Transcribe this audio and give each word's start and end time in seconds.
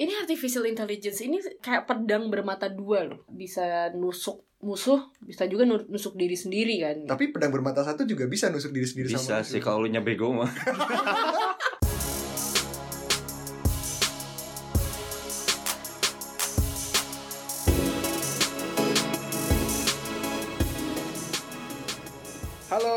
Ini 0.00 0.16
artificial 0.16 0.64
intelligence 0.64 1.20
ini 1.20 1.36
kayak 1.60 1.84
pedang 1.84 2.32
bermata 2.32 2.72
dua 2.72 3.04
loh. 3.04 3.20
Bisa 3.28 3.92
nusuk 3.92 4.48
musuh, 4.60 5.12
bisa 5.20 5.44
juga 5.48 5.64
nu- 5.68 5.88
nusuk 5.88 6.16
diri 6.16 6.36
sendiri 6.36 6.80
kan. 6.80 6.96
Tapi 7.04 7.32
pedang 7.32 7.52
bermata 7.52 7.84
satu 7.84 8.08
juga 8.08 8.24
bisa 8.24 8.48
nusuk 8.48 8.72
diri 8.72 8.88
sendiri 8.88 9.08
Bisa 9.12 9.20
sama 9.20 9.44
sih 9.44 9.60
kalau 9.60 9.84
lu 9.84 9.88
nya 9.92 10.00
bego 10.00 10.32
mah. 10.32 10.48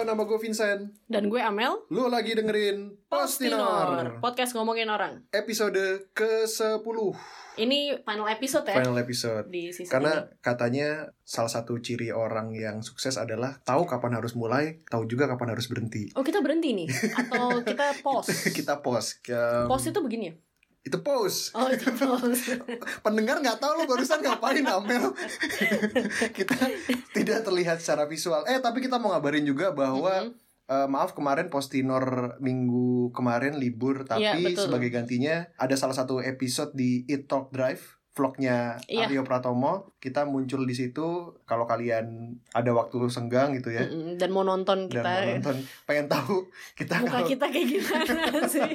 Halo, 0.03 0.19
nama 0.19 0.27
gue 0.27 0.35
Vincent. 0.35 0.99
Dan 1.07 1.31
gue 1.31 1.39
Amel. 1.39 1.79
Lu 1.87 2.11
lagi 2.11 2.35
dengerin 2.35 2.91
Postinor. 3.07 4.19
Podcast 4.19 4.51
ngomongin 4.51 4.91
orang. 4.91 5.23
Episode 5.31 6.11
ke-10. 6.11 6.83
Ini 7.55 8.03
final 8.03 8.27
episode 8.27 8.67
ya 8.67 8.83
Final 8.83 8.99
episode. 8.99 9.47
di 9.47 9.71
season 9.71 9.87
Karena 9.87 10.27
katanya 10.43 11.07
salah 11.23 11.47
satu 11.47 11.79
ciri 11.79 12.11
orang 12.11 12.51
yang 12.51 12.83
sukses 12.83 13.15
adalah 13.15 13.63
tahu 13.63 13.87
kapan 13.87 14.19
harus 14.19 14.35
mulai, 14.35 14.83
tahu 14.91 15.07
juga 15.07 15.23
kapan 15.23 15.55
harus 15.55 15.71
berhenti. 15.71 16.11
ini. 16.11 16.15
Oh 16.19 16.23
kita 16.27 16.43
berhenti 16.43 16.75
nih 16.75 16.91
atau 17.23 17.63
kita 17.63 18.03
pause? 18.03 18.51
Kita 18.59 18.83
pause. 18.83 19.23
Ke- 19.23 19.71
Pause 19.71 19.95
itu 19.95 20.03
begini 20.03 20.23
ya? 20.27 20.35
Itu 20.83 20.99
pause. 20.99 21.51
Oh 21.53 21.67
itu 21.67 21.87
pause. 21.99 22.59
Pendengar 22.99 23.39
nggak 23.39 23.57
tahu 23.57 23.71
lo 23.73 23.83
barusan 23.85 24.19
ngapain 24.19 24.61
Amel. 24.61 25.15
kita 26.37 26.55
tidak 27.11 27.39
terlihat 27.41 27.79
secara 27.79 28.03
visual. 28.03 28.43
Eh 28.45 28.59
tapi 28.59 28.79
kita 28.79 28.99
mau 28.99 29.11
ngabarin 29.11 29.43
juga 29.43 29.71
bahwa 29.71 30.27
Mhm. 30.27 30.31
eh, 30.65 30.87
maaf 30.87 31.11
kemarin 31.11 31.47
Postinor 31.47 32.35
minggu 32.39 33.11
kemarin 33.11 33.55
libur 33.55 34.03
tapi 34.03 34.23
Iya, 34.23 34.39
betul. 34.39 34.67
sebagai 34.67 34.89
gantinya 34.89 35.47
ada 35.55 35.75
salah 35.75 35.91
satu 35.93 36.19
episode 36.19 36.71
di 36.71 37.03
It 37.05 37.27
Talk 37.27 37.51
Drive 37.51 37.99
vlognya 38.13 38.77
Iya. 38.85 39.05
Aryo 39.05 39.21
Pratomo 39.21 39.97
kita 39.97 40.23
muncul 40.23 40.63
di 40.63 40.71
situ 40.71 41.03
kalau 41.43 41.65
kalian 41.65 42.05
ada 42.49 42.69
waktu 42.69 43.01
senggang 43.07 43.53
gitu 43.53 43.69
ya 43.69 43.89
Dan 44.13 44.29
mau 44.29 44.41
nonton 44.41 44.85
dan 44.85 44.93
kita 44.93 45.09
mau 45.11 45.33
nonton 45.33 45.55
pengen 45.83 46.05
tahu 46.05 46.45
kita 46.79 46.93
muka 46.99 47.09
kalau 47.11 47.25
kita 47.27 47.45
kayak 47.47 47.67
gimana 47.67 48.13
sih? 48.53 48.71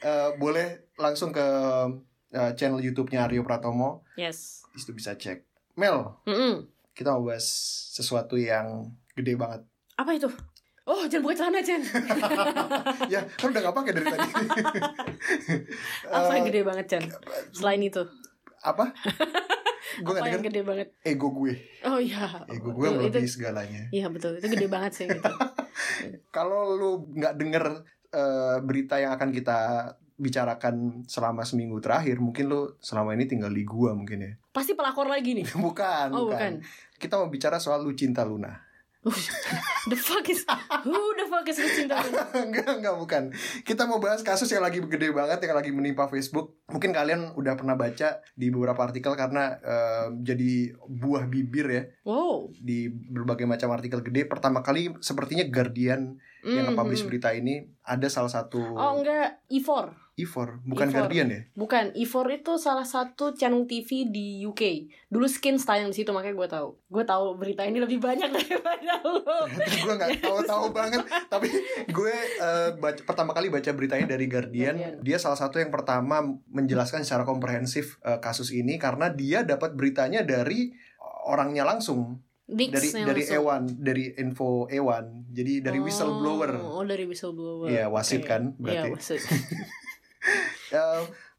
eh, 0.00 0.28
boleh 0.34 0.66
langsung 0.94 1.30
ke 1.30 1.46
eh, 2.30 2.52
channel 2.52 2.78
YouTube-nya 2.80 3.24
Aryo 3.24 3.40
Pratomo 3.40 4.02
Yes. 4.14 4.66
di 4.68 4.78
situ 4.78 4.92
bisa 4.92 5.14
cek 5.14 5.46
Mel 5.74 6.18
Mm-mm. 6.24 6.66
kita 6.90 7.12
mau 7.12 7.22
bahas 7.24 7.46
sesuatu 7.90 8.34
yang 8.34 8.82
gede 9.12 9.34
banget 9.34 9.62
Apa 9.94 10.10
itu? 10.10 10.26
Oh 10.82 11.02
jangan 11.04 11.22
buka 11.24 11.34
celana 11.36 11.58
Chen. 11.60 11.82
ya 13.12 13.18
kan 13.34 13.50
udah 13.50 13.58
gak 13.60 13.74
pakai 13.74 13.90
dari 13.90 14.06
tadi 14.06 14.28
Apa 16.06 16.30
yang 16.32 16.44
Eh, 16.44 16.48
gede 16.48 16.60
banget 16.62 16.86
Chen? 16.86 17.04
Selain 17.50 17.80
itu. 17.80 18.02
Apa 18.66 18.90
gue 19.96 20.02
Apa 20.04 20.12
gak 20.12 20.28
yang 20.28 20.34
denger 20.36 20.44
gede 20.44 20.60
banget? 20.62 20.88
ego 21.00 21.28
gue 21.30 21.54
Oh 21.84 21.96
iya. 21.96 22.42
ego 22.46 22.68
gue 22.70 22.84
Betul, 22.84 22.98
melebihi 23.00 23.22
itu, 23.22 23.32
segalanya 23.32 23.82
Iya 23.90 24.06
betul. 24.08 24.36
Itu 24.36 24.46
gede 24.46 24.66
banget 24.66 24.92
sih. 24.92 25.06
Gitu. 25.06 25.22
kalau 26.30 26.74
lu 26.74 26.90
nggak 27.12 27.34
denger 27.34 27.64
eh, 28.10 28.56
berita 28.60 28.98
yang 28.98 29.14
akan 29.14 29.30
kita 29.30 29.58
bicarakan 30.16 30.74
selama 31.04 31.44
seminggu 31.44 31.76
terakhir 31.78 32.18
mungkin 32.18 32.48
lu 32.48 32.72
selama 32.78 33.12
ini 33.12 33.24
tinggal 33.24 33.48
di 33.48 33.62
gua 33.62 33.92
mungkin 33.92 34.18
ya 34.18 34.32
Pasti 34.50 34.72
pelakor 34.72 35.06
lagi 35.06 35.32
nih. 35.34 35.46
bukan 35.62 36.08
Oh, 36.10 36.26
bukan. 36.26 36.60
bukan. 36.60 36.96
kita 36.96 37.14
mau 37.14 37.28
bicara 37.28 37.56
soal 37.56 37.80
Lucinta 37.80 38.20
Luna 38.20 38.65
the 39.86 39.94
fuck 39.94 40.26
is 40.26 40.42
who 40.82 40.98
the 41.14 41.26
fuck 41.26 41.46
is 41.46 41.56
Lucinta 41.56 41.94
Luna? 41.96 42.26
enggak 42.46 42.70
enggak 42.76 42.96
bukan 42.96 43.22
kita 43.62 43.84
mau 43.84 43.96
bahas 43.96 44.20
kasus 44.20 44.48
yang 44.48 44.60
lagi 44.60 44.78
gede 44.80 45.10
banget 45.10 45.38
yang 45.40 45.54
lagi 45.54 45.70
menimpa 45.70 46.06
Facebook 46.06 46.58
mungkin 46.66 46.90
kalian 46.90 47.30
udah 47.32 47.54
pernah 47.54 47.74
baca 47.74 48.18
di 48.32 48.46
beberapa 48.48 48.82
artikel 48.82 49.14
karena 49.14 49.54
eh, 49.56 50.06
jadi 50.20 50.52
buah 50.80 51.26
bibir 51.26 51.66
ya 51.68 51.82
Wow. 52.02 52.50
di 52.52 52.86
berbagai 52.88 53.44
macam 53.44 53.70
artikel 53.70 54.00
gede 54.00 54.26
pertama 54.26 54.60
kali 54.60 54.94
sepertinya 54.98 55.46
Guardian 55.46 56.18
yang 56.42 56.66
Mhm. 56.66 56.74
nge-publish 56.74 57.02
berita 57.04 57.30
ini 57.30 57.58
ada 57.82 58.06
salah 58.06 58.30
satu 58.30 58.58
Oh 58.72 58.92
enggak, 58.96 59.42
Ivor. 59.48 60.05
Ivor 60.16 60.64
bukan 60.64 60.88
Ivor. 60.88 60.96
Guardian 61.04 61.28
ya 61.28 61.40
Bukan, 61.52 61.84
Ivor 61.92 62.26
itu 62.32 62.56
salah 62.56 62.88
satu 62.88 63.36
channel 63.36 63.68
TV 63.68 64.08
di 64.08 64.40
UK. 64.48 64.88
Dulu 65.12 65.28
Skins 65.28 65.68
tayang 65.68 65.92
di 65.92 65.96
situ 66.00 66.08
makanya 66.08 66.32
gue 66.40 66.48
tahu. 66.48 66.68
Gue 66.88 67.04
tahu 67.04 67.36
berita 67.36 67.68
ini 67.68 67.76
lebih 67.76 68.00
banyak 68.00 68.32
daripada 68.36 68.96
lo. 69.04 69.20
gue 69.52 69.92
nggak 69.92 70.24
tahu-tahu 70.24 70.72
banget 70.78 71.04
tapi 71.28 71.52
gue 71.92 72.16
baca, 72.80 73.00
pertama 73.04 73.36
kali 73.36 73.52
baca 73.52 73.68
beritanya 73.76 74.08
dari 74.08 74.24
Guardian. 74.24 74.74
Guardian. 74.80 75.04
dia 75.04 75.20
salah 75.20 75.36
satu 75.36 75.60
yang 75.60 75.68
pertama 75.68 76.24
menjelaskan 76.48 77.04
secara 77.04 77.28
komprehensif 77.28 78.00
eh, 78.00 78.16
kasus 78.16 78.56
ini 78.56 78.80
karena 78.80 79.12
dia 79.12 79.44
dapat 79.44 79.76
beritanya 79.76 80.24
dari 80.24 80.72
orangnya 81.28 81.68
langsung 81.68 82.24
Dix 82.46 82.72
dari 82.72 82.88
dari 83.04 83.22
langsung. 83.26 83.36
Ewan 83.42 83.62
dari 83.82 84.04
info 84.16 84.64
Ewan 84.70 85.28
jadi 85.28 85.60
dari 85.60 85.76
Oh, 85.76 85.84
whistleblower 85.84 86.50
Oh, 86.62 86.84
dari 86.86 87.04
whistleblower. 87.04 87.66
Iya, 87.68 87.90
wasit 87.92 88.22
Oke. 88.22 88.30
kan, 88.30 88.42
berarti. 88.56 88.88
Iya, 88.88 88.96
wasit. 88.96 89.20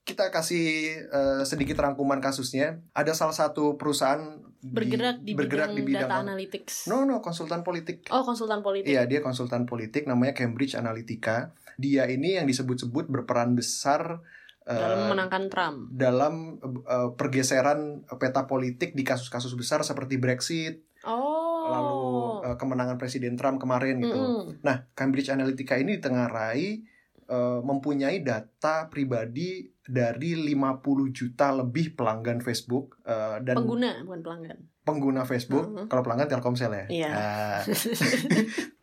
Kita 0.02 0.32
kasih 0.32 0.68
eh, 1.04 1.42
sedikit 1.44 1.76
rangkuman 1.78 2.18
kasusnya 2.18 2.80
ada 2.92 3.12
salah 3.12 3.36
satu 3.36 3.76
perusahaan 3.76 4.24
di- 4.58 4.72
Bergerak 4.72 5.20
di 5.20 5.36
bergerak 5.36 5.70
bidang, 5.70 5.76
di 5.76 5.84
bidang 5.86 6.08
data 6.08 6.24
analytics. 6.24 6.88
no 6.88 7.04
no 7.04 7.20
konsultan 7.20 7.60
politik 7.62 8.08
Oh, 8.08 8.24
konsultan 8.24 8.60
politik. 8.62 8.88
Iya, 8.88 9.04
dia 9.04 9.20
konsultan 9.20 9.64
politik 9.64 10.08
namanya 10.08 10.32
Cambridge 10.34 10.74
Analytica. 10.74 11.52
Dia 11.76 12.08
ini 12.08 12.34
yang 12.34 12.48
disebut-sebut 12.48 13.06
berperan 13.06 13.52
besar 13.54 14.24
eh, 14.64 14.72
Dalam 14.74 14.98
memenangkan 15.06 15.44
Trump. 15.48 15.78
dalam 15.90 16.34
eh, 16.64 17.10
pergeseran 17.14 17.80
peta 18.14 18.44
politik 18.44 18.92
di 18.92 19.04
kasus-kasus 19.04 19.54
besar 19.54 19.84
seperti 19.84 20.16
Brexit, 20.16 20.88
Oh. 21.04 21.68
lalu 21.68 22.04
eh, 22.46 22.56
kemenangan 22.56 22.96
Presiden 22.96 23.36
Trump 23.36 23.60
kemarin 23.60 24.00
gitu. 24.00 24.16
Mm-mm. 24.16 24.64
Nah, 24.64 24.88
Cambridge 24.94 25.28
Analytica 25.30 25.76
ini 25.76 26.00
ditengarai 26.00 26.96
eh, 27.28 27.60
mempunyai 27.62 28.24
data 28.24 28.88
pribadi 28.90 29.68
dari 29.88 30.36
50 30.36 30.84
juta 31.16 31.52
lebih 31.56 31.96
pelanggan 31.96 32.44
Facebook 32.44 33.00
eh, 33.08 33.40
dan 33.44 33.56
pengguna 33.56 34.04
bukan 34.04 34.22
pelanggan. 34.24 34.58
pengguna 34.84 35.22
Facebook. 35.24 35.66
Mhm. 35.68 35.86
Kalau 35.88 36.04
pelanggan 36.04 36.28
Telkomsel 36.28 36.72
ya. 36.72 36.86
Iya. 36.88 37.10
Ah. 37.18 37.62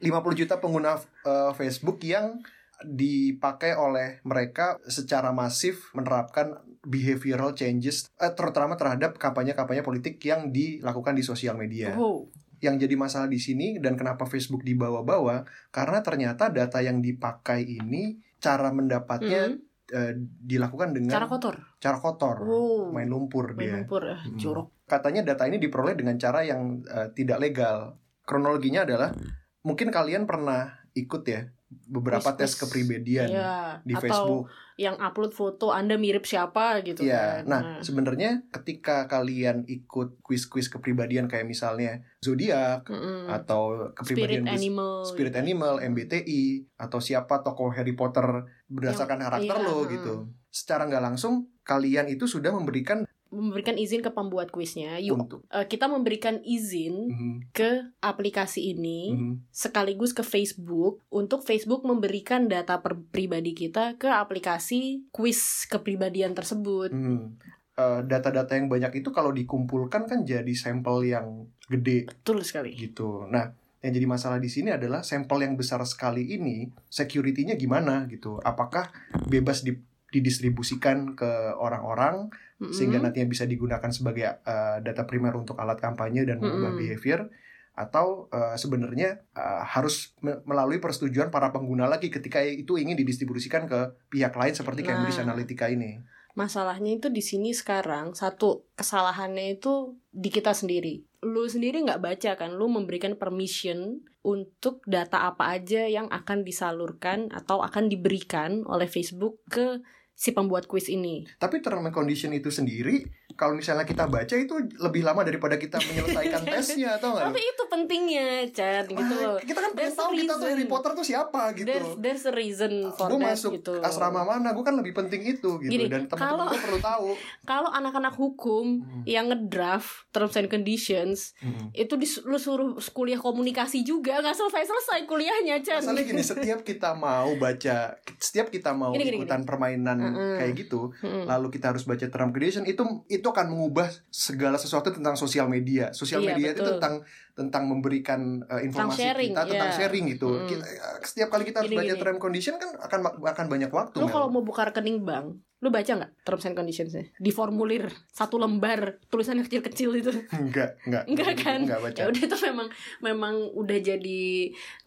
50 0.01 0.41
juta 0.41 0.61
pengguna 0.61 1.01
eh, 1.25 1.53
Facebook 1.57 2.01
yang 2.05 2.41
dipakai 2.85 3.79
oleh 3.79 4.21
mereka 4.27 4.83
secara 4.91 5.31
masif 5.31 5.95
menerapkan 5.95 6.59
behavioral 6.85 7.57
changes 7.57 8.13
eh, 8.21 8.33
terutama 8.37 8.77
terhadap 8.77 9.17
kampanye-kampanye 9.17 9.81
politik 9.81 10.21
yang 10.21 10.53
dilakukan 10.53 11.17
di 11.17 11.25
sosial 11.25 11.57
media. 11.57 11.97
Oh. 11.97 12.29
Yang 12.61 12.89
jadi 12.89 12.95
masalah 12.97 13.29
di 13.29 13.41
sini 13.41 13.77
dan 13.81 13.97
kenapa 13.97 14.25
Facebook 14.29 14.65
dibawa-bawa 14.65 15.45
karena 15.69 16.01
ternyata 16.01 16.49
data 16.49 16.81
yang 16.81 17.01
dipakai 17.05 17.65
ini 17.65 18.21
cara 18.45 18.69
mendapatnya 18.69 19.49
Mm. 19.49 19.57
eh, 19.85 20.13
dilakukan 20.21 20.93
dengan 20.93 21.13
Cara 21.13 21.25
kotor. 21.25 21.57
cara 21.77 21.97
kotor, 21.97 22.37
Oh. 22.45 22.89
main 22.89 23.09
lumpur 23.09 23.53
Main 23.53 23.61
dia. 23.61 23.75
lumpur, 23.81 24.05
ah, 24.05 24.21
Mm. 24.21 24.37
jorok. 24.37 24.69
Katanya 24.85 25.25
data 25.25 25.49
ini 25.49 25.57
diperoleh 25.57 25.97
dengan 25.97 26.17
cara 26.17 26.45
yang 26.45 26.85
eh, 26.85 27.09
tidak 27.13 27.41
legal. 27.41 27.97
Kronologinya 28.23 28.85
adalah 28.85 29.13
mungkin 29.61 29.89
kalian 29.89 30.25
pernah 30.25 30.73
ikut 30.93 31.25
ya 31.25 31.49
beberapa 31.85 32.33
tes 32.33 32.55
kepribadian 32.55 33.29
Iya, 33.29 33.79
di 33.81 33.93
atau 33.93 34.03
Facebook. 34.03 34.43
yang 34.75 34.97
upload 34.97 35.31
foto 35.31 35.71
Anda 35.71 35.95
mirip 35.95 36.23
siapa 36.23 36.81
gitu 36.81 37.03
Iya. 37.03 37.41
kan. 37.41 37.47
Nah, 37.47 37.61
sebenarnya 37.79 38.47
ketika 38.51 39.07
kalian 39.07 39.63
ikut 39.65 40.19
kuis-kuis 40.21 40.67
kepribadian 40.67 41.25
kayak 41.25 41.45
misalnya 41.45 42.03
zodiak 42.19 42.85
Mm-mm. 42.85 43.29
atau 43.29 43.91
spirit 43.95 43.97
kepribadian 44.35 44.45
bus- 44.45 44.55
animal. 44.55 44.93
Spirit 45.05 45.35
Animal, 45.35 45.75
MBTI, 45.81 46.43
atau 46.75 46.99
siapa 46.99 47.41
tokoh 47.41 47.71
Harry 47.71 47.93
Potter 47.93 48.27
berdasarkan 48.67 49.17
Yang- 49.17 49.27
karakter 49.29 49.57
iya, 49.57 49.67
lo 49.67 49.79
mm. 49.79 49.89
gitu. 49.91 50.15
Secara 50.49 50.87
nggak 50.87 51.05
langsung 51.05 51.35
kalian 51.63 52.07
itu 52.07 52.25
sudah 52.25 52.51
memberikan 52.51 53.09
memberikan 53.35 53.75
izin 53.75 53.99
ke 53.99 54.09
pembuat 54.09 54.49
kuisnya. 54.49 55.03
Yuk, 55.03 55.19
untuk 55.19 55.41
eh, 55.51 55.67
kita 55.67 55.91
memberikan 55.91 56.39
izin 56.41 57.11
Mhm, 57.11 57.35
ke 57.51 57.91
aplikasi 57.99 58.71
ini 58.71 59.13
mhm. 59.13 59.51
sekaligus 59.51 60.15
ke 60.15 60.23
Facebook 60.23 61.03
untuk 61.11 61.43
Facebook 61.43 61.83
memberikan 61.83 62.47
data 62.47 62.79
per- 62.79 63.03
pribadi 63.11 63.53
kita 63.53 63.99
ke 63.99 64.07
aplikasi 64.07 65.05
kuis 65.11 65.67
kepribadian 65.67 66.33
tersebut. 66.33 66.95
Hmm. 66.95 67.35
Eh, 67.75 68.01
data-data 68.07 68.55
yang 68.55 68.71
banyak 68.71 69.03
itu 69.03 69.11
kalau 69.11 69.35
dikumpulkan 69.35 70.07
kan 70.07 70.23
jadi 70.23 70.55
sampel 70.55 71.11
yang 71.11 71.51
gede 71.67 72.07
Betul 72.07 72.47
sekali. 72.47 72.71
gitu. 72.79 73.27
Nah, 73.27 73.51
yang 73.83 73.91
jadi 73.91 74.07
masalah 74.07 74.39
di 74.39 74.47
sini 74.47 74.71
adalah 74.71 75.03
sampel 75.03 75.43
yang 75.43 75.59
besar 75.59 75.83
sekali 75.83 76.39
ini 76.39 76.71
security-nya 76.87 77.59
gimana 77.59 78.07
gitu. 78.07 78.39
Apakah 78.41 78.95
bebas 79.27 79.67
di- 79.67 79.83
didistribusikan 80.09 81.19
ke 81.19 81.27
orang-orang 81.59 82.31
Mm-mm. 82.55 82.71
sehingga 82.71 83.03
nantinya 83.03 83.27
bisa 83.27 83.45
digunakan 83.51 83.91
sebagai 83.91 84.25
eh, 84.25 84.79
data 84.81 85.03
primer 85.05 85.35
untuk 85.35 85.59
alat 85.59 85.79
kampanye 85.83 86.23
dan 86.23 86.39
mengubah 86.39 86.71
Mm-mm. 86.71 86.81
behavior 86.81 87.27
atau 87.75 88.31
eh, 88.31 88.55
sebenarnya 88.55 89.27
eh, 89.35 89.63
harus 89.67 90.15
me- 90.23 90.39
melalui 90.47 90.79
persetujuan 90.79 91.35
para 91.35 91.51
pengguna 91.51 91.91
lagi 91.91 92.07
ketika 92.15 92.39
itu 92.47 92.79
ingin 92.79 92.95
didistribusikan 92.95 93.67
ke 93.67 93.99
pihak 94.07 94.31
lain 94.39 94.55
seperti 94.55 94.87
Cambridge 94.87 95.19
Nah. 95.19 95.27
Analytica 95.27 95.67
ini. 95.67 95.99
Masalahnya 96.35 96.99
itu 96.99 97.11
di 97.15 97.23
sini 97.23 97.55
sekarang 97.55 98.11
satu 98.19 98.67
kesalahannya 98.75 99.55
itu 99.55 99.95
di 100.11 100.35
kita 100.35 100.51
sendiri. 100.51 101.07
Lu 101.23 101.47
sendiri 101.47 101.79
nggak 101.87 102.03
baca 102.03 102.31
kan, 102.35 102.59
lu 102.59 102.67
memberikan 102.67 103.15
permission 103.15 104.03
untuk 104.27 104.83
data 104.83 105.31
apa 105.31 105.55
aja 105.55 105.87
yang 105.87 106.11
akan 106.11 106.43
disalurkan 106.43 107.31
atau 107.31 107.63
akan 107.63 107.87
diberikan 107.87 108.67
oleh 108.67 108.91
Facebook 108.91 109.39
ke 109.47 109.79
si 110.15 110.31
pembuat 110.31 110.65
kuis 110.65 110.87
ini. 110.87 111.27
Tapi 111.35 111.59
term 111.59 111.83
and 111.83 111.93
condition 111.93 112.31
itu 112.31 112.49
sendiri 112.49 113.03
kalau 113.33 113.53
misalnya 113.53 113.83
kita 113.83 114.07
baca 114.07 114.31
itu 114.31 114.55
lebih 114.79 115.03
lama 115.03 115.21
daripada 115.21 115.55
kita 115.55 115.77
menyelesaikan 115.77 116.43
tesnya 116.53 116.97
atau 116.97 117.13
enggak? 117.13 117.27
Tapi 117.29 117.41
itu 117.43 117.63
pentingnya, 117.67 118.27
Chan, 118.49 118.85
gitu 118.87 119.15
loh. 119.17 119.37
Kita 119.37 119.59
kan 119.59 119.73
pengen 119.73 119.93
tahu 119.93 120.11
kita 120.15 120.35
tuh. 120.35 120.47
Harry 120.47 120.65
Potter 120.65 120.91
tuh 120.93 121.03
siapa 121.03 121.43
gitu. 121.53 121.67
There's, 121.67 121.91
there's 121.99 122.25
a 122.25 122.33
reason 122.33 122.73
for 122.93 123.11
gue 123.11 123.19
that 123.19 123.35
masuk 123.35 123.59
gitu. 123.59 123.75
asrama 123.81 124.23
mana, 124.23 124.51
gue 124.51 124.63
kan 124.63 124.73
lebih 124.73 124.95
penting 124.95 125.27
itu 125.29 125.59
gitu 125.59 125.67
Gini, 125.69 125.91
dan 125.91 126.07
teman-teman 126.07 126.47
gue 126.49 126.63
perlu 126.63 126.79
tahu. 126.79 127.09
Kalau 127.51 127.69
anak-anak 127.69 128.15
hukum 128.15 128.67
Hmm. 128.77 129.03
yang 129.05 129.27
ngedraft 129.27 130.07
terms 130.09 130.35
and 130.35 130.47
conditions 130.47 131.33
itu 131.73 131.95
dis- 131.95 132.23
lu 132.23 132.37
suruh 132.37 132.75
kuliah 132.93 133.17
komunikasi 133.17 133.83
juga 133.83 134.21
nggak 134.21 134.33
selesai-selesai 134.33 135.05
kuliahnya, 135.05 135.59
Chan. 135.59 135.81
Masalahnya 135.81 136.07
gini, 136.07 136.23
setiap 136.23 136.61
kita 136.61 136.93
mau 136.93 137.35
baca, 137.35 137.97
setiap 138.17 138.49
kita 138.49 138.71
mau 138.71 138.93
Gini, 138.93 139.05
gini, 139.07 139.17
ikutan 139.19 139.43
permainan 139.43 139.99
Mm-mm. 140.13 140.37
kayak 140.43 140.53
gitu, 140.61 140.93
Mm-mm. 141.01 141.25
lalu 141.25 141.49
kita 141.55 141.73
harus 141.73 141.89
baca 141.89 142.05
term 142.05 142.29
condition 142.35 142.69
itu 142.69 142.83
itu 143.09 143.25
akan 143.25 143.47
mengubah 143.49 143.89
segala 144.13 144.61
sesuatu 144.61 144.93
tentang 144.93 145.17
sosial 145.17 145.49
media. 145.49 145.95
Sosial 145.97 146.21
Iya, 146.21 146.29
media 146.35 146.49
itu 146.53 146.61
betul. 146.61 146.73
tentang 146.77 146.95
tentang 147.35 147.65
memberikan 147.67 148.21
uh, 148.47 148.63
informasi 148.63 149.01
sharing, 149.01 149.33
kita 149.35 149.43
tentang 149.51 149.71
iya. 149.73 149.79
sharing 149.79 150.05
gitu. 150.15 150.29
Mm. 150.31 150.47
Kita, 150.47 150.65
uh, 150.65 150.97
setiap 151.03 151.29
kali 151.35 151.45
kita 151.49 151.57
harus 151.65 151.73
Gini, 151.73 151.81
baca 151.81 151.95
gini. 151.95 152.03
term 152.03 152.17
condition 152.23 152.55
kan 152.61 152.71
akan 152.79 153.01
akan 153.25 153.47
banyak 153.51 153.71
waktu. 153.73 153.97
Lu 153.99 154.07
Mel. 154.07 154.15
kalau 154.15 154.29
mau 154.31 154.43
buka 154.47 154.71
rekening 154.71 155.03
bank, 155.03 155.39
lu 155.65 155.73
baca 155.73 155.89
nggak 155.91 156.13
terms 156.21 156.45
and 156.45 156.53
conditionsnya? 156.53 157.09
Di 157.17 157.31
formulir 157.31 157.89
satu 158.07 158.37
lembar 158.37 159.01
tulisannya 159.09 159.41
kecil-kecil 159.43 159.91
itu. 159.97 160.13
enggak, 160.31 160.77
enggak. 160.85 161.05
Enggak 161.09 161.33
kan? 161.43 161.59
Enggak 161.65 161.81
baca. 161.81 161.99
Ya 161.99 162.07
udah 162.07 162.23
itu 162.23 162.37
memang 162.45 162.69
memang 163.01 163.35
udah 163.51 163.79
jadi 163.81 164.23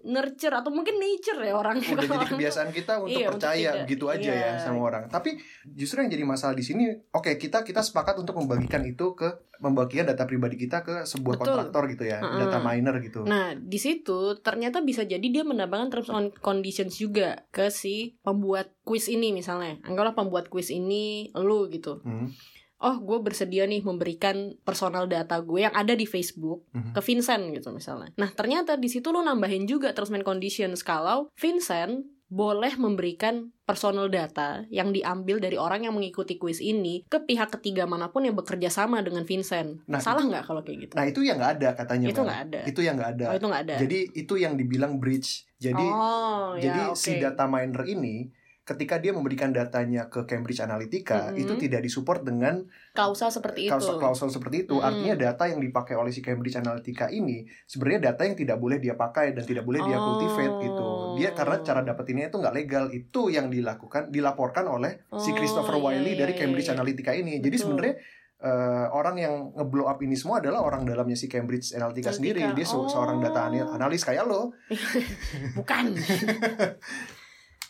nurture 0.03 0.53
atau 0.53 0.69
mungkin 0.69 0.95
nature 0.95 1.41
ya 1.41 1.53
orang. 1.53 1.81
udah 1.81 2.06
jadi 2.07 2.25
kebiasaan 2.29 2.69
kita 2.69 2.94
untuk 3.00 3.12
Iya, 3.12 3.27
untuk 3.27 3.41
percaya 3.41 3.57
tidak- 3.68 3.81
begitu 3.83 4.06
aja 4.07 4.29
iya. 4.29 4.47
ya 4.53 4.59
sama 4.59 4.79
orang. 4.83 5.03
Tapi 5.07 5.41
justru 5.68 6.00
yang 6.00 6.09
jadi 6.09 6.24
masalah 6.24 6.53
di 6.53 6.62
sini, 6.62 6.83
oke 7.09 7.33
kita 7.35 7.63
kita 7.63 7.81
sepakat 7.81 8.15
untuk 8.18 8.38
membagikan 8.38 8.83
itu 8.83 9.12
ke 9.13 9.27
membagikan 9.57 10.06
data 10.06 10.21
pribadi 10.24 10.53
kita 10.56 10.85
ke 10.85 11.01
sebuah 11.03 11.33
Betul. 11.35 11.50
kontraktor 11.50 11.83
gitu 11.89 12.06
ya, 12.06 12.21
Mm-mm. 12.21 12.39
data 12.39 12.62
miner 12.62 13.01
gitu. 13.01 13.25
Nah, 13.25 13.57
di 13.57 13.77
situ 13.77 14.38
ternyata 14.38 14.79
bisa 14.79 15.01
jadi 15.01 15.24
dia 15.24 15.41
menambahkan 15.41 15.89
terms 15.89 16.09
and 16.12 16.29
conditions 16.38 16.94
juga 16.95 17.41
ke 17.50 17.74
si 17.74 18.21
pembuat 18.21 18.77
kuis 18.83 19.09
ini 19.09 19.33
misalnya. 19.33 19.81
Anggaplah 19.81 20.13
pembuat 20.13 20.47
kuis 20.47 20.67
ini 20.72 21.31
lu 21.36 21.68
gitu. 21.72 22.00
Hmm, 22.04 22.31
Oh, 22.78 23.02
gue 23.02 23.18
bersedia 23.25 23.66
nih 23.66 23.81
memberikan 23.81 24.54
personal 24.62 25.10
data 25.10 25.42
gue 25.42 25.66
yang 25.66 25.74
ada 25.74 25.98
di 25.98 26.06
Facebook 26.06 26.62
mhm. 26.78 26.94
ke 26.94 27.02
Vincent 27.02 27.50
gitu 27.50 27.74
misalnya. 27.74 28.14
Nah, 28.22 28.30
ternyata 28.30 28.78
di 28.78 28.86
situ 28.86 29.10
lu 29.10 29.25
nambahin 29.25 29.66
juga 29.66 29.98
terms 29.98 30.14
and 30.14 30.22
conditions 30.22 30.86
kalau 30.86 31.34
Vincent 31.34 32.06
boleh 32.28 32.75
memberikan 32.75 33.56
personal 33.64 34.12
data 34.12 34.68
yang 34.68 34.92
diambil 34.92 35.40
dari 35.40 35.56
orang 35.56 35.88
yang 35.88 35.96
mengikuti 35.96 36.36
kuis 36.36 36.60
ini 36.60 37.08
ke 37.08 37.24
pihak 37.24 37.56
ketiga 37.56 37.88
mana 37.88 38.12
pun 38.12 38.28
yang 38.28 38.36
bekerja 38.36 38.68
sama 38.68 39.00
dengan 39.00 39.24
Vincent. 39.24 39.81
Nah, 39.88 40.04
Salah 40.04 40.28
nggak 40.28 40.44
kalau 40.44 40.62
kayak 40.62 40.86
gitu? 40.86 40.94
Nah 41.00 41.08
itu 41.08 41.24
yang 41.24 41.40
nggak 41.40 41.54
ada 41.58 41.70
katanya. 41.74 42.08
itu 42.12 42.22
nggak 42.22 42.42
ada. 42.52 42.62
Itu 42.68 42.80
yang 42.84 42.96
nggak 43.00 43.12
ada. 43.16 43.25
Oh, 43.31 43.36
itu 43.40 43.48
nggak 43.48 43.63
ada. 43.63 43.75
Jadi 43.80 44.00
itu 44.12 44.34
yang 44.36 44.54
dibilang 44.60 45.00
breach. 45.00 45.48
Jadi 45.58 45.86
oh, 45.88 46.54
jadi 46.60 46.92
ya, 46.92 47.00
si 47.00 47.18
data 47.18 47.48
miner 47.48 47.84
ini 47.88 48.28
ketika 48.68 49.00
dia 49.00 49.10
memberikan 49.10 49.50
datanya 49.50 50.06
ke 50.06 50.28
Cambridge 50.28 50.60
Analytica 50.60 51.31
Mhm. 51.31 51.40
itu 51.40 51.54
tidak 51.58 51.80
disupport 51.80 52.19
dengan 52.19 52.68
klausa 52.92 53.31
seperti 53.31 53.64
itu. 53.64 53.72
klausul 53.72 53.96
klausul 53.96 54.28
seperti 54.28 54.68
itu. 54.68 54.75
Mm-mm. 54.75 54.84
Artinya 54.84 55.16
data 55.16 55.48
yang 55.48 55.58
dipakai 55.58 55.96
oleh 55.96 56.12
si 56.12 56.19
Cambridge 56.19 56.60
Analytica 56.60 57.08
ini 57.08 57.48
sebenarnya 57.64 58.12
data 58.12 58.22
yang 58.22 58.36
tidak 58.36 58.58
boleh 58.58 58.78
dia 58.78 58.94
pakai 58.94 59.31
dan 59.31 59.42
tidak 59.42 59.64
boleh 59.64 59.80
dia 59.81 59.96
Oh. 59.96 60.04
cultivate 60.14 60.56
gitu. 60.62 60.86
Dia 61.16 61.31
karena 61.31 61.56
cara 61.62 61.80
dapetinnya 61.81 62.28
itu 62.28 62.38
nggak 62.38 62.54
legal. 62.54 62.84
Itu 62.90 63.30
yang 63.30 63.48
dilakukan 63.48 64.10
dilaporkan 64.10 64.68
oleh 64.68 65.00
si 65.16 65.31
Oh, 65.31 65.34
Christopher 65.34 65.74
iya, 65.74 65.84
Wiley 65.88 66.13
dari 66.13 66.34
iya, 66.34 66.40
Cambridge 66.44 66.68
iya. 66.68 66.75
Analytica 66.75 67.12
ini. 67.13 67.40
Jadi 67.40 67.48
Betul. 67.50 67.63
sebenarnya 67.63 67.96
eh, 68.38 68.88
orang 68.92 69.18
yang 69.18 69.34
ngeblow 69.52 69.88
up 69.88 69.98
ini 69.98 70.13
semua 70.13 70.38
adalah 70.38 70.62
orang 70.62 70.86
dalamnya 70.86 71.16
si 71.16 71.25
Cambridge 71.25 71.74
Analytica 71.74 72.12
Analytica. 72.12 72.12
sendiri. 72.13 72.42
Dia 72.54 72.66
Oh. 72.70 72.86
seorang 72.86 73.18
data 73.18 73.48
anal- 73.48 73.74
analis 73.74 74.04
kayak 74.04 74.28
lo 74.28 74.54
Bukan. 75.58 75.86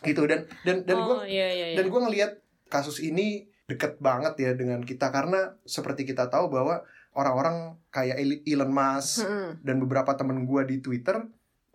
gitu 0.02 0.26
dan 0.30 0.46
dan 0.62 0.86
dan 0.86 0.96
gue 1.02 1.16
oh, 1.18 1.24
iya, 1.26 1.50
iya, 1.50 1.66
iya. 1.72 1.76
dan 1.78 1.90
gue 1.90 2.00
ngelihat 2.00 2.32
kasus 2.70 3.02
ini 3.02 3.50
deket 3.66 3.98
banget 4.00 4.34
ya 4.40 4.50
dengan 4.54 4.80
kita 4.80 5.10
karena 5.10 5.58
seperti 5.66 6.08
kita 6.08 6.30
tahu 6.32 6.48
bahwa 6.48 6.80
orang-orang 7.12 7.76
kayak 7.90 8.16
Elon 8.46 8.72
Musk 8.72 9.26
Mm-mm. 9.26 9.60
dan 9.60 9.76
beberapa 9.82 10.14
temen 10.14 10.46
gue 10.46 10.62
di 10.64 10.76
Twitter 10.78 11.18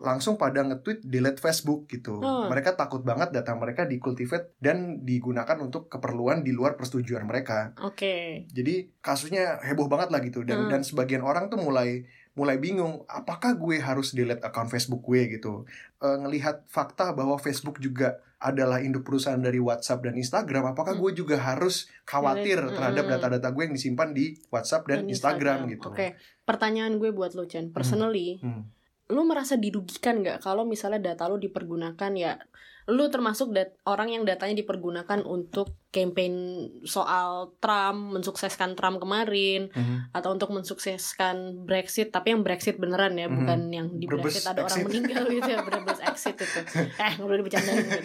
langsung 0.03 0.35
pada 0.35 0.59
nge-tweet 0.65 1.05
delete 1.05 1.39
Facebook 1.39 1.87
gitu. 1.87 2.19
Oh. 2.19 2.51
Mereka 2.51 2.75
takut 2.75 3.05
banget 3.05 3.31
data 3.31 3.55
mereka 3.55 3.87
dikultivate 3.87 4.51
dan 4.59 4.99
digunakan 5.05 5.55
untuk 5.63 5.87
keperluan 5.87 6.43
di 6.43 6.51
luar 6.51 6.75
persetujuan 6.75 7.23
mereka. 7.23 7.71
Oke. 7.79 8.43
Jadi 8.51 8.99
kasusnya 8.99 9.63
heboh 9.63 9.87
banget 9.87 10.11
lah 10.11 10.19
gitu 10.19 10.43
dan 10.43 10.67
Hmm. 10.67 10.69
dan 10.75 10.81
sebagian 10.83 11.23
orang 11.23 11.47
tuh 11.47 11.61
mulai 11.61 12.03
mulai 12.33 12.57
bingung 12.57 13.05
apakah 13.05 13.53
gue 13.53 13.77
harus 13.77 14.09
delete 14.11 14.41
account 14.41 14.67
Facebook 14.67 15.05
gue 15.05 15.37
gitu. 15.37 15.69
Eh, 16.01 16.17
ngelihat 16.17 16.65
fakta 16.65 17.13
bahwa 17.13 17.37
Facebook 17.37 17.77
juga 17.77 18.17
adalah 18.43 18.83
induk 18.83 19.07
perusahaan 19.07 19.39
dari 19.39 19.61
WhatsApp 19.61 20.03
dan 20.03 20.19
Instagram, 20.19 20.75
apakah 20.75 20.97
Hmm. 20.97 21.01
gue 21.07 21.11
juga 21.23 21.39
harus 21.39 21.87
khawatir 22.03 22.59
Delete. 22.59 22.75
terhadap 22.75 23.03
Hmm. 23.07 23.13
data-data 23.15 23.47
gue 23.53 23.63
yang 23.63 23.75
disimpan 23.77 24.09
di 24.11 24.25
WhatsApp 24.51 24.83
dan, 24.83 25.07
Instagram, 25.07 25.69
gitu. 25.71 25.87
Oke. 25.93 26.19
Pertanyaan 26.43 26.99
gue 26.99 27.15
buat 27.15 27.31
lo, 27.39 27.47
Chen. 27.47 27.71
Personally, 27.71 28.43
Hmm. 28.43 28.67
lu 29.07 29.23
merasa 29.23 29.55
dirugikan 29.55 30.19
nggak 30.19 30.41
kalau 30.41 30.67
misalnya 30.67 31.13
data 31.13 31.27
lu 31.27 31.37
dipergunakan 31.37 32.11
ya 32.15 32.35
lu 32.85 33.07
termasuk 33.07 33.51
dat 33.51 33.79
orang 33.83 34.11
yang 34.11 34.23
datanya 34.23 34.59
dipergunakan 34.59 35.23
untuk 35.23 35.79
campaign 35.89 36.33
soal 36.83 37.55
Trump 37.57 38.11
mensukseskan 38.11 38.73
Trump 38.73 38.99
kemarin 38.99 39.69
Mhm. 39.69 40.11
atau 40.11 40.29
untuk 40.31 40.51
mensukseskan 40.51 41.63
Brexit 41.63 42.09
tapi 42.09 42.31
yang 42.31 42.41
Brexit 42.41 42.75
beneran 42.75 43.15
ya 43.15 43.25
Mhm. 43.25 43.35
bukan 43.35 43.59
yang 43.69 43.87
di 43.93 44.05
Brebes 44.05 44.35
Brexit 44.35 44.45
ada 44.45 44.61
orang 44.63 44.73
exit. 44.75 44.87
meninggal 44.89 45.23
gitu 45.27 45.49
ya 45.49 45.59
Brebes 45.61 45.99
exit 46.09 46.35
itu 46.35 46.59
eh 46.75 47.11
nggak 47.13 47.23
boleh 47.23 47.39
dibicarain 47.39 47.75
gitu 47.77 47.97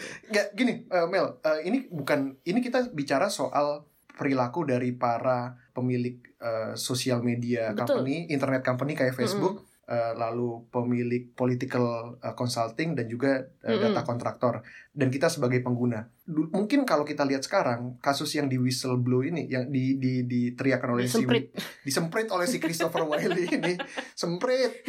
gini, 0.54 0.72
eh, 0.84 1.06
Mel, 1.06 1.38
eh, 1.40 1.60
ini 1.64 1.88
bukan 1.88 2.38
ini 2.42 2.58
kita 2.58 2.90
bicara 2.90 3.26
soal 3.28 3.84
perilaku 4.10 4.62
dari 4.62 4.90
para 4.92 5.54
pemilik 5.70 6.18
eh, 6.38 6.74
sosial 6.74 7.18
media 7.20 7.70
Betul. 7.70 8.02
company, 8.02 8.26
internet 8.26 8.62
company 8.62 8.94
kayak 8.94 9.10
Facebook, 9.12 9.66
eh, 9.88 10.12
lalu 10.12 10.68
pemilik 10.68 11.32
political 11.32 11.86
eh, 12.18 12.32
consulting 12.32 12.92
dan 12.92 13.08
juga 13.08 13.40
Mm-mm. 13.58 13.80
data 13.80 14.04
kontraktor 14.04 14.60
dan 14.92 15.08
kita 15.08 15.26
sebagai 15.26 15.58
pengguna. 15.58 16.04
Du- 16.22 16.46
mungkin 16.48 16.84
kalau 16.84 17.02
kita 17.02 17.24
lihat 17.24 17.40
sekarang 17.40 17.96
kasus 17.98 18.28
yang 18.32 18.46
di 18.46 18.56
whistleblow 18.56 19.22
ini 19.22 19.48
yang 19.48 19.66
di 19.66 19.96
di 19.96 20.22
diteriakan 20.22 20.88
oleh 20.92 21.04
Disemprit. 21.04 21.48
si 21.48 21.88
disemprit 21.88 22.28
oleh 22.28 22.44
si 22.44 22.58
Christopher 22.58 23.02
Wiley 23.02 23.48
ini, 23.48 23.74
semprit. 24.12 24.84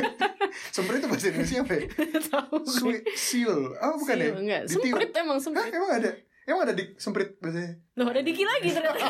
semprit 0.74 0.98
itu 0.98 1.08
bahasa 1.08 1.28
Indonesia 1.28 1.58
apa 1.60 1.74
ya? 1.74 1.82
tahu. 2.26 2.56
Swi- 2.64 3.04
Siul. 3.12 3.76
Oh, 3.76 3.94
bukan 3.96 4.16
ya? 4.16 4.24
Siul, 4.26 4.38
enggak 4.40 4.62
Ditiup. 4.64 4.96
semprit 4.96 5.10
emang 5.14 5.36
Hah, 5.36 5.44
semprit 5.44 5.72
emang 5.72 5.92
ada? 5.92 6.10
Emang 6.42 6.60
ada 6.60 6.72
di 6.72 6.84
semprit 6.96 7.36
bahasanya? 7.38 7.76
loh 7.94 8.08
ada 8.08 8.18
diki 8.18 8.42
lagi 8.42 8.66
ternyata 8.68 8.98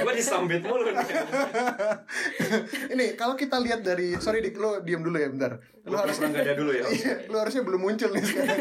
Gua 0.00 0.10
disambit 0.10 0.60
mulu 0.60 0.86
nih. 0.86 0.96
Ini 2.90 3.04
kalau 3.14 3.34
kita 3.34 3.56
lihat 3.56 3.80
dari 3.80 4.16
sorry 4.16 4.40
dik 4.40 4.56
lo 4.56 4.80
diam 4.80 5.00
dulu 5.00 5.14
ya 5.14 5.28
bentar. 5.28 5.58
Lo 5.84 5.96
harus 5.96 6.16
gada 6.18 6.52
dulu 6.52 6.70
ya. 6.72 6.82
Iya, 6.84 7.12
lo 7.26 7.36
harusnya 7.38 7.62
belum 7.62 7.80
muncul 7.80 8.08
nih 8.10 8.22
sekarang. 8.24 8.56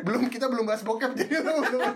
belum 0.00 0.20
kita 0.26 0.46
belum 0.46 0.64
bahas 0.64 0.80
bokep 0.82 1.10
jadi 1.14 1.38
lo 1.38 1.60
belum. 1.60 1.92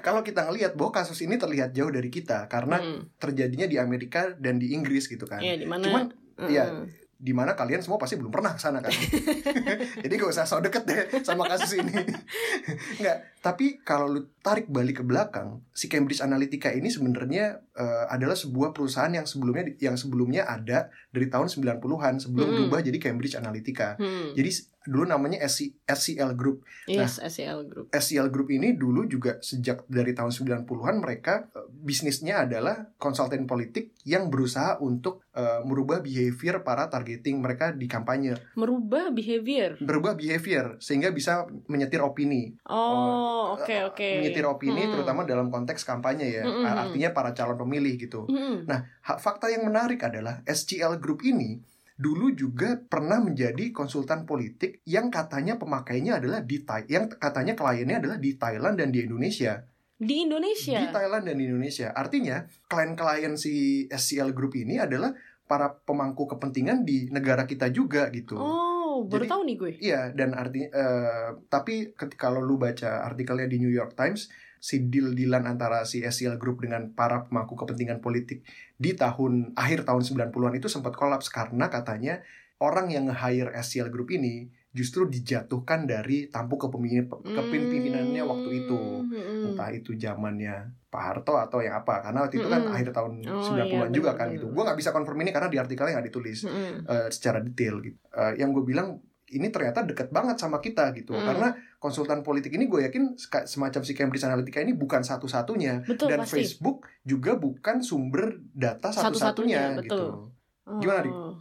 Kalau 0.00 0.20
kita 0.22 0.46
ngelihat 0.46 0.72
bahwa 0.74 0.90
kasus 0.94 1.18
ini 1.20 1.36
terlihat 1.36 1.72
jauh 1.72 1.90
dari 1.90 2.08
kita 2.08 2.46
karena 2.46 2.78
Hmm. 2.78 3.08
terjadinya 3.16 3.64
di 3.64 3.76
Amerika 3.76 4.30
dan 4.32 4.56
di 4.56 4.70
Inggris 4.70 5.04
gitu 5.04 5.24
kan. 5.24 5.38
Iya, 5.38 5.56
di 5.56 5.66
mana- 5.66 5.82
Cuman 5.82 6.02
iya, 6.46 6.70
Mm-mm. 6.70 6.86
Di 7.20 7.36
mana 7.36 7.52
kalian 7.52 7.84
semua 7.84 8.00
pasti 8.00 8.16
belum 8.16 8.32
pernah 8.32 8.56
ke 8.56 8.60
sana 8.64 8.80
kan. 8.80 8.88
Jadi 10.04 10.12
gak 10.16 10.32
usah 10.32 10.48
so 10.48 10.56
deket 10.64 10.88
deh 10.88 11.20
sama 11.20 11.44
kasus 11.44 11.76
ini. 11.76 11.92
Enggak, 12.98 13.36
tapi 13.44 13.84
kalau 13.84 14.08
lu 14.08 14.32
tarik 14.40 14.72
balik 14.72 15.00
ke 15.00 15.04
belakang, 15.04 15.60
si 15.76 15.92
Cambridge 15.92 16.24
Analytica 16.24 16.72
ini 16.72 16.88
sebenarnya 16.88 17.60
eh, 17.76 18.04
adalah 18.08 18.32
sebuah 18.32 18.72
perusahaan 18.72 19.12
yang 19.12 19.28
sebelumnya 19.28 19.68
yang 19.76 20.00
sebelumnya 20.00 20.48
ada 20.48 20.88
dari 21.12 21.28
tahun 21.28 21.52
90-an 21.52 22.24
sebelum 22.24 22.46
Mm-mm. 22.48 22.58
berubah 22.66 22.80
jadi 22.80 22.96
Cambridge 22.96 23.36
Analytica. 23.36 24.00
Hmm. 24.00 24.32
Jadi 24.32 24.50
dulu 24.82 25.04
namanya 25.04 25.40
SC, 25.42 25.76
SCL 25.82 26.32
Group. 26.32 26.64
Yes, 26.84 27.20
SEL 27.20 27.64
Group. 27.64 27.86
SCL 27.90 28.28
Group 28.28 28.48
ini 28.48 28.72
dulu 28.72 29.04
juga 29.04 29.36
sejak 29.38 29.84
dari 29.84 30.10
tahun 30.10 30.32
90-an 30.32 30.96
mereka 30.98 31.48
eh, 31.50 31.68
bisnisnya 31.70 32.44
adalah 32.44 32.88
konsultan 32.96 33.44
politik 33.44 33.92
yang 34.02 34.26
berusaha 34.26 34.78
untuk 34.78 35.20
eh, 35.30 35.60
merubah 35.62 36.00
behavior 36.00 36.60
para 36.60 36.86
targeting 36.86 37.38
mereka 37.38 37.70
di 37.70 37.84
kampanye, 37.84 38.34
Merubah 38.54 39.10
behavior. 39.10 39.76
berubah 39.78 40.14
behavior 40.14 40.76
sehingga 40.78 41.10
bisa 41.10 41.44
menyetir 41.66 42.00
opini. 42.00 42.56
Oh, 42.64 43.54
oke 43.54 43.68
Eh, 43.68 43.84
oke. 43.84 44.08
Menyetir 44.18 44.44
opini 44.44 44.82
Hmm. 44.82 44.92
terutama 44.92 45.22
dalam 45.22 45.48
konteks 45.48 45.84
kampanye 45.84 46.32
ya. 46.32 46.42
Mm-mm. 46.42 46.64
Artinya 46.64 47.12
para 47.12 47.30
calon 47.30 47.56
pemilih 47.56 47.94
gitu. 47.96 48.24
Hmm. 48.26 48.64
Nah, 48.64 48.88
fakta 49.16 49.46
yang 49.46 49.62
menarik 49.62 50.00
adalah 50.00 50.40
SCL 50.42 50.96
Group 50.96 51.20
ini 51.22 51.60
dulu 52.00 52.32
juga 52.32 52.80
pernah 52.80 53.20
menjadi 53.20 53.68
konsultan 53.76 54.24
politik 54.24 54.80
yang 54.88 55.12
katanya 55.12 55.60
pemakainya 55.60 56.16
adalah 56.16 56.40
di 56.40 56.64
Thai, 56.64 56.88
yang 56.88 57.12
katanya 57.12 57.52
kliennya 57.52 58.00
adalah 58.00 58.16
di 58.16 58.40
Thailand 58.40 58.80
dan 58.80 58.88
di 58.88 59.04
Indonesia. 59.04 59.60
Di 60.00 60.24
Indonesia. 60.24 60.80
Di 60.80 60.88
Thailand 60.88 61.28
dan 61.28 61.36
di 61.36 61.44
Indonesia. 61.44 61.92
Artinya, 61.92 62.40
klien-klien 62.72 63.36
si 63.36 63.84
SCL 63.92 64.32
Group 64.32 64.56
ini 64.56 64.80
adalah 64.80 65.12
para 65.44 65.68
pemangku 65.76 66.24
kepentingan 66.24 66.88
di 66.88 67.12
negara 67.12 67.44
kita 67.44 67.68
juga 67.68 68.08
gitu. 68.08 68.40
Oh, 68.40 69.04
baru 69.04 69.28
Jadi- 69.28 69.32
tahu 69.36 69.42
nih 69.44 69.56
gue. 69.60 69.70
Iya, 69.76 70.00
dan 70.16 70.32
artinya 70.32 70.68
eh, 70.72 71.28
tapi 71.52 71.92
kalau 72.16 72.40
lu 72.40 72.56
baca 72.56 73.04
artikelnya 73.04 73.44
di 73.44 73.60
New 73.60 73.68
York 73.68 73.92
Times, 73.92 74.32
si 74.60 74.86
deal-dealan 74.86 75.48
antara 75.48 75.82
si 75.82 76.04
SCL 76.04 76.36
Group 76.36 76.60
dengan 76.62 76.92
para 76.92 77.24
pemangku 77.24 77.56
kepentingan 77.56 77.98
politik 77.98 78.44
di 78.76 78.92
tahun 78.92 79.56
akhir 79.56 79.88
tahun 79.88 80.04
90-an 80.04 80.54
itu 80.54 80.68
sempat 80.68 80.92
kolaps 80.92 81.32
karena 81.32 81.72
katanya 81.72 82.20
orang 82.60 82.92
yang 82.92 83.08
nge-hire 83.08 83.56
SCL 83.56 83.88
Group 83.88 84.12
ini 84.12 84.52
justru 84.70 85.08
dijatuhkan 85.08 85.82
dari 85.82 86.30
tampuk 86.30 86.62
kepemimpinan 86.62 87.24
kepemimpinannya 87.26 88.22
waktu 88.22 88.50
itu. 88.62 88.78
Hmm. 89.02 89.48
Entah 89.50 89.72
itu 89.74 89.98
zamannya 89.98 90.76
Pak 90.86 91.02
Harto 91.02 91.34
atau 91.34 91.58
yang 91.58 91.74
apa 91.74 91.98
karena 92.04 92.22
waktu 92.22 92.38
itu 92.38 92.46
kan 92.46 92.62
Mm-mm. 92.62 92.74
akhir 92.78 92.88
tahun 92.94 93.12
Oh, 93.26 93.42
90-an 93.42 93.90
iya, 93.90 93.94
juga 93.94 94.14
kan 94.14 94.30
gitu. 94.30 94.46
Gua 94.50 94.70
nggak 94.70 94.78
bisa 94.78 94.94
confirm 94.94 95.18
ini 95.22 95.34
karena 95.34 95.50
di 95.50 95.58
artikelnya 95.58 95.98
nggak 95.98 96.08
ditulis 96.12 96.46
Hmm. 96.46 96.86
eh, 96.86 97.08
secara 97.10 97.42
detail 97.42 97.82
gitu. 97.82 97.98
Eh, 98.14 98.32
yang 98.38 98.54
gue 98.54 98.62
bilang 98.62 99.02
ini 99.30 99.46
ternyata 99.50 99.82
deket 99.82 100.10
banget 100.10 100.38
sama 100.38 100.58
kita 100.58 100.90
gitu 100.94 101.14
Mm. 101.14 101.22
karena 101.22 101.48
konsultan 101.80 102.20
politik 102.20 102.52
ini 102.54 102.68
gue 102.68 102.84
yakin 102.84 103.16
semacam 103.48 103.80
si 103.80 103.96
Cambridge 103.96 104.22
Analytica 104.28 104.60
ini 104.60 104.76
bukan 104.76 105.00
satu-satunya 105.00 105.88
Betul 105.88 106.12
dan 106.12 106.22
pasti. 106.22 106.44
Facebook 106.44 106.84
juga 107.02 107.40
bukan 107.40 107.80
sumber 107.80 108.36
data 108.52 108.92
Satu-satunya, 108.92 109.08
satu-satunya 109.16 109.62
betul. 109.80 109.88
gitu. 109.88 110.78
Gimana, 110.78 111.00
Dik? 111.02 111.14
Oh. 111.16 111.34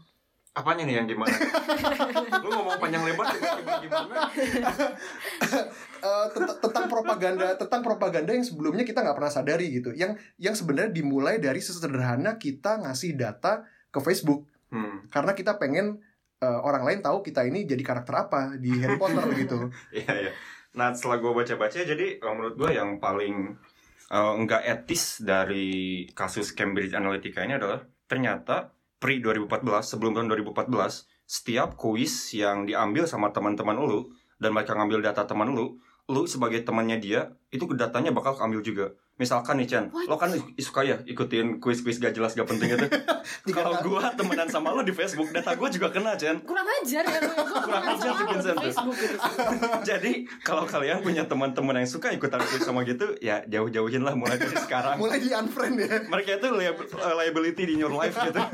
Apanya 0.50 0.84
nih 0.88 0.96
yang 0.98 1.08
gimana? 1.08 1.36
Lu 2.44 2.50
ngomong 2.50 2.80
panjang 2.82 3.04
lebar 3.06 3.28
gimana? 3.84 4.16
Eh, 6.00 6.28
tentang, 6.32 6.58
tentang 6.64 6.86
propaganda 6.88 7.60
tentang 7.60 7.84
propaganda 7.84 8.32
yang 8.32 8.48
sebelumnya 8.48 8.88
kita 8.88 9.04
nggak 9.04 9.20
pernah 9.20 9.36
sadari 9.36 9.68
gitu 9.68 9.92
yang 9.92 10.16
yang 10.40 10.56
sebenarnya 10.56 10.96
dimulai 10.96 11.44
dari 11.44 11.60
sesederhana 11.60 12.40
kita 12.40 12.80
ngasih 12.80 13.20
data 13.20 13.68
ke 13.92 14.00
Facebook 14.00 14.48
Hmm, 14.70 15.10
karena 15.10 15.34
kita 15.34 15.58
pengen 15.58 15.98
eh, 16.40 16.60
orang 16.64 16.84
lain 16.88 17.00
tahu 17.04 17.20
kita 17.24 17.44
ini 17.46 17.68
jadi 17.68 17.84
karakter 17.84 18.16
apa 18.16 18.56
di 18.56 18.72
Harry 18.80 18.96
Potter 18.96 19.24
gitu 19.44 19.70
iya 19.92 20.30
iya. 20.30 20.34
Nah 20.70 20.94
setelah 20.94 21.18
gue 21.18 21.32
baca-baca 21.34 21.82
jadi 21.82 22.22
menurut 22.22 22.56
gue 22.56 22.72
yang 22.76 22.98
paling 22.98 23.56
eh, 24.12 24.34
nggak 24.44 24.64
etis 24.66 25.24
dari 25.24 26.08
kasus 26.16 26.56
Cambridge 26.56 26.96
Analytica 26.96 27.44
ini 27.44 27.60
adalah 27.60 27.84
ternyata 28.08 28.72
pre 29.00 29.20
2014 29.24 29.64
sebelum 29.96 30.12
tahun 30.16 30.28
2014 30.32 30.72
setiap 31.30 31.78
kuis 31.78 32.34
yang 32.34 32.66
diambil 32.66 33.06
sama 33.06 33.30
teman-teman 33.30 33.78
lu 33.78 34.10
dan 34.42 34.52
mereka 34.52 34.74
ngambil 34.74 35.06
data 35.06 35.24
teman 35.30 35.54
lu 35.54 35.78
lu 36.10 36.26
sebagai 36.26 36.66
temannya 36.66 36.98
dia 36.98 37.30
itu 37.54 37.70
datanya 37.78 38.10
bakal 38.10 38.34
keambil 38.34 38.66
juga 38.66 38.86
misalkan 39.20 39.60
nih 39.60 39.68
Chan 39.68 39.86
What? 39.92 40.08
lo 40.08 40.16
kan 40.16 40.32
suka 40.56 40.82
ya 40.82 40.96
ikutin 41.04 41.60
kuis-kuis 41.60 42.00
gak 42.00 42.16
jelas 42.16 42.34
gak 42.34 42.48
penting 42.48 42.72
itu 42.72 42.88
kalau 43.56 43.76
gua 43.84 44.10
temenan 44.16 44.48
sama 44.48 44.72
lo 44.72 44.80
di 44.80 44.90
Facebook 44.90 45.30
data 45.30 45.54
gua 45.54 45.68
juga 45.68 45.92
kena 45.92 46.16
Chan 46.16 46.40
Kurang 46.42 46.64
ajar 46.66 47.04
ya 47.04 47.20
Kurang 47.60 47.84
ajar 47.86 48.00
tuh 48.00 48.16
salah 48.16 48.32
Vincent 48.32 48.58
di 48.58 48.72
tuh. 48.72 48.94
Gitu. 48.96 49.18
Jadi 49.90 50.12
kalau 50.40 50.64
kalian 50.64 51.04
punya 51.04 51.28
teman-teman 51.28 51.76
yang 51.78 51.90
suka 51.90 52.10
ikutan 52.10 52.40
kuis 52.42 52.64
sama 52.64 52.82
gitu, 52.82 53.12
ya 53.20 53.44
jauh-jauhin 53.46 54.02
lah 54.02 54.16
mulai 54.16 54.40
dari 54.40 54.56
sekarang. 54.56 54.96
mulai 54.96 55.20
di 55.20 55.30
unfriend 55.30 55.76
ya 55.78 56.00
Mereka 56.08 56.40
itu 56.40 56.48
lia- 56.56 56.78
liability 57.20 57.68
in 57.68 57.80
your 57.80 57.92
life 57.92 58.16
gitu. 58.16 58.40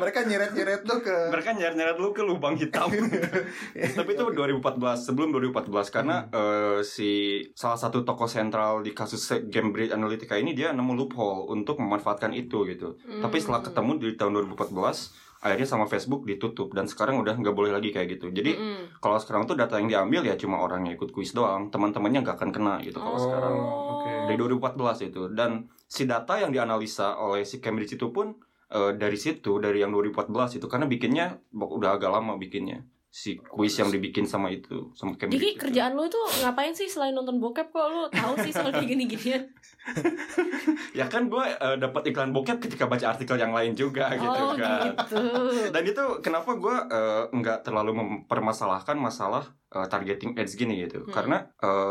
mereka 0.00 0.24
nyeret-nyeret 0.24 0.82
tuh 0.82 0.98
ke 1.00 1.14
Mereka 1.30 1.50
nyeret-nyeret 1.52 1.96
lu 1.98 2.10
ke 2.10 2.22
lubang 2.22 2.54
hitam. 2.56 2.88
Tapi 2.88 4.10
itu 4.10 4.24
2014, 4.24 4.62
sebelum 4.96 5.30
2014 5.30 5.68
karena 5.94 6.16
eh, 6.30 6.78
si 6.82 7.10
salah 7.52 7.76
satu 7.76 8.02
tokoh 8.02 8.26
sentral 8.26 8.61
di 8.78 8.90
kasus 8.90 9.20
Cambridge 9.46 9.90
Analytica 9.90 10.34
ini 10.34 10.52
dia 10.52 10.70
nemu 10.70 10.92
loophole 10.94 11.48
untuk 11.48 11.76
memanfaatkan 11.76 12.30
itu 12.32 12.64
gitu. 12.64 12.94
Tapi 12.98 13.36
setelah 13.36 13.60
Hmm. 13.60 13.68
ketemu 13.68 13.90
di 13.98 14.08
tahun 14.14 14.32
2014 14.38 15.10
akhirnya 15.38 15.66
sama 15.66 15.84
Facebook 15.84 16.22
ditutup 16.22 16.70
dan 16.70 16.86
sekarang 16.86 17.18
udah 17.18 17.34
nggak 17.34 17.50
boleh 17.50 17.70
lagi 17.70 17.90
kayak 17.90 18.14
gitu. 18.14 18.30
Jadi 18.30 18.54
Mm-mm. 18.54 19.02
kalau 19.02 19.18
sekarang 19.18 19.42
tuh 19.42 19.54
data 19.54 19.74
yang 19.74 19.90
diambil 19.90 20.22
ya 20.22 20.34
cuma 20.34 20.58
orang 20.58 20.86
yang 20.86 20.94
ikut 20.94 21.10
kuis 21.10 21.32
doang 21.32 21.66
teman-temannya 21.66 22.22
nggak 22.22 22.36
akan 22.36 22.50
kena 22.50 22.74
gitu 22.80 22.96
kalau 22.96 23.18
Oh. 23.18 23.20
sekarang 23.20 23.54
oke. 23.58 24.10
dari 24.26 24.36
2014 24.38 25.02
itu 25.02 25.22
dan 25.30 25.50
si 25.84 26.06
data 26.06 26.38
yang 26.38 26.50
dianalisa 26.50 27.18
oleh 27.18 27.42
si 27.42 27.58
Cambridge 27.58 27.94
itu 27.94 28.08
pun 28.08 28.38
eh, 28.70 28.94
dari 28.94 29.18
situ 29.18 29.58
dari 29.58 29.82
yang 29.82 29.90
2014 29.90 30.56
itu 30.56 30.64
karena 30.64 30.86
bikinnya 30.86 31.26
udah 31.52 31.90
agak 31.92 32.08
lama 32.08 32.38
bikinnya 32.38 32.86
si 33.12 33.36
kuis 33.44 33.76
yang 33.76 33.92
dibikin 33.92 34.24
sama 34.24 34.48
itu 34.48 34.88
sama 34.96 35.12
Cambridge 35.20 35.36
Diki 35.36 35.50
itu. 35.52 35.60
kerjaan 35.60 35.92
lu 35.92 36.08
itu 36.08 36.16
ngapain 36.40 36.72
sih 36.72 36.88
selain 36.88 37.12
nonton 37.12 37.36
bokep 37.36 37.68
kok 37.68 37.84
lu 37.86 38.08
tahu 38.08 38.40
sih 38.40 38.48
soal 38.48 38.72
kayak 38.72 38.88
gini-ginian? 38.88 39.44
ya 40.98 41.04
kan 41.12 41.28
gue 41.28 41.44
eh, 41.44 41.76
dapat 41.76 42.08
iklan 42.08 42.32
bokep 42.32 42.56
ketika 42.56 42.88
baca 42.88 43.12
artikel 43.12 43.36
yang 43.36 43.52
lain 43.52 43.76
juga 43.76 44.08
gitu 44.16 44.32
oh 44.32 44.56
kan 44.56 44.96
gitu. 44.96 45.20
dan 45.68 45.82
itu 45.84 46.04
kenapa 46.24 46.56
gue 46.56 46.76
eh, 46.88 47.22
nggak 47.30 47.68
terlalu 47.68 47.92
mempermasalahkan 47.92 48.96
masalah 48.96 49.44
eh, 49.68 49.86
targeting 49.86 50.32
ads 50.32 50.56
gini 50.56 50.88
gitu 50.88 51.04
Hmm. 51.04 51.12
karena 51.12 51.38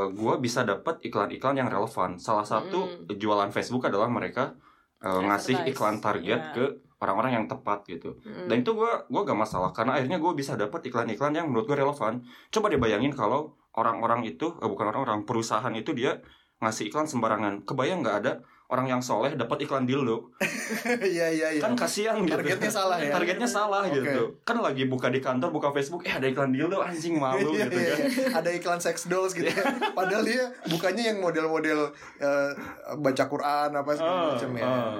gue 0.10 0.34
bisa 0.40 0.63
dapat 0.63 1.04
iklan-iklan 1.04 1.54
yang 1.54 1.70
relevan 1.70 2.18
salah 2.18 2.48
satu 2.48 3.06
Hmm. 3.06 3.13
jualan 3.13 3.51
Facebook 3.51 3.86
adalah 3.86 4.10
mereka 4.10 4.58
eh, 5.01 5.22
ngasih 5.22 5.70
iklan 5.70 6.01
target 6.01 6.42
iya. 6.42 6.54
ke 6.56 6.66
orang-orang 7.01 7.31
yang 7.34 7.46
tepat 7.46 7.81
gitu. 7.86 8.13
Mm. 8.22 8.46
dan 8.46 8.55
itu 8.62 8.72
gue 8.72 8.91
gua 9.10 9.22
gak 9.25 9.36
masalah 9.36 9.74
karena 9.74 9.98
akhirnya 9.98 10.22
gue 10.22 10.31
bisa 10.31 10.53
dapat 10.53 10.86
iklan-iklan 10.86 11.34
yang 11.34 11.50
menurut 11.50 11.65
gue 11.65 11.75
relevan. 11.75 12.22
Coba 12.48 12.70
deh 12.70 12.77
bayangin 12.77 13.10
kalau 13.12 13.51
orang-orang 13.74 14.22
itu 14.24 14.53
eh, 14.55 14.70
bukan 14.70 14.86
orang-orang 14.88 15.25
perusahaan 15.25 15.74
itu 15.74 15.91
dia 15.91 16.22
ngasih 16.62 16.88
iklan 16.88 17.10
sembarangan. 17.10 17.65
Kebayang 17.65 18.05
nggak 18.05 18.17
ada 18.22 18.34
orang 18.72 18.88
yang 18.88 19.01
soleh 19.03 19.36
dapat 19.36 19.67
iklan 19.67 19.84
dildo 19.84 20.31
iya 21.03 21.27
iya 21.27 21.48
iya. 21.51 21.60
Kan 21.60 21.75
kasihan 21.75 22.15
gitu. 22.24 22.31
Targetnya 22.31 22.72
salah 22.72 22.96
ya. 22.96 23.12
Targetnya 23.12 23.43
salah 23.43 23.84
Oke. 23.84 24.00
gitu. 24.00 24.24
Kan 24.46 24.63
lagi 24.63 24.88
buka 24.88 25.12
di 25.12 25.20
kantor 25.20 25.51
buka 25.51 25.75
Facebook 25.75 26.08
eh 26.08 26.13
ada 26.13 26.24
iklan 26.24 26.55
dildo 26.55 26.79
anjing 26.79 27.20
malu 27.20 27.51
Iya, 27.51 27.67
gitu 27.67 27.75
iya, 27.75 27.91
kan. 27.91 28.00
iya. 28.00 28.27
ada 28.31 28.50
iklan 28.53 28.79
sex 28.79 29.12
dolls 29.12 29.36
gitu. 29.36 29.51
Padahal 29.98 30.24
dia 30.24 30.48
bukannya 30.70 31.03
yang 31.03 31.20
model-model 31.20 31.91
eh, 32.22 32.51
baca 32.96 33.24
Quran 33.25 33.70
apa 33.74 33.89
segala 33.91 34.15
Ah, 34.15 34.27
macam 34.31 34.51
ya. 34.55 34.63
ah. 34.63 34.96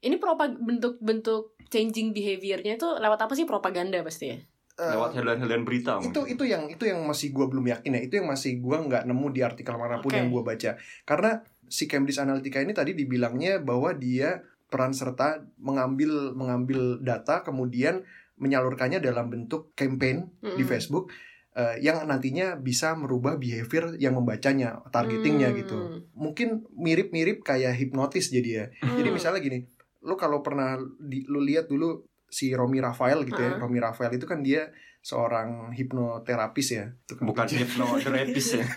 Hmm. 0.00 0.06
Ini 0.08 0.16
propag 0.16 0.56
bentuk-bentuk 0.56 1.60
changing 1.68 2.10
behaviornya 2.10 2.74
itu 2.74 2.88
lewat 2.88 3.20
apa 3.20 3.36
sih 3.36 3.44
propaganda 3.44 4.00
pasti 4.00 4.32
ya? 4.32 4.38
Eh, 4.80 4.92
lewat 4.96 5.12
headline-headline 5.12 5.62
berita 5.62 6.00
itu 6.00 6.08
mungkin. 6.08 6.32
itu 6.32 6.44
yang 6.48 6.62
itu 6.66 6.84
yang 6.88 7.04
masih 7.04 7.36
gua 7.36 7.52
belum 7.52 7.68
yakin 7.68 7.94
ya 7.94 8.00
itu 8.00 8.14
yang 8.16 8.32
masih 8.32 8.64
gua 8.64 8.80
nggak 8.80 9.04
nemu 9.04 9.26
di 9.28 9.40
artikel 9.44 9.76
mana 9.76 10.00
pun 10.00 10.08
Oke. 10.08 10.16
yang 10.16 10.32
gua 10.32 10.40
baca 10.40 10.80
karena 11.04 11.44
si 11.68 11.84
Cambridge 11.84 12.16
Analytica 12.16 12.64
ini 12.64 12.72
tadi 12.72 12.96
dibilangnya 12.96 13.60
bahwa 13.60 13.92
dia 13.92 14.40
peran 14.72 14.96
serta 14.96 15.44
mengambil 15.60 16.32
mengambil 16.32 16.96
data 16.96 17.44
kemudian 17.44 18.08
menyalurkannya 18.40 19.04
dalam 19.04 19.28
bentuk 19.28 19.68
campaign 19.76 20.32
di 20.40 20.64
Mm-mm. 20.64 20.64
Facebook 20.64 21.12
eh, 21.52 21.76
yang 21.84 22.00
nantinya 22.08 22.56
bisa 22.56 22.96
merubah 22.96 23.36
behavior 23.36 24.00
yang 24.00 24.16
membacanya 24.16 24.80
targetingnya 24.88 25.52
Hmm. 25.52 25.58
gitu 25.60 25.76
mungkin 26.16 26.64
mirip-mirip 26.72 27.44
kayak 27.44 27.76
hipnotis 27.76 28.32
jadi 28.32 28.50
ya 28.50 28.64
jadi 28.96 29.08
Hmm. 29.10 29.16
misalnya 29.20 29.44
gini 29.44 29.68
lu 30.00 30.16
kalau 30.16 30.40
pernah 30.40 30.76
di, 30.96 31.24
lu 31.28 31.40
lihat 31.40 31.68
dulu 31.68 32.04
si 32.30 32.54
Romi 32.54 32.78
Rafael 32.78 33.26
gitu 33.26 33.36
ya 33.36 33.56
Ah. 33.56 33.60
Romi 33.60 33.78
Rafael 33.82 34.14
itu 34.14 34.24
kan 34.24 34.40
dia 34.40 34.70
seorang 35.00 35.72
hipnoterapis 35.72 36.68
ya. 36.72 36.86
Tukang 37.08 37.26
bukan 37.28 37.44
pijat. 37.48 37.58
hipnoterapis 37.64 38.46
ya. 38.60 38.66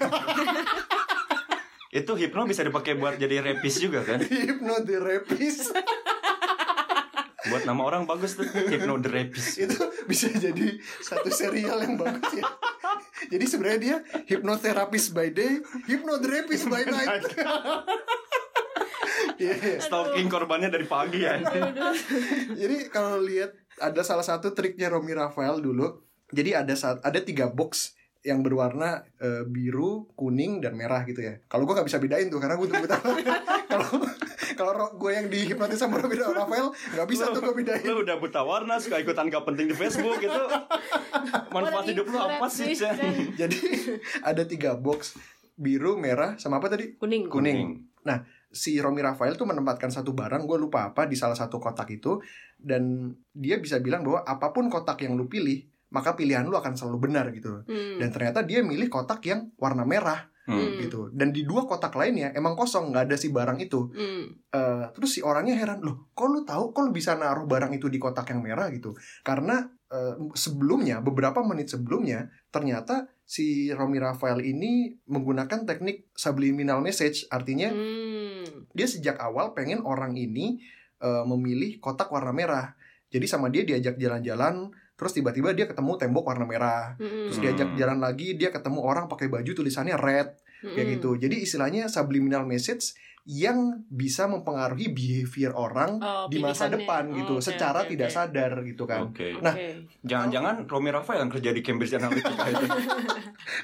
Itu 1.93 2.17
hipno 2.17 2.49
bisa 2.49 2.65
dipakai 2.65 2.97
buat 2.97 3.21
jadi 3.21 3.45
rapis 3.45 3.77
juga 3.77 4.01
kan? 4.01 4.17
Hipnoterapis. 4.49 5.69
Buat 7.53 7.69
nama 7.69 7.85
orang 7.85 8.09
bagus 8.09 8.33
tuh 8.33 8.49
hipnoterapis. 8.49 9.61
Itu 9.61 9.77
bisa 10.09 10.31
jadi 10.33 10.73
satu 11.05 11.29
serial 11.29 11.85
yang 11.85 12.01
bagus 12.01 12.39
ya. 12.39 12.49
Jadi 13.29 13.45
sebenarnya 13.45 13.79
dia 13.79 13.97
hipnoterapis 14.25 15.13
by 15.13 15.29
day 15.29 15.61
hipnoterapis 15.85 16.65
by 16.65 16.81
night 16.81 17.23
Iya. 19.35 19.79
Stalking 19.79 20.27
korbannya 20.27 20.69
dari 20.69 20.85
pagi 20.85 21.23
ya. 21.23 21.39
Jadi 22.53 22.89
kalau 22.89 23.21
lihat 23.21 23.53
ada 23.79 24.01
salah 24.01 24.23
satu 24.23 24.53
triknya 24.53 24.89
Romi 24.89 25.11
Rafael 25.11 25.59
dulu. 25.59 26.01
Jadi 26.33 26.53
ada 26.53 26.73
saat 26.73 27.01
ada 27.01 27.19
tiga 27.21 27.49
box 27.49 27.93
yang 28.23 28.39
berwarna 28.39 29.03
eh, 29.19 29.43
biru, 29.43 30.07
kuning 30.15 30.63
dan 30.63 30.73
merah 30.73 31.03
gitu 31.03 31.19
ya. 31.19 31.37
Kalau 31.45 31.67
gue 31.67 31.75
nggak 31.75 31.87
bisa 31.91 31.99
bedain 31.99 32.31
tuh 32.31 32.39
karena 32.39 32.55
gue 32.55 32.67
tuh 32.71 32.79
kalau 33.71 33.87
kalau 34.53 34.71
ro- 34.71 34.95
gue 34.95 35.11
yang 35.11 35.27
dihipnotis 35.27 35.75
sama 35.75 35.99
Romi 35.99 36.15
Rafael 36.15 36.71
nggak 36.71 37.07
bisa 37.11 37.29
tuh 37.35 37.43
gue 37.43 37.53
bedain. 37.53 37.83
Lu 37.83 38.01
udah 38.01 38.17
buta 38.17 38.41
warna, 38.41 38.79
suka 38.79 39.03
ikutan 39.03 39.27
gak 39.27 39.43
penting 39.43 39.67
di 39.67 39.75
Facebook 39.75 40.23
gitu. 40.23 40.41
Manfaat 41.51 41.85
hidup 41.91 42.07
lu 42.07 42.17
apa 42.17 42.47
sih, 42.47 42.71
Chan? 42.71 42.95
Jadi 43.35 43.59
ada 44.29 44.43
tiga 44.47 44.79
box 44.79 45.19
biru, 45.53 45.99
merah, 45.99 46.39
sama 46.39 46.57
apa 46.57 46.71
tadi? 46.71 46.95
Kuning. 46.97 47.29
Kuning. 47.29 47.91
Nah, 48.07 48.23
si 48.53 48.77
Romi 48.77 49.01
Rafael 49.01 49.33
tuh 49.33 49.49
menempatkan 49.49 49.89
satu 49.89 50.13
barang, 50.13 50.45
gue 50.45 50.57
lupa 50.61 50.93
apa 50.93 51.09
di 51.09 51.17
salah 51.17 51.35
satu 51.35 51.57
kotak 51.57 51.89
itu, 51.89 52.21
dan 52.55 53.11
dia 53.33 53.57
bisa 53.57 53.81
bilang 53.81 54.05
bahwa 54.05 54.21
apa 54.21 54.53
pun 54.53 54.69
kotak 54.69 55.01
yang 55.01 55.17
lu 55.17 55.25
pilih, 55.25 55.65
maka 55.89 56.13
pilihan 56.13 56.45
lu 56.45 56.53
akan 56.53 56.77
selalu 56.77 57.09
benar 57.09 57.33
gitu. 57.33 57.65
Hmm. 57.65 57.97
Dan 57.97 58.13
ternyata 58.13 58.45
dia 58.45 58.61
milih 58.61 58.87
kotak 58.93 59.25
yang 59.25 59.49
warna 59.57 59.83
merah 59.83 60.29
Hmm. 60.43 60.75
gitu. 60.75 61.07
Dan 61.15 61.31
di 61.31 61.47
dua 61.47 61.63
kotak 61.63 61.95
lainnya 61.95 62.35
emang 62.35 62.59
kosong, 62.59 62.91
nggak 62.91 63.07
ada 63.07 63.15
si 63.15 63.31
barang 63.31 63.63
itu. 63.63 63.87
Hmm. 63.95 64.27
Eh, 64.51 64.85
terus 64.91 65.15
si 65.15 65.19
orangnya 65.23 65.55
heran 65.55 65.79
loh, 65.79 66.11
kok 66.11 66.27
lu 66.27 66.43
tahu, 66.43 66.75
kok 66.75 66.83
lu 66.83 66.91
bisa 66.91 67.15
naruh 67.15 67.47
barang 67.47 67.71
itu 67.71 67.87
di 67.87 67.95
kotak 67.95 68.27
yang 68.35 68.43
merah 68.43 68.67
gitu? 68.67 68.91
Karena 69.23 69.63
eh, 69.93 70.17
sebelumnya, 70.33 70.99
beberapa 71.05 71.45
menit 71.45 71.69
sebelumnya, 71.69 72.33
ternyata 72.49 73.05
si 73.23 73.69
Romi 73.69 74.01
Rafael 74.01 74.41
ini 74.41 74.97
menggunakan 75.05 75.69
teknik 75.69 76.09
subliminal 76.17 76.81
message, 76.81 77.29
artinya 77.29 77.69
Hmm. 77.69 78.67
dia 78.73 78.87
sejak 78.89 79.21
awal 79.21 79.53
pengen 79.53 79.85
orang 79.85 80.17
ini 80.17 80.59
eh, 81.03 81.25
memilih 81.27 81.83
kotak 81.83 82.07
warna 82.15 82.31
merah. 82.31 82.79
Jadi 83.11 83.27
sama 83.27 83.51
dia 83.51 83.67
diajak 83.67 83.99
jalan-jalan, 83.99 84.71
terus 84.95 85.11
tiba-tiba 85.11 85.51
dia 85.51 85.67
ketemu 85.67 85.99
tembok 85.99 86.31
warna 86.31 86.47
merah. 86.47 86.95
Hmm. 86.95 87.27
Terus 87.27 87.39
diajak 87.43 87.69
Hmm. 87.69 87.77
jalan 87.77 87.99
lagi, 87.99 88.39
dia 88.39 88.55
ketemu 88.55 88.79
orang 88.79 89.05
pakai 89.11 89.27
baju 89.27 89.51
tulisannya 89.51 89.99
red 89.99 90.31
kayak 90.63 90.85
Hmm. 90.87 90.93
gitu. 90.95 91.09
Jadi 91.19 91.43
istilahnya 91.43 91.91
subliminal 91.91 92.47
message 92.47 92.95
yang 93.23 93.87
bisa 93.87 94.27
mempengaruhi 94.27 94.91
behavior 94.91 95.55
orang 95.55 95.95
Oh, 95.97 96.27
di 96.27 96.37
masa 96.37 96.67
pilihannya. 96.67 96.75
depan 96.77 97.03
Oh, 97.05 97.15
gitu, 97.15 97.33
oke, 97.33 97.45
secara 97.45 97.79
oke, 97.81 97.89
tidak 97.89 98.09
oke. 98.09 98.15
sadar 98.15 98.51
gitu 98.61 98.83
kan. 98.83 99.01
Oke. 99.07 99.27
Nah. 99.39 99.55
Jangan-jangan 100.01 100.67
Romi 100.67 100.89
Rafael 100.89 101.23
yang 101.23 101.31
kerja 101.31 101.49
di 101.49 101.61
Cambridge 101.61 101.93
Analytica 101.93 102.43
itu. 102.53 102.65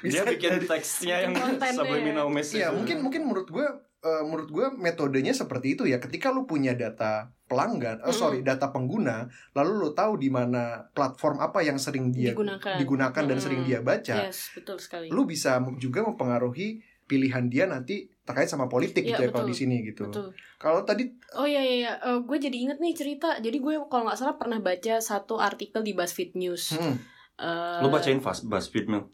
Bisa 0.02 0.22
bikin 0.24 0.64
teksnya 0.64 1.16
yang 1.22 1.36
subliminal 1.70 2.26
message. 2.26 2.58
Iya, 2.58 2.72
mungkin 2.72 3.04
mungkin 3.04 3.22
menurut 3.22 3.48
gue 3.48 3.66
eh, 4.00 4.22
menurut 4.24 4.48
gue 4.48 4.66
metodenya 4.74 5.30
seperti 5.30 5.76
itu 5.76 5.84
ya. 5.84 6.00
Ketika 6.00 6.32
lu 6.32 6.44
punya 6.44 6.72
data 6.72 7.28
pelanggan, 7.44 8.00
Mm. 8.00 8.14
sorry, 8.14 8.40
data 8.40 8.70
pengguna, 8.70 9.28
lalu 9.52 9.72
lu 9.76 9.90
tahu 9.92 10.16
di 10.16 10.30
mana 10.30 10.88
platform 10.88 11.36
apa 11.38 11.60
yang 11.60 11.76
sering 11.76 12.08
dia 12.08 12.32
digunakan 12.32 12.78
digunakan 12.78 13.22
dan 13.26 13.36
sering 13.36 13.60
dia 13.60 13.82
baca, 13.82 14.24
Yes, 14.24 14.54
betul 14.54 14.78
sekali. 14.78 15.10
lu 15.10 15.26
bisa 15.26 15.58
juga 15.76 16.00
mempengaruhi 16.00 16.80
pilihan 17.04 17.44
dia 17.44 17.66
nanti 17.66 18.06
terkait 18.30 18.46
sama 18.46 18.66
politik 18.66 19.02
Iya, 19.02 19.18
gitu 19.18 19.22
ya 19.26 19.28
kalau 19.30 19.46
di 19.46 19.56
sini 19.58 19.76
gitu. 19.82 20.06
Betul. 20.06 20.30
Kalau 20.56 20.80
tadi 20.82 21.10
Oh 21.34 21.44
iya 21.44 21.60
iya, 21.60 21.74
iya. 21.76 21.92
Eh, 21.98 22.18
gue 22.22 22.38
jadi 22.38 22.56
inget 22.56 22.78
nih 22.78 22.94
cerita. 22.94 23.36
Jadi 23.36 23.58
gue 23.58 23.74
kalau 23.86 24.06
nggak 24.06 24.16
salah 24.16 24.38
pernah 24.38 24.58
baca 24.58 25.02
satu 25.02 25.36
artikel 25.36 25.82
di 25.82 25.92
BuzzFeed 25.92 26.38
News. 26.38 26.78
hmm, 26.78 26.96
Eh, 27.40 27.80
Lu 27.80 27.88
bacain 27.88 28.20
fast 28.20 28.44
BuzzFeed 28.44 28.86
Mill. 28.86 29.08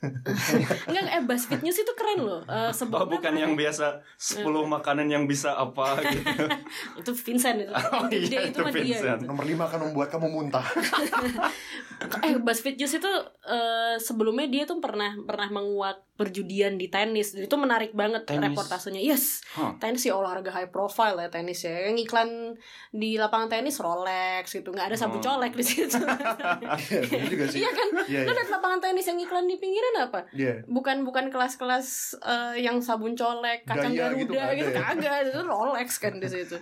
Enggak, 0.88 1.02
eh 1.06 1.22
BuzzFeed 1.22 1.60
News 1.60 1.76
itu 1.76 1.92
keren 1.92 2.20
loh. 2.20 2.40
Eh, 2.44 2.72
Oh, 2.90 3.04
bukan 3.04 3.32
yang 3.32 3.52
biasa 3.52 4.00
10 4.16 4.42
makanan 4.66 5.06
yang 5.06 5.24
bisa 5.24 5.52
apa 5.52 6.00
gitu. 6.04 6.46
itu 6.96 7.10
Vincent 7.14 7.60
itu. 7.60 7.72
Oh, 7.72 8.08
Itu 8.08 8.16
iya, 8.16 8.26
dia 8.26 8.40
itu 8.48 8.50
itu 8.50 8.58
mah 8.60 8.72
dia. 8.72 8.80
Vincent. 8.82 9.18
gitu. 9.20 9.28
nomor 9.28 9.44
lima 9.44 9.64
akan 9.66 9.80
membuat 9.86 10.08
kamu 10.08 10.28
muntah. 10.28 10.64
Eh 12.00 12.32
BuzzFeed 12.32 12.80
News 12.80 12.96
itu 12.96 13.12
eh, 13.44 14.00
sebelumnya 14.00 14.48
dia 14.48 14.64
tuh 14.64 14.80
pernah 14.80 15.12
pernah 15.20 15.52
menguak 15.52 16.00
perjudian 16.16 16.76
di 16.76 16.88
tenis. 16.88 17.36
Itu 17.36 17.60
menarik 17.60 17.92
banget 17.92 18.24
Tenis? 18.24 18.40
reportasenya. 18.52 18.96
Yes. 18.96 19.44
Hah. 19.52 19.76
Tenis 19.76 20.00
sih 20.00 20.12
olahraga 20.12 20.48
high 20.48 20.68
profile 20.68 21.16
ya 21.16 21.28
tenis 21.28 21.60
ya. 21.60 21.92
Yang 21.92 22.08
iklan 22.08 22.28
di 22.90 23.20
lapangan 23.20 23.52
tenis 23.52 23.76
Rolex 23.76 24.48
gitu. 24.48 24.72
nggak 24.72 24.88
ada 24.88 24.96
sabu 24.96 25.20
Oh. 25.20 25.22
colek 25.22 25.52
di 25.52 25.60
situ. 25.60 26.00
Iya, 26.00 27.20
juga 27.28 27.44
sih. 27.44 27.60
Iya 27.60 27.70
kan? 27.70 27.88
Iya, 28.08 28.20
Lo 28.24 28.32
iya. 28.32 28.48
lapangan 28.48 28.80
tenis 28.80 29.04
yang 29.04 29.20
iklan 29.20 29.44
di 29.44 29.60
pinggiran 29.60 29.89
apa? 29.96 30.20
Iya. 30.34 30.62
bukan 30.68 31.02
bukan 31.02 31.32
kelas-kelas 31.32 32.18
eh, 32.22 32.62
yang 32.62 32.78
sabun 32.84 33.16
colek 33.16 33.66
kacang 33.66 33.94
Gaya 33.94 34.12
garuda 34.12 34.20
gitu 34.20 34.32
gitu, 34.62 34.70
ya? 34.76 34.82
kagak 34.92 35.16
itu 35.30 35.40
Rolex 35.42 35.88
kan 35.98 36.14
di 36.18 36.28
situ 36.28 36.56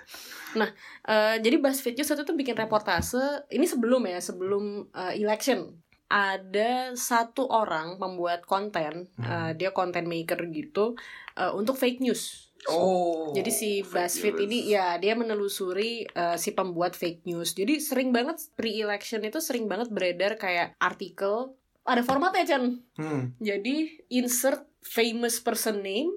nah 0.56 0.68
eh, 1.08 1.36
jadi 1.42 1.56
BuzzFeed 1.60 1.98
News 1.98 2.10
itu 2.14 2.22
tuh 2.24 2.36
bikin 2.36 2.56
reportase 2.56 3.44
ini 3.52 3.68
sebelum 3.68 4.02
ya 4.08 4.20
sebelum 4.22 4.88
eh, 4.92 5.20
election 5.20 5.76
ada 6.08 6.96
satu 6.96 7.44
orang 7.52 8.00
membuat 8.00 8.48
konten 8.48 9.12
eh, 9.20 9.50
dia 9.52 9.76
content 9.76 10.08
maker 10.08 10.48
gitu 10.48 10.96
eh, 11.36 11.52
untuk 11.52 11.76
fake 11.76 12.00
news 12.00 12.48
Oh. 12.66 13.30
jadi 13.38 13.54
si 13.54 13.86
BuzzFeed 13.86 14.34
news. 14.34 14.44
ini 14.50 14.58
ya 14.74 14.98
dia 14.98 15.14
menelusuri 15.14 16.02
eh, 16.10 16.34
si 16.34 16.58
pembuat 16.58 16.98
fake 16.98 17.22
news. 17.22 17.54
Jadi 17.54 17.78
sering 17.78 18.10
banget 18.10 18.42
pre-election 18.58 19.22
itu 19.22 19.38
sering 19.38 19.70
banget 19.70 19.94
beredar 19.94 20.34
kayak 20.34 20.74
artikel 20.82 21.54
ada 21.88 22.02
formatnya 22.02 22.44
Chan. 22.44 22.64
Hmm. 22.94 23.32
Jadi 23.36 23.76
insert 24.08 24.62
famous 24.80 25.40
person 25.40 25.80
name 25.80 26.12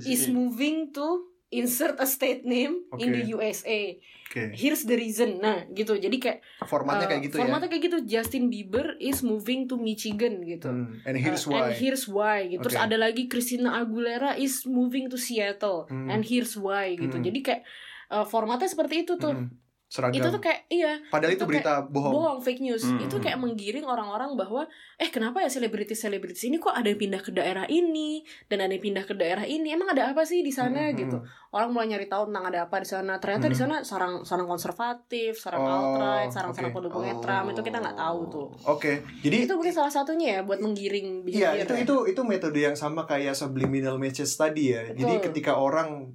is 0.00 0.24
Anjing. 0.24 0.32
moving 0.32 0.76
to 0.90 1.06
insert 1.50 1.98
a 1.98 2.04
state 2.04 2.42
name 2.42 2.82
in 2.98 3.08
Oke. 3.08 3.14
the 3.14 3.22
USA. 3.30 3.80
Oke. 4.26 4.50
Here's 4.52 4.82
the 4.82 4.98
reason. 4.98 5.38
Nah, 5.38 5.62
gitu. 5.70 5.94
Jadi 5.94 6.18
kayak 6.18 6.42
Formatnya 6.64 7.06
eh, 7.06 7.10
kayak 7.14 7.22
gitu 7.24 7.36
formatnya 7.38 7.68
kayak 7.70 7.84
gitu. 7.86 7.98
Justin 8.02 8.50
Bieber 8.50 8.98
is 8.98 9.22
moving 9.22 9.70
to 9.70 9.78
Michigan 9.78 10.42
ya. 10.42 10.58
gitu. 10.58 10.74
Hmm. 10.74 10.98
And 11.06 11.14
here's 11.14 11.46
Uh, 11.46 11.54
why. 11.54 11.60
And 11.62 11.74
here's 11.74 12.04
why 12.04 12.38
gitu. 12.48 12.66
Terus 12.66 12.74
Oke. 12.74 12.84
ada 12.84 12.96
lagi 12.98 13.30
Christina 13.30 13.78
Aguilera 13.78 14.34
is 14.34 14.66
moving 14.66 15.06
to 15.06 15.14
Seattle 15.14 15.86
Hmm. 15.86 16.10
and 16.10 16.26
here's 16.26 16.58
why 16.58 16.98
gitu. 16.98 17.14
Hmm. 17.14 17.22
Jadi 17.22 17.38
kayak 17.40 17.62
uh, 18.10 18.26
formatnya 18.26 18.66
seperti 18.66 19.06
itu 19.06 19.14
tuh. 19.14 19.32
Hmm. 19.32 19.54
Seragam. 19.86 20.16
Itu 20.16 20.28
tuh 20.28 20.42
kayak 20.42 20.66
iya, 20.68 20.98
Padahal 21.06 21.32
itu 21.32 21.38
itu 21.38 21.46
berita 21.46 21.84
bohong. 21.84 22.10
bohong 22.10 22.38
fake 22.40 22.60
news. 22.60 22.82
Hmm. 22.82 22.98
Itu 22.98 23.18
kayak 23.18 23.36
menggiring 23.36 23.84
orang-orang 23.84 24.34
bahwa 24.34 24.66
eh 24.96 25.06
kenapa 25.06 25.38
ya 25.38 25.46
selebritis-selebritis 25.48 26.42
ini 26.44 26.58
kok 26.58 26.72
ada 26.72 26.84
yang 26.84 26.98
pindah 26.98 27.20
ke 27.20 27.30
daerah 27.30 27.62
ini 27.64 28.20
dan 28.46 28.58
ada 28.60 28.70
yang 28.70 28.82
pindah 28.82 29.04
ke 29.04 29.14
daerah 29.14 29.44
ini. 29.44 29.70
Emang 29.70 29.88
ada 29.88 30.10
apa 30.10 30.22
sih 30.22 30.40
di 30.40 30.50
sana 30.50 30.88
Hmm, 30.88 30.96
gitu. 30.96 31.16
hmm. 31.16 31.52
Orang 31.52 31.70
mulai 31.70 31.86
nyari 31.88 32.06
tahu 32.06 32.26
tentang 32.26 32.44
ada 32.44 32.58
apa 32.64 32.76
di 32.76 32.88
sana. 32.88 33.12
Ternyata 33.16 33.46
di 33.46 33.52
Hmm. 33.52 33.62
sana 33.62 33.76
sarang 33.80 34.14
sarang 34.22 34.48
konservatif, 34.48 35.36
sarang 35.36 35.60
Oh, 35.60 35.70
alt-right, 35.70 36.28
sarang-sarang 36.28 36.70
oke. 36.70 36.76
pendukungnya 36.76 37.14
Trump 37.16 37.46
itu 37.48 37.60
kita 37.62 37.78
nggak 37.78 37.94
tahu 37.96 38.20
tuh. 38.26 38.48
Oke. 38.66 38.92
Jadi 39.20 39.46
Itu 39.46 39.54
mungkin 39.54 39.70
salah 39.72 39.92
satunya 39.92 40.26
ya 40.32 40.40
buat 40.42 40.58
menggiring 40.58 41.22
Iya, 41.24 41.54
itu 41.60 41.70
ya. 41.72 41.82
itu 41.82 41.94
itu 42.08 42.20
metode 42.20 42.58
yang 42.58 42.74
sama 42.74 43.04
kayak 43.04 43.32
subliminal 43.32 43.94
message 43.96 44.32
tadi 44.32 44.74
ya. 44.74 44.90
Jadi 44.90 45.14
Betul. 45.14 45.24
ketika 45.30 45.54
orang 45.54 46.10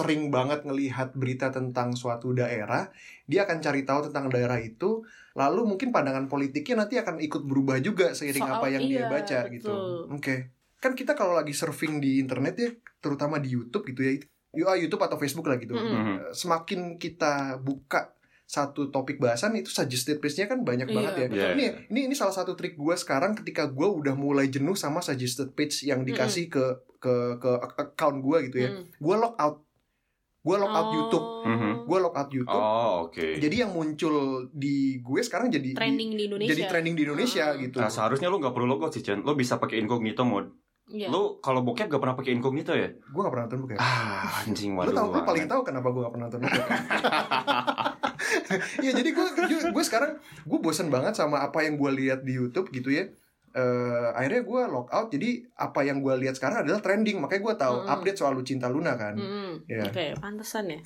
sering 0.00 0.22
banget 0.28 0.60
ngelihat 0.62 1.12
berita 1.12 1.48
tentang 1.48 1.92
suatu 1.92 2.32
daerah, 2.32 2.88
dia 3.24 3.44
akan 3.44 3.58
cari 3.58 3.82
tahu 3.82 4.08
tentang 4.08 4.26
daerah 4.28 4.56
itu, 4.56 5.04
lalu 5.32 5.66
mungkin 5.66 5.90
pandangan 5.90 6.26
politiknya 6.26 6.80
nanti 6.80 6.96
akan 6.96 7.20
ikut 7.20 7.44
berubah 7.44 7.78
juga 7.78 8.12
seiring 8.12 8.42
Soal- 8.42 8.56
apa 8.56 8.66
yang 8.68 8.82
dia 8.82 9.04
iya, 9.04 9.06
baca 9.06 9.38
betul. 9.44 9.54
gitu. 9.54 9.72
Oke. 10.10 10.34
Kan 10.76 10.96
kita 10.96 11.12
kalau 11.12 11.36
lagi 11.36 11.52
surfing 11.52 11.98
di 11.98 12.18
internet 12.18 12.54
ya, 12.56 12.70
terutama 12.98 13.36
di 13.36 13.52
YouTube 13.52 13.84
gitu 13.86 14.00
ya. 14.00 14.12
Ah, 14.64 14.74
YouTube 14.74 14.98
atau 15.00 15.14
Facebook 15.14 15.46
lah 15.46 15.56
gitu. 15.56 15.72
Mhm. 15.72 15.86
Eh, 15.86 16.20
Semakin 16.32 16.96
kita 16.96 17.56
buka 17.56 18.10
satu 18.44 18.90
topik 18.90 19.22
bahasan 19.22 19.54
itu 19.54 19.70
suggested 19.70 20.18
page-nya 20.18 20.50
kan 20.50 20.66
banyak 20.66 20.90
Iya, 20.90 20.96
banget 20.96 21.12
ya. 21.14 21.26
betul. 21.28 21.50
Ini 21.54 21.64
ini 21.86 22.00
ini 22.10 22.14
salah 22.18 22.34
satu 22.34 22.58
trik 22.58 22.74
gue 22.74 22.94
sekarang 22.94 23.38
ketika 23.38 23.70
gue 23.70 23.86
udah 23.86 24.18
mulai 24.18 24.50
jenuh 24.50 24.74
sama 24.74 24.98
suggested 24.98 25.54
page 25.54 25.86
yang 25.86 26.02
dikasih 26.02 26.50
ke 26.50 26.64
ke 26.98 27.14
ke 27.38 27.50
ak- 27.56 27.94
account 27.94 28.18
gue 28.18 28.50
gitu 28.50 28.56
ya. 28.58 28.70
Hmm. 28.74 28.90
Gue 28.90 29.14
log 29.16 29.38
out. 29.38 29.62
Gue 30.40 30.56
log 30.56 30.70
out 30.70 30.80
Oh. 30.82 30.94
YouTube. 30.94 31.26
Mhm. 31.44 31.72
Gue 31.84 31.98
log 31.98 32.14
out 32.14 32.30
YouTube. 32.30 32.56
Oh, 32.56 33.06
oke. 33.06 33.26
Jadi 33.36 33.56
yang 33.56 33.70
muncul 33.70 34.14
di 34.48 34.76
gue 34.98 35.20
sekarang 35.20 35.48
jadi 35.48 35.72
trending 35.72 36.16
di 36.16 36.22
Indonesia. 36.26 36.50
jadi 36.50 36.62
trending 36.66 36.94
di 36.94 37.02
Indonesia 37.04 37.46
Hmm. 37.50 37.60
gitu. 37.60 37.76
Nah, 37.76 37.88
seharusnya 37.88 38.26
lu 38.26 38.38
gak 38.38 38.50
perlu 38.50 38.66
logo 38.66 38.88
sih, 38.88 39.00
Chen. 39.00 39.20
Lu 39.20 39.34
bisa 39.34 39.56
pakai 39.56 39.76
incognito 39.78 40.22
mode. 40.22 40.48
Iya. 40.86 41.06
Lu 41.06 41.38
kalau 41.38 41.60
bokep 41.60 41.86
gak 41.86 41.98
pernah 41.98 42.16
pakai 42.16 42.32
incognito 42.32 42.72
ya? 42.72 42.88
Gue 42.90 43.20
gak 43.20 43.30
pernah 43.30 43.44
nonton 43.46 43.60
bukan. 43.60 43.76
Ah, 43.76 44.42
anjing 44.42 44.72
Lu 44.72 44.80
waduh. 44.80 44.90
tau 44.92 45.06
lu 45.08 45.20
paling 45.22 45.46
tahu 45.46 45.60
kenapa 45.62 45.86
gue 45.88 46.00
gak 46.00 46.12
pernah 46.12 46.26
nonton 46.26 46.40
bokep. 46.40 46.68
Iya 48.80 48.92
jadi 48.94 49.10
gue 49.10 49.26
gue 49.70 49.84
sekarang 49.84 50.12
gue 50.20 50.58
bosen 50.58 50.88
banget 50.88 51.14
sama 51.14 51.40
apa 51.40 51.62
yang 51.62 51.74
gue 51.76 51.90
lihat 51.96 52.22
di 52.22 52.34
YouTube 52.34 52.70
gitu 52.70 52.90
ya. 52.90 53.06
Eh 53.50 54.06
akhirnya 54.14 54.46
gue 54.46 54.62
log 54.70 54.86
out 54.94 55.10
jadi 55.10 55.42
apa 55.58 55.82
yang 55.82 56.06
gue 56.06 56.14
lihat 56.22 56.38
sekarang 56.38 56.62
adalah 56.62 56.78
trending 56.78 57.18
makanya 57.18 57.42
gue 57.42 57.54
tahu 57.58 57.76
update 57.82 58.18
soal 58.22 58.38
Lucinta 58.38 58.70
Luna 58.70 58.94
kan. 58.94 59.18
Mm-mm. 59.18 59.66
Iya. 59.66 59.90
Oke, 59.90 60.06
pantesan 60.22 60.70
ya. 60.70 60.78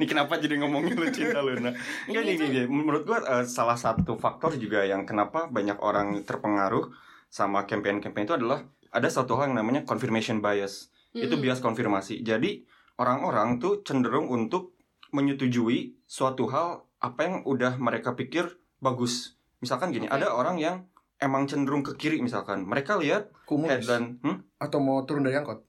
Ini 0.00 0.04
kenapa 0.08 0.40
jadi 0.40 0.56
ngomongin 0.58 0.96
lu 0.96 1.06
cinta 1.12 1.44
Luna? 1.44 1.70
Enggak 2.08 2.22
Ini 2.24 2.32
gini, 2.40 2.60
menurut 2.64 3.04
gua 3.04 3.20
eh, 3.22 3.44
salah 3.44 3.76
satu 3.76 4.16
faktor 4.16 4.56
juga 4.56 4.82
yang 4.82 5.04
kenapa 5.04 5.52
banyak 5.52 5.76
orang 5.84 6.24
terpengaruh 6.24 6.90
sama 7.28 7.68
campaign-campaign 7.68 8.24
itu 8.24 8.36
adalah 8.40 8.64
ada 8.94 9.08
satu 9.10 9.36
hal 9.36 9.52
yang 9.52 9.60
namanya 9.60 9.84
confirmation 9.84 10.40
bias. 10.40 10.88
Itu 11.14 11.36
Mm-mm. 11.36 11.44
bias 11.44 11.60
konfirmasi. 11.60 12.24
Jadi 12.24 12.64
orang-orang 12.96 13.60
tuh 13.60 13.84
cenderung 13.84 14.30
untuk 14.30 14.74
menyetujui 15.14 15.94
suatu 16.08 16.50
hal 16.50 16.82
apa 16.98 17.20
yang 17.22 17.36
udah 17.46 17.78
mereka 17.78 18.18
pikir 18.18 18.58
bagus. 18.82 19.38
Misalkan 19.64 19.88
gini, 19.90 20.04
Oke. 20.04 20.14
ada 20.14 20.28
orang 20.30 20.60
yang 20.60 20.84
emang 21.16 21.48
cenderung 21.48 21.80
ke 21.80 21.96
kiri 21.96 22.20
misalkan. 22.20 22.62
Mereka 22.62 23.00
lihat 23.00 23.32
Kumus 23.44 23.72
headline, 23.72 24.20
hmm? 24.20 24.60
atau 24.60 24.76
mau 24.78 25.00
turun 25.02 25.24
dari 25.24 25.34
angkot. 25.34 25.64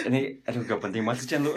Ini 0.00 0.42
aduh 0.42 0.64
gak 0.64 0.80
penting 0.80 1.04
banget 1.04 1.22
sih 1.22 1.38
lu. 1.38 1.52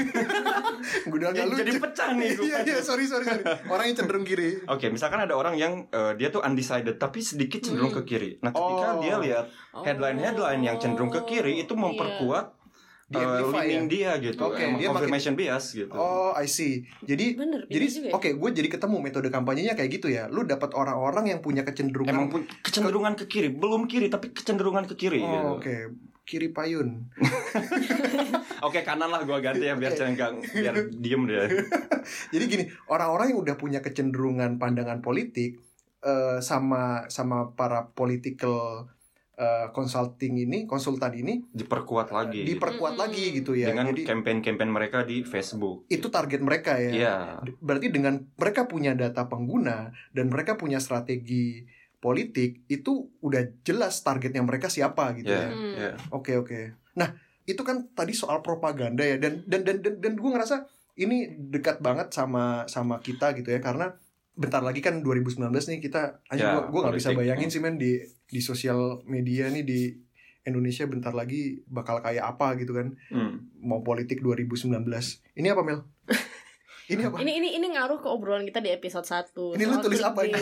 gue 1.09 1.17
lucu 1.17 1.57
Jadi 1.57 1.71
pecah 1.79 2.13
nih 2.13 2.29
gue. 2.35 2.45
iya 2.49 2.57
iya 2.61 2.77
sorry 2.77 3.07
sorry 3.07 3.25
sorry 3.25 3.41
orang 3.65 3.89
yang 3.89 3.97
cenderung 3.97 4.21
kiri 4.21 4.61
Oke, 4.67 4.91
misalkan 4.91 5.17
ada 5.17 5.33
orang 5.33 5.55
yang 5.55 5.87
eh, 5.89 6.13
dia 6.13 6.29
tuh 6.29 6.43
undecided 6.43 6.99
tapi 6.99 7.23
sedikit 7.23 7.63
cenderung 7.63 7.89
Hmm. 7.89 8.03
ke 8.03 8.13
kiri. 8.13 8.37
Nah, 8.39 8.51
ketika 8.51 8.87
Oh. 8.89 9.01
dia 9.01 9.15
lihat 9.17 9.45
headline-headline 9.73 10.61
yang 10.61 10.77
cenderung 10.77 11.09
ke 11.09 11.23
kiri 11.25 11.57
itu 11.57 11.73
Iya. 11.73 11.81
memperkuat 11.81 12.45
Di 13.13 13.21
eh, 13.21 13.69
ya? 13.69 13.81
dia 13.85 14.11
gitu. 14.17 14.41
Oke, 14.41 14.65
Emang 14.65 14.81
dia 14.81 14.89
makin- 14.89 15.05
confirmation 15.05 15.33
bias 15.37 15.65
gitu. 15.71 15.93
oh 15.93 16.33
I 16.33 16.49
see 16.49 16.81
jadi 17.05 17.37
Bener, 17.37 17.69
jadi 17.69 17.85
bisa 17.85 17.97
juga 18.01 18.07
ya. 18.09 18.13
oke 18.17 18.29
gue 18.33 18.49
jadi 18.49 18.69
ketemu 18.73 18.95
metode 18.97 19.29
kampanyenya 19.29 19.77
kayak 19.77 19.89
gitu 19.93 20.07
ya 20.09 20.25
lu 20.33 20.41
dapat 20.43 20.73
orang-orang 20.73 21.29
yang 21.29 21.39
punya 21.45 21.61
kecenderungan 21.61 22.09
Emang 22.09 22.27
pun 22.33 22.41
kecenderungan 22.65 23.13
ke 23.13 23.29
kiri, 23.29 23.53
belum 23.53 23.85
kiri 23.85 24.09
tapi 24.09 24.33
kecenderungan 24.33 24.89
ke 24.89 24.97
kiri 24.97 25.21
oh, 25.21 25.29
gitu. 25.29 25.47
oke 25.61 25.75
kiri 26.23 26.55
payun 26.55 27.11
Oke, 28.63 28.79
kanan 28.87 29.11
lah 29.11 29.27
gua 29.27 29.43
ganti 29.43 29.67
ya 29.67 29.75
biar 29.75 29.91
nggak- 29.91 30.55
biar 30.55 30.75
diem 30.95 31.27
deh. 31.27 31.51
Jadi 32.33 32.43
gini, 32.47 32.63
orang-orang 32.87 33.35
yang 33.35 33.43
udah 33.43 33.55
punya 33.59 33.83
kecenderungan 33.83 34.55
pandangan 34.55 35.03
politik 35.03 35.59
eh, 35.99 36.39
sama 36.39 37.11
sama 37.11 37.51
para 37.51 37.91
political 37.91 38.87
eh, 38.87 38.92
consulting 39.69 40.37
ini, 40.39 40.63
konsultan 40.63 41.09
ini 41.13 41.41
Diperkuat 41.49 42.09
lagi. 42.09 42.45
diperkuat 42.45 42.95
lagi 42.95 43.33
gitu 43.33 43.53
ya. 43.53 43.73
dengan 43.73 43.89
campaign-campaign 43.89 44.69
mereka 44.69 45.01
di 45.01 45.21
Facebook. 45.21 45.89
itu 45.89 46.07
target 46.07 46.39
mereka 46.39 46.77
ya. 46.77 46.91
Iya. 46.93 47.15
Berarti 47.57 47.89
dengan 47.89 48.21
mereka 48.37 48.65
punya 48.65 48.93
data 48.93 49.25
pengguna 49.25 49.89
dan 50.11 50.29
mereka 50.29 50.53
punya 50.53 50.77
strategi 50.77 51.65
politik 51.97 52.67
itu 52.67 53.09
udah 53.19 53.63
jelas 53.63 54.03
targetnya 54.03 54.43
mereka 54.43 54.67
siapa 54.67 55.15
gitu 55.15 55.31
Iya, 55.31 55.39
ya. 55.39 55.49
Hmm. 55.49 55.73
iya. 55.73 55.91
Oke 56.11 56.35
oke. 56.35 56.75
Nah 56.93 57.15
itu 57.43 57.59
kan 57.59 57.89
tadi 57.91 58.11
soal 58.11 58.39
propaganda 58.39 59.01
ya 59.01 59.17
dan 59.17 59.41
dan 59.43 59.63
dan 59.63 59.79
dan, 59.81 59.99
dan 59.99 60.13
gue 60.15 60.29
ngerasa 60.29 60.67
ini 60.93 61.25
dekat 61.49 61.81
banget 61.81 62.11
sama 62.11 62.67
sama 62.67 62.99
kita 62.99 63.33
gitu 63.33 63.49
ya 63.49 63.59
karena 63.59 63.97
bentar 64.33 64.59
lagi 64.59 64.79
kan 64.79 64.99
2019 64.99 65.37
nih 65.45 65.79
kita 65.79 66.01
aja 66.25 66.37
Ya, 66.37 66.49
gua 66.55 66.61
gua 66.67 66.79
nggak 66.83 66.97
bisa 66.97 67.09
bayangin 67.11 67.47
sih 67.47 67.59
men 67.59 67.77
di 67.77 68.01
di 68.23 68.39
sosial 68.39 69.01
media 69.05 69.45
nih 69.47 69.61
di 69.61 69.93
Indonesia 70.43 70.83
bentar 70.83 71.11
lagi 71.11 71.61
bakal 71.65 71.99
kayak 71.99 72.25
apa 72.27 72.57
gitu 72.57 72.73
kan. 72.73 72.97
Hmm. 73.07 73.47
mau 73.55 73.79
politik 73.79 74.19
2019 74.19 74.73
ini 75.33 75.47
apa 75.47 75.61
Mel? 75.61 75.81
Ini 76.83 76.99
apa? 76.99 77.15
Ini 77.17 77.31
ini 77.31 77.49
ini 77.55 77.67
ngaruh 77.71 77.95
ke 77.97 78.11
obrolan 78.11 78.43
kita 78.43 78.59
di 78.59 78.67
episode 78.67 79.07
1 79.07 79.55
Ini 79.55 79.63
lu 79.63 79.79
tulis 79.79 80.03
apa 80.03 80.27
ini? 80.27 80.35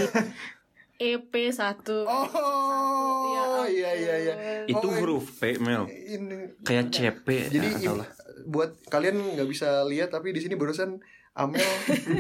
EP 0.98 1.30
1 1.30 1.86
oh 2.02 3.62
iya 3.64 3.92
iya 3.94 4.16
iya. 4.20 4.34
Itu 4.66 4.82
Oh, 4.84 4.94
huruf 4.96 5.38
P, 5.38 5.58
Mel. 5.58 5.86
ini 5.86 6.50
Kayak 6.62 6.90
CP. 6.90 7.28
Jadi 7.48 7.68
ya, 7.80 7.94
im- 7.94 8.10
buat 8.44 8.74
kalian 8.86 9.38
nggak 9.38 9.46
bisa 9.46 9.86
lihat 9.86 10.10
tapi 10.10 10.32
di 10.32 10.42
sini 10.42 10.56
barusan 10.56 10.98
Amel 11.32 11.64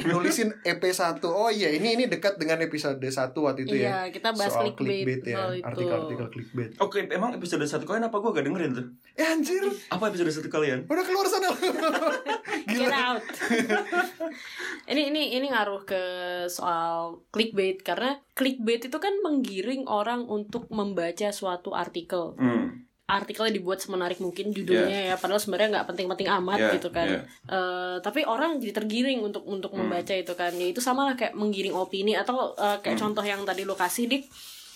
nulisin 0.07 0.55
EP1. 0.63 1.19
Oh 1.27 1.51
iya, 1.51 1.67
ini 1.75 1.99
ini 1.99 2.07
dekat 2.07 2.39
dengan 2.39 2.63
episode 2.63 2.95
1 2.95 3.35
waktu 3.35 3.67
itu 3.67 3.75
ya. 3.75 4.07
Iya, 4.07 4.15
kita 4.15 4.31
bahas 4.31 4.55
Soal 4.55 4.71
clickbait, 4.71 5.19
ya, 5.27 5.35
soal 5.35 5.51
itu. 5.59 5.67
artikel-artikel 5.67 6.27
clickbait. 6.31 6.71
Oke, 6.79 7.03
emang 7.11 7.35
episode 7.35 7.67
satu 7.67 7.83
kalian 7.83 8.07
apa 8.07 8.23
gua 8.23 8.31
gak 8.31 8.47
dengerin 8.47 8.71
tuh? 8.71 8.87
Eh 9.19 9.27
anjir, 9.27 9.67
Apa 9.91 10.07
episode 10.07 10.31
satu 10.31 10.47
kalian? 10.47 10.87
udah 10.87 11.03
keluar 11.03 11.27
sana. 11.27 11.51
Get 12.71 12.87
out. 12.87 13.19
ini 14.91 15.11
ini 15.11 15.35
ini 15.35 15.51
ngaruh 15.51 15.83
ke 15.83 16.03
soal 16.47 17.19
clickbait 17.35 17.83
karena 17.83 18.15
clickbait 18.31 18.87
itu 18.87 18.95
kan 18.95 19.11
menggiring 19.27 19.91
orang 19.91 20.23
untuk 20.23 20.71
membaca 20.71 21.35
suatu 21.35 21.75
artikel. 21.75 22.39
Hmm. 22.39 22.87
Artikelnya 23.11 23.51
dibuat 23.51 23.77
semenarik 23.77 24.17
mungkin 24.17 24.49
judulnya 24.49 25.11
ya, 25.11 25.15
padahal 25.15 25.35
sebenarnya 25.37 25.67
nggak 25.75 25.87
penting-penting 25.89 26.27
amat 26.31 26.57
Yeah, 26.57 26.73
gitu 26.75 26.89
kan. 26.89 27.07
yeah. 27.09 27.23
Eh, 27.45 27.95
tapi 27.99 28.23
orang 28.23 28.55
jadi 28.57 28.71
tergiring 28.73 29.19
untuk 29.19 29.43
untuk 29.43 29.69
Hmm. 29.69 29.83
membaca 29.83 30.15
itu 30.15 30.31
kan. 30.31 30.55
Ya 30.55 30.65
itu 30.65 30.79
sama 30.79 31.03
lah 31.03 31.15
kayak 31.15 31.35
menggiring 31.35 31.75
opini 31.75 32.15
atau 32.15 32.55
eh, 32.55 32.79
kayak 32.79 32.95
Hmm. 32.95 33.11
contoh 33.11 33.23
yang 33.23 33.43
tadi 33.43 33.61
lo 33.61 33.75
kasih 33.75 34.07
dik. 34.07 34.23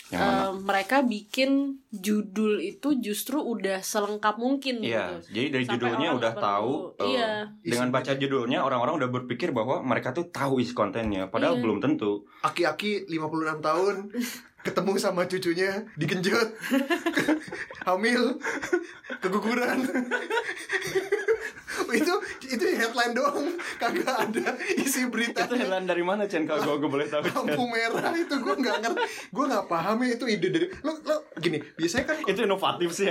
Yang 0.06 0.22
mana? 0.22 0.38
eh, 0.38 0.52
mereka 0.62 0.98
bikin 1.02 1.52
judul 1.90 2.62
itu 2.62 2.94
justru 3.00 3.38
udah 3.38 3.82
selengkap 3.82 4.38
mungkin 4.38 4.80
Iya, 4.80 5.18
gitu. 5.18 5.34
jadi 5.34 5.48
dari 5.50 5.66
Sampai 5.66 5.74
judulnya 5.76 6.10
udah 6.14 6.32
nggak 6.32 6.46
tahu. 6.46 6.74
eh, 6.96 7.06
iya. 7.10 7.30
Dengan 7.60 7.90
baca 7.90 8.12
judulnya 8.14 8.60
orang-orang 8.62 8.96
udah 8.96 9.10
berpikir 9.12 9.50
bahwa 9.50 9.82
mereka 9.82 10.12
tuh 10.12 10.30
tahu 10.30 10.60
isi 10.60 10.72
kontennya, 10.72 11.26
padahal 11.26 11.58
Iya. 11.58 11.64
belum 11.64 11.78
tentu. 11.80 12.30
Aki-aki 12.42 13.08
56 13.08 13.58
tahun 13.60 13.96
ketemu 14.62 14.92
sama 14.96 15.22
cucunya 15.24 15.72
digenjot 15.94 16.50
hamil 17.86 18.42
keguguran 19.20 19.78
itu 22.02 22.14
itu 22.48 22.64
headline 22.74 23.12
doang 23.12 23.48
kagak 23.76 24.08
ada 24.10 24.56
isi 24.74 25.08
berita 25.08 25.46
Itu 25.46 25.56
headline 25.56 25.84
dari 25.84 26.02
mana, 26.02 26.26
Chen? 26.26 26.44
Kalau 26.44 26.78
gue 26.78 26.90
boleh 26.90 27.06
tahu. 27.06 27.24
Chen? 27.24 27.34
lampu 27.36 27.64
merah 27.66 28.12
itu 28.12 28.36
gue 28.36 28.56
nggak 28.56 28.78
ngerti 28.82 29.02
gue 29.30 29.46
nggak 29.46 29.66
paham 29.66 29.98
ya 30.02 30.10
itu 30.14 30.26
ide 30.26 30.48
dari 30.50 30.68
lo 30.82 30.94
lo 31.02 31.16
gini 31.36 31.58
biasanya 31.76 32.06
kan 32.06 32.16
Itu 32.26 32.40
inovatif 32.42 32.90
sih. 32.92 33.08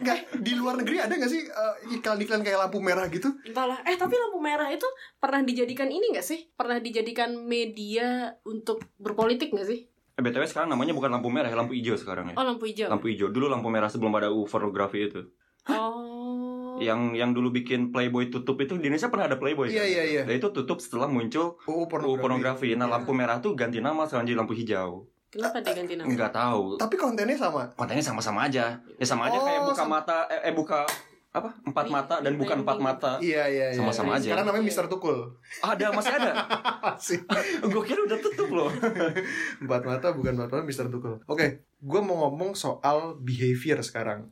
nggak 0.00 0.18
di 0.38 0.52
luar 0.54 0.78
negeri 0.78 0.96
ada 1.00 1.14
nggak 1.14 1.30
sih 1.30 1.42
eh, 1.42 1.74
iklan-iklan 1.94 2.40
kayak 2.40 2.58
lampu 2.60 2.78
merah 2.78 3.06
gitu 3.08 3.28
Entahlah. 3.44 3.80
Eh 3.84 3.94
tapi 3.94 4.14
lampu 4.14 4.38
merah 4.38 4.68
itu 4.68 4.86
pernah 5.16 5.40
dijadikan 5.40 5.88
ini 5.88 6.12
gak 6.12 6.22
sih? 6.22 6.50
Pernah 6.50 6.78
dijadikan 6.78 7.34
media 7.36 8.34
untuk 8.42 8.82
berpolitik 8.96 9.50
gak 9.50 9.66
sih? 9.66 9.86
Eh, 10.14 10.22
BTW 10.22 10.46
sekarang 10.46 10.70
namanya 10.70 10.94
bukan 10.94 11.10
lampu 11.10 11.26
merah, 11.26 11.50
ya, 11.50 11.56
lampu 11.56 11.74
hijau 11.74 11.98
sekarang 11.98 12.30
ya. 12.30 12.34
Oh 12.34 12.46
lampu 12.46 12.70
hijau. 12.70 12.86
Lampu 12.86 13.10
hijau. 13.10 13.28
Dulu 13.28 13.50
lampu 13.50 13.66
merah 13.66 13.90
sebelum 13.90 14.14
ada 14.14 14.30
UV 14.30 14.46
fotografi 14.46 15.10
itu. 15.10 15.26
Oh. 15.66 16.53
Yang 16.76 17.00
yang 17.14 17.30
dulu 17.30 17.50
bikin 17.50 17.88
Playboy 17.88 18.28
tutup 18.28 18.58
itu 18.58 18.74
di 18.74 18.86
Indonesia 18.86 19.06
pernah 19.06 19.26
ada 19.26 19.36
Playboy. 19.36 19.68
Iya, 19.68 19.80
kan? 19.80 19.88
iya, 19.88 20.02
iya. 20.04 20.22
Dan 20.24 20.34
itu 20.36 20.48
tutup 20.50 20.78
setelah 20.78 21.06
muncul 21.06 21.58
oh 21.60 21.84
UU 21.84 22.16
pornografi. 22.16 22.72
Nah, 22.72 22.84
Iya. 22.84 22.94
lampu 22.94 23.10
merah 23.10 23.38
tuh 23.38 23.52
ganti 23.52 23.78
nama 23.78 24.04
sekarang 24.04 24.24
jadi 24.24 24.38
lampu 24.38 24.52
hijau. 24.52 25.06
Kenapa 25.28 25.58
dia 25.58 25.72
ganti 25.72 25.94
nama? 25.94 26.06
Enggak 26.06 26.30
tahu. 26.32 26.74
tapi 26.76 26.94
kontennya 26.94 27.34
sama 27.34 27.66
Kontennya 27.72 28.02
sama-sama 28.02 28.44
aja. 28.44 28.78
Ya 28.94 29.04
sama 29.04 29.26
aja 29.26 29.34
Oh, 29.34 29.42
kayak 29.42 29.60
buka 29.64 29.74
sama- 29.76 29.98
mata 29.98 30.18
eh, 30.28 30.40
eh, 30.44 30.52
buka 30.52 30.86
apa? 31.30 31.50
Empat 31.64 31.84
Wi- 31.84 31.92
mata 31.92 32.14
dan 32.22 32.38
bukan 32.38 32.62
empat 32.62 32.78
mata. 32.78 33.12
iya 33.18 33.42
iya 33.44 33.66
iya 33.68 33.74
Sama-sama 33.74 34.14
aja. 34.14 34.22
sekarang 34.24 34.46
namanya 34.46 34.62
Mister 34.64 34.86
Tukul 34.86 35.34
Ada, 35.58 35.90
masih 35.90 36.14
ada. 36.14 36.30
sih 37.02 37.18
Gue 37.66 37.82
kira 37.82 37.98
udah 38.00 38.14
tutup 38.16 38.46
loh. 38.48 38.70
empat 39.58 39.82
mata 39.82 40.08
bukan 40.10 40.32
empat 40.32 40.48
mata 40.48 40.62
Mister 40.62 40.86
Tukul 40.86 41.18
oke 41.24 41.46
gue 41.66 42.00
mau 42.00 42.16
ngomong 42.22 42.54
soal 42.54 43.18
behavior 43.18 43.80
sekarang 43.80 44.30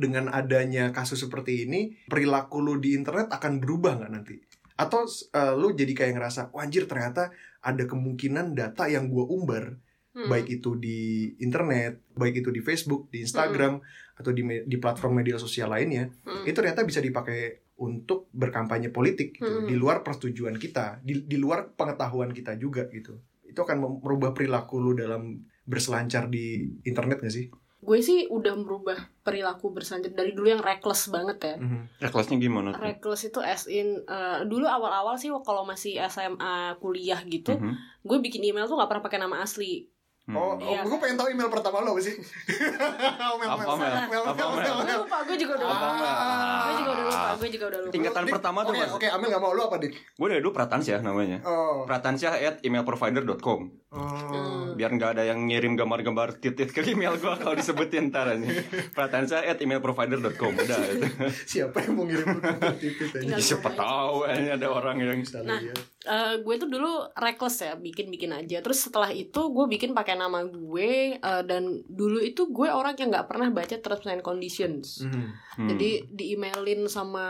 dengan 0.00 0.32
adanya 0.32 0.88
kasus 0.96 1.20
seperti 1.20 1.68
ini 1.68 1.92
perilaku 2.08 2.64
lu 2.64 2.80
di 2.80 2.96
internet 2.96 3.28
akan 3.28 3.60
berubah 3.60 4.00
nggak 4.00 4.12
nanti 4.16 4.40
atau 4.80 5.04
eh, 5.04 5.54
lu 5.60 5.76
jadi 5.76 5.92
kayak 5.92 6.16
ngerasa 6.16 6.42
wajir 6.56 6.88
ternyata 6.88 7.28
ada 7.60 7.84
kemungkinan 7.84 8.56
data 8.56 8.88
yang 8.88 9.12
gue 9.12 9.28
umbar 9.28 9.76
Hmm. 10.10 10.26
baik 10.26 10.58
itu 10.58 10.74
di 10.74 11.30
internet, 11.38 12.02
baik 12.18 12.42
itu 12.42 12.50
di 12.50 12.58
Facebook, 12.58 13.06
di 13.14 13.22
Instagram, 13.22 13.78
atau 14.18 14.34
di 14.34 14.42
di 14.66 14.76
platform 14.82 15.22
media 15.22 15.38
sosial 15.38 15.70
lainnya, 15.70 16.10
Hmm. 16.26 16.42
itu 16.42 16.50
ternyata 16.58 16.82
bisa 16.82 16.98
dipakai 16.98 17.70
untuk 17.78 18.26
berkampanye 18.34 18.90
politik 18.90 19.38
gitu, 19.38 19.62
Hmm. 19.62 19.70
di 19.70 19.78
luar 19.78 20.02
persetujuan 20.02 20.58
kita, 20.58 20.98
di, 21.06 21.22
di 21.22 21.38
luar 21.38 21.78
pengetahuan 21.78 22.34
kita 22.34 22.58
juga 22.58 22.90
gitu. 22.90 23.22
Itu 23.46 23.62
akan 23.62 24.02
merubah 24.02 24.34
perilaku 24.34 24.82
lu 24.82 24.98
dalam 24.98 25.46
berselancar 25.62 26.26
di 26.26 26.58
internet 26.82 27.22
gak 27.22 27.30
sih? 27.30 27.46
Gue 27.80 28.04
sih 28.04 28.28
udah 28.28 28.52
merubah 28.60 29.08
perilaku 29.24 29.72
berselancar 29.72 30.12
dari 30.12 30.36
dulu 30.36 30.52
yang 30.52 30.60
reckless 30.60 31.08
banget 31.08 31.38
ya. 31.40 31.54
Mhm. 31.56 31.96
Recklessnya 31.96 32.36
gimana 32.36 32.76
tuh? 32.76 32.84
Reckless 32.84 33.22
itu 33.24 33.40
as 33.40 33.64
in 33.64 34.04
eh, 34.04 34.38
dulu 34.44 34.68
awal-awal 34.68 35.16
sih 35.16 35.32
kalau 35.40 35.64
masih 35.64 35.96
SMA 36.04 36.76
kuliah 36.76 37.24
gitu, 37.24 37.56
Mhm. 37.56 37.72
gue 38.04 38.18
bikin 38.20 38.44
email 38.44 38.68
tuh 38.68 38.76
gak 38.76 38.88
pernah 38.92 39.04
pakai 39.04 39.20
nama 39.20 39.40
asli. 39.40 39.88
Hmm. 40.30 40.38
Oh, 40.38 40.54
Iya. 40.56 40.80
gue 40.80 40.94
pengen 40.96 41.16
tahu 41.16 41.28
email 41.28 41.48
pertama 41.48 41.82
lo 41.82 41.90
apa 41.90 42.00
sih? 42.00 42.14
Mel, 42.14 43.50
Apa, 43.50 43.62
Mel? 43.74 43.94
Mel, 44.06 44.22
Apa, 44.24 44.44
Mel, 44.54 44.74
Gue 44.78 44.94
lupa, 44.96 45.18
gue 45.20 45.36
juga 45.36 45.52
udah 45.56 45.66
Apa, 45.66 45.74
lupa. 45.82 45.90
Mel? 45.90 46.14
Gue 46.62 46.74
juga 46.76 46.90
udah 46.90 47.02
lupa, 47.02 47.28
gue 47.34 47.48
juga 47.50 47.64
udah 47.66 47.80
lupa. 47.80 47.92
Tingkatan 47.92 48.22
Dik, 48.22 48.32
pertama 48.32 48.58
tuh 48.60 48.70
Oke, 48.70 48.80
mas. 48.80 48.92
oke, 48.92 49.06
Amel 49.08 49.28
gak 49.28 49.40
mau 49.40 49.50
lo 49.50 49.62
apa, 49.64 49.76
Dik? 49.76 49.92
Gue 50.14 50.26
dari 50.28 50.40
dulu 50.40 50.52
Pratansyah 50.52 51.00
namanya. 51.00 51.38
Oh. 51.42 51.82
Pratansyah 51.82 52.32
at 52.38 52.56
emailprovider.com 52.62 53.60
Oh. 53.90 54.70
Biar 54.72 54.86
nggak 54.88 55.18
ada 55.18 55.26
yang 55.26 55.42
ngirim 55.44 55.74
gambar-gambar 55.74 56.38
titit 56.38 56.70
ke 56.70 56.86
email 56.86 57.16
gue 57.16 57.34
kalau 57.34 57.52
disebutin 57.52 58.06
ntar 58.06 58.30
aja. 58.30 58.46
Pratansyah 58.92 59.42
at 59.44 59.58
emailprovider.com 59.58 60.52
Udah 60.54 60.78
itu. 60.92 61.06
Siapa 61.44 61.82
yang 61.82 61.94
mau 61.96 62.06
ngirim 62.06 62.38
lu 62.38 62.40
titit 62.78 63.10
aja? 63.12 63.34
Siapa 63.36 63.66
tahu 63.70 64.30
ini 64.30 64.48
ada 64.48 64.66
orang 64.68 64.94
yang 64.96 65.18
Nah, 65.42 65.58
lihat. 65.58 65.74
Eh, 66.00 66.34
gue 66.38 66.54
tuh 66.56 66.64
dulu 66.66 66.86
reckless 67.12 67.60
ya 67.60 67.74
bikin 67.74 68.08
bikin 68.08 68.30
aja 68.30 68.60
terus 68.60 68.80
setelah 68.80 69.10
itu 69.10 69.36
gue 69.42 69.66
bikin 69.68 69.90
pakai 69.90 70.14
nama 70.20 70.44
gue 70.44 70.90
eh, 71.16 71.42
dan 71.42 71.64
dulu 71.82 72.20
itu 72.20 72.48
gue 72.48 72.68
orang 72.68 72.92
yang 72.94 73.08
nggak 73.08 73.26
pernah 73.26 73.48
baca 73.48 73.72
terms 73.74 74.04
and 74.04 74.20
conditions 74.20 75.00
Mhm. 75.00 75.24
Hmm. 75.50 75.68
jadi 75.68 75.90
di 76.06 76.24
emailin 76.32 76.84
sama 76.86 77.26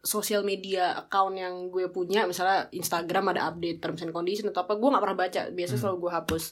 sosial 0.00 0.40
media 0.42 0.94
account 0.98 1.34
yang 1.34 1.68
gue 1.68 1.88
punya 1.88 2.24
misalnya 2.24 2.68
Instagram 2.70 3.32
ada 3.32 3.48
update 3.48 3.78
terms 3.78 4.00
and 4.00 4.12
condition 4.12 4.48
atau 4.48 4.62
apa 4.62 4.74
gue 4.74 4.88
nggak 4.88 5.02
pernah 5.02 5.18
baca 5.18 5.40
biasanya 5.48 5.72
Hmm. 5.72 5.82
selalu 5.82 5.98
gue 5.98 6.12
hapus 6.12 6.44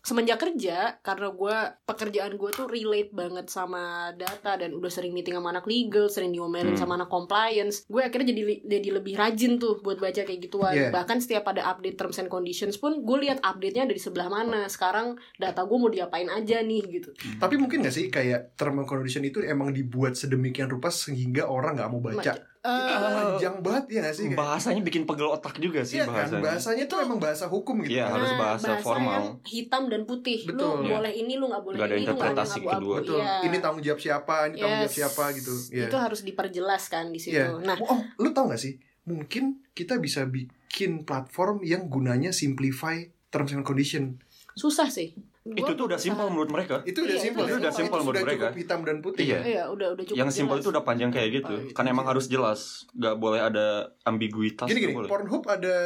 semenjak 0.00 0.38
kerja 0.38 0.96
karena 0.98 1.28
gue 1.28 1.56
pekerjaan 1.84 2.32
gue 2.34 2.50
tuh 2.50 2.64
relate 2.64 3.10
banget 3.10 3.46
sama 3.46 3.80
data 4.12 4.56
dan 4.56 4.72
udah 4.72 4.88
sering 4.88 5.10
meeting 5.10 5.34
sama 5.34 5.50
anak 5.50 5.64
legal 5.64 6.08
sering 6.08 6.30
diomelin 6.30 6.68
Hmm. 6.70 6.78
sama 6.78 6.94
anak 6.94 7.08
compliance 7.08 7.84
gue 7.84 8.00
akhirnya 8.00 8.30
jadi 8.30 8.42
jadi 8.62 8.88
lebih 8.92 9.14
rajin 9.14 9.56
tuh 9.56 9.78
buat 9.78 9.96
baca 9.96 10.22
kayak 10.22 10.40
gituan 10.40 10.72
Yeah. 10.72 10.88
bahkan 10.88 11.18
setiap 11.18 11.44
ada 11.46 11.66
update 11.66 11.94
terms 11.94 12.16
and 12.16 12.26
conditions 12.26 12.74
pun 12.74 13.00
gue 13.00 13.18
lihat 13.20 13.38
update 13.40 13.74
nya 13.74 13.84
dari 13.84 13.98
sebelah 13.98 14.26
mana 14.26 14.64
sekarang 14.66 15.18
data 15.36 15.62
gue 15.62 15.76
mau 15.76 15.88
diapain 15.88 16.26
aja 16.26 16.60
nih 16.60 16.82
gitu 16.90 17.10
Tapi 17.36 17.54
mungkin 17.56 17.82
gak 17.82 17.92
sih 17.92 18.06
kayak 18.06 18.54
term 18.54 18.78
and 18.78 18.86
condition 18.86 19.20
itu 19.20 19.40
emang 19.40 19.70
dibuat 19.70 20.14
sedemikian 20.14 20.66
rupa 20.66 20.88
sehingga 20.88 21.44
orang 21.44 21.74
nggak 21.74 21.90
mau 21.90 22.00
baca. 22.00 22.32
Eh, 22.60 22.68
Panjang 22.68 23.56
banget 23.58 23.84
ya 23.88 24.00
gak 24.02 24.12
sih? 24.12 24.24
Kayak- 24.26 24.36
bahasanya 24.36 24.82
bikin 24.82 25.02
pegel 25.02 25.26
otak 25.26 25.56
juga 25.56 25.80
sih 25.80 25.96
Iya 25.96 26.04
kan, 26.04 26.12
bahasanya. 26.28 26.44
bahasanya 26.44 26.84
tuh 26.84 26.98
emang 27.00 27.16
bahasa 27.16 27.44
hukum 27.46 27.80
gitu. 27.80 27.96
Iya, 27.96 28.04
kan. 28.04 28.12
harus 28.14 28.32
bahasa 28.34 28.70
formal. 28.78 29.16
yang 29.16 29.26
hitam 29.42 29.82
dan 29.86 30.02
putih 30.04 30.44
Betul. 30.44 30.84
lu 30.84 30.84
Iya. 30.84 30.92
boleh 30.94 31.12
ini 31.14 31.32
lu 31.34 31.44
nggak 31.46 31.62
boleh 31.62 31.76
Nggak 31.78 31.88
ada 31.88 31.96
ini 31.96 31.96
lu 31.96 32.04
nggak 32.04 32.14
boleh 32.14 32.28
interpretasi 32.28 32.58
abu-abu. 32.58 32.76
kedua. 32.76 32.96
Betul. 33.00 33.18
Iya. 33.18 33.32
Ini 33.40 33.56
tanggung 33.58 33.80
jawab 33.82 34.00
siapa, 34.00 34.36
ini 34.42 34.54
tanggung 34.54 34.76
jawab 34.76 34.84
Yes. 34.84 34.92
siapa 34.94 35.24
gitu. 35.32 35.54
Iya. 35.70 35.86
itu 35.86 35.96
harus 35.96 36.20
diperjelas 36.20 36.82
kan 36.86 37.06
di 37.08 37.18
situ 37.18 37.32
Iya. 37.34 37.48
nah 37.58 37.76
Oh, 37.80 37.98
lu 38.18 38.28
tau 38.30 38.44
gak 38.46 38.60
sih? 38.60 38.76
Mungkin 39.02 39.44
kita 39.72 39.96
bisa 39.96 40.22
bikin 40.22 41.02
platform 41.02 41.64
yang 41.64 41.88
gunanya 41.88 42.30
simplify 42.30 43.00
terms 43.26 43.50
and 43.50 43.64
condition. 43.64 44.20
susah 44.52 44.86
sih 44.86 45.14
Itu 45.40 45.72
tuh 45.72 45.88
udah 45.88 45.96
simpel 45.96 46.28
menurut 46.28 46.52
mereka. 46.52 46.84
Itu 46.84 47.00
udah 47.00 47.16
Iya, 47.16 47.24
simpel. 47.24 47.44
itu 47.48 47.56
udah 47.56 47.72
simpel 47.72 47.98
menurut 48.04 48.24
mereka. 48.28 48.46
cukup 48.52 48.60
hitam 48.60 48.80
dan 48.84 48.96
putih. 49.00 49.24
Iya. 49.24 49.38
iya 49.40 49.64
udah 49.72 49.96
udah 49.96 50.04
cukup 50.04 50.18
Yang 50.20 50.30
simpel 50.36 50.56
itu 50.60 50.68
udah 50.68 50.84
panjang 50.84 51.08
kayak 51.08 51.28
gitu. 51.40 51.54
Oh, 51.56 51.64
iya. 51.64 51.72
kan 51.72 51.84
emang 51.88 52.04
harus 52.04 52.28
jelas. 52.28 52.84
Gak 52.92 53.16
boleh 53.16 53.40
ada 53.40 53.96
ambiguitas. 54.04 54.68
Gini 54.68 54.84
gini, 54.84 54.92
nggak 54.92 55.00
boleh. 55.00 55.08
Pornhub 55.08 55.44
ada 55.48 55.76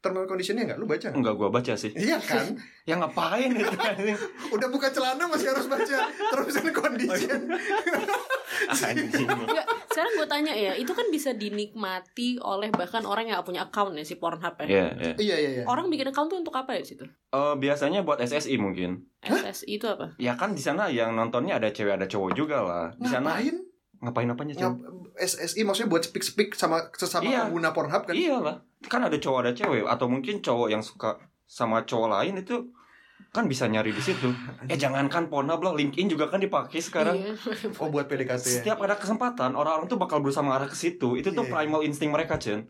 term 0.00 0.16
and 0.16 0.26
conditionnya 0.26 0.64
nggak? 0.66 0.78
Lu 0.80 0.84
baca 0.84 1.06
nggak? 1.06 1.16
Enggak 1.16 1.34
gua 1.36 1.48
baca 1.48 1.72
sih. 1.76 1.92
Iya 1.92 2.18
kan? 2.18 2.56
Ya 2.90 2.98
ngapain 2.98 3.54
itu? 3.54 3.70
Udah 4.56 4.66
buka 4.66 4.90
celana 4.90 5.22
masih 5.24 5.54
harus 5.54 5.70
baca 5.70 5.96
terms 6.10 6.56
and 6.58 6.74
condition. 6.74 7.40
Anjing. 8.70 9.24
Nggak, 9.24 9.66
sekarang 9.88 10.12
gue 10.16 10.28
tanya 10.28 10.52
ya 10.52 10.72
itu 10.74 10.90
kan 10.90 11.06
bisa 11.08 11.30
dinikmati 11.32 12.36
oleh 12.38 12.68
bahkan 12.68 13.02
orang 13.02 13.26
yang 13.26 13.38
nggak 13.38 13.46
punya 13.46 13.62
account 13.64 13.94
ya 13.94 14.02
si 14.02 14.16
Pornhub 14.16 14.58
ya 14.58 14.66
Iya, 14.66 14.86
iya. 14.92 15.12
iya 15.16 15.36
iya 15.36 15.50
iya. 15.60 15.64
orang 15.64 15.88
bikin 15.88 16.10
account 16.10 16.28
tuh 16.28 16.38
untuk 16.38 16.52
apa 16.52 16.76
ya 16.76 16.82
di 16.82 16.88
situ 16.88 17.04
Eh, 17.30 17.54
biasanya 17.56 18.02
buat 18.02 18.18
SSI 18.18 18.58
mungkin. 18.58 19.06
SSI 19.22 19.78
itu 19.78 19.86
apa 19.86 20.18
Ya 20.18 20.34
kan 20.34 20.52
di 20.52 20.60
sana 20.60 20.90
yang 20.90 21.14
nontonnya 21.14 21.56
ada 21.56 21.70
cewek 21.70 21.94
ada 21.94 22.04
cowok 22.04 22.34
juga 22.34 22.58
lah. 22.60 22.86
Di 22.98 23.06
sana 23.06 23.38
Ngapain? 23.38 23.56
Ngapain 24.00 24.26
apanya 24.26 24.54
cewek? 24.54 24.74
Ngap- 24.74 25.12
SSI 25.14 25.60
maksudnya 25.62 25.88
buat 25.88 26.02
speak 26.02 26.24
speak 26.24 26.48
sama 26.52 26.88
sesama 26.92 27.26
Iya. 27.26 27.44
pengguna 27.44 27.70
Pornhub 27.70 28.02
kan? 28.02 28.12
Iya 28.12 28.36
lah. 28.36 28.56
Kan 28.82 29.00
ada 29.02 29.14
cowok 29.14 29.38
ada 29.40 29.52
cewek 29.52 29.84
atau 29.84 30.06
mungkin 30.06 30.40
cowok 30.40 30.68
yang 30.68 30.80
suka 30.80 31.20
sama 31.44 31.82
cowok 31.82 32.08
lain 32.10 32.38
itu 32.38 32.72
kan 33.30 33.44
bisa 33.44 33.64
nyari 33.64 33.90
di 33.90 34.00
situ. 34.00 34.32
Eh 34.64 34.74
jangankan 34.74 35.28
Pornhub 35.28 35.60
lah, 35.60 35.70
LinkedIn 35.70 36.08
juga 36.08 36.26
kan 36.26 36.38
dipakai 36.38 36.80
sekarang. 36.80 37.14
Iya. 37.14 37.36
Oh 37.76 37.86
buat 37.86 38.04
PDKT 38.04 38.40
ya. 38.40 38.54
Setiap 38.56 38.80
ada 38.80 38.96
kesempatan 38.96 39.52
orang-orang 39.52 39.84
tuh 39.86 39.96
bakal 39.96 40.18
berusaha 40.18 40.40
mengarah 40.40 40.64
ke 40.64 40.74
situ. 40.74 41.14
Itu 41.14 41.30
tuh 41.30 41.44
Iya. 41.44 41.52
primal 41.54 41.84
insting 41.84 42.08
mereka, 42.08 42.36
Chen. 42.36 42.64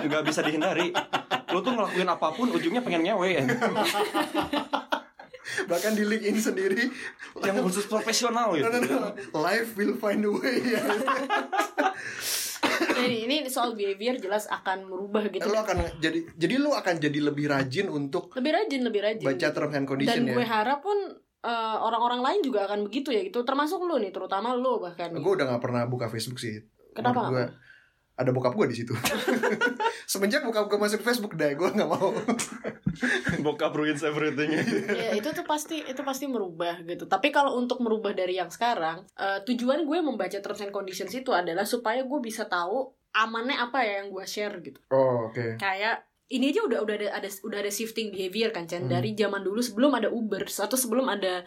Nggak 0.00 0.22
bisa 0.22 0.42
dihindari. 0.42 0.90
Lu 1.48 1.60
tuh 1.60 1.70
ngelakuin 1.70 2.04
apa 2.04 2.28
pun 2.30 2.50
ujungnya 2.50 2.82
pengen 2.82 3.06
ngewe 3.06 3.28
ya. 3.32 3.44
Bahkan 5.70 5.92
di 5.94 6.04
LinkedIn 6.04 6.38
sendiri 6.40 6.82
Yang 7.40 7.56
khusus 7.64 7.84
profesional 7.86 8.54
gitu. 8.54 8.66
No, 8.66 8.78
no, 8.78 8.96
no. 9.08 9.10
Life 9.38 9.74
will 9.78 9.94
find 9.96 10.24
a 10.24 10.30
way 10.30 10.58
ya. 10.74 10.82
Nah, 12.64 13.04
ini, 13.06 13.28
ini 13.28 13.36
soal 13.46 13.76
behavior 13.76 14.16
jelas 14.18 14.48
akan 14.50 14.88
merubah 14.88 15.28
gitu 15.30 15.46
lu 15.46 15.58
akan 15.58 16.00
jadi 16.00 16.26
jadi 16.34 16.54
lu 16.58 16.74
akan 16.74 16.94
jadi 16.98 17.18
lebih 17.22 17.46
rajin 17.52 17.86
untuk 17.92 18.32
lebih 18.34 18.50
rajin 18.56 18.80
lebih 18.82 19.00
rajin 19.04 19.26
baca 19.26 19.48
terms 19.52 19.74
and 19.76 19.86
condition 19.86 20.24
dan 20.24 20.32
ya. 20.32 20.34
gue 20.34 20.46
harap 20.46 20.80
pun 20.82 20.98
eh, 21.44 21.76
orang-orang 21.78 22.20
lain 22.24 22.40
juga 22.40 22.66
akan 22.66 22.88
begitu 22.88 23.12
ya 23.14 23.20
gitu 23.22 23.44
termasuk 23.46 23.78
lu 23.84 24.00
nih 24.00 24.10
terutama 24.10 24.56
lu 24.56 24.80
bahkan. 24.80 25.12
Gue 25.12 25.32
udah 25.36 25.46
gak 25.54 25.62
pernah 25.62 25.82
buka 25.86 26.08
Facebook 26.08 26.40
sih. 26.40 26.66
Kenapa 26.94 27.28
Menurut 27.28 27.30
gue 27.30 27.44
ada 28.14 28.30
bokap 28.30 28.54
gue 28.54 28.66
di 28.66 28.76
situ. 28.76 28.94
Semenjak 30.06 30.42
bokap 30.42 30.66
gue 30.66 30.78
masuk 30.78 31.00
Facebook 31.00 31.34
deh, 31.34 31.52
gue 31.52 31.68
nggak 31.68 31.88
mau. 31.88 32.14
Bokap 33.44 33.74
ruins 33.74 34.00
everything. 34.00 34.54
ya 34.88 35.12
itu 35.12 35.28
tuh 35.28 35.42
pasti 35.42 35.82
itu 35.82 36.00
pasti 36.00 36.24
merubah 36.24 36.78
gitu 36.80 37.04
tapi 37.04 37.28
kalau 37.28 37.58
untuk 37.58 37.82
merubah 37.82 38.14
dari 38.14 38.38
yang 38.38 38.48
sekarang 38.48 39.02
eh, 39.14 39.42
tujuan 39.42 39.82
gue 39.82 39.98
membaca 39.98 40.38
terms 40.38 40.62
and 40.62 40.70
conditions 40.70 41.10
itu 41.10 41.34
adalah 41.34 41.66
supaya 41.66 42.06
gue 42.06 42.20
bisa 42.22 42.46
tahu 42.46 42.86
amannya 43.10 43.58
apa 43.58 43.82
ya 43.82 43.92
yang 43.98 44.14
gue 44.14 44.24
share 44.24 44.62
gitu 44.62 44.78
Oh 44.90 45.26
oke. 45.26 45.58
kayak 45.58 46.06
ini 46.30 46.50
aja 46.50 46.62
udah 46.62 46.78
udah 46.80 46.94
ada, 46.96 47.08
ada 47.14 47.28
udah 47.42 47.58
ada 47.60 47.68
shifting 47.68 48.08
behavior 48.10 48.48
kan 48.50 48.64
Chen 48.64 48.86
Hmm. 48.86 48.94
dari 48.94 49.12
zaman 49.12 49.42
dulu 49.42 49.58
sebelum 49.58 49.90
ada 49.92 50.08
Uber 50.08 50.46
atau 50.46 50.78
sebelum 50.78 51.10
ada 51.10 51.42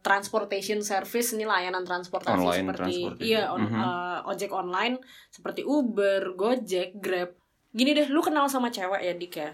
transportation 0.00 0.80
service 0.80 1.32
ini 1.32 1.44
layanan 1.44 1.84
transportasi 1.84 2.32
Online 2.34 2.64
seperti 2.66 2.80
transportation. 2.96 3.20
iya 3.22 3.42
on, 3.48 3.60
Mhm. 3.62 3.78
eh, 3.78 4.18
ojek 4.26 4.50
online 4.50 4.94
seperti 5.28 5.60
Uber, 5.62 6.34
Gojek, 6.34 6.96
Grab. 6.96 7.36
Gini 7.70 7.92
deh, 7.92 8.06
lu 8.06 8.18
kenal 8.18 8.46
sama 8.46 8.68
cewek 8.68 8.98
ya 8.98 9.12
Dik 9.12 9.34
ya? 9.36 9.50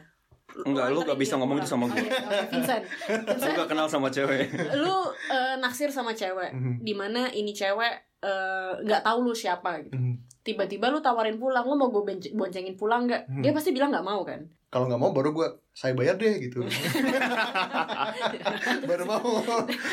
Enggak, 0.59 0.89
lu 0.89 1.03
gak 1.03 1.19
bisa 1.19 1.37
ngomong 1.37 1.59
itu 1.59 1.69
sama 1.69 1.85
gue. 1.87 2.01
Oke, 2.01 2.49
Vincent. 2.49 2.87
Lu 3.43 3.51
gak 3.53 3.69
kenal 3.69 3.87
sama 3.87 4.09
cewek. 4.09 4.49
lu 4.75 4.97
eh, 5.29 5.55
naksir 5.59 5.91
sama 5.91 6.13
cewek 6.13 6.51
Mhm. 6.51 6.75
di 6.81 6.93
mana 6.93 7.29
ini 7.31 7.53
cewek 7.53 7.93
eh, 8.19 8.73
nggak 8.81 9.03
tahu 9.03 9.19
lu 9.23 9.35
siapa 9.35 9.83
gitu 9.83 9.93
Mhm. 9.95 10.15
Tiba-tiba 10.47 10.87
lu 10.87 10.99
tawarin 10.99 11.35
pulang 11.35 11.63
lu 11.63 11.75
mau 11.75 11.91
gue 11.91 12.03
boncengin 12.33 12.75
pulang 12.75 13.05
nggak 13.05 13.27
Mhm. 13.27 13.43
dia 13.43 13.51
pasti 13.51 13.71
bilang 13.71 13.91
nggak 13.91 14.07
mau 14.07 14.23
kan 14.23 14.47
Kalau 14.67 14.87
nggak 14.87 14.99
mau 14.99 15.11
baru 15.11 15.31
gue 15.33 15.47
saya 15.73 15.93
bayar 15.93 16.15
deh 16.15 16.37
gitu. 16.39 16.59
baru 18.83 19.05
mau. 19.05 19.23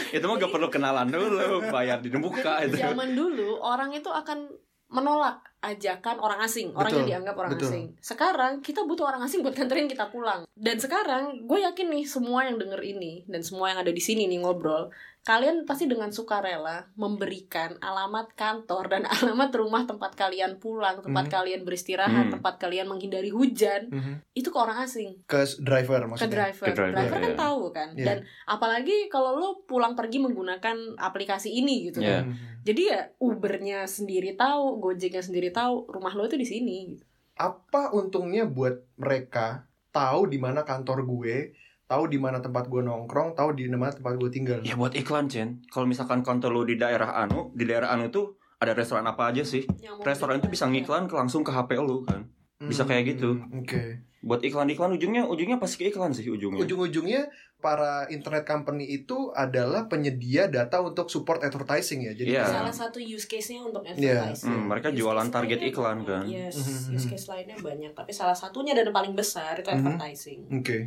Itu 0.09 0.23
mah 0.23 0.35
gak 0.35 0.49
perlu 0.49 0.67
kenalan 0.67 1.07
dulu, 1.07 1.61
bayar 1.69 1.99
di 1.99 2.09
muka 2.11 2.63
itu. 2.63 2.77
zaman 2.77 3.13
dulu 3.13 3.59
orang 3.59 3.91
itu 3.91 4.09
akan 4.09 4.49
menolak 4.89 5.41
ajakan 5.59 6.19
orang 6.19 6.37
asing 6.39 6.69
orang 6.71 6.91
yang 6.91 6.99
Betul, 6.99 7.09
dianggap 7.09 7.35
orang 7.35 7.51
betul. 7.51 7.65
asing 7.65 7.85
sekarang 7.97 8.51
kita 8.59 8.83
butuh 8.83 9.07
orang 9.07 9.23
asing 9.23 9.41
buat 9.41 9.55
nganterin 9.55 9.87
kita 9.87 10.05
pulang 10.07 10.45
dan 10.53 10.77
sekarang 10.77 11.23
gue 11.41 11.59
yakin 11.63 11.87
nih 11.89 12.05
semua 12.05 12.45
yang 12.45 12.61
denger 12.61 12.77
ini 12.83 13.25
dan 13.25 13.41
semua 13.41 13.73
yang 13.73 13.79
ada 13.79 13.89
di 13.89 13.97
sini 13.97 14.27
nih 14.27 14.37
ngobrol 14.37 14.93
kalian 15.23 15.63
pasti 15.63 15.87
dengan 15.87 16.11
sukarela 16.11 16.91
memberikan 16.93 17.79
alamat 17.79 18.35
kantor 18.35 18.91
dan 18.91 19.03
alamat 19.15 19.55
rumah 19.55 19.87
tempat 19.87 20.11
kalian 20.13 20.59
pulang 20.59 20.99
tempat 20.99 21.25
Mhm. 21.25 21.31
kalian 21.31 21.61
beristirahat 21.63 22.27
Hmm. 22.27 22.33
tempat 22.35 22.59
kalian 22.59 22.85
menghindari 22.85 23.31
hujan 23.31 23.87
Mhm. 23.87 24.13
itu 24.33 24.51
ke 24.51 24.57
orang 24.57 24.83
asing 24.83 25.23
Ke 25.23 25.47
driver 25.57 26.03
ke 26.03 26.07
maksudnya. 26.11 26.35
driver. 26.43 26.65
Ke 26.67 26.75
driver, 26.75 26.93
driver 26.93 27.17
kan 27.17 27.31
iya. 27.31 27.39
tahu 27.39 27.63
kan 27.71 27.89
Iya. 27.93 28.05
dan 28.05 28.17
apalagi 28.45 29.07
kalau 29.07 29.31
lo 29.33 29.63
pulang 29.63 29.95
pergi 29.95 30.19
menggunakan 30.19 30.99
aplikasi 30.99 31.55
ini 31.55 31.87
gitu 31.87 32.03
Iya. 32.03 32.21
kan 32.21 32.35
jadi 32.61 32.81
ya 32.83 33.01
Ubernya 33.17 33.83
sendiri 33.85 34.35
tahu 34.35 34.79
Gojeknya 34.79 35.23
sendiri 35.23 35.49
tahu 35.49 35.87
rumah 35.87 36.11
lo 36.11 36.23
itu 36.23 36.35
di 36.35 36.43
sini 36.43 36.75
gitu. 36.91 37.03
Apa 37.33 37.91
untungnya 37.91 38.43
buat 38.43 38.83
mereka 38.95 39.65
tahu 39.89 40.25
di 40.25 40.37
mana 40.37 40.61
kantor 40.61 41.03
gue, 41.03 41.53
tahu 41.85 42.03
di 42.07 42.17
mana 42.17 42.39
tempat 42.39 42.67
gue 42.67 42.81
nongkrong, 42.81 43.35
tahu 43.35 43.53
di 43.53 43.67
mana 43.67 43.91
tempat 43.91 44.15
gue 44.15 44.29
tinggal. 44.31 44.59
Ya 44.63 44.73
buat 44.73 44.93
iklan, 44.93 45.27
Chen. 45.27 45.61
Kalau 45.69 45.85
misalkan 45.85 46.23
kantor 46.23 46.49
lu 46.51 46.63
di 46.63 46.75
daerah 46.75 47.13
anu, 47.15 47.51
di 47.53 47.63
daerah 47.63 47.91
anu 47.91 48.07
itu 48.07 48.33
ada 48.57 48.71
restoran 48.71 49.03
apa 49.03 49.29
aja 49.29 49.43
sih? 49.43 49.67
Restoran 49.99 50.39
itu 50.39 50.47
bisa 50.47 50.65
ngiklan 50.65 51.05
ke 51.05 51.15
langsung 51.15 51.43
ke 51.43 51.51
HP 51.51 51.77
lu 51.79 52.03
kan. 52.03 52.27
bisa 52.63 52.87
kayak 52.87 53.19
gitu. 53.19 53.35
Hmm, 53.35 53.59
Oke. 53.59 54.07
Buat 54.23 54.39
iklan-iklan 54.39 54.95
ujungnya 54.95 55.27
ujungnya 55.27 55.59
pasti 55.59 55.83
ke 55.83 55.91
iklan 55.91 56.15
sih 56.15 56.23
ujungnya. 56.31 56.63
Ujung-ujungnya 56.63 57.27
para 57.59 58.07
internet 58.07 58.47
company 58.47 58.87
itu 58.87 59.35
adalah 59.35 59.91
penyedia 59.91 60.47
data 60.47 60.79
untuk 60.79 61.11
support 61.11 61.43
advertising 61.43 62.07
ya. 62.07 62.15
Jadi 62.15 62.31
Iya. 62.31 62.47
salah 62.47 62.71
satu 62.71 63.03
use 63.03 63.27
case-nya 63.27 63.67
untuk 63.67 63.83
Iya. 63.83 64.31
advertising. 64.31 64.47
Hmm, 64.47 64.63
mereka 64.71 64.87
Use 64.87 64.97
jualan 64.97 65.27
case 65.27 65.35
target 65.35 65.59
lainnya 65.59 65.71
iklan 65.75 65.97
kan. 66.07 66.25
Yes, 66.31 66.55
Mhm. 66.55 66.95
use 66.95 67.07
case 67.11 67.27
lainnya 67.27 67.57
banyak, 67.59 67.91
tapi 67.91 68.11
salah 68.15 68.37
satunya 68.37 68.71
dan 68.71 68.87
paling 68.95 69.11
besar 69.11 69.59
itu 69.59 69.67
Mhm. 69.67 69.75
advertising. 69.91 70.39
Oke. 70.55 70.77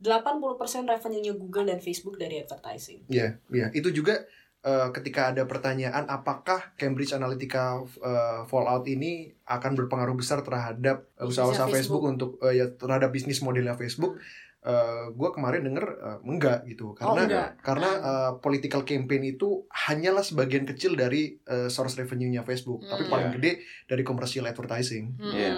80% 0.00 0.40
revenue-nya 0.86 1.32
Google 1.32 1.66
dan 1.66 1.78
Facebook 1.78 2.16
dari 2.16 2.40
advertising. 2.40 3.04
Iya, 3.06 3.36
iya. 3.48 3.68
Itu 3.70 3.88
juga 3.90 4.24
eh, 4.60 4.88
ketika 4.90 5.28
ada 5.28 5.44
pertanyaan 5.44 6.04
apakah 6.06 6.72
Cambridge 6.74 7.12
Analytica 7.12 7.78
eh, 7.80 8.40
fallout 8.44 8.84
ini 8.84 9.28
akan 9.44 9.72
berpengaruh 9.74 10.12
besar 10.14 10.40
terhadap 10.40 11.04
usaha-usaha 11.16 11.68
Facebook. 11.68 12.00
Facebook. 12.00 12.02
untuk 12.06 12.30
eh, 12.42 12.56
ya 12.56 12.66
terhadap 12.70 13.08
bisnis 13.10 13.40
modelnya 13.40 13.72
Facebook. 13.74 14.16
gue 15.10 15.30
kemarin 15.32 15.64
denger 15.64 15.86
eh, 15.96 16.18
enggak 16.22 16.68
gitu 16.68 16.92
karena 16.92 17.16
Oh, 17.16 17.24
enggak. 17.24 17.48
karena 17.64 17.90
eh, 17.98 18.32
political 18.38 18.84
campaign 18.84 19.24
itu 19.30 19.64
hanyalah 19.72 20.20
sebagian 20.20 20.68
kecil 20.68 20.92
dari 20.94 21.40
eh, 21.40 21.68
source 21.68 21.96
revenue-nya 21.96 22.44
Facebook 22.44 22.84
tapi 22.84 23.08
Hmm. 23.08 23.10
paling 23.10 23.30
gede 23.32 23.52
dari 23.84 24.04
commercial 24.04 24.44
advertising. 24.44 25.16
Mm-mm. 25.16 25.32
Iya. 25.32 25.52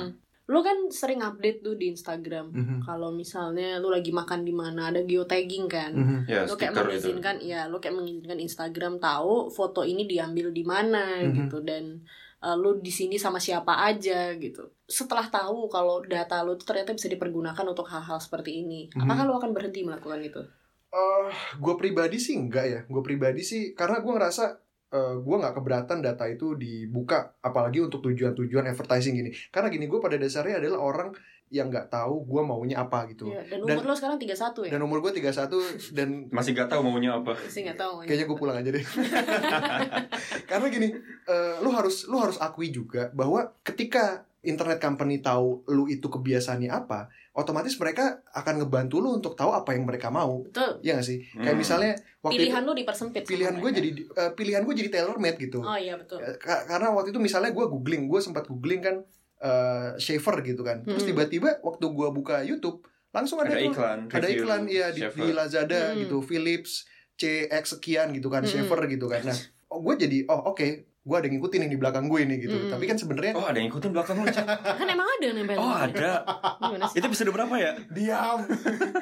Lu 0.53 0.61
kan 0.61 0.77
sering 0.87 1.21
update 1.21 1.65
tuh 1.65 1.75
di 1.75 1.88
Instagram. 1.88 2.53
Mhm. 2.53 2.77
Kalau 2.85 3.09
misalnya 3.11 3.81
lu 3.81 3.88
lagi 3.88 4.12
makan 4.12 4.45
di 4.45 4.53
mana 4.53 4.93
ada 4.93 5.01
geotagging 5.01 5.65
kan. 5.67 5.91
Mhm. 5.91 6.19
Ya, 6.29 6.45
Lu 6.45 6.53
kayak 6.53 6.71
stiker 6.71 6.85
itu. 6.85 7.09
mengizinkan, 7.09 7.37
ya 7.41 7.61
lu 7.67 7.81
kayak 7.81 7.97
mengizinkan 7.97 8.37
Instagram 8.38 8.95
tahu 8.99 9.49
foto 9.49 9.81
ini 9.83 10.05
diambil 10.05 10.53
di 10.53 10.61
mana 10.62 11.19
Mhm. 11.19 11.33
gitu 11.38 11.59
dan 11.62 12.05
eh, 12.38 12.57
lu 12.59 12.75
di 12.77 12.91
sini 12.91 13.17
sama 13.17 13.38
siapa 13.38 13.81
aja 13.81 14.35
gitu. 14.35 14.67
Setelah 14.85 15.31
tahu 15.31 15.67
kalau 15.69 16.03
data 16.03 16.43
lu 16.43 16.53
tuh 16.53 16.67
ternyata 16.67 16.91
bisa 16.91 17.07
dipergunakan 17.07 17.62
untuk 17.65 17.87
hal-hal 17.87 18.19
seperti 18.19 18.59
ini, 18.59 18.91
Mhm. 18.91 18.99
apakah 19.01 19.23
lu 19.23 19.35
akan 19.35 19.51
berhenti 19.53 19.81
melakukan 19.81 20.19
itu? 20.21 20.43
Eh, 20.91 21.31
gue 21.57 21.75
pribadi 21.75 22.19
sih 22.19 22.35
enggak 22.35 22.67
ya. 22.67 22.81
Gue 22.85 22.99
pribadi 23.01 23.41
sih 23.41 23.73
karena 23.73 23.97
gue 23.97 24.11
ngerasa 24.11 24.59
eh, 24.92 25.14
gue 25.18 25.37
nggak 25.40 25.55
keberatan 25.57 25.98
data 26.05 26.28
itu 26.28 26.52
dibuka, 26.55 27.33
apalagi 27.40 27.81
untuk 27.81 28.05
tujuan-tujuan 28.05 28.68
advertising 28.68 29.16
gini. 29.16 29.31
Karena 29.48 29.72
gini 29.72 29.88
gue 29.88 29.98
pada 29.98 30.20
dasarnya 30.20 30.61
adalah 30.61 30.78
orang 30.78 31.11
yang 31.52 31.68
nggak 31.68 31.92
tahu 31.92 32.24
gue 32.24 32.42
maunya 32.44 32.81
apa 32.81 33.05
gitu. 33.12 33.28
Iya, 33.28 33.44
dan 33.44 33.61
Dan- 33.68 33.76
umur 33.76 33.92
lu 33.92 33.96
sekarang 33.96 34.16
31 34.16 34.68
ya? 34.68 34.70
Dan 34.72 34.81
umur 34.88 34.98
gue 35.05 35.12
31 35.20 35.92
dan 35.92 36.09
Masih 36.37 36.57
gak 36.57 36.72
tahu 36.72 36.81
maunya 36.81 37.12
apa. 37.12 37.37
Sih 37.44 37.61
nggak 37.61 37.76
tahu. 37.76 38.09
kayaknya 38.09 38.24
gue 38.24 38.38
pulang 38.40 38.57
aja 38.57 38.70
deh. 38.72 38.81
Karena 40.48 40.66
gini, 40.72 40.88
eh, 41.28 41.55
lu 41.61 41.70
harus 41.72 42.09
lu 42.09 42.16
harus 42.16 42.40
akui 42.40 42.72
juga 42.72 43.12
bahwa 43.12 43.52
ketika 43.61 44.24
internet 44.42 44.78
company 44.78 45.18
tahu 45.18 45.62
lu 45.66 45.87
itu 45.87 46.05
kebiasaannya 46.05 46.66
apa, 46.68 47.07
otomatis 47.33 47.74
mereka 47.74 48.05
akan 48.28 48.59
ngebantu 48.59 48.98
lu 48.98 49.14
untuk 49.14 49.33
tahu 49.33 49.50
apa 49.50 49.72
yang 49.72 49.83
mereka 49.83 50.11
mau. 50.11 50.42
Betul. 50.42 50.83
Iya 50.83 50.98
gak 50.98 51.07
sih? 51.07 51.22
Kayak 51.33 51.46
Hmm. 51.48 51.59
misalnya 51.59 51.92
waktu 52.20 52.35
itu 52.37 52.42
Pilihan 52.44 52.62
lu 52.62 52.72
dipersempit. 52.74 53.22
pilihan 53.24 53.55
gue 53.57 53.70
jadi 53.70 53.90
eh, 53.94 54.31
pilihan 54.33 54.62
gue 54.62 54.74
jadi 54.76 54.90
tailor 54.90 55.16
made 55.16 55.38
gitu. 55.38 55.59
Oh 55.59 55.74
iya 55.74 55.94
betul. 55.94 56.18
Ka- 56.37 56.66
karena 56.66 56.90
waktu 56.90 57.11
itu 57.11 57.18
misalnya 57.18 57.50
gue 57.50 57.64
googling, 57.64 58.05
gue 58.05 58.20
sempat 58.20 58.44
googling 58.44 58.78
kan 58.81 58.96
eh, 59.38 59.90
shaver 59.96 60.38
gitu 60.44 60.62
kan. 60.62 60.83
Terus 60.83 61.02
Hmm. 61.02 61.11
tiba-tiba 61.12 61.59
waktu 61.61 61.83
gue 61.85 62.09
buka 62.12 62.42
YouTube 62.42 62.83
langsung 63.11 63.38
ada, 63.38 63.50
Ada 63.50 63.59
tuh- 63.61 63.70
iklan. 63.70 63.98
ada 64.09 64.28
iklan 64.28 64.62
ya 64.66 64.87
di, 64.88 65.00
Shaver. 65.00 65.18
di 65.18 65.26
Lazada 65.33 65.81
Hmm. 65.90 65.98
gitu, 66.00 66.16
Philips 66.20 66.87
CX 67.14 67.76
sekian 67.76 68.11
gitu 68.11 68.26
kan, 68.26 68.40
Hmm. 68.40 68.50
shaver 68.50 68.87
gitu 68.88 69.07
kan. 69.07 69.22
Nah, 69.22 69.38
oh, 69.68 69.78
gue 69.81 69.94
jadi 69.96 70.26
oh 70.26 70.50
oke, 70.50 70.66
gue 71.03 71.15
ada 71.15 71.27
yang 71.27 71.35
ngikutin 71.37 71.59
nih 71.61 71.71
di 71.71 71.79
belakang 71.79 72.07
gue 72.07 72.21
nih 72.23 72.38
gitu. 72.41 72.57
Hmm. 72.57 72.71
Tapi 72.71 72.85
kan 72.85 72.95
sebenarnya 72.95 73.33
Oh 73.35 73.43
ada 73.43 73.59
yang 73.59 73.69
ikutin 73.69 73.91
belakang 73.91 74.17
lu 74.17 74.27
Cak. 74.29 74.47
Kan 74.79 74.87
emang 74.87 75.09
ada 75.09 75.25
yang 75.25 75.37
nempel. 75.37 75.57
Oh 75.57 75.75
ada? 75.75 76.11
Itu 76.88 77.03
episode 77.03 77.29
berapa 77.29 77.55
ya? 77.57 77.75
diam. 77.88 78.47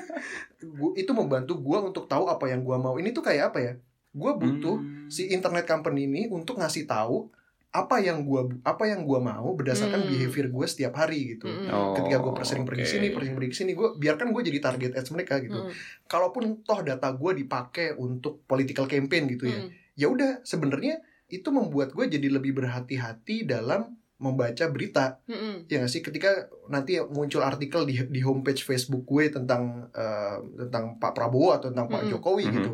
Gua- 0.81 0.95
itu 0.95 1.11
membantu 1.11 1.57
gue 1.57 1.79
untuk 1.83 2.05
tahu 2.07 2.27
apa 2.27 2.45
yang 2.47 2.61
gue 2.61 2.77
mau. 2.77 2.95
Ini 2.95 3.11
tuh 3.11 3.21
kayak 3.21 3.53
apa 3.53 3.59
ya? 3.61 3.73
Gue 4.11 4.33
butuh 4.35 4.77
Hmm. 4.77 5.07
si 5.07 5.29
internet 5.29 5.65
company 5.65 6.05
ini 6.05 6.23
untuk 6.27 6.57
ngasih 6.57 6.85
tahu 6.85 7.29
apa 7.71 8.03
yang 8.03 8.27
gua 8.27 8.51
apa 8.65 8.83
yang 8.83 9.07
gua 9.07 9.23
mau 9.23 9.55
berdasarkan 9.55 10.03
Hmm. 10.03 10.11
behavior 10.11 10.51
gue 10.51 10.67
setiap 10.67 10.91
hari 10.97 11.39
gitu. 11.39 11.47
Oh, 11.71 11.95
Ketika 11.95 12.19
gue 12.19 12.33
sering 12.43 12.67
pergi 12.67 12.83
oke. 12.83 12.91
sini, 12.91 13.07
sering 13.09 13.35
pergi 13.37 13.55
sini, 13.55 13.73
gue 13.73 13.95
biarkan 13.95 14.35
gue 14.35 14.43
jadi 14.43 14.59
target 14.59 14.93
ads 14.93 15.11
mereka 15.13 15.39
gitu. 15.39 15.55
Mm-mm. 15.61 15.75
Kalaupun 16.05 16.65
toh 16.65 16.83
data 16.83 17.13
gue 17.13 17.33
dipakai 17.37 17.95
untuk 17.95 18.43
political 18.43 18.89
campaign 18.89 19.31
gitu 19.31 19.47
ya, 19.47 19.63
Mm-mm. 19.63 19.71
ya 19.95 20.07
udah 20.09 20.43
sebenarnya 20.43 20.99
itu 21.31 21.49
membuat 21.49 21.91
gue 21.91 22.07
jadi 22.07 22.29
lebih 22.29 22.53
berhati-hati 22.55 23.45
dalam 23.45 23.95
membaca 24.17 24.69
berita 24.69 25.17
Mm-mm. 25.25 25.65
ya 25.65 25.81
nggak 25.81 25.89
sih 25.89 26.03
ketika 26.03 26.29
nanti 26.69 27.01
muncul 27.01 27.41
artikel 27.41 27.89
di 27.89 27.97
di 28.05 28.21
homepage 28.21 28.61
Facebook 28.61 29.03
gue 29.03 29.33
tentang 29.33 29.89
eh, 29.91 30.37
tentang 30.61 30.99
Pak 30.99 31.15
Prabowo 31.15 31.57
atau 31.57 31.73
tentang 31.73 31.89
Pak 31.89 32.05
Mm-mm. 32.05 32.13
Jokowi 32.13 32.45
Mhm. 32.45 32.55
gitu 32.55 32.73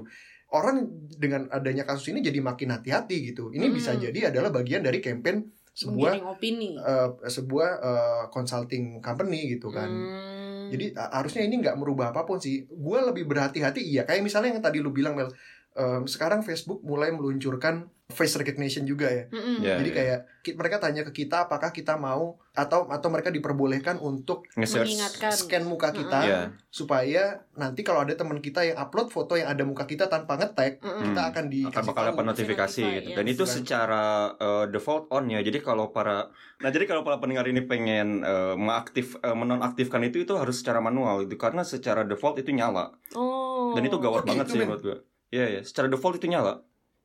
orang 0.48 0.82
dengan 1.12 1.46
adanya 1.48 1.82
kasus 1.82 2.10
ini 2.10 2.18
jadi 2.18 2.38
makin 2.40 2.70
hati-hati 2.70 3.30
gitu 3.30 3.50
ini 3.50 3.66
bisa 3.68 3.92
Mm. 3.92 4.00
jadi 4.00 4.18
adalah 4.30 4.50
bagian 4.50 4.82
dari 4.82 4.98
campaign 4.98 5.46
sebuah 5.70 6.18
opini. 6.24 6.74
eh, 6.74 7.08
sebuah 7.22 7.70
eh, 7.78 8.24
consulting 8.30 8.98
company 8.98 9.54
gitu 9.54 9.68
kan 9.68 9.86
Hmm. 9.86 10.66
jadi 10.66 10.98
harusnya 11.12 11.46
ini 11.46 11.62
nggak 11.62 11.76
merubah 11.76 12.10
apa 12.10 12.22
pun 12.22 12.38
sih 12.38 12.66
gue 12.66 12.98
lebih 13.04 13.22
berhati-hati 13.22 13.86
iya 13.86 14.02
kayak 14.02 14.18
misalnya 14.18 14.50
yang 14.50 14.64
tadi 14.64 14.82
lu 14.82 14.90
bilang 14.90 15.14
Mel 15.14 15.30
em, 15.76 16.02
sekarang 16.04 16.40
Facebook 16.40 16.80
mulai 16.80 17.08
meluncurkan 17.10 17.86
face 18.06 18.36
recognition 18.36 18.84
juga 18.84 19.10
ya 19.10 19.26
Mm-mm. 19.26 19.60
Ya. 19.60 19.76
jadi 19.76 19.90
kayak 19.92 20.18
ki- 20.40 20.54
mereka 20.54 20.78
tanya 20.78 21.02
ke 21.02 21.12
kita 21.12 21.44
apakah 21.44 21.68
kita 21.70 21.98
mau 21.98 22.38
atau 22.52 22.86
atau 22.86 23.08
mereka 23.08 23.28
diperbolehkan 23.28 23.98
untuk 24.00 24.46
mengingatkan. 24.54 25.34
scan 25.34 25.64
muka 25.64 25.90
kita 25.90 26.18
Iya. 26.22 26.40
supaya 26.70 27.22
nanti 27.52 27.82
kalau 27.82 28.00
ada 28.00 28.14
teman 28.14 28.38
kita 28.38 28.62
yang 28.62 28.78
upload 28.78 29.10
foto 29.10 29.34
yang 29.34 29.48
ada 29.48 29.60
muka 29.60 29.84
kita 29.84 30.06
tanpa 30.06 30.36
ngetag 30.36 30.78
Mm-mm. 30.78 31.02
kita 31.04 31.20
Hmm. 31.20 31.30
akan 31.30 31.44
di 31.46 31.60
akan 31.64 31.82
bakal 31.84 32.02
dapat 32.06 32.24
notifikasi 32.26 32.82
gitu. 32.94 33.08
yes. 33.10 33.16
Dan 33.16 33.24
itu 33.26 33.44
secara 33.44 34.04
uh, 34.34 34.64
default 34.66 35.10
on 35.10 35.26
ya. 35.26 35.40
Jadi 35.40 35.58
kalau 35.60 35.90
para 35.90 36.30
Nah, 36.56 36.70
jadi 36.70 36.86
kalau 36.86 37.02
para 37.02 37.18
pendengar 37.18 37.44
ini 37.44 37.60
pengen 37.62 38.22
uh, 38.22 38.54
mengaktif 38.54 39.18
uh, 39.20 39.34
menonaktifkan 39.34 40.00
itu 40.02 40.22
itu 40.22 40.32
harus 40.32 40.56
secara 40.56 40.78
manual 40.78 41.20
itu 41.20 41.34
karena 41.34 41.60
secara 41.60 42.00
default 42.02 42.38
itu 42.38 42.48
nyala. 42.48 42.96
Oh. 43.12 43.74
Dan 43.74 43.84
itu 43.84 43.98
gawat 43.98 44.22
Oh, 44.22 44.26
banget 44.26 44.46
gitu, 44.46 44.52
sih 44.52 44.58
men. 44.58 44.68
menurut 44.70 44.82
gua. 44.82 44.98
Iya 45.28 45.46
ya, 45.50 45.60
secara 45.60 45.86
default 45.86 46.16
itu 46.16 46.26
nyala. 46.26 46.62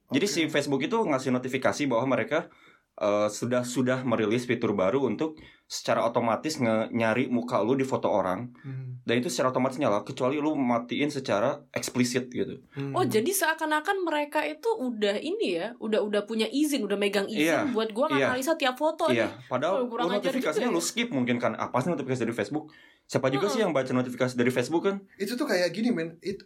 Jadi 0.10 0.26
Oke. 0.26 0.34
si 0.34 0.42
Facebook 0.46 0.82
itu 0.82 0.98
ngasih 0.98 1.32
notifikasi 1.32 1.84
bahwa 1.86 2.06
mereka 2.12 2.52
uh, 2.98 3.26
sudah 3.28 3.64
sudah 3.64 4.04
merilis 4.04 4.44
fitur 4.44 4.74
baru 4.74 5.02
untuk 5.02 5.40
secara 5.66 6.04
otomatis 6.04 6.60
nge- 6.60 6.92
nyari 6.92 7.26
muka 7.28 7.58
lu 7.60 7.74
di 7.74 7.82
foto 7.82 8.06
orang 8.06 8.52
Hmm. 8.60 9.00
dan 9.02 9.16
itu 9.18 9.32
secara 9.32 9.50
otomatis 9.50 9.80
nyala 9.80 10.04
kecuali 10.04 10.36
lu 10.36 10.52
matiin 10.54 11.08
secara 11.08 11.64
eksplisit 11.72 12.28
gitu. 12.28 12.60
Hmm. 12.70 12.92
Oh 12.92 13.02
jadi 13.02 13.26
seakan-akan 13.26 14.04
mereka 14.04 14.44
itu 14.44 14.68
udah 14.70 15.16
ini 15.16 15.56
ya, 15.56 15.72
udah 15.78 16.04
udah 16.04 16.22
punya 16.22 16.46
izin, 16.46 16.84
udah 16.84 17.00
megang 17.00 17.26
izin 17.26 17.48
Iya, 17.48 17.72
buat 17.72 17.90
gua 17.90 18.12
iya. 18.12 18.30
analisa 18.30 18.54
tiap 18.54 18.76
foto 18.76 19.08
Iya, 19.08 19.32
nih. 19.32 19.48
padahal 19.48 19.76
Oh, 19.82 19.96
lu 19.98 20.12
ajar 20.12 20.30
notifikasinya 20.30 20.68
juga 20.68 20.70
ya. 20.70 20.78
lu 20.78 20.84
skip 20.84 21.10
mungkin 21.10 21.36
kan 21.38 21.56
apa 21.56 21.80
sih 21.80 21.90
notifikasi 21.90 22.22
dari 22.22 22.36
Facebook? 22.36 22.68
Siapa 23.08 23.28
juga 23.28 23.48
Heeh. 23.48 23.54
sih 23.54 23.62
yang 23.62 23.72
baca 23.72 23.92
notifikasi 23.92 24.36
dari 24.36 24.52
Facebook 24.52 24.84
kan? 24.84 25.00
itu 25.16 25.34
tuh 25.34 25.44
kayak 25.46 25.72
gini 25.72 25.90
men 25.90 26.20
itu 26.22 26.44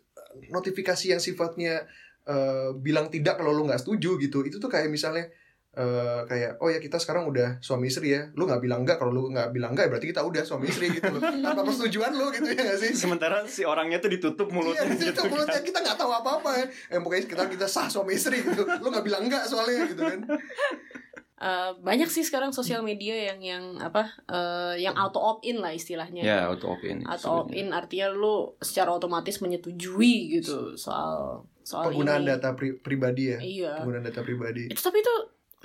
notifikasi 0.50 1.06
yang 1.10 1.21
sifatnya 1.21 1.86
eh, 2.24 2.69
bilang 2.76 3.08
tidak 3.08 3.38
kalau 3.38 3.52
lu 3.52 3.65
nggak 3.65 3.82
setuju 3.82 4.17
gitu 4.17 4.41
itu 4.41 4.58
tuh 4.58 4.67
kayak 4.67 4.89
misalnya 4.89 5.30
eh, 5.71 6.21
kayak 6.26 6.58
oh 6.58 6.71
ya 6.71 6.80
kita 6.80 6.95
sekarang 6.98 7.28
udah 7.28 7.60
suami 7.60 7.91
istri 7.91 8.15
ya 8.15 8.32
lu 8.34 8.48
nggak 8.48 8.63
bilang 8.63 8.82
enggak 8.82 8.95
kalau 8.95 9.12
lu 9.12 9.24
nggak 9.30 9.52
bilang 9.52 9.76
enggak 9.76 9.86
ya 9.86 9.91
berarti 9.91 10.08
kita 10.10 10.24
udah 10.24 10.43
suami 10.48 10.71
istri 10.71 10.88
gitu 10.89 11.12
loh 11.12 11.19
tanpa 11.43 11.62
persetujuan 11.62 12.12
lu 12.15 12.32
gitu 12.32 12.48
ya 12.48 12.62
nggak 12.63 12.80
sih 12.80 12.91
Sementara 12.95 13.43
si 13.45 13.67
orangnya 13.67 14.00
tuh 14.00 14.08
ditutup 14.10 14.48
mulutnya 14.50 14.88
Iya, 14.88 15.12
itu 15.12 15.12
gitu. 15.12 15.21
mulutnya 15.28 15.60
kita 15.60 15.80
nggak 15.84 15.98
tahu 16.00 16.12
apa-apa 16.15 16.50
ya. 16.56 16.65
Eh, 16.95 17.00
pokoknya 17.04 17.24
kita 17.28 17.43
kita 17.52 17.67
sah 17.67 17.86
suami 17.86 18.15
istri 18.15 18.39
gitu. 18.39 18.63
Lu 18.63 18.88
nggak 18.88 19.04
bilang 19.04 19.28
enggak 19.28 19.43
soalnya 19.45 19.84
gitu 19.86 20.02
kan. 20.02 20.19
Eh, 21.36 21.71
banyak 21.84 22.08
sih 22.08 22.24
sekarang 22.24 22.56
sosial 22.56 22.80
media 22.80 23.12
yang 23.12 23.43
yang 23.43 23.63
apa 23.78 24.08
eh, 24.26 24.80
yang 24.80 24.95
auto 24.95 25.19
opt 25.19 25.43
in 25.43 25.60
lah 25.60 25.69
istilahnya. 25.69 26.24
Ya, 26.24 26.48
auto 26.48 26.71
opt-in. 26.71 27.04
Auto 27.04 27.43
opt 27.43 27.52
in 27.52 27.76
artinya 27.76 28.08
lu 28.08 28.56
secara 28.58 28.88
otomatis 28.89 29.43
menyetujui 29.43 30.32
gitu 30.32 30.80
soal 30.80 31.43
soal 31.60 31.91
Penggunaan 31.91 32.24
ini. 32.24 32.32
data 32.32 32.56
pri- 32.56 32.80
pribadi 32.80 33.36
ya. 33.36 33.39
Iya. 33.43 33.71
Penggunaan 33.84 34.08
data 34.08 34.24
pribadi. 34.24 34.71
Itu 34.71 34.80
tapi 34.80 35.04
itu 35.04 35.15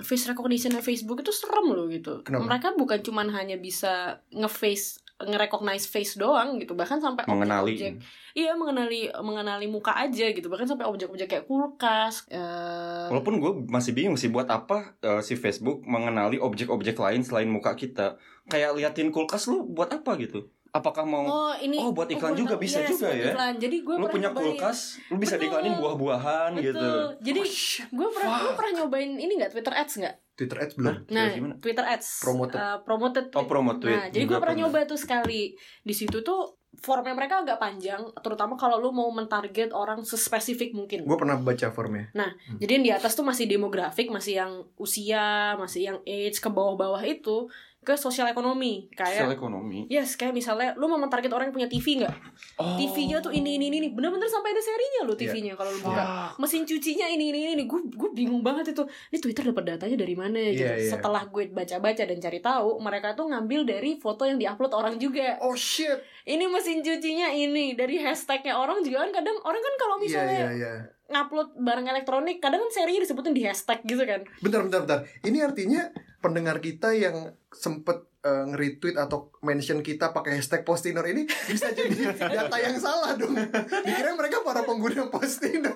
face 0.01 0.27
recognition 0.27 0.75
Facebook 0.75 1.21
itu 1.21 1.31
serem 1.31 1.71
loh 1.71 1.87
gitu. 1.87 2.19
Kenapa? 2.21 2.51
Mereka 2.51 2.67
bukan 2.75 2.99
cuman 2.99 3.31
hanya 3.31 3.55
bisa 3.55 4.19
nge-face 4.27 4.99
nge-recognize 5.27 5.85
face 5.87 6.17
doang 6.17 6.57
gitu, 6.57 6.73
bahkan 6.73 6.97
sampai 7.01 7.25
Mengenali. 7.27 7.73
objek-objek 7.75 7.95
Iya 8.31 8.55
mengenali 8.55 9.11
mengenali 9.19 9.67
muka 9.67 9.91
aja 9.91 10.31
gitu 10.31 10.47
bahkan 10.47 10.63
sampai 10.63 10.87
objek-objek 10.87 11.27
kayak 11.27 11.45
kulkas. 11.51 12.23
eh, 12.31 13.11
Walaupun 13.11 13.43
gue 13.43 13.51
masih 13.67 13.91
bingung 13.91 14.15
sih 14.15 14.31
buat 14.31 14.47
apa 14.47 14.95
eh, 15.03 15.19
si 15.19 15.35
Facebook 15.35 15.83
mengenali 15.83 16.39
objek-objek 16.39 16.95
lain 16.95 17.27
selain 17.27 17.51
muka 17.51 17.75
kita. 17.75 18.15
Kayak 18.47 18.79
liatin 18.79 19.11
kulkas 19.11 19.51
lu 19.51 19.67
buat 19.67 19.91
apa 19.91 20.15
gitu? 20.15 20.47
Apakah 20.71 21.03
mau 21.03 21.27
oh 21.27 21.53
ini 21.59 21.75
Oh, 21.83 21.91
buat 21.91 22.07
iklan 22.07 22.31
juga 22.31 22.55
bisa 22.55 22.79
yes, 22.79 22.95
juga 22.95 23.11
buat 23.11 23.19
ya. 23.19 23.31
Iklan. 23.35 23.53
Jadi 23.59 23.75
gue 23.83 23.95
lu 23.99 24.07
punya 24.07 24.29
kulkas, 24.31 25.03
lu 25.11 25.19
bisa 25.19 25.35
Betul. 25.35 25.51
diiklanin 25.51 25.73
buah-buahan 25.75 26.51
Betul. 26.55 26.63
gitu. 26.63 26.89
Jadi 27.19 27.39
Oh, 27.43 27.47
shit. 27.51 27.87
gue 27.91 28.07
pernah 28.07 28.31
lu 28.39 28.51
pernah 28.55 28.71
nyobain 28.79 29.11
ini 29.19 29.33
nggak 29.35 29.51
Twitter 29.51 29.73
Ads 29.75 29.93
nggak? 29.99 30.15
Twitter 30.41 30.57
ads 30.57 30.73
belum. 30.73 31.05
Nah, 31.13 31.29
gimana? 31.37 31.53
Twitter 31.61 31.85
Ads. 31.85 32.25
Promoted. 32.25 32.57
Eh, 32.57 32.77
promoted. 32.81 33.25
Oh, 33.37 33.45
promote 33.45 33.77
tweet. 33.77 33.93
Nah, 33.93 34.07
jadi 34.09 34.25
gue 34.25 34.33
Juga 34.33 34.41
pernah 34.41 34.57
nyoba 34.65 34.89
tuh 34.89 34.97
sekali. 34.97 35.53
Di 35.85 35.93
situ 35.93 36.25
tuh 36.25 36.57
formnya 36.81 37.13
mereka 37.13 37.43
agak 37.43 37.59
panjang, 37.59 37.99
terutama 38.23 38.55
kalau 38.55 38.79
lu 38.79 38.89
mau 38.95 39.11
mentarget 39.11 39.69
orang 39.75 40.01
sespesifik 40.07 40.71
mungkin. 40.73 41.03
Gue 41.03 41.19
pernah 41.19 41.37
baca 41.37 41.67
formnya. 41.69 42.09
Jadi 42.57 42.71
yang 42.79 42.85
di 42.87 42.93
atas 42.95 43.13
tuh 43.13 43.27
masih 43.27 43.45
demografik, 43.45 44.07
masih 44.09 44.39
yang 44.41 44.53
usia, 44.79 45.53
masih 45.59 45.93
yang 45.93 45.97
age 46.07 46.39
ke 46.41 46.49
bawah-bawah 46.49 47.03
itu 47.03 47.51
ke 47.81 47.97
sosial 47.97 48.29
ekonomi. 48.29 48.85
Sosial 48.93 49.25
Kayak 49.25 49.41
ekonomi. 49.41 49.89
Yes, 49.89 50.13
kayak 50.13 50.37
misalnya 50.37 50.77
lu 50.77 50.85
mau 50.85 51.01
mentarget 51.01 51.33
orang 51.33 51.49
yang 51.49 51.55
punya 51.57 51.65
TV 51.65 51.97
nggak? 51.97 52.13
Oh. 52.61 52.77
TV-nya 52.77 53.17
tuh 53.25 53.33
ini 53.33 53.57
ini 53.57 53.73
ini, 53.73 53.89
bener-bener 53.89 54.29
sampai 54.29 54.53
ada 54.53 54.61
serinya 54.61 55.01
lo 55.09 55.17
TV-nya 55.17 55.57
kalau 55.57 55.73
lu 55.73 55.81
buka. 55.81 55.97
Wah. 55.97 56.29
Mesin 56.37 56.61
cucinya 56.61 57.09
ini 57.09 57.33
ini 57.33 57.57
ini, 57.57 57.65
gue 57.65 57.81
gue 57.89 58.09
bingung 58.13 58.45
banget 58.45 58.77
itu. 58.77 58.85
Ini 58.85 59.17
Twitter 59.17 59.49
dapat 59.49 59.65
datanya 59.65 59.97
dari 59.97 60.13
mana 60.13 60.37
gitu. 60.53 60.61
Iya, 60.61 60.77
iya. 60.77 60.91
Setelah 60.93 61.25
gue 61.25 61.49
baca-baca 61.49 62.03
dan 62.05 62.17
cari 62.21 62.37
tahu, 62.37 62.69
mereka 62.77 63.17
tuh 63.17 63.25
ngambil 63.33 63.65
dari 63.65 63.97
foto 63.97 64.29
yang 64.29 64.37
diupload 64.37 64.77
orang 64.77 64.95
juga. 65.01 65.41
Oh 65.41 65.57
shit. 65.57 66.05
Ini 66.29 66.45
mesin 66.53 66.85
cucinya 66.85 67.33
ini 67.33 67.73
dari 67.73 67.97
hashtagnya 67.97 68.61
orang 68.61 68.85
juga 68.85 69.09
kan 69.09 69.25
kadang 69.25 69.41
orang 69.41 69.57
kan 69.57 69.73
kalau 69.81 69.97
Iya 69.97 70.05
misalnya 70.05 70.37
iya 70.37 70.49
iya. 70.53 70.73
ngupload 71.09 71.57
barang 71.57 71.87
elektronik 71.89 72.37
kadang 72.37 72.61
kan 72.61 72.69
serinya 72.69 73.01
disebutin 73.01 73.33
di 73.33 73.41
hashtag 73.41 73.81
gitu 73.89 74.05
kan. 74.05 74.21
Bentar 74.37 74.61
bentar 74.69 74.79
bentar. 74.85 74.99
Ini 75.25 75.49
artinya 75.49 75.89
pendengar 76.21 76.57
kita 76.57 76.93
yang 76.93 77.17
sempet 77.49 77.97
eh, 78.21 78.45
nge-retweet 78.45 78.95
atau 78.95 79.33
mention 79.41 79.81
kita 79.81 80.09
pakai 80.09 80.37
hashtag 80.37 80.61
Postinor 80.61 81.03
ini 81.03 81.25
bisa 81.25 81.69
jadi 81.69 82.13
data 82.37 82.55
yang 82.55 82.77
salah 82.77 83.13
dong. 83.13 83.33
Dikira 83.81 84.13
mereka 84.13 84.39
para 84.41 84.61
pengguna 84.61 85.09
Postinor. 85.09 85.73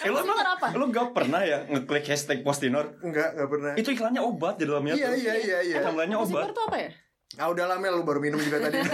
Eh, 0.00 0.08
lo 0.08 0.18
emang 0.18 0.32
Postinor 0.32 0.48
apa? 0.50 0.66
lo 0.72 0.84
gak 0.88 1.12
pernah 1.12 1.40
ya 1.40 1.58
ngeklik 1.66 2.04
hashtag 2.06 2.40
Postinor? 2.40 2.96
Enggak, 2.98 3.36
enggak 3.36 3.48
pernah. 3.48 3.72
Itu 3.76 3.88
iklannya 3.90 4.20
obat 4.20 4.56
di 4.56 4.64
dalamnya 4.64 4.96
Iya, 4.96 5.06
tuh. 5.06 5.20
iya, 5.20 5.34
iya, 5.36 5.58
iya. 5.62 5.78
Postinor 5.84 6.48
obat. 6.48 6.56
tuh 6.56 6.64
apa 6.64 6.78
ya? 6.80 6.90
Ah 7.34 7.50
udah 7.50 7.66
lama 7.66 7.82
lu 7.90 8.02
baru 8.02 8.22
minum 8.22 8.38
juga 8.38 8.62
tadi. 8.62 8.78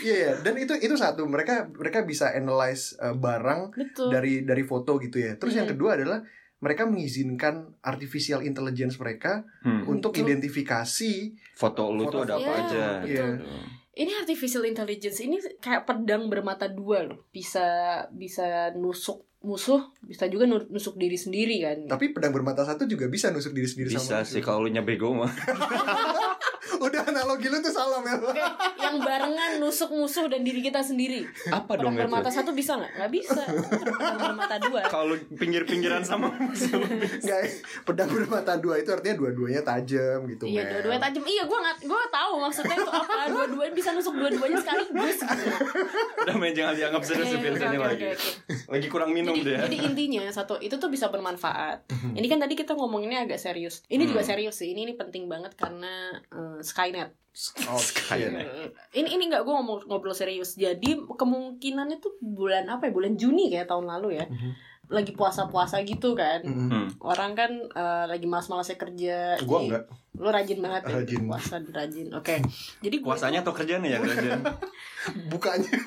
Iya, 0.00 0.14
iya. 0.16 0.30
dan 0.40 0.54
itu 0.56 0.72
itu 0.78 0.94
satu 0.94 1.26
mereka 1.26 1.68
mereka 1.68 2.02
bisa 2.02 2.32
analyze 2.32 2.96
eh, 2.96 3.12
barang 3.12 3.74
Betul. 3.74 4.08
dari 4.08 4.42
dari 4.42 4.62
foto 4.62 4.96
gitu 4.96 5.20
ya. 5.20 5.36
Terus 5.36 5.54
yang 5.54 5.66
Mhm. 5.68 5.74
kedua 5.76 5.90
adalah 5.98 6.18
mereka 6.60 6.84
mengizinkan 6.84 7.72
artificial 7.80 8.40
intelligence 8.40 8.96
mereka 8.96 9.42
Hmm. 9.60 9.84
untuk 9.88 10.12
Untuk- 10.12 10.20
identifikasi 10.20 11.12
Foto 11.56 11.88
lu 11.90 12.04
tuh 12.06 12.22
ada 12.22 12.36
apa 12.36 12.44
Iya, 12.46 12.60
aja. 12.62 12.84
betul. 13.00 13.10
Iya. 13.10 13.26
Ini 13.90 14.12
artificial 14.16 14.64
intelligence 14.64 15.18
ini 15.18 15.36
kayak 15.58 15.84
pedang 15.84 16.28
bermata 16.28 16.68
dua 16.68 17.02
loh. 17.02 17.26
Bisa 17.28 17.64
bisa 18.08 18.70
nusuk 18.72 19.26
musuh, 19.40 19.80
bisa 19.98 20.28
juga 20.28 20.44
nu- 20.44 20.68
nusuk 20.68 21.00
diri 21.00 21.16
sendiri 21.16 21.64
kan. 21.64 21.88
tapi 21.88 22.12
pedang 22.12 22.28
bermata 22.28 22.60
satu 22.60 22.84
juga 22.84 23.08
bisa 23.08 23.32
nusuk 23.32 23.56
diri 23.56 23.64
sendiri 23.64 23.88
Bisa 23.88 24.20
sama 24.20 24.20
sih 24.20 24.44
kalau 24.44 24.60
lu 24.60 24.72
bego 24.84 25.16
mah. 25.16 25.32
Udah 26.80 27.02
analogi 27.04 27.46
lu 27.46 27.58
tuh 27.58 27.68
salah 27.68 28.00
Mel. 28.00 28.16
Oke, 28.18 28.40
yang 28.76 28.96
barengan 28.98 29.60
nusuk 29.60 29.90
musuh 29.90 30.26
dan 30.26 30.40
diri 30.40 30.60
kita 30.60 30.80
sendiri. 30.80 31.22
Apa 31.48 31.76
dong 31.76 31.92
Pedang 31.92 32.08
bermata 32.08 32.28
itu? 32.28 32.36
satu 32.40 32.50
bisa 32.50 32.72
nggak? 32.74 32.92
Nggak 32.96 33.10
bisa. 33.12 33.42
Pedang 33.44 34.16
bermata 34.18 34.56
dua. 34.58 34.80
Kalau 34.86 35.14
pinggir-pinggiran 35.30 36.00
sama 36.00 36.32
Enggak, 36.32 37.40
pedang 37.84 38.08
bermata 38.08 38.56
dua 38.56 38.74
itu 38.76 38.88
artinya 38.88 39.16
dua-duanya 39.16 39.60
tajam 39.60 40.24
gitu. 40.26 40.44
Iya, 40.46 40.62
dua-duanya 40.70 41.02
tajam. 41.02 41.22
Iya, 41.22 41.42
gue 41.44 41.58
nggak, 41.58 41.76
gue 41.84 42.02
tahu 42.10 42.32
maksudnya 42.40 42.76
itu 42.76 42.90
apa. 42.90 43.18
Dua-duanya 43.28 43.72
bisa 43.72 43.88
nusuk 43.92 44.14
dua-duanya 44.14 44.58
sekaligus. 44.58 45.16
Gitu. 45.20 45.44
Udah 46.18 46.34
main 46.36 46.52
jangan 46.52 46.74
dianggap 46.74 47.02
serius 47.04 47.28
biasanya 47.34 47.78
lagi. 47.78 48.04
Lagi 48.66 48.86
kurang 48.88 49.10
minum 49.10 49.34
jadi, 49.34 49.44
deh. 49.44 49.52
ya. 49.52 49.60
jadi 49.66 49.76
intinya 49.84 50.24
satu 50.30 50.56
itu 50.58 50.74
tuh 50.74 50.88
bisa 50.88 51.08
bermanfaat. 51.08 51.84
Ini 52.10 52.26
kan 52.26 52.38
tadi 52.38 52.54
kita 52.54 52.72
ngomonginnya 52.72 53.24
agak 53.24 53.36
serius. 53.36 53.84
Ini 53.86 54.04
juga 54.04 54.20
Hmm. 54.20 54.30
serius 54.30 54.56
sih. 54.56 54.70
Ini 54.70 54.80
ini 54.82 54.94
penting 54.94 55.26
banget 55.26 55.52
karena 55.54 55.90
eh, 56.30 56.60
Skynet. 56.70 57.10
Oh. 57.66 57.78
Skynet. 57.78 58.46
Ini 58.98 59.08
ini 59.18 59.30
nggak 59.30 59.42
gue 59.42 59.54
ngomong 59.54 59.90
ngobrol 59.90 60.14
serius. 60.14 60.54
Jadi 60.54 60.98
kemungkinannya 61.06 61.98
tuh 61.98 62.14
bulan 62.22 62.70
apa 62.70 62.86
ya? 62.86 62.92
Bulan 62.94 63.14
Juni 63.18 63.50
kayak 63.50 63.66
tahun 63.66 63.90
lalu 63.90 64.22
ya. 64.22 64.26
Mhm. 64.30 64.50
Lagi 64.90 65.14
puasa-puasa 65.14 65.82
gitu 65.86 66.18
kan. 66.18 66.42
Mm-mm. 66.42 66.66
Hmm. 66.70 66.86
Orang 66.98 67.38
kan 67.38 67.50
eh, 67.54 68.04
lagi 68.10 68.26
malas-malasnya 68.26 68.74
kerja. 68.74 69.38
Gua 69.46 69.62
Jadi, 69.62 69.66
enggak. 69.70 69.84
Lo 70.18 70.28
rajin 70.34 70.58
banget 70.58 70.82
ya. 70.82 70.94
Rajin. 70.98 71.22
Puasa 71.30 71.56
rajin. 71.62 72.08
Oke. 72.14 72.34
Jadi 72.82 72.96
gua 72.98 73.14
Puasanya 73.14 73.46
atau 73.46 73.54
kerjaan 73.54 73.86
ya 73.86 74.02
kerjaan? 74.02 74.42
Bukanya. 75.30 75.70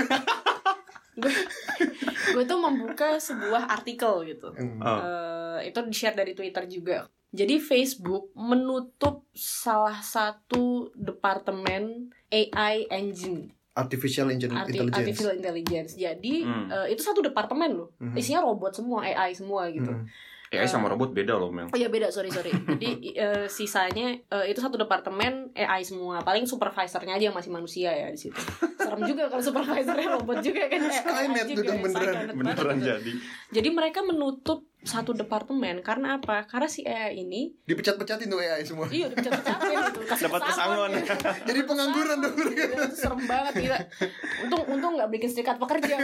gue 2.33 2.43
tuh 2.49 2.57
membuka 2.57 3.21
sebuah 3.21 3.69
artikel 3.69 4.25
gitu. 4.25 4.49
Hmm. 4.55 4.79
Oh. 4.81 4.99
Eh, 5.59 5.69
itu 5.69 5.79
di 5.85 5.93
share 5.93 6.17
dari 6.17 6.33
Twitter 6.33 6.65
juga. 6.65 7.05
Jadi 7.33 7.57
Facebook 7.57 8.29
menutup 8.33 9.25
salah 9.33 9.97
satu 9.99 10.93
departemen 10.93 12.13
AI 12.29 12.85
engine, 12.87 13.49
Artificial 13.73 14.29
Intelli- 14.29 14.53
arti- 14.53 14.77
Intelligence. 14.77 15.01
artificial 15.01 15.33
intelligence. 15.33 15.91
Jadi 15.95 16.33
Hmm. 16.39 16.69
eh, 16.69 16.93
itu 16.93 17.01
satu 17.01 17.19
departemen 17.19 17.73
loh. 17.73 17.89
Mhm. 17.97 18.13
Isinya 18.13 18.41
robot 18.43 18.69
semua, 18.71 19.01
AI 19.01 19.33
semua 19.33 19.65
gitu. 19.67 19.89
Mm. 19.89 20.05
AI 20.53 20.69
sama 20.69 20.85
robot 20.85 21.09
beda 21.09 21.33
loh, 21.33 21.49
Mel. 21.49 21.65
Oh 21.65 21.79
iya 21.79 21.89
beda, 21.89 22.13
sorry 22.13 22.29
sorry. 22.29 22.53
Jadi 22.77 22.89
eh, 23.11 23.49
sisanya 23.49 24.13
eh, 24.13 24.45
itu 24.45 24.61
satu 24.61 24.77
departemen 24.77 25.49
AI 25.51 25.81
semua. 25.81 26.21
Paling 26.21 26.45
supervisornya 26.45 27.17
aja 27.17 27.25
yang 27.25 27.33
masih 27.33 27.49
manusia 27.49 27.89
ya 27.89 28.05
di 28.07 28.19
situ. 28.19 28.37
Serem 28.77 29.01
juga 29.01 29.25
kalau 29.25 29.41
supervisornya 29.41 30.13
robot 30.13 30.37
juga 30.39 30.69
kan. 30.69 30.77
Skynet 30.93 31.45
juga, 31.49 31.61
dong, 31.67 31.81
beneran. 31.81 32.25
Beneran 32.31 32.77
jadi. 32.77 33.11
Jadi 33.49 33.69
mereka 33.71 33.99
menutup 34.03 34.69
satu 34.83 35.11
departemen 35.11 35.79
karena 35.79 36.15
apa? 36.15 36.43
Karena 36.43 36.67
si 36.67 36.83
AI 36.83 37.23
ini 37.23 37.55
Dipecat-pecatin 37.63 38.27
tuh 38.27 38.37
AI 38.37 38.61
semua. 38.61 38.85
iya 38.87 39.07
udah 39.07 39.15
pecat-pecatin 39.15 39.75
gitu. 39.79 39.99
Kasih 40.11 40.23
Dapat 40.27 40.41
pesangon. 40.45 40.89
ya. 40.91 41.03
Jadi 41.41 41.59
pengangguran 41.63 42.17
dong 42.19 42.35
mereka. 42.35 42.53
Iya, 42.53 42.65
itu 42.83 42.95
serem 42.97 43.21
banget 43.23 43.53
gila. 43.57 43.77
Untung 44.43 44.61
untung 44.69 44.91
nggak 44.95 45.09
bikin 45.09 45.29
serikat 45.29 45.55
pekerja 45.55 45.95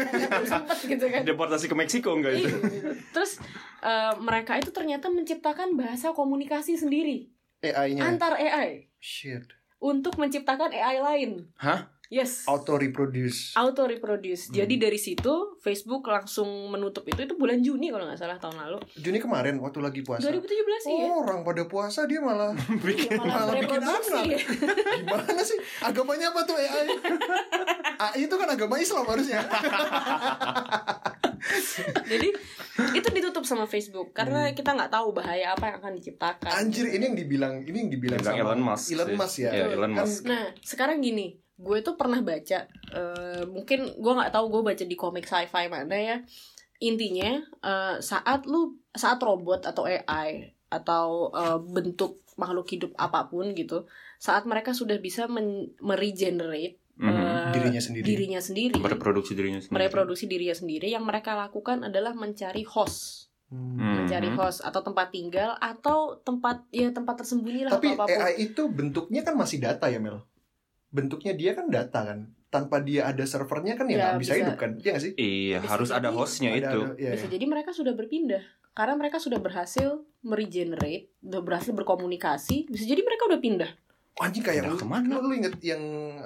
sempet 0.41 0.77
gitu 0.81 1.05
kan. 1.05 1.21
Deportasi 1.21 1.65
ke 1.65 1.75
Meksiko 1.75 2.09
enggak 2.13 2.33
Iya, 2.33 2.47
itu? 2.47 2.57
gitu. 2.57 2.89
Terus 3.11 3.31
eh, 3.81 4.13
mereka 4.17 4.55
itu 4.55 4.69
ternyata 4.69 5.07
menciptakan 5.07 5.75
bahasa 5.75 6.09
komunikasi 6.09 6.73
sendiri 6.73 7.27
AI-nya. 7.59 8.07
antar 8.07 8.33
AI 8.33 8.87
Shit. 8.97 9.43
untuk 9.77 10.15
menciptakan 10.15 10.71
AI 10.71 10.97
lain. 10.97 11.31
Hah? 11.55 11.91
Yes. 12.09 12.49
Auto 12.49 12.73
reproduce. 12.73 13.53
Auto 13.53 13.85
reproduce. 13.85 14.49
Jadi 14.49 14.75
Hmm. 14.75 14.83
dari 14.83 14.97
situ 14.97 15.33
Facebook 15.61 16.01
langsung 16.03 16.49
menutup 16.67 17.05
itu 17.05 17.21
itu 17.21 17.37
bulan 17.37 17.61
Juni 17.61 17.93
kalau 17.93 18.09
nggak 18.09 18.17
salah 18.17 18.33
tahun 18.35 18.57
lalu. 18.57 18.81
Juni 18.97 19.21
kemarin 19.21 19.61
waktu 19.61 19.77
lagi 19.77 20.01
puasa. 20.01 20.25
2017 20.25 20.81
sih 20.81 20.89
ya. 20.89 21.05
Oh, 21.05 21.21
orang 21.21 21.45
pada 21.45 21.69
puasa 21.69 22.03
dia 22.03 22.17
malah 22.17 22.49
Iya, 22.81 23.13
malah 23.13 23.45
malah 23.45 23.53
bikin 23.55 23.77
anak. 23.79 24.25
gimana 25.05 25.41
sih? 25.45 25.57
Agamanya 25.79 26.33
apa 26.33 26.41
tuh 26.43 26.57
AI? 26.57 26.87
AI 28.01 28.19
itu 28.25 28.33
kan 28.33 28.49
agama 28.49 28.75
Islam 28.75 29.05
harusnya. 29.05 29.45
Jadi 32.05 32.27
itu 32.89 33.07
ditutup 33.11 33.45
sama 33.45 33.65
Facebook 33.65 34.11
karena 34.11 34.49
kita 34.51 34.73
nggak 34.73 34.89
tahu 34.89 35.13
bahaya 35.13 35.53
apa 35.53 35.69
yang 35.69 35.77
akan 35.77 35.93
diciptakan. 35.93 36.49
Hmm. 36.49 36.61
Anjir, 36.65 36.89
ini 36.89 37.03
yang 37.05 37.17
dibilang 37.17 37.53
ini 37.61 37.77
yang 37.79 37.91
dibilang 37.91 38.17
Bilang 38.17 38.33
sama 38.33 38.41
Elon 38.49 38.61
Musk 38.63 38.87
Elon. 38.89 39.09
Musk 39.13 39.37
ya. 39.39 39.51
Iya, 39.51 39.65
Elon 39.69 39.91
Kan 39.93 40.05
Musk. 40.05 40.21
Nah 40.25 40.43
sekarang 40.59 40.97
gini, 40.99 41.37
gue 41.59 41.77
tuh 41.81 41.93
pernah 41.93 42.19
baca, 42.21 42.59
eh, 42.69 43.43
mungkin 43.45 43.79
gue 43.93 44.13
nggak 44.15 44.31
tahu 44.31 44.45
gue 44.49 44.61
baca 44.63 44.83
di 44.83 44.95
komik 44.95 45.23
sci-fi 45.23 45.67
mana 45.67 45.91
ya. 45.93 46.17
Intinya 46.79 47.35
eh, 47.43 47.95
saat 47.99 48.47
lu 48.47 48.79
saat 48.89 49.19
robot 49.19 49.67
atau 49.67 49.83
AI 49.83 50.47
atau 50.69 51.29
eh, 51.29 51.59
bentuk 51.59 52.23
makhluk 52.33 52.63
hidup 52.69 52.91
apa 52.95 53.27
pun 53.27 53.51
gitu, 53.51 53.83
saat 54.15 54.47
mereka 54.47 54.71
sudah 54.71 54.95
bisa 54.97 55.27
men- 55.27 55.75
meregenerate 55.77 56.79
Mhm. 56.95 57.07
eh, 57.09 57.51
dirinya 57.51 57.79
sendiri. 57.79 58.05
dirinya 58.05 58.39
sendiri, 58.39 58.75
Mereproduksi 58.75 59.31
dirinya 59.31 59.59
sendiri. 59.59 59.75
mereproduksi 59.75 60.25
dirinya 60.25 60.51
sendiri, 60.53 60.87
yang 60.87 61.03
mereka 61.03 61.31
lakukan 61.33 61.83
adalah 61.83 62.11
mencari 62.11 62.63
host. 62.63 63.27
Hmm. 63.49 63.81
Mhm. 63.81 64.05
mencari 64.05 64.29
host 64.29 64.61
atau 64.61 64.77
tempat 64.79 65.09
tinggal 65.09 65.57
atau 65.57 66.21
tempat 66.21 66.69
ya 66.69 66.93
tempat 66.93 67.17
tersembunyi 67.17 67.65
lah 67.65 67.73
Tapi 67.73 67.97
atau 67.97 67.97
apa 67.97 68.05
pun. 68.05 68.21
AI 68.21 68.33
itu 68.45 68.61
bentuknya 68.69 69.25
kan 69.25 69.33
masih 69.33 69.57
data 69.57 69.89
ya 69.89 69.97
Mel. 69.97 70.21
Bentuknya 70.89 71.33
dia 71.33 71.51
kan 71.53 71.69
data 71.69 72.01
kan. 72.03 72.19
Tanpa 72.49 72.81
dia 72.81 73.05
ada 73.05 73.21
servernya 73.23 73.77
kan 73.77 73.85
ya 73.85 73.93
Ya, 73.93 74.01
nggak 74.09 74.19
bisa, 74.19 74.33
bisa. 74.33 74.41
hidup 74.41 74.57
kan? 74.57 74.71
Iya 74.75 74.89
nggak 74.89 75.03
sih? 75.03 75.13
Iya, 75.15 75.57
Bisa 75.61 75.69
harus 75.69 75.89
ada 75.91 76.09
jadi 76.09 76.17
hostnya 76.17 76.49
Ada- 76.49 76.57
itu. 76.57 76.79
ada- 76.83 76.97
iya, 76.97 77.11
Bisa 77.13 77.25
iya. 77.25 77.33
jadi 77.37 77.45
mereka 77.45 77.69
sudah 77.69 77.93
berpindah 77.93 78.43
karena 78.73 78.93
mereka 78.95 79.17
sudah 79.19 79.37
berhasil 79.37 79.89
meregenerate, 80.21 81.13
sudah 81.19 81.41
berhasil 81.41 81.71
berkomunikasi. 81.71 82.65
Bisa 82.65 82.83
jadi 82.85 83.01
mereka 83.01 83.29
udah 83.29 83.39
pindah. 83.39 83.71
Anjing 84.19 84.43
kayak 84.43 84.61
Udah 84.61 84.71
lu, 84.71 84.77
ke 84.77 84.85
mana? 84.85 85.07
lu, 85.09 85.19
lu 85.25 85.33
inget 85.33 85.55
yang 85.61 85.79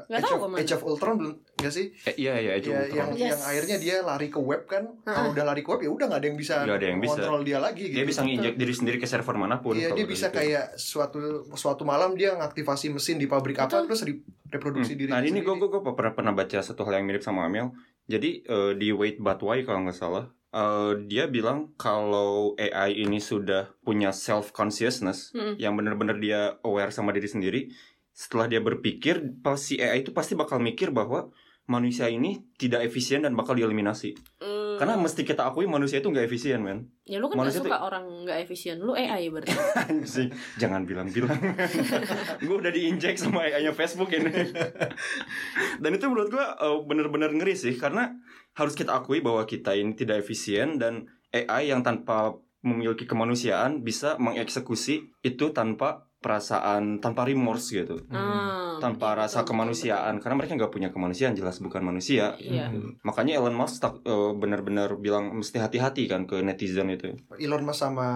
Age 0.03 0.25
of, 0.27 0.35
ke 0.35 0.47
mana. 0.47 0.57
Age 0.59 0.73
of 0.73 0.81
Ultron 0.81 1.13
belum 1.15 1.33
nggak 1.55 1.69
sih? 1.69 1.85
Eh, 2.03 2.15
iya, 2.17 2.33
iya, 2.35 2.51
itu 2.57 2.67
Ya, 2.67 2.81
Ultron. 2.81 2.97
yang 2.97 3.09
Yes. 3.13 3.29
yang 3.29 3.41
akhirnya 3.45 3.77
dia 3.77 3.95
lari 4.01 4.27
ke 4.27 4.39
web 4.39 4.65
kan. 4.65 4.83
Ah. 5.03 5.13
Kalau 5.13 5.29
udah 5.31 5.45
lari 5.45 5.61
ke 5.61 5.69
web 5.69 5.79
ya 5.79 5.91
udah 5.91 6.05
nggak 6.07 6.17
ada 6.17 6.27
yang 6.27 6.35
bisa 6.35 6.55
Nggak 6.59 6.75
ada 6.75 6.87
yang 6.87 6.99
bisa. 6.99 7.13
kontrol 7.15 7.41
dia 7.41 7.59
lagi 7.59 7.83
gitu. 7.85 7.95
Dia 7.95 8.05
bisa 8.05 8.21
nginjek 8.21 8.53
diri 8.55 8.73
sendiri 8.73 8.97
ke 8.97 9.05
server 9.05 9.35
mana 9.35 9.55
pun. 9.57 9.73
Iya 9.73 9.89
dia 9.91 10.05
bisa 10.05 10.27
gitu. 10.27 10.37
kayak 10.37 10.65
suatu 10.75 11.19
suatu 11.51 11.83
malam 11.83 12.13
dia 12.13 12.33
ngaktifasi 12.33 12.89
mesin 12.89 13.15
di 13.15 13.25
pabrik 13.25 13.57
apa 13.57 13.83
terus 13.83 14.01
reproduksi 14.47 14.93
Hmm. 14.93 14.99
diri 14.99 15.09
Nah 15.09 15.21
ini 15.21 15.39
gue 15.39 15.53
gue 15.53 15.81
pernah 15.87 16.13
pernah 16.13 16.33
baca 16.33 16.57
satu 16.59 16.81
hal 16.83 16.97
yang 16.97 17.05
mirip 17.05 17.21
sama 17.21 17.45
Amel. 17.45 17.69
Jadi 18.03 18.41
eh, 18.43 18.71
di 18.73 18.89
Wait 18.89 19.17
But 19.17 19.39
Why 19.39 19.61
kalau 19.61 19.85
nggak 19.85 19.95
salah, 19.95 20.27
eh, 20.53 20.93
dia 21.09 21.25
bilang 21.25 21.73
kalau 21.75 22.53
AI 22.61 23.01
ini 23.01 23.17
sudah 23.17 23.73
punya 23.81 24.13
self 24.13 24.53
consciousness, 24.53 25.33
Mm-mm. 25.33 25.57
yang 25.57 25.73
benar-benar 25.73 26.21
dia 26.21 26.61
aware 26.61 26.93
sama 26.93 27.11
diri 27.11 27.27
sendiri. 27.27 27.61
Setelah 28.13 28.45
dia 28.45 28.61
berpikir, 28.61 29.41
pasti 29.41 29.81
AI 29.81 30.05
itu 30.05 30.13
pasti 30.13 30.37
bakal 30.37 30.61
mikir 30.61 30.93
bahwa 30.93 31.33
manusia 31.63 32.11
ini 32.11 32.43
tidak 32.59 32.83
efisien 32.83 33.23
dan 33.23 33.39
bakal 33.39 33.55
dieliminasi. 33.55 34.19
Hmm. 34.43 34.75
Karena 34.75 34.99
mesti 34.99 35.23
kita 35.23 35.47
akui 35.47 35.63
manusia 35.63 36.03
itu 36.03 36.11
nggak 36.11 36.27
efisien, 36.27 36.59
men. 36.59 36.91
ya 37.07 37.19
lu 37.19 37.27
kan 37.31 37.39
gak 37.39 37.41
manusia 37.45 37.61
suka 37.63 37.79
orang 37.79 38.03
nggak 38.27 38.37
efisien. 38.43 38.77
Lu 38.83 38.97
AI 38.97 39.31
berarti. 39.31 39.53
Jangan 40.61 40.83
bilang-bilang. 40.83 41.39
gue 42.45 42.55
udah 42.55 42.71
diinjek 42.73 43.15
sama 43.15 43.47
AI-nya 43.47 43.71
Facebook 43.71 44.11
ini. 44.11 44.27
Dan 45.83 45.91
itu 45.95 46.05
menurut 46.09 46.29
gue 46.33 46.43
eh, 46.43 46.77
bener-bener 46.83 47.31
ngeri 47.31 47.55
sih 47.55 47.75
karena 47.79 48.11
harus 48.53 48.73
kita 48.77 48.93
akui 48.93 49.21
bahwa 49.21 49.45
kita 49.49 49.73
ini 49.73 49.97
tidak 49.97 50.25
efisien 50.25 50.77
dan 50.77 51.09
AI 51.33 51.73
yang 51.73 51.81
tanpa 51.81 52.37
memiliki 52.63 53.03
kemanusiaan 53.03 53.83
bisa 53.83 54.15
mengeksekusi 54.21 55.11
itu 55.25 55.45
tanpa 55.51 56.07
perasaan 56.23 56.97
tanpa 56.97 57.21
remorse 57.21 57.75
gitu 57.75 57.99
Ah, 58.07 58.79
tanpa 58.79 59.11
betul, 59.11 59.19
rasa 59.19 59.37
betul, 59.37 59.49
kemanusiaan 59.51 60.13
karena 60.17 60.35
mereka 60.35 60.55
nggak 60.55 60.71
punya 60.71 60.89
kemanusiaan 60.89 61.35
jelas 61.35 61.59
bukan 61.59 61.83
manusia 61.83 62.33
Iya. 62.35 62.71
makanya 63.01 63.37
Elon 63.37 63.53
Musk 63.53 63.77
tak- 63.77 63.99
eh, 64.01 64.31
benar-benar 64.33 64.95
bilang 64.97 65.35
mesti 65.35 65.57
hati-hati 65.57 66.07
kan 66.07 66.23
ke 66.23 66.39
netizen 66.39 66.87
itu 66.87 67.11
Elon 67.35 67.61
Musk 67.61 67.83
sama 67.83 68.07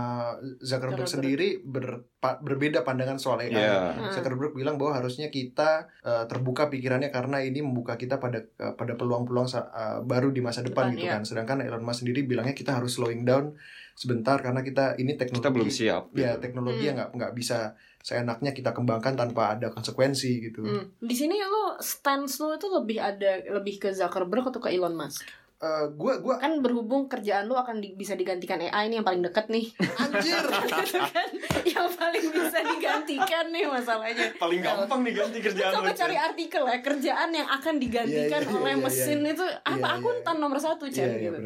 Zuckerberg 0.58 1.04
Zuckerberg. 1.04 1.08
sendiri 1.10 1.48
ber- 1.62 2.08
pa- 2.18 2.40
berbeda 2.40 2.82
pandangan 2.82 3.18
soal 3.18 3.42
AI. 3.42 3.52
ya 3.52 3.92
Ah. 3.92 4.10
Zuckerberg 4.10 4.54
bilang 4.54 4.78
bahwa 4.78 4.96
harusnya 4.96 5.28
kita 5.28 5.92
uh, 6.02 6.24
terbuka 6.26 6.68
pikirannya 6.68 7.12
karena 7.12 7.40
ini 7.40 7.60
membuka 7.60 7.94
kita 7.94 8.18
pada 8.18 8.40
uh, 8.58 8.74
pada 8.74 8.96
peluang-peluang 8.96 9.46
sa- 9.46 9.68
uh, 9.68 10.00
baru 10.02 10.30
di 10.30 10.40
masa 10.40 10.62
depan, 10.62 10.88
Depan, 10.88 10.96
gitu 10.96 11.06
iya. 11.06 11.14
kan. 11.14 11.24
Sedangkan 11.24 11.60
Elon 11.60 11.82
Musk 11.82 12.00
sendiri 12.00 12.24
bilangnya 12.24 12.54
kita 12.54 12.72
harus 12.74 12.94
slowing 12.94 13.22
down 13.22 13.52
sebentar 13.94 14.38
karena 14.38 14.62
kita 14.62 14.94
ini 14.96 15.18
teknologi 15.18 15.42
kita 15.42 15.50
belum 15.52 15.70
siap 15.72 16.04
ya 16.14 16.38
teknologi 16.38 16.80
Hmm. 16.80 16.88
yang 16.88 16.96
nggak 16.96 17.10
nggak 17.14 17.34
bisa 17.34 17.74
seenaknya 18.08 18.56
kita 18.56 18.72
kembangkan 18.72 19.20
tanpa 19.20 19.52
ada 19.52 19.68
konsekuensi 19.68 20.32
gitu. 20.42 20.64
Hmm. 20.64 20.96
Di 20.98 21.12
sini 21.12 21.36
lo 21.38 21.76
stance 21.78 22.40
lo 22.40 22.56
itu 22.56 22.72
lebih 22.72 22.98
ada 22.98 23.32
lebih 23.52 23.76
ke 23.78 23.92
Zuckerberg 23.92 24.48
atau 24.48 24.64
ke 24.64 24.72
Elon 24.72 24.96
Musk? 24.96 25.28
Uh, 25.58 25.90
gua 25.92 26.22
gua 26.22 26.38
Kan 26.38 26.62
berhubung 26.62 27.10
kerjaan 27.10 27.50
lo 27.50 27.58
akan 27.58 27.82
di- 27.82 27.92
bisa 27.92 28.14
digantikan 28.14 28.62
AI 28.62 28.88
nih 28.88 29.02
yang 29.02 29.04
paling 29.04 29.20
deket 29.20 29.50
nih. 29.50 29.74
anjir. 29.98 30.38
Itu 30.86 31.00
kan 31.02 31.30
yang 31.66 31.90
paling 31.92 32.26
bisa 32.30 32.60
digantikan 32.64 33.46
nih 33.50 33.66
masalahnya. 33.68 34.38
paling 34.38 34.62
gampang 34.62 35.02
nih 35.02 35.14
ganti 35.14 35.40
kerjaan 35.42 35.72
Coba 35.74 35.90
lu, 35.90 35.98
cari 35.98 36.16
artikel 36.16 36.62
ya 36.64 36.78
kerjaan 36.80 37.30
yang 37.34 37.50
akan 37.50 37.76
digantikan 37.76 38.40
Iya, 38.40 38.48
iya, 38.48 38.56
oleh 38.56 38.70
iya, 38.70 38.78
iya, 38.78 38.86
mesin 38.86 39.20
itu 39.26 39.44
apa 39.44 39.68
Iya, 39.68 39.82
iya, 39.82 39.98
akuntan 39.98 40.36
nomor 40.38 40.60
satu 40.62 40.86
Iya 40.86 40.94
Chan 40.96 41.10
iya 41.12 41.20
gitu. 41.28 41.38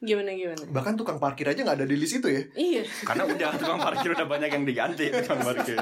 Gimana 0.00 0.30
gimana? 0.36 0.60
Bahkan 0.68 0.94
tukang 1.00 1.16
parkir 1.16 1.48
aja 1.48 1.60
nggak 1.64 1.82
ada 1.82 1.88
di 1.88 1.96
list 1.96 2.20
itu 2.20 2.28
ya. 2.28 2.42
Iya. 2.52 2.82
karena 3.04 3.24
udah 3.24 3.48
tukang 3.56 3.80
parkir 3.80 4.10
udah 4.12 4.28
banyak 4.28 4.50
yang 4.52 4.64
diganti 4.68 5.08
tukang 5.24 5.40
parkir 5.40 5.78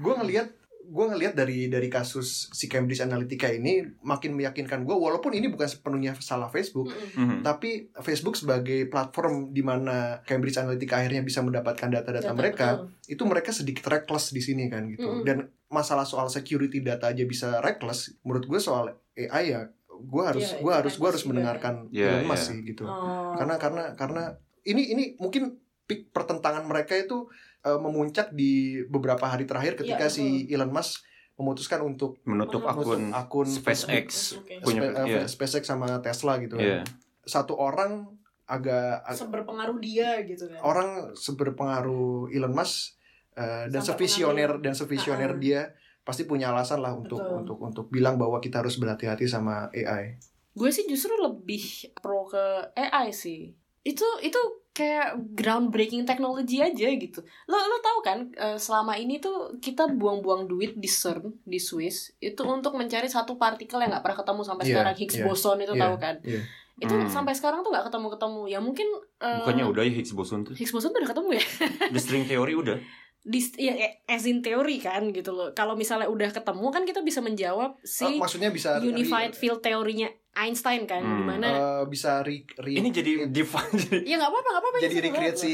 gue 0.00 0.14
ngelihat 0.20 0.48
gue 0.84 1.06
ngelihat 1.08 1.32
dari 1.32 1.72
dari 1.72 1.88
kasus 1.88 2.52
si 2.52 2.68
Cambridge 2.68 3.00
Analytica 3.00 3.48
ini 3.48 3.80
makin 4.04 4.36
meyakinkan 4.36 4.84
gue 4.84 4.92
walaupun 4.92 5.32
ini 5.32 5.48
bukan 5.48 5.64
sepenuhnya 5.64 6.12
salah 6.20 6.52
Facebook 6.52 6.92
Mm-mm. 6.92 7.16
Mhm. 7.16 7.38
tapi 7.40 7.88
Facebook 8.04 8.36
sebagai 8.36 8.84
platform 8.92 9.56
di 9.56 9.64
mana 9.64 10.20
Cambridge 10.28 10.60
Analytica 10.60 11.00
akhirnya 11.00 11.24
bisa 11.24 11.40
mendapatkan 11.40 11.88
data-data 11.88 12.28
Data, 12.28 12.36
mereka 12.36 12.66
betul. 12.84 13.16
itu 13.16 13.22
mereka 13.24 13.50
sedikit 13.56 13.84
reckless 13.88 14.36
di 14.36 14.44
sini 14.44 14.68
kan 14.68 14.84
gitu 14.92 15.08
Mm-mm. 15.08 15.24
dan 15.24 15.48
masalah 15.72 16.04
soal 16.04 16.28
security 16.28 16.84
data 16.84 17.10
aja 17.10 17.24
bisa 17.24 17.64
reckless 17.64 18.12
menurut 18.20 18.44
gue 18.44 18.60
soal 18.60 18.92
AI 19.16 19.56
ya 19.56 19.64
gue 20.04 20.22
harus 20.22 20.46
Iya, 20.46 20.58
gue 20.58 20.66
itu 20.66 20.78
harus 20.78 20.94
gue 20.94 21.08
harus 21.08 21.24
mendengarkan 21.24 21.74
ya. 21.88 22.08
Elon 22.12 22.26
Musk 22.26 22.40
Iya, 22.42 22.48
sih 22.50 22.58
gitu 22.64 22.84
Oh. 22.84 23.32
karena 23.34 23.54
karena 23.56 23.84
karena 23.94 24.22
ini 24.62 24.82
ini 24.88 25.04
mungkin 25.16 25.56
peak 25.84 26.08
pertentangan 26.10 26.64
mereka 26.64 26.94
itu 26.94 27.28
uh, 27.60 27.76
memuncak 27.76 28.30
di 28.30 28.52
beberapa 28.86 29.24
hari 29.24 29.44
terakhir 29.44 29.74
ketika 29.74 30.06
Iya, 30.06 30.12
si 30.12 30.24
Elon 30.48 30.68
Musk 30.68 31.04
memutuskan 31.34 31.82
untuk 31.82 32.22
menutup 32.22 32.62
Menutup 32.62 32.86
akun 32.86 33.02
akun 33.10 33.48
SpaceX 33.50 34.38
Oke. 34.38 34.62
punya 34.62 34.86
uh, 34.88 35.02
iya. 35.02 35.26
SpaceX 35.26 35.64
sama 35.64 35.98
Tesla 35.98 36.38
gitu 36.38 36.54
kan. 36.54 36.64
Iya. 36.64 36.80
Satu 37.22 37.54
orang 37.54 38.06
agak 38.44 39.02
ag- 39.02 39.16
Seberpengaruh 39.18 39.76
dia 39.78 40.20
gitu 40.22 40.46
kan. 40.46 40.60
orang 40.60 40.88
seberpengaruh 41.14 42.30
Elon 42.30 42.52
Musk 42.52 42.94
uh, 43.34 43.66
dan 43.66 43.80
Sampai 43.80 44.04
sevisioner 44.06 44.50
dan 44.58 44.72
sevisioner 44.72 45.32
Ah. 45.32 45.38
dia 45.38 45.60
pasti 46.04 46.22
punya 46.22 46.52
alasan 46.52 46.78
lah 46.78 46.92
untuk 46.92 47.18
Betul. 47.18 47.36
untuk 47.40 47.58
untuk 47.58 47.86
bilang 47.88 48.14
bahwa 48.14 48.38
kita 48.38 48.60
harus 48.60 48.76
berhati-hati 48.76 49.24
sama 49.24 49.72
AI. 49.72 50.20
Gue 50.52 50.70
sih 50.70 50.84
justru 50.84 51.16
lebih 51.16 51.64
pro 51.98 52.28
ke 52.28 52.44
AI 52.72 53.10
sih. 53.10 53.50
Itu 53.82 54.04
itu 54.20 54.38
kayak 54.70 55.14
groundbreaking 55.32 56.02
teknologi 56.02 56.58
aja 56.58 56.88
gitu. 56.90 57.22
Lo 57.46 57.56
lo 57.56 57.78
tahu 57.78 57.98
kan 58.00 58.18
eh, 58.32 58.58
selama 58.58 58.94
ini 58.94 59.16
tuh 59.16 59.56
kita 59.58 59.86
buang-buang 59.88 60.44
duit 60.44 60.74
di 60.74 60.86
CERN 60.86 61.40
di 61.42 61.56
Swiss 61.56 62.12
itu 62.18 62.42
untuk 62.42 62.74
mencari 62.74 63.06
satu 63.06 63.34
partikel 63.34 63.78
yang 63.78 63.90
nggak 63.90 64.02
pernah 64.02 64.18
ketemu 64.20 64.40
sampai 64.42 64.64
Iya, 64.66 64.72
sekarang 64.74 64.94
Higgs 64.94 65.16
iya, 65.16 65.24
boson 65.24 65.58
itu 65.58 65.74
iya, 65.74 65.82
tahu 65.82 65.94
kan? 65.96 66.14
iya. 66.22 66.40
Itu 66.74 66.90
Hmm. 66.90 67.06
sampai 67.06 67.38
sekarang 67.38 67.62
tuh 67.62 67.70
nggak 67.70 67.86
ketemu-ketemu. 67.86 68.42
Ya 68.50 68.58
mungkin 68.58 68.88
eh, 69.22 69.36
bukannya 69.40 69.64
udah 69.64 69.82
ya 69.86 69.92
Higgs 69.94 70.12
boson 70.12 70.42
tuh 70.42 70.54
Higgs 70.58 70.74
boson 70.74 70.90
tuh 70.90 71.00
udah 71.00 71.10
ketemu 71.14 71.28
ya? 71.38 71.44
the 71.88 72.00
string 72.02 72.26
theory 72.26 72.52
udah 72.52 72.76
Di 73.24 73.40
ya 73.56 73.72
as 74.04 74.22
in 74.22 74.38
teori 74.38 74.76
kan 74.78 75.08
gitu 75.08 75.32
loh. 75.32 75.48
Kalau 75.50 75.72
misalnya 75.74 76.06
udah 76.06 76.28
ketemu 76.28 76.66
kan 76.68 76.84
kita 76.84 77.00
bisa 77.00 77.18
menjawab 77.18 77.80
si 77.80 78.04
Uh, 78.04 78.20
maksudnya 78.20 78.48
bisa 78.48 78.76
re- 78.76 78.84
unified 78.84 79.32
field 79.32 79.58
teorinya 79.58 80.06
Einstein 80.30 80.84
kan 80.84 81.00
Hmm. 81.00 81.16
di 81.16 81.24
mana 81.24 81.48
uh, 81.48 81.82
bisa 81.84 82.20
re, 82.20 82.42
re- 82.54 82.74
ini 82.74 82.90
jadi 82.90 83.24
divine 83.26 83.70
jadi 83.80 84.02
ya 84.04 84.18
nggak 84.18 84.28
apa-apa 84.28 84.48
nggak 84.50 84.62
apa-apa 84.62 84.78
jadi 84.78 84.96
recreate 85.00 85.38
si 85.38 85.50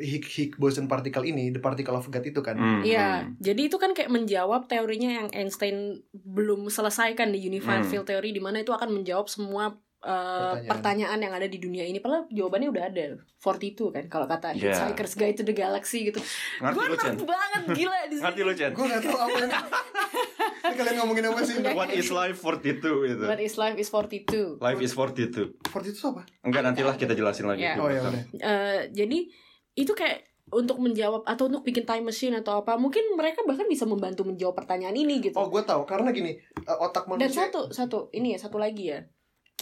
Higgs 0.00 0.56
boson 0.56 0.86
particle 0.86 1.22
ini, 1.22 1.48
the 1.48 1.60
particle 1.60 1.94
of 1.94 2.06
God 2.06 2.24
itu 2.24 2.40
kan. 2.40 2.56
Hmm, 2.56 2.80
Iya, 2.82 3.22
hmm. 3.22 3.38
jadi 3.38 3.60
itu 3.62 3.76
kan 3.76 3.92
kayak 3.92 4.08
menjawab 4.08 4.66
teorinya 4.66 5.10
yang 5.14 5.28
Einstein 5.30 6.02
belum 6.12 6.66
selesaikan 6.68 7.28
di 7.28 7.38
unified 7.40 7.84
Hmm. 7.84 7.90
field 7.92 8.08
theory 8.08 8.30
di 8.30 8.40
mana 8.40 8.58
itu 8.58 8.70
akan 8.70 8.90
menjawab 8.90 9.26
semua 9.26 9.76
uh, 10.02 10.58
Pertanyaan. 10.58 10.68
pertanyaan. 10.68 11.18
yang 11.20 11.32
ada 11.32 11.46
di 11.46 11.56
dunia 11.56 11.82
ini. 11.82 11.98
Padahal 11.98 12.26
jawabannya 12.28 12.68
udah 12.68 12.84
ada, 12.84 13.04
42 13.36 13.90
kan 13.90 14.04
kalau 14.06 14.26
kata 14.26 14.52
Iya. 14.52 14.70
Hitchhiker's 14.70 15.14
Guide 15.14 15.36
to 15.36 15.44
the 15.44 15.52
Galaxy 15.52 16.04
gitu. 16.04 16.18
ngerti 16.58 16.76
Gue 16.76 16.86
nerd 16.92 17.22
banget 17.22 17.62
gila 17.72 17.98
di 18.04 18.14
sini. 18.14 18.22
ngerti 18.22 18.40
lu 18.40 18.52
Chen 18.52 18.70
Gue 18.72 18.86
gak 18.86 19.00
tau 19.00 19.18
apa 19.20 19.38
ini. 19.40 19.50
ini 20.62 20.74
kalian 20.74 20.94
ngomongin 20.96 21.24
apa 21.26 21.40
sih? 21.40 21.54
what 21.72 21.90
is 21.90 22.08
life 22.08 22.38
42 22.38 22.78
itu 23.08 23.24
What 23.24 23.40
is 23.40 23.54
life 23.56 23.76
is 23.76 23.88
42. 23.88 24.58
life 24.58 24.80
is 24.80 24.92
42 24.92 25.58
Fort 25.66 25.84
itu 25.84 26.00
apa? 26.04 26.22
enggak 26.40 26.62
nantilah 26.62 26.94
kita 26.94 27.12
jelasin 27.12 27.46
lagi 27.46 27.62
Iya. 27.62 27.74
Oh 27.76 27.86
ya 27.86 28.00
udah. 28.00 28.22
Eh, 28.32 28.80
jadi 28.90 29.18
itu 29.74 29.92
kayak 29.92 30.22
untuk 30.50 30.76
menjawab 30.78 31.24
atau 31.24 31.46
untuk 31.46 31.62
bikin 31.62 31.82
time 31.82 32.04
machine 32.04 32.36
atau 32.36 32.60
apa 32.60 32.76
mungkin 32.76 33.00
mereka 33.12 33.40
bahkan 33.42 33.64
bisa 33.64 33.82
membantu 33.84 34.22
menjawab 34.22 34.52
pertanyaan 34.54 34.92
ini 34.92 35.18
gitu 35.20 35.34
Oh 35.34 35.48
gue 35.48 35.62
tahu 35.62 35.82
karena 35.82 36.12
gini 36.12 36.36
uh, 36.62 36.76
otak 36.82 37.08
Dan 37.08 37.24
manusia. 37.24 37.48
satu, 37.48 37.60
satu 37.68 37.98
ini 38.10 38.34
ya, 38.34 38.38
satu 38.38 38.56
lagi 38.56 38.84
ya. 38.88 39.00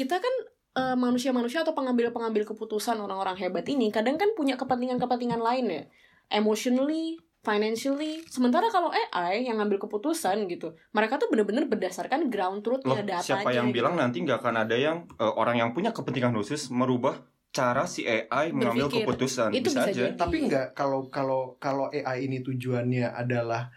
Kita 0.01 0.16
kan 0.16 0.34
eh, 0.80 0.96
manusia-manusia 0.96 1.61
atau 1.61 1.76
pengambil-pengambil 1.76 2.48
keputusan 2.48 2.96
orang-orang 2.96 3.36
hebat 3.36 3.68
ini 3.68 3.92
kadang 3.92 4.16
kan 4.16 4.32
punya 4.32 4.57
kepentingan-kepentingan 4.57 5.36
lain 5.38 5.66
ya. 5.68 5.82
Emotionally, 6.30 7.20
financially. 7.42 8.24
Sementara 8.24 8.70
kalau 8.70 8.88
AI 8.88 9.44
yang 9.44 9.61
ngambil 9.61 9.76
keputusan 9.82 10.48
gitu, 10.48 10.72
mereka 10.92 11.20
tuh 11.20 11.28
bener-bener 11.28 11.66
berdasarkan 11.66 12.32
ground 12.32 12.64
Loh, 12.64 12.80
truth-nya 12.80 13.03
datanya. 13.03 13.26
siapa 13.26 13.51
yang 13.51 13.68
gitu. 13.68 13.76
bilang 13.82 13.94
nanti 13.96 14.24
nggak 14.24 14.40
akan 14.40 14.57
ada 14.64 14.76
yang 14.76 15.05
eh, 15.16 15.32
orang 15.36 15.61
yang 15.61 15.70
punya 15.76 15.92
kepentingan 15.92 16.32
khusus 16.32 16.72
merubah 16.72 17.20
cara 17.51 17.82
si 17.82 18.07
AI 18.07 18.55
mengambil 18.55 18.86
keputusan 18.86 19.51
Itu 19.51 19.74
bisa, 19.74 19.82
bisa 19.82 19.90
aja 19.90 20.01
jadi. 20.07 20.14
Tapi 20.14 20.36
enggak 20.46 20.66
kalau 20.72 21.11
kalau 21.11 21.59
kalau 21.59 21.90
AI 21.90 22.30
ini 22.30 22.40
tujuannya 22.40 23.11
adalah 23.11 23.68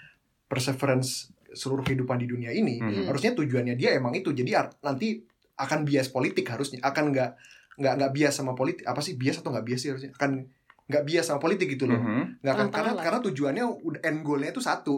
perseverance 0.46 1.34
seluruh 1.54 1.82
kehidupan 1.82 2.18
di 2.18 2.28
dunia 2.30 2.50
ini, 2.50 2.78
Hmm. 2.78 3.06
harusnya 3.06 3.34
tujuannya 3.34 3.74
dia 3.74 3.94
emang 3.94 4.14
itu. 4.14 4.30
Jadi 4.30 4.54
nanti 4.82 5.22
akan 5.56 5.80
bias 5.84 6.08
politik 6.08 6.46
harusnya 6.46 6.82
akan 6.82 7.10
nggak 7.10 7.32
nggak 7.76 7.94
nggak 7.96 8.12
bias 8.12 8.34
sama 8.34 8.54
politik 8.54 8.84
apa 8.84 9.00
sih 9.00 9.14
bias 9.14 9.38
atau 9.38 9.50
nggak 9.50 9.64
bias 9.64 9.80
sih 9.80 9.90
harusnya 9.90 10.12
akan 10.12 10.46
nggak 10.84 11.04
bias 11.04 11.26
sama 11.26 11.40
politik 11.40 11.68
gitu 11.70 11.86
loh 11.86 11.96
Mhm. 11.96 12.40
nggak 12.40 12.54
akan 12.54 12.68
Tengah-tengah 12.68 12.74
karena 12.74 12.92
lah. 12.92 13.04
karena 13.04 13.20
tujuannya 13.24 13.64
end 14.02 14.20
goalnya 14.22 14.50
itu 14.50 14.62
satu 14.62 14.96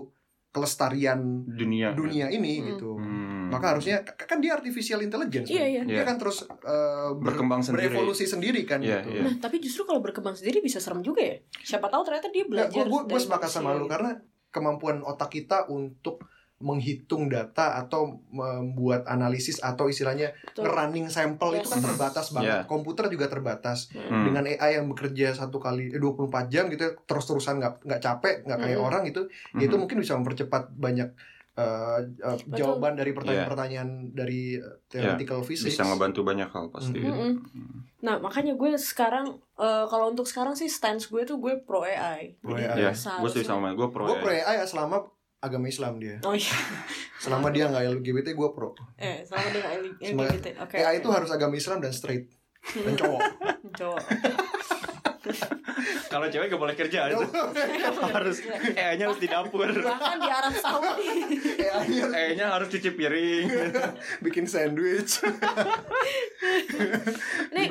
kelestarian 0.50 1.20
dunia 1.46 1.92
dunia 1.92 2.28
ini 2.28 2.54
Hmm. 2.58 2.68
gitu 2.70 2.90
Hmm. 2.96 3.52
maka 3.52 3.76
harusnya 3.76 4.00
kan 4.02 4.40
dia 4.40 4.56
artificial 4.56 5.00
intelligence 5.00 5.46
Iya, 5.46 5.60
kan? 5.60 5.70
iya. 5.70 5.82
dia 5.84 5.94
Iya. 5.94 6.04
kan 6.04 6.16
terus 6.16 6.38
uh, 6.44 7.12
ber- 7.14 7.36
Berkembang 7.36 7.60
sendiri. 7.60 7.92
berevolusi 7.92 8.24
sendiri 8.26 8.64
kan 8.64 8.80
Iya, 8.80 9.04
gitu 9.04 9.10
iya. 9.14 9.22
Nah, 9.22 9.36
tapi 9.38 9.60
justru 9.60 9.84
kalau 9.84 10.00
berkembang 10.00 10.34
sendiri 10.34 10.60
bisa 10.60 10.80
serem 10.80 11.00
juga 11.00 11.22
ya. 11.22 11.36
Siapa 11.62 11.86
tahu 11.86 12.02
ternyata 12.02 12.28
dia 12.30 12.44
belajar. 12.44 12.72
gue 12.82 12.88
gue 12.88 13.02
dari 13.06 13.20
sepakat 13.22 13.50
sama 13.50 13.72
lu 13.74 13.86
karena 13.86 14.16
kemampuan 14.48 15.00
otak 15.02 15.28
kita 15.30 15.68
untuk 15.68 16.24
menghitung 16.58 17.28
data 17.28 17.76
atau 17.76 18.24
membuat 18.26 19.04
analisis 19.06 19.60
atau 19.60 19.86
istilahnya 19.86 20.32
Betul. 20.46 20.64
ngerunning 20.64 21.08
sampel 21.08 21.52
itu 21.54 21.68
kan 21.68 21.78
Yes. 21.78 21.86
terbatas 21.86 22.26
banget. 22.32 22.48
Yeah. 22.50 22.64
Komputer 22.66 23.06
juga 23.08 23.28
terbatas. 23.28 23.92
Hmm. 23.92 24.24
Dengan 24.24 24.48
AI 24.48 24.80
yang 24.80 24.88
bekerja 24.88 25.36
satu 25.36 25.60
kali 25.60 25.92
eh, 25.92 26.00
24 26.00 26.48
jam 26.48 26.72
gitu 26.72 26.82
ya, 26.82 26.92
terus-terusan 26.98 27.60
nggak 27.60 27.74
nggak 27.84 28.02
capek, 28.02 28.36
nggak 28.42 28.60
kayak 28.62 28.78
Mhm. 28.78 28.88
orang 28.88 29.04
itu, 29.04 29.22
Mhm. 29.52 29.62
itu 29.62 29.76
mungkin 29.76 29.98
bisa 30.00 30.16
mempercepat 30.16 30.72
banyak 30.72 31.12
eh, 31.54 31.64
eh, 32.18 32.36
Betul. 32.42 32.52
jawaban 32.54 32.96
dari 32.96 33.12
pertanyaan-pertanyaan 33.12 33.90
dari 34.12 34.56
eh, 34.56 34.76
theoretical 34.90 35.40
physics. 35.40 35.72
bisa 35.72 35.84
ngebantu 35.86 36.20
banyak 36.22 36.48
hal 36.50 36.68
pasti 36.68 37.00
Mhm. 37.00 37.08
Mm-mm. 37.08 37.32
Nah, 38.02 38.20
makanya 38.20 38.54
gue 38.54 38.76
sekarang 38.76 39.28
eh, 39.56 39.86
kalau 39.86 40.08
untuk 40.10 40.24
sekarang 40.26 40.52
sih 40.52 40.68
stance 40.68 41.08
gue 41.08 41.24
tuh 41.24 41.36
gue 41.38 41.56
pro 41.62 41.80
AI. 41.80 42.36
Pro 42.38 42.56
Jadi 42.56 42.64
AI. 42.82 42.92
seharusnya- 42.92 43.20
gue 43.22 43.30
setuju 43.30 43.48
sama 43.50 43.72
gue 43.72 43.88
pro 43.88 44.04
Gue 44.04 44.16
ya. 44.16 44.22
pro 44.22 44.32
AI 44.34 44.56
selama 44.64 44.98
agama 45.42 45.66
Islam 45.70 46.00
dia. 46.02 46.18
Oh 46.24 46.34
iya. 46.34 46.56
Selama 47.20 47.50
dia 47.52 47.70
nggak 47.70 48.02
LGBT 48.02 48.28
gue 48.34 48.50
pro. 48.54 48.74
Eh, 48.98 49.24
sama 49.26 49.46
dengan 49.50 49.72
Sama- 50.00 50.26
LGBT. 50.30 50.46
Oke. 50.62 50.76
AI 50.80 50.98
oke. 50.98 51.00
itu 51.04 51.10
harus 51.12 51.30
agama 51.32 51.54
Islam 51.56 51.78
dan 51.82 51.92
straight 51.94 52.30
dan 52.74 52.94
cowok. 52.96 53.22
cowok. 53.80 54.04
kalau 56.14 56.30
cewek 56.30 56.48
gak 56.48 56.62
boleh 56.62 56.78
kerja 56.78 57.12
itu 57.12 57.26
harus 58.16 58.38
AI 58.78 58.96
nya 58.96 59.10
harus 59.10 59.20
di 59.20 59.28
dapur 59.28 59.68
Bahkan 59.68 60.18
di 60.22 60.30
Arab 60.30 60.54
Saudi. 60.54 61.10
AI 61.60 61.92
harus 61.98 62.14
AI 62.14 62.32
nya 62.38 62.46
harus 62.56 62.68
cuci 62.70 62.90
piring 62.94 63.46
bikin 64.22 64.46
sandwich. 64.46 65.20
Nih, 67.52 67.68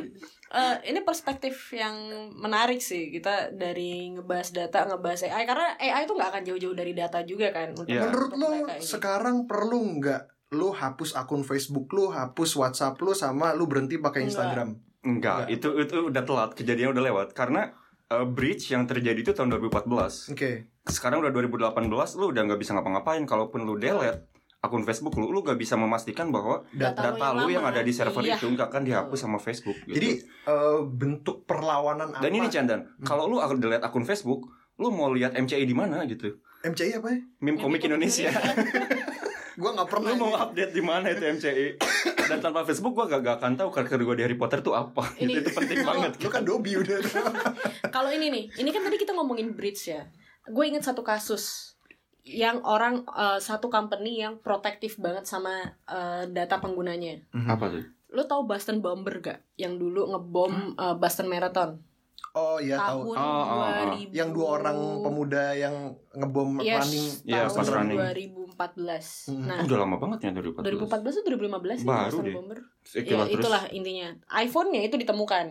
eh, 0.55 0.77
ini 0.95 1.03
perspektif 1.03 1.75
yang 1.75 2.31
menarik 2.39 2.79
sih 2.79 3.11
kita 3.11 3.51
dari 3.51 4.15
ngebahas 4.15 4.55
data 4.55 4.87
ngebahas 4.87 5.27
AI 5.27 5.45
karena 5.45 5.67
AI 5.77 6.07
itu 6.07 6.15
nggak 6.15 6.31
akan 6.31 6.43
jauh-jauh 6.47 6.77
dari 6.79 6.93
data 6.95 7.27
juga 7.27 7.51
kan 7.51 7.75
untuk, 7.75 7.91
Iya. 7.91 8.07
Menurut 8.07 8.33
lo 8.39 8.51
sekarang 8.79 9.51
perlu 9.51 9.99
nggak 9.99 10.55
lo 10.55 10.71
hapus 10.71 11.19
akun 11.19 11.43
Facebook 11.43 11.91
lo, 11.91 12.15
hapus 12.15 12.55
WhatsApp 12.55 12.95
lo, 13.03 13.11
sama 13.11 13.51
lo 13.59 13.67
berhenti 13.67 13.99
pakai. 13.99 14.31
Instagram? 14.31 14.79
Enggak, 15.03 15.51
Enggak. 15.51 15.55
itu 15.59 15.69
itu 15.83 15.95
udah 16.09 16.23
telat, 16.23 16.51
kejadian 16.55 16.95
udah 16.95 17.05
lewat 17.05 17.29
karena 17.35 17.75
uh, 18.15 18.23
breach 18.25 18.71
yang 18.71 18.87
terjadi 18.87 19.19
itu 19.21 19.33
tahun 19.35 19.51
2014. 19.59 20.33
Oke. 20.33 20.71
Sekarang 20.87 21.21
udah 21.27 21.33
2018, 21.35 21.91
lu 22.21 22.31
udah 22.31 22.43
nggak 22.47 22.61
bisa 22.61 22.73
ngapa-ngapain. 22.77 23.25
Kalaupun 23.27 23.67
lu 23.67 23.75
delete 23.77 24.34
akun 24.65 24.83
Facebook 24.83 25.13
lu, 25.15 25.29
lu 25.29 25.41
gak 25.41 25.55
bisa 25.55 25.77
memastikan 25.77 26.29
bahwa 26.29 26.65
Data, 26.71 27.13
data 27.13 27.37
lu 27.37 27.47
yang 27.47 27.63
ada 27.63 27.79
di 27.79 27.93
server 27.93 28.21
Iya. 28.21 28.37
itu 28.37 28.49
nggak 28.49 28.67
akan 28.67 28.83
dihapus 28.83 29.19
sama 29.21 29.37
Facebook. 29.37 29.77
Gitu. 29.85 29.95
Jadi 29.95 30.09
eh, 30.25 30.79
bentuk 30.83 31.45
perlawanan 31.45 32.11
apa? 32.11 32.19
dan 32.19 32.33
ini 32.33 32.49
Candan, 32.49 32.81
kalau 33.01 33.27
lu 33.27 33.39
akan 33.39 33.61
delete 33.61 33.85
akun 33.85 34.03
Facebook, 34.03 34.49
lu 34.75 34.89
mau 34.89 35.09
lihat 35.09 35.33
MCI 35.35 35.63
di 35.63 35.73
mana 35.73 36.03
gitu? 36.05 36.41
MCI 36.63 36.97
apa 36.97 37.09
ya? 37.09 37.21
Meme 37.39 37.61
komik 37.61 37.85
Indonesia. 37.85 38.33
Gua 39.55 39.71
nggak 39.71 39.87
pernah. 39.87 40.11
lu 40.11 40.19
mau 40.19 40.33
ini. 40.33 40.43
update 40.43 40.73
di 40.73 40.83
mana 40.83 41.07
itu 41.09 41.23
MCI? 41.23 41.67
Dan 42.29 42.41
tanpa 42.41 42.65
Facebook 42.65 42.91
gua 42.91 43.07
gak, 43.07 43.21
gak 43.21 43.37
akan 43.39 43.53
tahu 43.55 43.69
karakter 43.71 44.01
gua 44.01 44.17
di 44.17 44.25
Harry 44.25 44.35
Potter 44.35 44.59
tuh 44.61 44.75
apa. 44.75 45.15
Ini- 45.15 45.37
Gitu, 45.37 45.47
itu 45.47 45.51
penting 45.53 45.79
banget. 45.85 46.11
Lu 46.19 46.27
kan 46.27 46.43
Dobby 46.43 46.75
udah. 46.75 46.99
Kalau 47.95 48.11
ini 48.11 48.33
nih, 48.33 48.45
ini 48.59 48.71
kan 48.71 48.83
tadi 48.83 48.97
kita 48.97 49.13
ngomongin 49.13 49.55
bridge 49.55 49.87
ya. 49.87 50.09
Gue 50.45 50.69
inget 50.69 50.83
satu 50.83 51.01
kasus 51.01 51.74
yang 52.25 52.65
orang 52.65 53.05
eh, 53.07 53.39
satu 53.39 53.69
company 53.69 54.19
yang 54.19 54.41
protektif 54.41 54.97
banget 54.97 55.25
sama 55.25 55.53
eh, 55.85 56.25
data 56.27 56.59
penggunanya. 56.59 57.21
Apa 57.45 57.69
tuh? 57.71 57.85
Lu 58.11 58.25
tahu 58.25 58.45
Boston 58.45 58.81
Bomber 58.81 59.21
gak? 59.21 59.45
Yang 59.55 59.79
dulu 59.79 60.01
ngebom 60.09 60.75
eh, 60.75 60.95
Boston 60.97 61.29
Marathon 61.29 61.79
Oh 62.35 62.59
iya 62.59 62.75
tahu. 62.75 63.15
tahun 63.15 63.17
Oh, 63.21 63.45
oh, 63.47 63.63
oh. 63.63 63.95
2000. 63.95 64.11
Yang 64.11 64.29
dua 64.35 64.47
orang 64.59 64.79
pemuda 65.07 65.45
yang 65.55 65.75
ngebom 66.11 66.59
Yes, 66.59 66.83
running 66.83 67.07
Iya, 67.23 67.41
tahun 67.47 67.55
pas 67.55 67.69
running. 67.71 67.99
2014. 68.51 69.31
Hmm. 69.31 69.45
Nah, 69.47 69.59
Udah 69.63 69.79
lama 69.79 69.97
banget 70.03 70.19
ya 70.19 70.31
2014. 70.35 70.67
2014 70.67 71.15
atau 71.15 71.31
2015 71.31 71.79
sih 71.79 71.87
Baru 71.87 72.03
Boston 72.03 72.25
deh. 72.27 72.35
Bomber. 72.35 72.59
Ya, 72.91 73.03
terus- 73.07 73.31
itulah 73.31 73.63
intinya. 73.71 74.09
iPhone-nya 74.35 74.81
itu 74.83 74.97
ditemukan. 74.99 75.47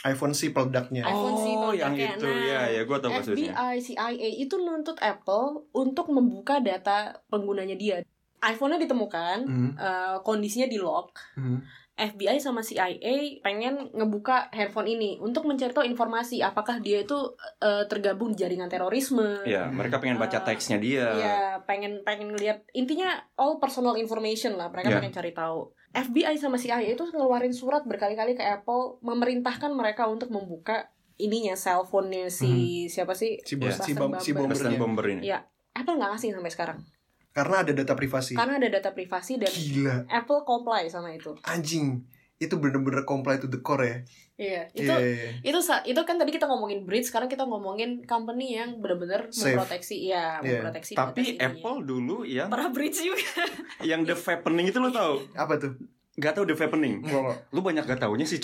iPhone 0.00 0.30
si 0.30 0.50
peledaknya. 0.50 1.02
iPhone 1.02 1.36
sih 1.36 1.52
Oh, 1.52 1.72
yang 1.72 1.90
produknya. 1.90 2.14
itu 2.14 2.28
ya, 2.46 2.60
ya 2.70 2.82
gue 2.82 2.98
tau 2.98 3.10
kasusnya. 3.10 3.50
FBI, 3.50 3.74
CIA 3.82 4.08
itu 4.38 4.54
nuntut 4.56 4.94
Apple 4.96 5.46
untuk 5.72 6.06
membuka 6.08 6.60
data 6.60 6.98
penggunanya 7.26 7.74
dia. 7.74 7.98
iPhone-nya 8.38 8.78
ditemukan, 8.78 9.38
Hmm, 9.42 9.74
eh, 9.74 10.16
kondisinya 10.22 10.66
di 10.66 10.78
lock. 10.78 11.18
hmm. 11.34 11.58
FBI 11.98 12.38
sama 12.38 12.62
CIA 12.62 12.94
pengen 13.42 13.90
ngebuka 13.90 14.46
handphone 14.48 14.86
ini 14.88 15.18
untuk 15.18 15.42
mencari 15.42 15.74
tahu 15.74 15.82
informasi 15.84 16.38
apakah 16.40 16.78
dia 16.78 17.02
itu 17.02 17.18
eh, 17.58 17.82
tergabung 17.84 18.30
di 18.30 18.38
jaringan 18.38 18.70
terorisme. 18.70 19.42
Ya, 19.44 19.66
mereka 19.66 19.98
pengen 19.98 20.14
baca 20.16 20.38
Eh, 20.38 20.44
teksnya 20.44 20.78
dia. 20.78 21.10
Iya, 21.10 21.38
pengen 21.66 22.06
pengen 22.06 22.30
lihat 22.32 22.62
intinya 22.70 23.10
all 23.34 23.58
personal 23.58 23.98
information 23.98 24.54
lah. 24.54 24.70
Mereka 24.70 24.86
Iya. 24.88 24.98
pengen 25.00 25.10
cari 25.12 25.32
tahu. 25.32 25.74
FBI 25.90 26.36
sama 26.36 26.56
CIA 26.56 26.92
itu 26.92 27.04
ngeluarin 27.06 27.50
surat 27.50 27.82
berkali-kali 27.82 28.32
ke 28.32 28.44
Apple 28.44 29.00
memerintahkan 29.00 29.72
mereka 29.72 30.04
untuk 30.04 30.28
membuka 30.28 30.92
ininya 31.16 31.56
cellphone-nya 31.56 32.28
si 32.28 32.86
siapa 32.86 33.10
sih? 33.12 33.40
Si, 33.42 33.56
bos, 33.56 33.74
si, 33.74 33.92
bom, 33.92 34.12
si 34.20 34.30
Bomber. 34.30 34.54
Bombernya. 34.54 34.78
Bomber 34.78 35.06
ini. 35.08 35.22
Iya. 35.26 35.38
Apple 35.74 35.96
nggak 35.96 36.10
ngasih 36.14 36.30
sampai 36.34 36.50
sekarang 36.50 36.78
Karena 37.30 37.62
ada 37.62 37.70
data 37.70 37.94
privasi. 37.94 38.34
karena 38.34 38.58
ada 38.58 38.68
data 38.68 38.90
privasi 38.90 39.38
dan 39.38 39.50
Gila, 39.50 39.96
Apple 40.10 40.42
comply 40.42 40.90
sama 40.90 41.14
itu. 41.14 41.34
anjing. 41.42 42.02
Itu 42.38 42.56
bener-bener 42.56 43.02
comply 43.02 43.36
to 43.36 43.50
the 43.50 43.58
core 43.58 43.82
ya. 43.84 43.98
Iya, 44.38 44.62
itu 44.70 44.86
Iya, 44.86 45.02
iya, 45.02 45.14
iya. 45.18 45.30
itu 45.42 45.58
itu 45.82 46.00
kan 46.06 46.14
tadi 46.14 46.30
kita 46.30 46.46
ngomongin 46.46 46.86
bridge, 46.86 47.10
sekarang 47.10 47.26
kita 47.26 47.42
ngomongin 47.42 48.06
company 48.06 48.54
yang 48.54 48.78
benar-benar 48.78 49.26
memproteksi, 49.34 50.06
ya, 50.06 50.38
Iya. 50.38 50.62
memproteksi. 50.62 50.94
Tapi. 50.94 51.34
Apple 51.42 51.82
dulu 51.82 52.22
yang 52.22 52.46
pernah 52.46 52.70
bridge 52.70 53.02
juga. 53.02 53.42
yang 53.82 54.06
The 54.06 54.14
Fappening 54.14 54.70
itu 54.70 54.78
lo 54.78 54.94
tau? 54.94 55.18
Apa 55.34 55.58
tuh? 55.58 55.74
Gak 56.18 56.34
tau 56.34 56.46
The 56.46 56.54
enggak. 57.02 57.50
Lu 57.50 57.62
banyak 57.62 57.82
gak 57.82 57.98
taunya 57.98 58.26
sih, 58.26 58.38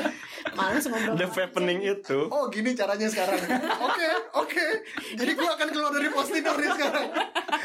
Mana 0.58 0.78
semua 0.82 0.98
The 1.14 1.28
Fappening 1.30 1.80
itu. 1.86 2.26
Oh 2.34 2.50
gini 2.50 2.74
caranya 2.74 3.06
sekarang. 3.06 3.38
Oke 3.78 4.08
oke. 4.34 4.66
Jadi 5.14 5.30
gue 5.38 5.48
akan 5.48 5.68
keluar 5.70 5.90
dari 5.94 6.10
post 6.10 6.34
nih 6.34 6.42
sekarang. 6.42 7.06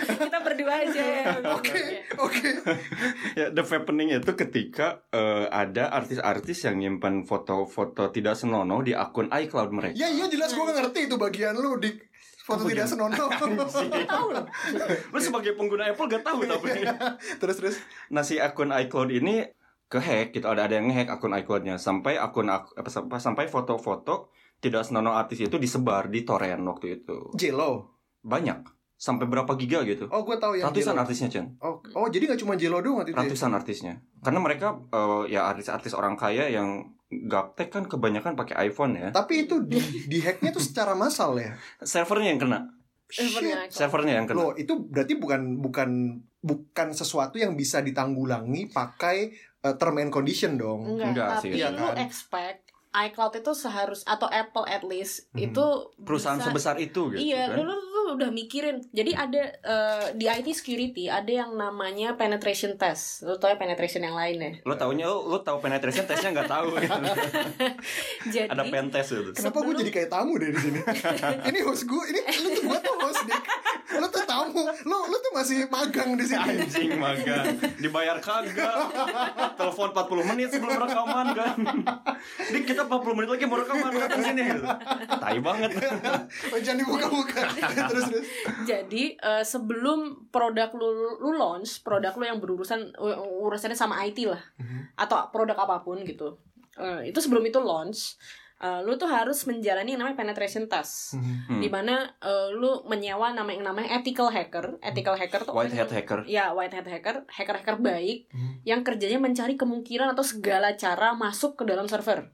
Kita 0.05 0.37
berdua 0.45 0.73
aja. 0.85 1.05
Oke 1.57 2.05
oke. 2.21 2.49
Ya 3.33 3.49
The 3.49 3.65
Fappening 3.65 4.13
itu 4.13 4.31
ketika 4.37 5.01
eh, 5.09 5.49
ada 5.49 5.89
artis-artis 5.89 6.69
yang 6.69 6.77
nyimpan 6.77 7.25
foto-foto 7.25 8.13
tidak 8.13 8.37
senonoh 8.37 8.85
di 8.85 8.93
akun 8.93 9.33
iCloud 9.33 9.73
mereka. 9.73 9.97
Ya 9.97 10.13
iya 10.13 10.29
jelas 10.29 10.53
gue 10.53 10.61
gak 10.61 10.77
ngerti 10.77 11.09
itu 11.09 11.15
bagian 11.17 11.57
lu 11.57 11.81
di 11.81 11.97
foto 12.45 12.69
tidak 12.69 12.85
senonoh. 12.85 13.25
Tahu 14.13 14.27
loh. 14.29 14.45
Lu 15.09 15.17
sebagai 15.17 15.57
pengguna 15.57 15.89
Apple 15.89 16.05
gak 16.13 16.21
tahu 16.21 16.45
tapi. 16.45 16.69
Terus 17.41 17.55
terus. 17.57 17.75
Nah 18.13 18.21
si 18.21 18.37
akun 18.37 18.69
iCloud 18.69 19.09
ini 19.09 19.62
kehack 19.91 20.33
gitu 20.33 20.47
ada 20.49 20.65
ada 20.65 20.79
yang 20.79 20.89
ngehack 20.89 21.09
akun 21.11 21.33
iCloudnya. 21.33 21.75
Sampai 21.77 22.17
akun 22.17 22.49
ak- 22.49 22.73
apa 22.77 23.17
sampai 23.19 23.45
foto-foto 23.47 24.31
tidak 24.63 24.87
senonoh 24.87 25.13
artis 25.13 25.43
itu 25.43 25.59
disebar 25.59 26.07
di 26.07 26.23
torrent 26.23 26.63
waktu 26.63 27.03
itu. 27.03 27.35
Jelo? 27.35 27.99
Banyak. 28.23 28.63
Sampai 28.95 29.27
berapa 29.27 29.51
giga 29.59 29.83
gitu. 29.83 30.07
Oh 30.07 30.23
gue 30.23 30.39
tahu 30.39 30.55
yang 30.55 30.71
ratusan 30.71 30.95
Jelo. 30.95 31.03
artisnya 31.03 31.27
Chen 31.27 31.59
oh, 31.59 31.83
oh 31.91 32.07
jadi 32.07 32.23
gak 32.31 32.39
cuma 32.39 32.55
Jelo 32.55 32.79
doang 32.79 33.03
waktu 33.03 33.11
itu 33.11 33.19
ya? 33.19 33.27
ratusan 33.27 33.51
artisnya. 33.51 33.93
Karena 34.23 34.39
mereka 34.39 34.79
eh, 34.95 35.35
ya 35.35 35.51
artis-artis 35.51 35.91
orang 35.91 36.15
kaya 36.15 36.47
yang 36.47 36.87
gaptek 37.11 37.69
kan 37.69 37.83
kebanyakan 37.85 38.33
pakai 38.39 38.71
iPhone 38.71 38.95
ya. 38.95 39.11
Tapi 39.11 39.45
itu 39.45 39.59
di, 39.67 39.77
di 40.07 40.23
hacknya 40.23 40.55
tuh 40.55 40.63
secara 40.63 40.95
massal 40.95 41.35
ya? 41.35 41.53
Servernya 41.83 42.31
yang 42.31 42.41
kena. 42.41 42.59
Servernya 43.11 43.67
servernya 43.69 44.13
yang 44.23 44.27
kena. 44.31 44.39
Loh 44.39 44.51
itu 44.55 44.73
berarti 44.87 45.19
bukan 45.19 45.59
bukan 45.59 45.89
bukan 46.39 46.87
sesuatu 46.95 47.35
yang 47.35 47.53
bisa 47.59 47.83
ditanggulangi 47.83 48.71
pakai 48.71 49.35
uh, 49.63 49.73
term 49.75 49.97
and 49.99 50.11
condition 50.11 50.55
dong 50.55 50.85
Enggak, 50.85 51.07
Enggak 51.11 51.27
tapi 51.33 51.41
sih, 51.41 51.49
iya 51.59 51.67
lu 51.71 51.79
kan? 51.81 51.95
expect 51.99 52.62
iCloud 52.95 53.33
itu 53.35 53.51
seharus 53.51 54.01
atau 54.03 54.25
Apple 54.25 54.63
at 54.63 54.83
least 54.83 55.25
Hmm. 55.29 55.43
itu 55.43 55.65
perusahaan 55.97 56.35
bisa- 56.35 56.47
sebesar 56.47 56.75
itu 56.77 57.09
gitu 57.09 57.19
Iya, 57.19 57.49
kan 57.49 57.57
lu, 57.59 57.73
lu 57.73 57.99
tuh 58.03 58.13
udah 58.15 58.29
mikirin. 58.29 58.85
Jadi 58.87 59.11
ada 59.11 59.41
eh, 59.55 60.05
di 60.13 60.25
IT 60.25 60.53
security 60.53 61.07
ada 61.07 61.27
yang 61.27 61.53
namanya 61.53 62.13
penetration 62.13 62.75
test. 62.75 63.21
Lu 63.21 63.35
tau 63.35 63.47
ya 63.47 63.55
penetration 63.55 64.01
yang 64.01 64.13
lain 64.13 64.37
ya. 64.37 64.51
lo 64.63 64.75
taunya 64.75 65.05
lo, 65.05 65.25
lo 65.25 65.39
tahu 65.39 65.57
penetration 65.59 66.03
tesnya 66.03 66.29
nggak 66.31 66.45
tahu 66.47 66.77
gitu. 66.77 66.93
Jadi 68.29 68.47
ada 68.47 68.63
pen 68.63 68.87
test 68.87 69.09
gitu 69.11 69.31
Kenapa 69.33 69.57
gue 69.59 69.73
jadi 69.75 69.91
kayak 69.91 70.09
tamu 70.09 70.35
deh 70.35 70.49
di 70.49 70.59
sini? 70.59 70.79
ini 71.49 71.59
host 71.61 71.83
gue, 71.83 72.03
ini 72.07 72.21
lu 72.37 72.49
tuh 72.51 72.63
gue 72.63 72.79
tuh 72.79 72.95
host 72.99 73.23
nih. 73.23 73.41
Lu 73.93 74.07
tuh 74.07 74.23
tamu, 74.23 74.63
lu 74.83 74.97
lu 75.03 75.17
tuh 75.19 75.31
masih 75.33 75.57
magang 75.67 76.13
di 76.13 76.23
sini. 76.23 76.41
anjing 76.63 76.91
magang 76.95 77.45
dibayar 77.75 78.17
kagak 78.19 78.73
telepon 79.59 79.89
40 79.91 80.29
menit 80.29 80.47
sebelum 80.49 80.77
rekaman 80.77 81.27
kan 81.33 81.55
Dik 82.45 82.63
kita 82.65 82.82
40 82.85 83.13
menit 83.13 83.29
lagi 83.29 83.45
mau 83.45 83.57
rekaman 83.57 83.93
datang 83.93 84.21
sini 84.21 84.41
gitu. 84.43 84.63
tai 85.13 85.39
banget 85.39 85.71
Oh, 86.49 86.59
jangan 86.63 86.79
dibuka-buka. 86.79 87.41
terus 87.89 88.05
terus. 88.07 88.25
jadi 88.63 89.03
eh, 89.15 89.43
sebelum 89.43 89.99
produk 90.27 90.69
lu 90.71 90.89
lu 91.19 91.31
launch, 91.33 91.81
produk 91.81 92.13
lu 92.13 92.25
yang 92.25 92.37
berurusan 92.37 92.93
urusannya 93.39 93.75
sama 93.75 94.01
IT 94.01 94.25
lah 94.25 94.41
atau 94.95 95.29
produk 95.29 95.55
apa 95.59 95.81
pun 95.81 96.01
gitu. 96.01 96.37
Eh, 96.73 97.07
itu 97.07 97.19
sebelum 97.19 97.43
itu 97.43 97.57
launch, 97.57 98.17
eh, 98.57 98.81
lu 98.81 98.95
tuh 98.95 99.05
harus 99.05 99.43
menjalani 99.43 99.93
yang 99.93 100.01
namanya 100.01 100.17
penetration 100.17 100.65
test. 100.65 101.13
Hmm. 101.13 101.59
di 101.59 101.67
mana 101.67 101.93
eh, 102.17 102.49
lu 102.51 102.81
menyewa 102.83 103.29
nama 103.29 103.47
yang 103.47 103.61
namanya 103.63 103.93
ethical 103.93 104.27
hacker. 104.27 104.79
Ethical 104.79 105.13
hacker 105.13 105.41
tuh 105.43 105.53
white 105.53 105.71
hat 105.71 105.87
hacker 105.87 106.25
Ya, 106.25 106.49
white 106.51 106.71
hat 106.71 106.85
hacker, 106.85 107.25
hacker-hacker 107.27 107.77
baik 107.79 108.25
Hmm. 108.29 108.57
yang 108.63 108.81
kerjanya 108.81 109.17
mencari 109.17 109.53
kemungkinan 109.53 110.09
atau 110.09 110.23
segala 110.23 110.73
cara 110.73 111.13
masuk 111.13 111.55
ke 111.55 111.63
dalam 111.63 111.85
server. 111.85 112.33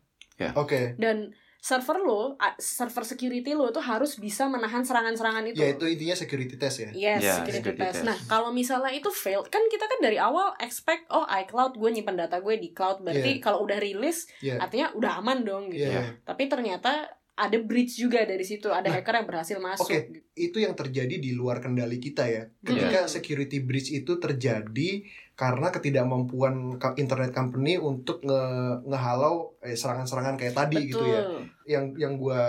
Oke. 0.55 0.95
Dan 0.95 1.33
server 1.59 1.99
lo, 1.99 2.39
server 2.55 3.03
security 3.03 3.51
lo 3.51 3.67
itu 3.67 3.83
harus 3.83 4.15
bisa 4.15 4.47
menahan 4.47 4.79
serangan-serangan 4.79 5.43
itu. 5.51 5.59
Ya 5.59 5.75
itu 5.75 5.85
intinya 5.85 6.15
security 6.15 6.55
test 6.55 6.77
ya. 6.79 6.89
Yes, 6.95 7.19
Ya, 7.19 7.33
security, 7.35 7.51
security 7.75 7.81
test. 7.83 7.95
test. 7.99 8.07
Nah, 8.07 8.17
kalau 8.25 8.49
misalnya 8.49 8.95
itu 8.95 9.11
fail, 9.11 9.43
kan 9.43 9.59
kita 9.67 9.83
kan 9.83 9.99
dari 9.99 10.15
awal 10.15 10.55
expect, 10.57 11.03
oh 11.11 11.27
iCloud 11.27 11.75
gue 11.75 11.89
nyimpen 11.91 12.15
data 12.15 12.39
gue 12.39 12.55
di 12.55 12.71
cloud, 12.71 13.03
berarti 13.03 13.43
kalau 13.43 13.67
udah 13.67 13.75
rilis, 13.75 14.31
Iya. 14.39 14.63
artinya 14.63 14.95
udah 14.95 15.11
aman 15.19 15.43
dong 15.43 15.67
gitu. 15.67 15.91
Iya. 15.91 16.23
Tapi 16.23 16.47
ternyata 16.47 17.11
ada 17.39 17.55
breach 17.57 17.95
juga 17.95 18.19
dari 18.21 18.43
situ, 18.43 18.67
ada 18.67 18.91
hacker 18.91 19.15
yang 19.15 19.27
berhasil 19.27 19.55
masuk. 19.57 19.87
Oke. 19.87 20.27
Itu 20.35 20.59
yang 20.59 20.75
terjadi 20.75 21.15
di 21.15 21.31
luar 21.31 21.63
kendali 21.63 21.95
kita 21.97 22.27
ya. 22.27 22.51
Ketika 22.59 23.07
security 23.07 23.63
breach 23.63 23.89
itu 23.89 24.19
terjadi 24.19 25.07
karena 25.33 25.71
ketidakmampuan 25.71 26.75
ka- 26.75 26.99
internet 26.99 27.31
company 27.31 27.79
untuk 27.79 28.19
nge 28.19 28.43
ngehalau 28.83 29.55
eh, 29.59 29.73
serangan-serangan 29.73 30.35
kayak 30.35 30.51
tadi 30.53 30.77
gitu 30.85 30.99
ya. 31.01 31.23
Betul. 31.23 31.41
Yang 31.63 31.85
yang 31.95 32.13
gua 32.15 32.41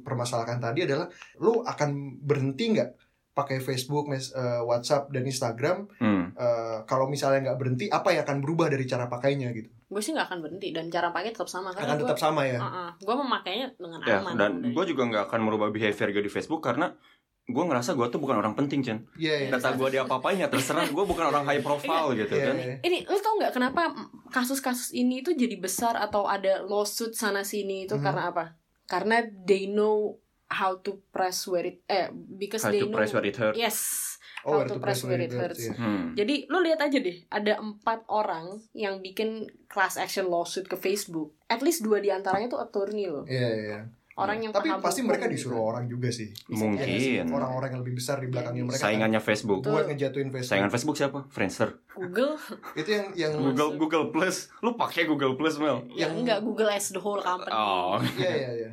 permasalahkan 0.00 0.56
tadi 0.56 0.88
adalah 0.88 1.12
lu 1.36 1.60
akan 1.60 1.90
berhenti 2.18 2.72
nggak 2.72 2.90
pakai 3.30 3.60
Facebook, 3.60 4.08
mes- 4.08 4.32
eh, 4.32 4.60
WhatsApp 4.60 5.12
dan 5.12 5.22
Instagram 5.22 5.86
Hmm. 5.96 6.32
eh, 6.32 6.78
kalau 6.84 7.06
misalnya 7.06 7.52
nggak 7.52 7.58
berhenti 7.60 7.86
apa 7.88 8.10
yang 8.10 8.24
akan 8.24 8.40
berubah 8.40 8.66
dari 8.68 8.84
cara 8.84 9.04
pakainya 9.06 9.52
gitu. 9.52 9.68
Gue 9.90 9.98
sih 9.98 10.14
nggak 10.14 10.30
akan 10.30 10.38
berhenti 10.40 10.70
dan 10.70 10.86
cara 10.86 11.10
pakai 11.10 11.34
tetap 11.34 11.50
sama 11.50 11.74
karena 11.74 11.92
akan 11.92 11.98
gue 11.98 12.06
tetap 12.06 12.20
sama 12.20 12.42
ya? 12.46 12.58
Gue 12.96 13.10
memakainya 13.12 13.74
dengan 13.74 13.98
Ya, 14.02 14.22
aman 14.22 14.38
dan 14.38 14.52
gue 14.64 14.84
juga 14.86 15.02
nggak 15.04 15.24
akan 15.26 15.40
merubah 15.42 15.68
behavior 15.68 16.08
gue 16.10 16.22
di 16.22 16.30
Facebook 16.30 16.62
karena 16.62 16.94
gue 17.42 17.64
ngerasa 17.66 17.98
gue 17.98 18.06
tuh 18.06 18.22
bukan 18.22 18.38
orang 18.38 18.54
penting 18.54 18.78
Chen 18.78 19.10
iya 19.18 19.42
iya. 19.42 19.50
Data 19.50 19.74
gue 19.74 19.88
diapa-apain 19.90 20.38
ya 20.38 20.46
terserah 20.46 20.86
gue 20.86 21.04
bukan 21.04 21.26
orang 21.26 21.42
high 21.42 21.58
profile 21.58 22.14
gitu 22.14 22.30
Iya, 22.30 22.46
kan. 22.46 22.54
iya. 22.56 22.74
ini 22.80 23.02
lu 23.02 23.18
tau 23.18 23.34
nggak 23.34 23.50
kenapa 23.50 23.90
kasus-kasus 24.30 24.94
ini 24.94 25.18
itu 25.18 25.34
jadi 25.34 25.58
besar 25.58 25.98
atau 25.98 26.24
ada 26.24 26.62
lawsuit 26.62 27.10
sana 27.10 27.42
sini 27.42 27.84
itu 27.84 27.98
Mhm. 27.98 28.04
karena 28.06 28.22
apa? 28.30 28.44
Karena 28.86 29.18
they 29.42 29.66
know 29.66 30.14
how 30.46 30.78
to 30.78 31.02
press 31.10 31.46
where 31.46 31.62
it 31.64 31.82
eh 31.86 32.06
because 32.12 32.62
How 32.62 32.70
they 32.70 32.82
to 32.82 32.86
know 32.86 32.94
press 32.94 33.10
where 33.10 33.22
it 33.22 33.34
hurt. 33.34 33.54
Yes 33.54 34.09
oh 34.42 34.52
how 34.54 34.62
to 34.62 34.76
press 34.76 35.00
press 35.00 35.00
where 35.04 35.20
it 35.20 35.30
hurts. 35.30 35.62
ya. 35.62 35.74
Hmm. 35.74 36.12
Jadi 36.12 36.46
lu 36.46 36.60
lihat 36.60 36.80
aja 36.80 36.96
deh, 36.96 37.16
ada 37.26 37.56
empat 37.56 38.04
orang 38.06 38.46
yang 38.72 38.98
bikin 38.98 39.44
class 39.66 39.94
action 39.94 40.26
lawsuit 40.26 40.64
ke 40.64 40.74
Facebook. 40.74 41.36
At 41.46 41.60
least 41.60 41.80
dua 41.80 41.98
di 41.98 42.08
antaranya 42.08 42.48
tuh 42.48 42.58
attorney 42.58 43.06
loh. 43.06 43.24
Iya, 43.24 43.48
iya, 43.50 43.64
iya. 43.66 43.80
Orang 44.12 44.36
yang 44.36 44.52
Tapi 44.52 44.68
pasti 44.84 45.00
mereka 45.00 45.24
gitu. 45.26 45.48
disuruh 45.48 45.72
orang 45.72 45.88
juga 45.88 46.12
sih. 46.12 46.28
Bisa 46.44 46.60
Mungkin. 46.60 46.84
sih. 46.84 47.24
Orang-orang 47.24 47.72
yang 47.72 47.80
lebih 47.80 47.96
besar 47.96 48.20
di 48.20 48.28
belakangnya 48.28 48.68
mereka. 48.68 48.82
saingannya 48.82 49.16
Facebook 49.18 49.64
buat 49.64 49.88
ngejatuhin 49.88 50.28
Facebook. 50.28 50.50
saingan 50.50 50.68
Facebook 50.68 50.96
siapa 50.98 51.18
Friendster 51.26 51.80
Google, 51.90 52.36
Itu 52.80 52.90
yang 52.90 53.06
yang 53.14 53.32
Google 53.32 53.80
Google 53.80 54.06
Plus 54.10 54.52
lu 54.60 54.76
pakai 54.76 55.08
Google 55.08 55.34
Plus 55.34 55.56
Mel 55.56 55.88
ya 55.88 56.04
Yang- 56.04 56.20
enggak 56.20 56.38
Google 56.44 56.68
as 56.68 56.88
the 56.88 57.00
whole 57.00 57.16
company. 57.18 57.48
oh 57.50 57.96
Iya 58.18 58.32
iya 58.36 58.50
iya. 58.58 58.70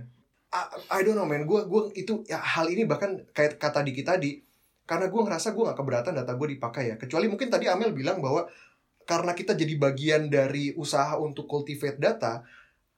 I, 0.48 0.64
I 0.90 1.04
don't 1.04 1.16
know 1.16 1.24
man, 1.24 1.44
gue 1.44 1.60
gua 1.64 1.92
itu 1.92 2.24
ya 2.24 2.40
hal 2.40 2.68
ini 2.68 2.84
bahkan 2.84 3.16
kayak 3.32 3.56
kata 3.56 3.84
Diki 3.84 4.00
tadi, 4.02 4.40
karena 4.88 5.12
gue 5.12 5.22
ngerasa 5.22 5.52
gue 5.52 5.64
gak 5.68 5.78
keberatan 5.78 6.14
data 6.16 6.32
gue 6.34 6.48
dipakai 6.56 6.84
ya. 6.90 6.96
Kecuali 6.96 7.28
mungkin 7.28 7.52
tadi 7.52 7.68
Amel 7.68 7.92
bilang 7.92 8.24
bahwa 8.24 8.48
karena 9.04 9.36
kita 9.36 9.52
jadi 9.54 9.76
bagian 9.76 10.32
dari 10.32 10.72
usaha 10.74 11.20
untuk 11.20 11.44
cultivate 11.46 12.00
data, 12.00 12.44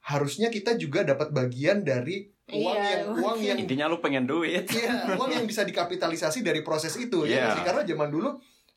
harusnya 0.06 0.48
kita 0.48 0.78
juga 0.78 1.02
dapat 1.02 1.34
bagian 1.34 1.82
dari 1.82 2.30
uang 2.50 2.76
Iya, 2.78 2.90
yang 2.90 3.02
uang 3.14 3.38
yang 3.38 3.58
intinya 3.62 3.86
lu 3.86 4.02
pengen 4.02 4.26
duit 4.26 4.66
Iya, 4.66 5.14
uang 5.14 5.30
yang 5.30 5.46
bisa 5.46 5.62
dikapitalisasi 5.62 6.42
dari 6.42 6.66
proses 6.66 6.94
itu 6.96 7.26
ya 7.26 7.50
Iya. 7.50 7.58
sih? 7.58 7.62
Karena 7.62 7.82
zaman 7.84 8.10
dulu 8.10 8.30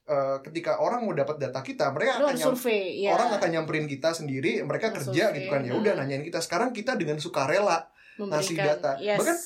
eh, 0.03 0.37
ketika 0.43 0.83
orang 0.83 1.07
mau 1.07 1.15
dapat 1.15 1.39
data 1.39 1.63
kita, 1.63 1.87
mereka 1.95 2.19
Lu 2.19 2.27
akan 2.27 2.35
nyam- 2.35 2.47
survei, 2.53 3.07
ya. 3.07 3.15
orang 3.15 3.39
akan 3.39 3.49
nyamperin 3.55 3.87
kita 3.87 4.11
sendiri, 4.11 4.59
mereka 4.61 4.91
Harus 4.91 5.07
kerja 5.07 5.31
survei, 5.31 5.37
gitu 5.39 5.47
kan. 5.47 5.61
Ya 5.63 5.73
udah 5.73 5.93
hmm. 5.95 6.01
nanyain 6.03 6.23
kita. 6.27 6.43
Sekarang 6.43 6.75
kita 6.75 6.99
dengan 6.99 7.17
sukarela 7.23 7.87
ngasih 8.19 8.53
memberikan 8.59 8.67
data. 8.83 8.91
yes, 8.99 9.15
Bahkan 9.17 9.37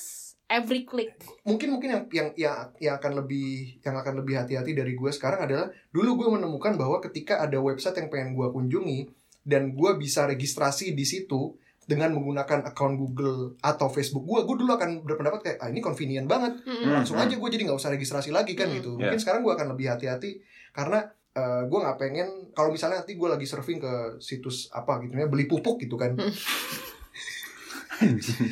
every 0.48 0.84
click. 0.84 1.12
mungkin 1.44 1.76
mungkin 1.76 1.90
yang 1.90 2.04
yang 2.10 2.30
yang 2.36 2.56
yang 2.80 2.94
akan 2.96 3.20
lebih 3.20 3.80
yang 3.80 3.96
akan 3.96 4.14
lebih 4.18 4.40
hati-hati 4.40 4.72
dari 4.72 4.94
gue 4.94 5.12
sekarang 5.12 5.44
adalah 5.44 5.68
dulu 5.92 6.24
gue 6.24 6.28
menemukan 6.34 6.76
bahwa 6.76 7.00
ketika 7.00 7.40
ada 7.40 7.60
website 7.60 7.96
yang 7.96 8.08
pengen 8.08 8.32
gue 8.32 8.48
kunjungi 8.48 9.00
dan 9.44 9.72
gue 9.72 9.92
bisa 9.96 10.24
registrasi 10.24 10.92
di 10.92 11.04
situ 11.04 11.56
dengan 11.84 12.12
menggunakan 12.12 12.68
akun 12.68 13.00
Google 13.00 13.56
atau 13.60 13.88
Facebook 13.88 14.28
gue, 14.28 14.44
gue 14.44 14.56
dulu 14.60 14.76
akan 14.76 15.08
berpendapat 15.08 15.40
kayak 15.40 15.58
ah 15.64 15.72
ini 15.72 15.80
convenient 15.80 16.28
banget, 16.28 16.60
Mm-mm. 16.60 16.84
Hmm. 16.84 17.00
langsung 17.00 17.16
aja 17.16 17.32
gue 17.32 17.48
jadi 17.48 17.64
nggak 17.64 17.80
usah 17.80 17.96
registrasi 17.96 18.28
lagi 18.28 18.60
kan 18.60 18.68
Hmm. 18.68 18.76
gitu. 18.76 18.92
Yeah. 18.96 19.08
Mungkin 19.08 19.20
sekarang 19.24 19.40
gue 19.40 19.54
akan 19.56 19.68
lebih 19.72 19.88
hati-hati 19.88 20.44
karena 20.76 21.08
eh, 21.32 21.64
gue 21.64 21.80
nggak 21.80 21.96
pengen 21.96 22.28
kalau 22.52 22.76
misalnya 22.76 23.00
nanti 23.00 23.16
gue 23.16 23.24
lagi 23.24 23.46
surfing 23.46 23.80
ke 23.80 23.94
situs 24.20 24.68
apa 24.70 25.00
gitu 25.00 25.16
ya 25.16 25.32
beli 25.32 25.48
pupuk 25.48 25.80
gitu 25.80 25.96
kan, 25.96 26.12
Hmm. 26.12 26.28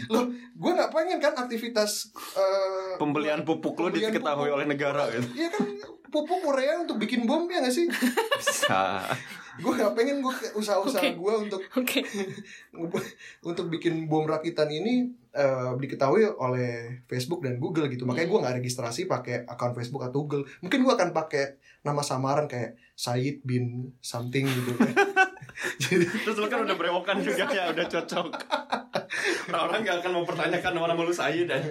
Loh 0.07 0.25
gue 0.31 0.71
nggak 0.71 0.89
pengen 0.89 1.17
kan 1.17 1.33
aktivitas 1.35 2.09
eh, 2.33 2.95
pembelian 2.95 3.41
pupuk 3.41 3.75
Pembelian 3.75 4.09
diketahui 4.09 4.47
pupuk. 4.47 4.55
oleh 4.55 4.65
negara 4.65 5.03
gitu 5.09 5.27
Iya 5.35 5.49
kan 5.49 5.63
pupuk 6.05 6.41
urea 6.43 6.79
untuk 6.79 6.95
bikin 6.95 7.23
bom 7.23 7.43
ya 7.45 7.59
gak 7.59 7.71
sih? 7.71 7.85
bisa 7.87 9.03
Gue 9.55 9.71
gak 9.71 9.95
pengen 9.95 10.19
gue 10.19 10.31
usaha-usaha 10.53 10.99
Oke. 11.01 11.15
gue 11.15 11.33
untuk 11.39 11.61
Oke. 11.79 12.03
untuk 13.41 13.65
bikin 13.69 14.05
bom 14.05 14.23
rakitan 14.23 14.67
ini 14.67 15.11
eh, 15.31 15.71
diketahui 15.73 16.27
oleh 16.29 16.99
Facebook 17.05 17.39
dan 17.39 17.55
Google 17.55 17.87
gitu. 17.87 18.03
Makanya 18.03 18.27
gue 18.27 18.39
nggak 18.41 18.55
registrasi 18.59 19.05
pakai 19.05 19.43
akun 19.45 19.71
Facebook 19.71 20.03
atau 20.03 20.23
Google. 20.23 20.43
Mungkin 20.59 20.79
gue 20.81 20.93
akan 20.93 21.11
pakai 21.11 21.55
nama 21.81 22.01
samaran 22.01 22.47
kayak 22.47 22.75
Said 22.93 23.43
bin 23.43 23.95
something 23.99 24.43
gitu. 24.43 24.71
Jadi 25.81 26.05
terus 26.19 26.35
lu 26.35 26.45
kan 26.45 26.61
udah 26.61 26.73
berewokan 26.73 27.17
juga 27.19 27.45
ya 27.47 27.69
udah 27.73 27.85
cocok 27.85 28.27
orang 29.55 29.81
nggak 29.81 29.97
akan 29.99 30.11
mempertanyakan 30.15 30.71
nama 30.73 30.97
lu 30.97 31.11
saya 31.11 31.41
dan 31.43 31.61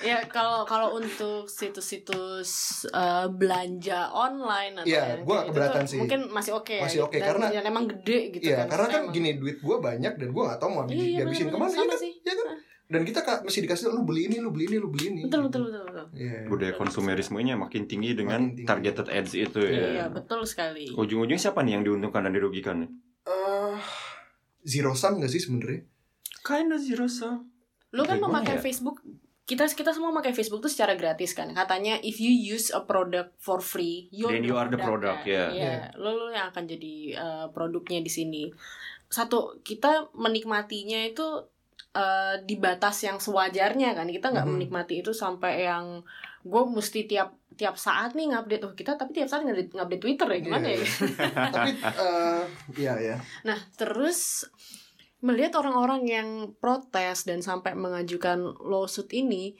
ya 0.00 0.22
kalau 0.26 0.62
kalau 0.64 0.94
untuk 0.94 1.46
situs-situs 1.46 2.50
eh, 2.88 3.26
belanja 3.28 4.08
online 4.08 4.74
atau 4.76 4.86
Iya, 4.86 5.02
gua 5.02 5.06
kayak 5.10 5.24
nggak 5.24 5.46
keberatan 5.48 5.84
sih. 5.84 5.98
mungkin 5.98 6.20
masih 6.28 6.52
oke 6.54 6.72
ya, 6.72 6.82
Masih 6.82 7.00
oke, 7.02 7.14
Dan 7.14 7.26
karena- 7.28 7.50
yang 7.52 7.64
emang 7.64 7.84
gede 7.86 8.18
gitu 8.32 8.44
Iya, 8.46 8.56
kan 8.60 8.66
karena 8.70 8.86
kan 8.88 9.02
Emang- 9.02 9.12
gini 9.12 9.30
duit 9.36 9.58
gue 9.58 9.76
banyak 9.78 10.12
dan 10.14 10.28
gue 10.30 10.42
gak 10.42 10.58
tahu 10.58 10.70
mau 10.70 10.82
Iya, 10.82 10.94
iya, 10.94 11.18
dihabisin 11.20 11.48
ke 11.48 11.56
mana 11.56 11.70
ya 11.70 11.84
kan? 11.84 11.98
sih. 11.98 12.12
Ya 12.20 12.34
kan? 12.34 12.46
Dan 12.86 13.02
kita 13.04 13.20
kak 13.20 13.46
mesti 13.46 13.58
dikasih 13.60 13.86
lu 13.88 14.02
beli 14.02 14.26
ini, 14.26 14.36
lu 14.38 14.50
beli 14.50 14.66
ini, 14.66 14.76
lu 14.76 14.88
beli 14.88 15.04
ini. 15.08 15.20
betul 15.22 15.46
betul 15.46 15.62
betul 15.64 15.82
betul 15.84 16.06
Iya. 16.12 16.38
budaya 16.44 16.74
konsumerismenya 16.74 17.54
makin 17.56 17.84
tinggi 17.84 18.14
dengan 18.14 18.40
Makin 18.42 18.56
tinggi. 18.56 18.66
targeted 18.66 19.06
ads 19.08 19.32
itu 19.32 19.60
iya 19.62 19.88
ya 19.96 20.06
betul 20.08 20.42
sekali 20.42 20.90
ujung-ujungnya 20.90 21.38
siapa 21.40 21.60
nih 21.60 21.72
yang 21.72 21.84
diuntungkan 21.84 22.24
dan 22.24 22.32
dirugikan 22.32 22.76
nih 22.78 22.90
Eh, 23.22 23.76
zero 24.62 24.92
sum 24.92 25.18
gak 25.18 25.28
sih 25.28 25.38
sebenarnya? 25.38 25.84
kinda 26.40 26.76
zero 26.76 27.04
sum 27.04 27.52
lu 27.90 28.00
kan 28.02 28.16
memakai 28.16 28.56
ya? 28.56 28.62
Facebook 28.62 29.04
kita 29.44 29.68
kita 29.68 29.90
semua 29.90 30.08
memakai 30.08 30.30
Facebook 30.30 30.60
tuh 30.60 30.68
secara 30.68 30.94
gratis 30.94 31.30
kan 31.30 31.50
katanya 31.50 32.00
if 32.00 32.16
you 32.16 32.30
use 32.30 32.70
a 32.70 32.80
product 32.80 33.36
for 33.36 33.60
free 33.60 34.08
you're 34.10 34.30
Then 34.30 34.46
you 34.46 34.54
are 34.54 34.66
the 34.66 34.78
product, 34.78 35.20
kan? 35.20 35.28
yeah. 35.28 35.48
Iya, 35.50 35.72
lu, 35.96 36.14
lu 36.14 36.26
yang 36.30 36.48
akan 36.48 36.64
jadi 36.64 36.94
uh, 37.14 37.46
produknya 37.50 37.98
di 37.98 38.08
sini 38.08 38.42
satu 39.06 39.58
kita 39.60 40.14
menikmatinya 40.14 41.02
itu 41.02 41.26
uh, 41.92 42.34
di 42.40 42.56
batas 42.56 43.02
yang 43.02 43.18
sewajarnya 43.18 43.92
kan 43.92 44.06
kita 44.06 44.30
nggak 44.30 44.46
Mhm. 44.46 44.54
menikmati 44.54 45.02
itu 45.02 45.10
sampai 45.10 45.66
yang 45.66 46.00
gue 46.40 46.62
mesti 46.72 47.04
tiap 47.04 47.36
tiap 47.60 47.76
saat 47.76 48.16
nih 48.16 48.32
ngupdate 48.32 48.64
oh 48.64 48.72
kita 48.72 48.96
tapi 48.96 49.12
tiap 49.12 49.28
saat 49.28 49.44
ngupdate, 49.44 49.76
ngupdate 49.76 50.00
Twitter 50.00 50.28
ya 50.32 50.38
gimana 50.40 50.66
Iya, 50.72 50.80
ya 50.80 50.86
Tapi 51.52 51.70
eh 51.76 52.42
iya 52.80 52.94
ya. 52.96 53.16
Nah, 53.44 53.58
terus 53.76 54.48
melihat 55.20 55.60
orang-orang 55.60 56.08
yang 56.08 56.28
protes 56.56 57.28
dan 57.28 57.44
sampai 57.44 57.76
mengajukan 57.76 58.40
lawsuit 58.64 59.12
ini, 59.12 59.52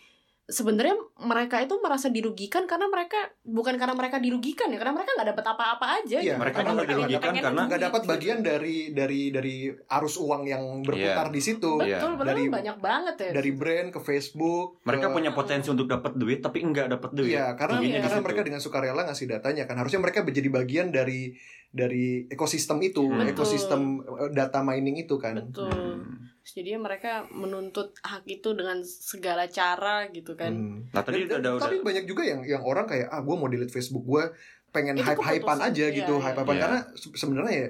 sebenarnya 0.51 0.99
mereka 1.23 1.63
itu 1.63 1.79
merasa 1.79 2.11
dirugikan 2.11 2.67
karena 2.67 2.91
mereka 2.91 3.17
bukan 3.41 3.79
karena 3.79 3.95
mereka 3.95 4.19
dirugikan 4.19 4.67
ya, 4.69 4.77
karena 4.77 4.93
mereka 4.93 5.15
nggak 5.15 5.29
dapat 5.33 5.45
apa-apa 5.47 5.87
aja. 6.03 6.19
Iya, 6.19 6.35
gitu. 6.35 6.43
mereka 6.43 6.59
malah 6.61 6.85
dirugikan 6.85 7.33
karena 7.33 7.63
nggak 7.65 7.83
dapat 7.87 8.01
gitu. 8.03 8.11
bagian 8.11 8.39
dari 8.43 8.77
dari 8.91 9.21
dari 9.31 9.57
arus 9.71 10.19
uang 10.19 10.43
yang 10.45 10.63
berputar 10.83 11.31
Iya. 11.31 11.35
di 11.35 11.41
situ. 11.41 11.73
Iya. 11.79 12.03
Betul, 12.03 12.13
padahal 12.19 12.37
Dari- 12.37 12.51
banyak 12.51 12.77
banget 12.83 13.15
ya. 13.17 13.31
Dari 13.33 13.51
brand 13.55 13.89
ke 13.89 14.01
Facebook. 14.01 14.83
mereka 14.83 15.07
ke- 15.07 15.15
punya 15.15 15.31
potensi 15.31 15.69
untuk 15.71 15.87
dapat 15.87 16.13
duit 16.15 16.43
tapi 16.43 16.59
enggak 16.61 16.91
dapat 16.91 17.11
duit 17.15 17.39
Iya, 17.39 17.55
karena 17.55 17.79
di 17.79 17.89
karena 17.95 18.19
mereka 18.19 18.43
dengan 18.43 18.61
sukarela 18.61 19.07
ngasih 19.07 19.27
datanya 19.31 19.65
kan. 19.65 19.79
Harusnya 19.79 20.03
mereka 20.03 20.21
menjadi 20.21 20.51
bagian 20.51 20.91
dari 20.91 21.39
dari 21.71 22.27
ekosistem 22.27 22.83
itu, 22.83 23.07
Betul. 23.07 23.31
ekosistem 23.31 23.83
eh, 24.03 24.31
data 24.35 24.59
mining 24.61 24.99
itu 24.99 25.15
kan. 25.15 25.39
Betul. 25.39 25.71
Hmm. 25.71 26.30
Jadi 26.43 26.73
mereka 26.75 27.29
menuntut 27.29 27.93
hak 28.01 28.25
itu 28.25 28.51
dengan 28.51 28.81
segala 28.81 29.45
cara 29.47 30.09
gitu 30.09 30.33
kan. 30.33 30.51
Hmm. 30.51 30.79
nah 30.89 31.01
tadi 31.01 31.23
Dan- 31.23 31.29
dan- 31.31 31.41
udah 31.41 31.53
udah 31.55 31.63
tapi 31.63 31.77
banyak 31.81 32.05
juga 32.05 32.23
yang 32.23 32.41
yang 32.43 32.63
orang 32.63 32.85
kayak 32.85 33.07
ah 33.07 33.21
gue 33.21 33.35
mau 33.35 33.47
delete 33.47 33.71
Facebook 33.71 34.03
gue 34.03 34.25
pengen 34.71 34.95
Itu 34.95 35.05
hype-hypean 35.05 35.43
keputusan. 35.59 35.71
aja 35.71 35.85
Iya, 35.85 35.97
gitu, 35.97 36.15
iya. 36.15 36.25
hype-hypean 36.25 36.55
Iya. 36.55 36.63
karena 36.63 36.79
se- 36.95 37.15
sebenarnya 37.15 37.55
ya 37.55 37.69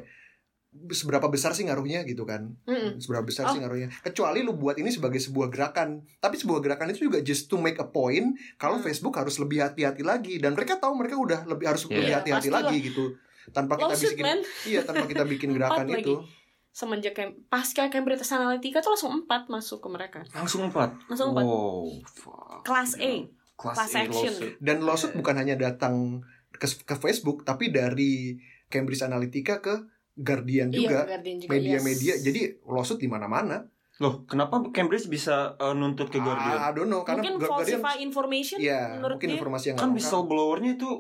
seberapa 0.89 1.27
besar 1.27 1.51
sih 1.51 1.67
ngaruhnya 1.67 2.05
gitu 2.05 2.23
kan 2.23 2.55
Mm-mm. 2.63 2.97
seberapa 2.97 3.25
besar 3.25 3.43
Oh. 3.45 3.51
sih 3.51 3.59
ngaruhnya 3.59 3.91
kecuali 4.01 4.39
lu 4.41 4.55
buat 4.55 4.77
ini 4.77 4.87
sebagai 4.89 5.19
sebuah 5.19 5.49
gerakan 5.49 5.89
tapi 6.17 6.39
sebuah 6.39 6.61
gerakan 6.61 6.95
itu 6.95 7.05
juga 7.05 7.19
just 7.21 7.47
to 7.47 7.57
make 7.57 7.75
a 7.77 7.87
point 7.87 8.31
kalau 8.55 8.77
Hmm. 8.77 8.85
Facebook 8.85 9.11
harus 9.13 9.35
lebih 9.37 9.59
hati-hati 9.61 10.01
lagi 10.01 10.39
dan 10.39 10.55
mereka 10.55 10.79
tahu 10.79 10.95
mereka 10.95 11.19
udah 11.19 11.43
lebih 11.45 11.67
harus 11.67 11.83
Iya. 11.85 11.95
lebih 11.97 12.15
hati-hati 12.15 12.49
Pastilah. 12.49 12.63
lagi 12.65 12.77
gitu 12.85 13.05
tanpa 13.51 13.75
kita 13.75 13.89
Lawsuit, 13.89 14.11
bikin 14.13 14.25
man. 14.25 14.39
iya 14.65 14.81
tanpa 14.81 15.05
kita 15.05 15.25
bikin 15.25 15.51
gerakan 15.57 15.87
itu 15.91 16.15
Semenjak 16.71 17.13
Cam- 17.13 17.35
pasca 17.47 17.87
Cambridge 17.87 18.23
Analytica 18.25 18.79
tuh 18.79 18.95
langsung 18.95 19.13
empat 19.13 19.47
masuk 19.47 19.79
ke 19.81 19.89
mereka. 19.89 20.21
langsung 20.31 20.63
empat 20.65 20.95
Langsung 21.07 21.33
empat. 21.33 21.43
wow 21.43 21.83
fuck. 22.05 22.63
Kelas 22.63 22.95
A. 22.97 23.13
Class 23.55 23.77
Class 23.77 23.93
A 23.93 24.01
action. 24.01 24.33
lawsuit. 24.33 24.53
dan 24.59 24.77
lawsuit 24.81 25.11
Iya. 25.11 25.19
bukan 25.19 25.35
hanya 25.37 25.55
datang 25.55 25.95
ke, 26.53 26.67
ke 26.81 26.95
Facebook 26.95 27.43
tapi 27.43 27.69
dari 27.69 28.39
Cambridge 28.67 29.03
Analytica 29.03 29.59
ke 29.59 29.75
Guardian 30.15 30.69
juga 30.69 31.03
Iya, 31.03 31.11
Guardian 31.11 31.37
juga. 31.39 31.51
media-media 31.51 32.15
yes. 32.15 32.23
jadi 32.23 32.41
lawsuit 32.65 32.99
di 32.99 33.07
mana-mana 33.07 33.67
loh 33.99 34.25
kenapa 34.25 34.65
Cambridge 34.71 35.07
bisa 35.07 35.53
uh, 35.57 35.73
nuntut 35.73 36.09
ke 36.09 36.17
Guardian 36.17 36.57
I 36.57 36.71
don't 36.71 36.89
know 36.89 37.03
karena 37.03 37.21
mungkin 37.21 37.37
Gu- 37.37 37.45
Guardian 37.47 37.77
falsify 37.77 37.97
information 37.99 38.57
ya 38.57 38.95
menurut 38.95 39.17
mungkin 39.17 39.29
dia. 39.29 39.37
informasi 39.37 39.65
yang 39.67 39.77
kan 39.77 39.91
whistleblowernya 39.93 40.73
itu 40.75 40.91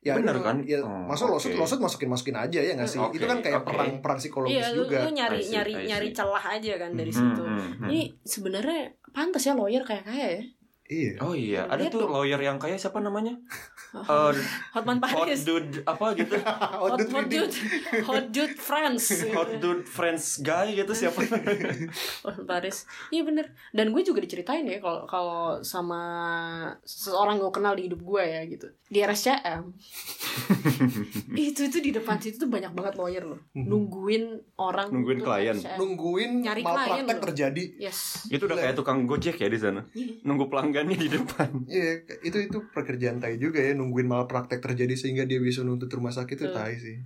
ya, 0.00 0.12
bener 0.14 0.36
kan? 0.38 0.56
ya 0.62 0.80
Oh, 0.80 1.04
masuk 1.04 1.28
lawsuit 1.28 1.52
oke. 1.52 1.60
lawsuit 1.60 1.80
masukin 1.80 2.08
masukin 2.08 2.36
aja 2.36 2.58
ya 2.58 2.72
nggak 2.72 2.86
sih 2.86 2.98
Oke, 2.98 3.16
itu 3.16 3.24
kan 3.24 3.38
kayak 3.38 3.60
oke. 3.60 3.66
perang 3.66 3.90
perang 3.98 4.18
psikologis 4.18 4.64
lu, 4.70 4.84
juga 4.84 4.98
lu 5.02 5.10
nyari 5.10 5.36
I 5.36 5.42
see, 5.42 5.52
nyari 5.52 5.72
I 5.74 5.84
nyari 5.86 6.08
celah 6.10 6.44
aja 6.50 6.72
kan 6.76 6.90
dari 6.92 7.10
Hmm, 7.10 7.20
situ. 7.20 7.42
Hmm, 7.42 7.60
hmm. 7.76 7.86
Ini 7.86 8.00
sebenarnya 8.22 8.80
pantas 9.10 9.42
ya 9.42 9.52
lawyer 9.52 9.82
kayak 9.82 10.04
kayak 10.04 10.30
ya. 10.30 10.42
iya 10.88 11.10
oh 11.20 11.32
iya 11.32 11.62
ada 11.64 11.78
Lihat 11.78 11.90
tuh 11.90 12.02
tuh. 12.02 12.10
lawyer 12.10 12.38
yang 12.38 12.56
kaya 12.56 12.74
siapa 12.74 12.98
namanya 12.98 13.36
eh, 13.90 14.32
Hotman 14.72 14.98
hot 14.98 15.26
Paris. 15.26 15.42
Dude 15.42 15.82
apa 15.82 16.06
gitu? 16.14 16.34
Hot, 16.40 16.96
dude 16.96 17.10
hot 17.10 17.26
dude 17.26 17.54
hot 18.06 18.24
dude 18.30 18.54
friends 18.56 19.02
hot 19.30 19.50
dude 19.58 19.84
friends 19.84 20.38
guy 20.38 20.72
gitu 20.72 20.92
siapa? 20.92 21.18
Hotman 22.24 22.46
Paris. 22.46 22.86
Iya 23.10 23.22
bener. 23.24 23.50
Dan 23.70 23.90
gue 23.90 24.02
juga 24.02 24.22
diceritain 24.22 24.62
ya 24.62 24.78
kalau 24.78 25.02
kalau 25.04 25.40
sama 25.60 26.02
seseorang 26.82 27.38
gue 27.38 27.50
kenal 27.50 27.74
di 27.74 27.90
hidup 27.90 28.00
gue 28.00 28.22
ya 28.22 28.40
gitu. 28.46 28.70
Di 28.90 29.02
RSCM 29.02 29.70
itu 31.38 31.60
itu 31.70 31.78
di 31.78 31.90
depan 31.94 32.18
situ 32.18 32.42
tuh 32.42 32.50
banyak 32.50 32.74
banget 32.74 32.94
lawyer 32.98 33.24
loh. 33.26 33.40
Nungguin 33.54 34.38
orang 34.58 34.90
Nungguin 34.90 35.20
klien. 35.22 35.56
RSCM. 35.56 35.78
nungguin 35.78 36.30
Nyari 36.42 36.62
klien 36.62 37.06
loh. 37.06 37.22
terjadi. 37.22 37.64
Yes. 37.78 38.26
Itu 38.28 38.46
udah 38.46 38.58
kayak 38.58 38.74
tukang 38.74 39.06
gojek 39.06 39.38
ya 39.38 39.46
di 39.46 39.58
sana? 39.58 39.82
Iya. 39.90 40.22
nunggu 40.22 40.46
pelanggannya 40.46 40.96
di 40.96 41.08
depan. 41.08 41.64
Iya, 41.66 42.02
itu 42.22 42.38
itu 42.44 42.58
pekerjaan 42.70 43.18
tai 43.18 43.38
juga 43.38 43.62
ya 43.62 43.72
nungguin 43.80 44.04
malpraktek 44.04 44.60
terjadi 44.60 44.92
sehingga 44.92 45.24
dia 45.24 45.38
bisa 45.38 45.60
nuntut 45.60 45.88
rumah 45.88 46.10
sakit 46.10 46.36
itu 46.36 46.48
tai 46.50 46.76
sih. 46.76 47.00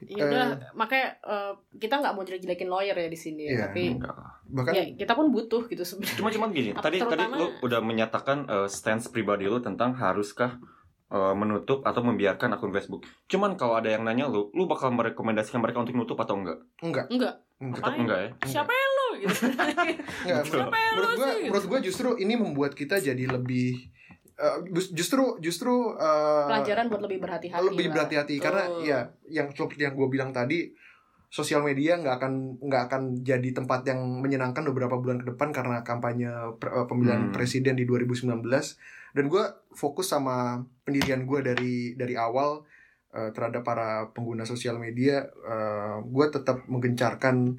ya 0.00 0.24
udah 0.24 0.46
makanya 0.72 1.12
eh, 1.20 1.52
kita 1.76 2.00
nggak 2.00 2.12
mau 2.12 2.24
jelek-jelekin 2.24 2.66
lawyer 2.66 2.96
ya 2.96 3.06
di 3.06 3.18
sini 3.18 3.44
ya, 3.44 3.52
Iya, 3.52 3.60
tapi 3.66 3.82
Enggak. 3.92 4.16
Bahkan 4.50 4.72
ya 4.72 4.84
kita 4.96 5.12
pun 5.12 5.26
butuh 5.28 5.62
gitu 5.66 5.84
sebenarnya 5.84 6.16
cuma 6.16 6.30
cuma 6.32 6.46
gini 6.48 6.70
tadi 6.72 6.96
tadi 6.96 7.04
terutama- 7.20 7.36
lu 7.36 7.46
udah 7.60 7.80
menyatakan 7.80 8.38
eh, 8.46 8.64
stance 8.66 9.06
pribadi 9.06 9.44
lu 9.44 9.60
tentang 9.60 9.92
haruskah 9.92 10.56
menutup 11.10 11.82
atau 11.82 12.00
membiarkan 12.00 12.54
akun 12.54 12.70
Facebook 12.70 13.02
cuman 13.26 13.58
kalau 13.58 13.74
ada 13.74 13.90
yang 13.90 14.06
nanya 14.06 14.24
lu 14.24 14.46
lu 14.50 14.64
bakal 14.64 14.88
merekomendasikan 14.88 15.58
mereka 15.58 15.82
untuk 15.82 15.98
nutup 15.98 16.14
atau 16.16 16.38
enggak 16.38 16.62
enggak, 16.78 17.10
enggak 17.10 17.34
enggak. 17.58 17.82
tetap 17.82 17.92
enggak 17.98 18.18
ya 18.22 18.30
siapa 18.46 18.70
yang 18.70 18.92
lu 18.94 19.08
gitu 19.18 19.34
Enggak, 20.22 20.42
Betul. 20.46 20.58
menurut, 20.62 20.70
menurut 20.70 21.10
gua 21.12 21.26
sih? 21.28 21.42
menurut 21.44 21.66
gua 21.66 21.78
justru 21.82 22.08
ini 22.14 22.34
membuat 22.38 22.72
kita 22.72 23.02
jadi 23.02 23.24
lebih 23.26 23.90
eh, 24.40 24.56
bus- 24.66 24.90
justru 24.90 25.36
justru 25.38 25.70
eh, 25.94 26.46
pelajaran 26.48 26.88
buat 26.88 27.02
lebih 27.02 27.20
berhati-hati 27.20 27.66
lebih 27.66 27.86
lah. 27.86 27.92
berhati-hati 27.94 28.34
karena 28.36 28.62
Betul. 28.64 28.82
ya 28.84 29.00
yang 29.30 29.46
seperti 29.48 29.82
yang 29.82 29.94
gue 29.94 30.08
bilang 30.08 30.30
tadi 30.30 30.72
sosial 31.28 31.60
media 31.60 31.94
nggak 31.94 32.16
akan 32.16 32.32
nggak 32.58 32.82
akan 32.88 33.02
jadi 33.20 33.48
tempat 33.52 33.84
yang 33.84 34.00
menyenangkan 34.18 34.66
beberapa 34.66 34.96
bulan 34.96 35.20
ke 35.20 35.30
depan 35.30 35.52
karena 35.52 35.76
kampanye 35.80 36.26
per- 36.56 36.72
eh, 36.72 36.86
pemilihan 36.86 37.28
Hmm. 37.28 37.32
presiden 37.32 37.74
di 37.74 37.84
2019 37.84 38.80
dan 39.10 39.24
gue 39.26 39.44
fokus 39.70 40.08
sama 40.08 40.58
pendirian 40.80 41.22
gue 41.22 41.40
dari 41.40 41.74
dari 41.94 42.16
awal 42.16 42.66
eh, 43.10 43.30
terhadap 43.30 43.62
para 43.62 43.88
pengguna 44.08 44.42
sosial 44.44 44.76
media 44.76 45.26
gue 46.00 46.26
tetap 46.28 46.62
menggencarkan 46.64 47.58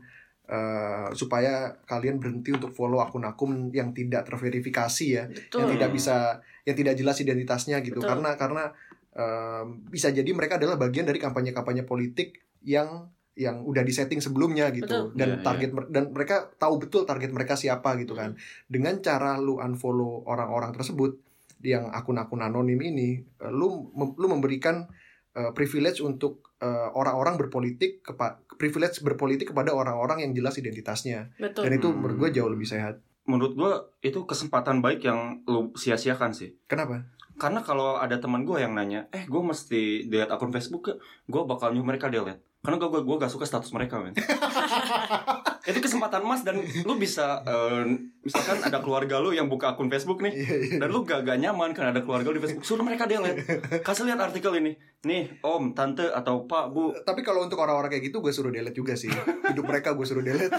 eh, 0.51 1.07
supaya 1.15 1.53
kalian 1.87 2.19
berhenti 2.19 2.51
untuk 2.51 2.69
follow 2.69 2.99
akun-akun 2.99 3.71
yang 3.71 3.95
tidak 3.95 4.27
terverifikasi 4.27 5.05
ya 5.07 5.23
betul 5.25 5.63
yang 5.63 5.69
tidak 5.71 5.89
bisa 5.91 6.17
yang 6.61 6.75
tidak 6.75 6.93
jelas 6.93 7.17
identitasnya 7.17 7.79
gitu 7.79 8.03
Betul. 8.03 8.11
karena 8.11 8.29
karena 8.35 8.63
em, 9.11 9.87
bisa 9.87 10.07
jadi 10.09 10.27
mereka 10.29 10.59
adalah 10.59 10.75
bagian 10.75 11.03
dari 11.03 11.17
kampanye-kampanye 11.17 11.83
politik 11.83 12.35
yang 12.61 13.07
yang 13.31 13.63
udah 13.63 13.81
disetting 13.81 14.19
sebelumnya 14.19 14.67
gitu 14.69 14.91
Betul. 15.07 15.15
dan 15.15 15.29
Iya, 15.31 15.41
target 15.41 15.69
mer- 15.71 15.87
dan 15.87 16.03
mereka 16.11 16.51
tahu 16.53 16.77
betul 16.77 17.07
target 17.07 17.31
mereka 17.31 17.55
siapa 17.55 17.95
gitu 17.95 18.11
kan 18.11 18.35
Hmm. 18.35 18.39
dengan 18.67 18.99
cara 18.99 19.39
lu 19.39 19.55
unfollow 19.57 20.27
orang-orang 20.27 20.75
tersebut 20.75 21.15
yang 21.63 21.87
akun-akun 21.89 22.43
anonim 22.43 22.77
ini 22.77 23.09
eh, 23.17 23.49
lu 23.49 23.87
mem- 23.93 24.19
lu 24.19 24.27
memberikan 24.27 24.83
eh, 25.31 25.51
privilege 25.51 25.99
untuk 25.99 26.51
eh, 26.57 26.89
orang-orang 26.91 27.35
berpolitik 27.35 28.01
kepa- 28.01 28.37
privilege 28.53 29.01
berpolitik 29.01 29.49
kepada 29.49 29.71
orang-orang 29.71 30.21
yang 30.21 30.31
jelas 30.31 30.55
identitasnya. 30.55 31.33
Betul. 31.35 31.65
Dan 31.65 31.71
itu 31.73 31.87
Hmm. 31.87 31.97
menurut 31.97 32.17
gue 32.19 32.29
jauh 32.31 32.47
lebih 32.47 32.65
sehat. 32.65 33.01
Menurut 33.21 33.53
gua 33.53 33.71
itu 33.99 34.21
kesempatan 34.21 34.77
baik 34.79 35.01
yang 35.01 35.41
lu 35.43 35.73
sia-siakan 35.73 36.31
sih. 36.31 36.57
Kenapa? 36.65 37.05
Karena 37.33 37.61
kalau 37.61 37.97
ada 37.97 38.17
teman 38.17 38.43
gue 38.43 38.57
yang 38.57 38.73
nanya 38.73 39.09
eh 39.09 39.25
gue 39.25 39.41
mesti 39.41 40.05
delete 40.05 40.29
akun 40.29 40.49
Facebook 40.49 40.93
gue 41.25 41.41
bakal 41.43 41.71
nyuruh 41.71 41.87
mereka 41.87 42.05
delete. 42.07 42.41
Karena 42.61 42.77
gue 42.77 43.01
gue 43.01 43.15
gak 43.17 43.29
suka 43.29 43.45
status 43.45 43.73
mereka 43.73 43.97
men 43.97 44.13
itu 45.63 45.77
kesempatan 45.77 46.21
emas 46.21 46.41
dan 46.41 46.57
lu 46.57 46.93
bisa 46.95 47.41
eh, 47.41 47.85
misalkan 48.19 48.61
ada 48.61 48.79
keluarga 48.79 49.17
lu 49.17 49.29
yang 49.29 49.45
buka 49.45 49.71
akun 49.71 49.87
Facebook 49.87 50.19
nih 50.19 50.33
Iya, 50.33 50.55
iya. 50.57 50.77
dan 50.77 50.89
lu 50.89 51.01
gak, 51.01 51.21
gak 51.21 51.37
nyaman 51.37 51.69
karena 51.71 51.91
ada 51.91 52.01
keluarga 52.01 52.27
lu 52.27 52.37
di 52.37 52.43
Facebook 52.43 52.63
suruh 52.63 52.81
mereka 52.81 53.05
delete 53.05 53.45
kasih 53.81 54.05
lihat 54.05 54.19
artikel 54.19 54.53
ini 54.53 54.73
nih 55.01 55.41
om 55.41 55.71
tante 55.71 56.05
atau 56.05 56.43
pak 56.43 56.69
bu 56.69 56.93
Tapi 56.99 57.21
kalau 57.21 57.41
untuk 57.41 57.57
orang-orang 57.57 57.89
kayak 57.89 58.07
gitu 58.07 58.19
gue 58.19 58.29
suruh 58.29 58.49
delete 58.49 58.73
juga 58.73 58.93
sih. 58.93 59.09
Hidup 59.47 59.63
mereka 59.63 59.91
gue 59.91 60.03
suruh 60.03 60.21
delete. 60.21 60.53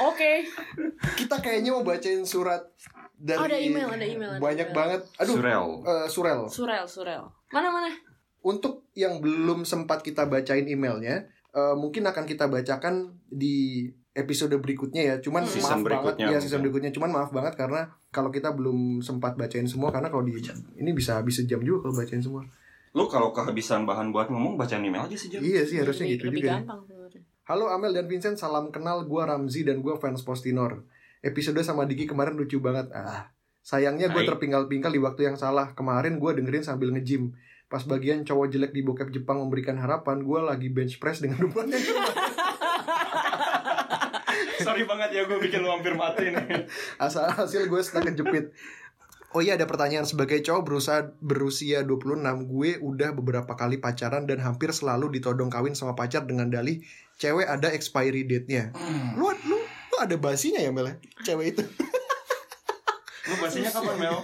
oke 0.00 0.32
Kita 1.14 1.38
kayaknya 1.38 1.70
mau 1.72 1.82
bacain 1.82 2.22
surat 2.24 2.62
dari 3.14 3.38
Oh, 3.38 3.46
ada 3.46 3.56
email, 3.56 3.88
ada 3.88 4.04
email, 4.04 4.30
ada 4.32 4.40
banyak 4.42 4.68
email. 4.68 4.76
banget. 4.76 5.00
Aduh, 5.16 5.34
surel 5.34 5.64
eh, 5.82 6.06
surel. 6.08 6.40
surel 6.46 6.84
surel 6.84 7.22
mana 7.50 7.70
mana 7.70 7.90
Untuk 8.40 8.84
yang 8.92 9.18
belum 9.18 9.64
sempat 9.64 10.04
kita 10.04 10.28
bacain 10.28 10.68
emailnya, 10.68 11.24
eh, 11.54 11.74
mungkin 11.78 12.02
akan 12.04 12.24
kita 12.26 12.50
bacakan 12.50 13.14
di 13.30 13.86
episode 14.14 14.54
berikutnya 14.58 15.02
ya. 15.02 15.14
Cuman 15.22 15.46
Hmm. 15.46 15.52
Season 15.54 15.78
maaf 15.80 15.86
berikutnya 15.86 16.26
banget 16.30 16.38
ya 16.38 16.44
season 16.44 16.60
berikutnya. 16.62 16.90
Cuman 16.94 17.10
maaf 17.10 17.30
banget 17.30 17.54
karena 17.54 17.86
kalau 18.10 18.30
kita 18.30 18.54
belum 18.54 19.02
sempat 19.02 19.34
bacain 19.34 19.66
semua 19.66 19.90
karena 19.90 20.10
kalau 20.10 20.22
di 20.22 20.34
ini 20.78 20.90
bisa 20.94 21.18
habis 21.18 21.38
sejam 21.42 21.62
juga 21.62 21.88
kalau 21.88 21.94
bacain 21.98 22.22
semua. 22.22 22.42
lu 22.94 23.10
kalau 23.10 23.34
kehabisan 23.34 23.82
bahan 23.90 24.14
buat 24.14 24.30
ngomong 24.30 24.54
baca 24.54 24.78
email 24.78 25.02
aja 25.02 25.18
sih 25.18 25.26
Jam. 25.26 25.42
Iya 25.42 25.66
sih 25.66 25.82
harusnya 25.82 26.06
lebih, 26.06 26.14
gitu 26.14 26.24
lebih 26.30 26.40
juga. 26.46 26.52
gampang 26.62 26.80
sebenarnya 26.86 27.22
Halo 27.44 27.66
Amel 27.68 27.92
dan 27.92 28.06
Vincent, 28.06 28.38
salam 28.38 28.70
kenal. 28.70 29.02
Gua 29.04 29.26
Ramzi 29.26 29.66
dan 29.66 29.82
gua 29.82 29.98
fans 29.98 30.22
Postinor. 30.22 30.86
Episode 31.20 31.60
sama 31.66 31.84
Diki 31.84 32.06
kemarin 32.06 32.38
lucu 32.38 32.62
banget. 32.62 32.88
Ah, 32.94 33.34
sayangnya 33.60 34.08
gue 34.08 34.22
terpinggal-pinggal 34.24 34.94
di 34.94 35.00
waktu 35.02 35.28
yang 35.28 35.36
salah. 35.36 35.76
Kemarin 35.76 36.16
gua 36.16 36.32
dengerin 36.32 36.62
sambil 36.62 36.88
nge-gym. 36.94 37.34
Pas 37.74 37.82
bagian 37.82 38.22
cowok 38.22 38.54
jelek 38.54 38.70
di 38.70 38.86
bokep 38.86 39.10
Jepang 39.10 39.42
memberikan 39.42 39.74
harapan, 39.74 40.22
gua 40.22 40.46
lagi 40.46 40.70
bench 40.70 41.02
press 41.02 41.18
dengan 41.18 41.42
beban 41.42 41.74
yang 41.74 41.82
sorry 44.62 44.86
banget 44.86 45.10
ya 45.10 45.22
gue 45.26 45.38
bikin 45.42 45.60
lu 45.60 45.70
hampir 45.70 45.92
mati 45.98 46.30
nih 46.30 46.70
Asal 47.02 47.28
hasil 47.28 47.66
gue 47.66 47.80
stuck 47.82 48.06
kejepit. 48.06 48.54
Oh 49.34 49.42
iya 49.42 49.58
ada 49.58 49.66
pertanyaan 49.66 50.06
sebagai 50.06 50.38
cowok 50.46 50.62
berusaha 50.62 51.00
berusia 51.18 51.82
26 51.82 52.22
gue 52.46 52.70
udah 52.78 53.10
beberapa 53.18 53.58
kali 53.58 53.82
pacaran 53.82 54.30
dan 54.30 54.38
hampir 54.38 54.70
selalu 54.70 55.10
ditodong 55.18 55.50
kawin 55.50 55.74
sama 55.74 55.98
pacar 55.98 56.22
dengan 56.22 56.46
dalih 56.46 56.86
cewek 57.18 57.50
ada 57.50 57.74
expiry 57.74 58.22
date-nya. 58.22 58.70
Lu, 59.18 59.34
lu, 59.50 59.58
lu 59.58 59.96
ada 59.98 60.14
basinya 60.14 60.62
ya 60.62 60.70
Mel? 60.70 60.86
ya? 60.86 60.94
Cewek 61.26 61.58
itu. 61.58 61.62
lu 63.26 63.34
bahasanya 63.42 63.74
kapan 63.74 63.96
Mel 63.98 64.16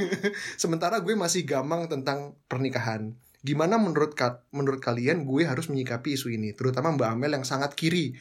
Sementara 0.63 1.03
gue 1.03 1.15
masih 1.19 1.43
gamang 1.43 1.91
tentang 1.91 2.39
pernikahan. 2.47 3.19
Gimana 3.41 3.77
menurut 3.77 4.13
ka- 4.13 4.45
menurut 4.51 4.79
kalian 4.79 5.23
gue 5.23 5.43
harus 5.43 5.67
menyikapi 5.67 6.13
isu 6.13 6.29
ini, 6.29 6.53
terutama 6.53 6.93
Mbak 6.93 7.09
Amel 7.11 7.33
yang 7.33 7.43
sangat 7.43 7.73
kiri. 7.73 8.13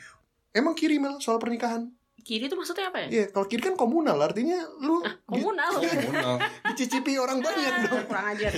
Emang 0.50 0.74
kiri 0.74 0.98
Mel 0.98 1.20
soal 1.20 1.38
pernikahan? 1.38 1.92
kiri 2.20 2.46
itu 2.46 2.54
maksudnya 2.54 2.92
apa 2.92 3.00
ya 3.00 3.08
Iya, 3.10 3.26
kalau 3.32 3.48
kiri 3.48 3.64
kan 3.64 3.74
komunal, 3.74 4.20
artinya 4.20 4.60
lu 4.78 5.00
di- 5.00 5.08
komunal 5.26 5.72
Komunal. 5.80 6.36
dicicipi 6.68 7.16
orang 7.16 7.40
banyak 7.40 7.88
dong. 7.88 8.06
kurang 8.06 8.28
ajar 8.30 8.52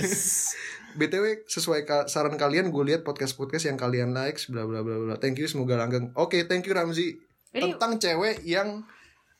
BTW 0.92 1.46
sesuai 1.46 1.80
ka- 1.82 2.04
saran 2.04 2.34
kalian 2.34 2.68
gue 2.68 2.84
lihat 2.84 3.00
podcast-podcast 3.00 3.64
yang 3.64 3.78
kalian 3.80 4.12
likes 4.12 4.46
bla 4.46 4.62
bla 4.62 4.82
bla 4.82 4.98
bla. 4.98 5.14
Thank 5.16 5.38
you 5.38 5.46
semoga 5.46 5.78
langgeng. 5.78 6.12
Oke, 6.14 6.44
thank 6.44 6.66
you 6.66 6.74
Ramzi. 6.74 7.16
Ini- 7.48 7.62
Tentang 7.64 7.96
cewek 7.96 8.44
yang 8.44 8.84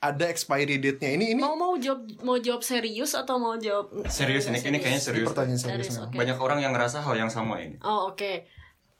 ada 0.03 0.27
expiry 0.27 0.83
date-nya. 0.83 1.15
Ini 1.15 1.39
ini 1.39 1.41
mau 1.41 1.55
mau 1.55 1.79
jawab 1.79 2.03
mau 2.27 2.35
jawab 2.35 2.67
serius 2.67 3.15
atau 3.15 3.39
mau 3.39 3.55
jawab 3.55 4.03
Serius 4.11 4.51
ini, 4.51 4.59
ini 4.59 4.83
kayaknya 4.83 4.99
serius. 4.99 5.31
pertanyaan 5.31 5.61
serius. 5.63 5.95
Serius, 5.95 6.03
oke. 6.03 6.19
Banyak 6.19 6.39
orang 6.43 6.59
yang 6.59 6.75
ngerasa 6.75 7.07
hal 7.07 7.15
yang 7.15 7.31
sama 7.31 7.63
ini. 7.63 7.79
Oh 7.87 8.11
oke. 8.11 8.43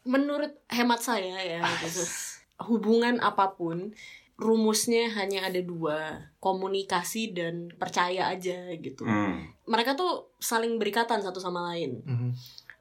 Menurut 0.07 0.55
hemat 0.71 1.03
saya 1.03 1.43
ya, 1.43 1.63
gitu. 1.83 2.03
hubungan 2.71 3.19
apa 3.19 3.59
pun 3.59 3.91
rumusnya 4.39 5.11
hanya 5.15 5.47
ada 5.47 5.63
dua, 5.63 6.31
komunikasi 6.43 7.35
dan 7.35 7.71
percaya 7.79 8.31
aja 8.31 8.71
gitu. 8.79 9.07
Hmm. 9.07 9.47
Mereka 9.67 9.95
tuh 9.95 10.35
saling 10.43 10.79
berikatan 10.83 11.23
satu 11.23 11.39
sama 11.39 11.71
lain. 11.75 12.03
Mhm. 12.03 12.31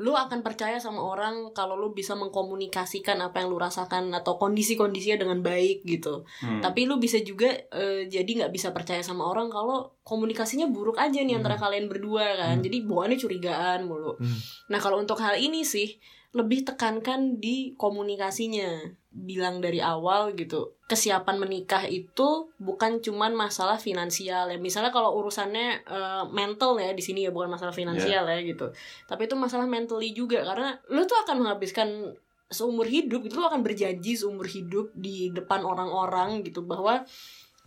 Lu 0.02 0.18
akan 0.18 0.42
percaya 0.42 0.82
sama 0.82 0.98
orang 0.98 1.54
kalau 1.54 1.78
lu 1.78 1.94
bisa 1.94 2.18
mengkomunikasikan 2.18 3.22
apa 3.22 3.46
yang 3.46 3.54
lu 3.54 3.62
rasakan 3.62 4.10
atau 4.18 4.42
kondisi-kondisinya 4.42 5.22
dengan 5.22 5.46
baik 5.46 5.86
gitu. 5.86 6.26
Hmm. 6.42 6.58
Tapi 6.60 6.90
lu 6.90 6.98
bisa 6.98 7.22
juga 7.22 7.54
eh, 7.54 8.10
jadi 8.10 8.26
nggak 8.42 8.52
bisa 8.52 8.74
percaya 8.74 9.06
sama 9.06 9.30
orang 9.30 9.54
kalau 9.54 9.94
komunikasinya 10.02 10.66
buruk 10.74 10.98
aja 10.98 11.22
nih 11.22 11.38
antara 11.38 11.62
kalian 11.62 11.86
berdua 11.86 12.34
kan. 12.34 12.58
Hmm. 12.58 12.66
Jadi 12.66 12.78
bawaannya 12.82 13.18
curigaan 13.22 13.86
mulu. 13.86 14.18
Hmm. 14.18 14.38
Nah 14.74 14.82
kalau 14.82 14.98
untuk 14.98 15.22
hal 15.22 15.38
ini 15.38 15.62
sih 15.62 16.02
lebih 16.34 16.66
tekankan 16.66 17.38
di 17.38 17.78
komunikasinya. 17.78 19.01
Bilang 19.12 19.60
dari 19.60 19.78
awal 19.78 20.32
gitu. 20.34 20.80
Kesiapan 20.86 21.36
menikah 21.36 21.84
itu 21.84 22.48
bukan 22.58 23.00
cuman 23.00 23.36
masalah 23.36 23.76
finansial 23.76 24.48
ya. 24.48 24.58
Misalnya 24.58 24.90
kalau 24.90 25.12
urusannya 25.16 25.84
eh, 25.84 26.24
mental 26.32 26.76
ya 26.76 26.92
di 26.92 27.00
sini 27.00 27.24
ya 27.24 27.32
bukan 27.32 27.48
masalah 27.48 27.72
finansial 27.72 28.24
ya 28.26 28.40
gitu. 28.42 28.72
Tapi 29.06 29.28
itu 29.28 29.36
masalah 29.36 29.68
mentally 29.68 30.12
juga 30.12 30.42
karena 30.42 30.80
lu 30.88 31.04
tuh 31.04 31.20
akan 31.20 31.44
menghabiskan 31.44 32.16
seumur 32.48 32.84
hidup 32.84 33.22
itu 33.22 33.32
lu 33.34 33.44
akan 33.44 33.60
berjanji 33.62 34.12
seumur 34.14 34.44
hidup 34.44 34.92
di 34.92 35.28
depan 35.30 35.60
orang-orang 35.62 36.44
gitu 36.44 36.64
bahwa 36.64 37.00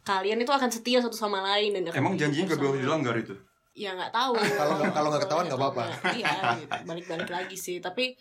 kalian 0.03 0.37
itu 0.39 0.53
akan 0.53 0.69
setia 0.69 1.01
satu 1.01 1.17
sama 1.17 1.41
lain 1.41 1.73
dan 1.73 1.89
akan 1.89 1.97
Emang 1.99 2.15
janjinya 2.15 2.53
gak 2.53 2.61
boleh 2.61 2.81
dilanggar 2.81 3.17
itu? 3.17 3.33
ya 3.75 3.91
nggak 3.91 4.13
tahu 4.13 4.39
Kalau 4.61 4.79
nggak- 4.79 4.95
kalau 4.95 5.09
nggak 5.11 5.23
ketahuan 5.27 5.45
nggak 5.51 5.59
apa-apa. 5.59 5.85
iya 6.15 6.31
gitu. 6.55 6.73
balik-balik 6.87 7.27
lagi 7.27 7.57
sih 7.59 7.83
tapi 7.83 8.15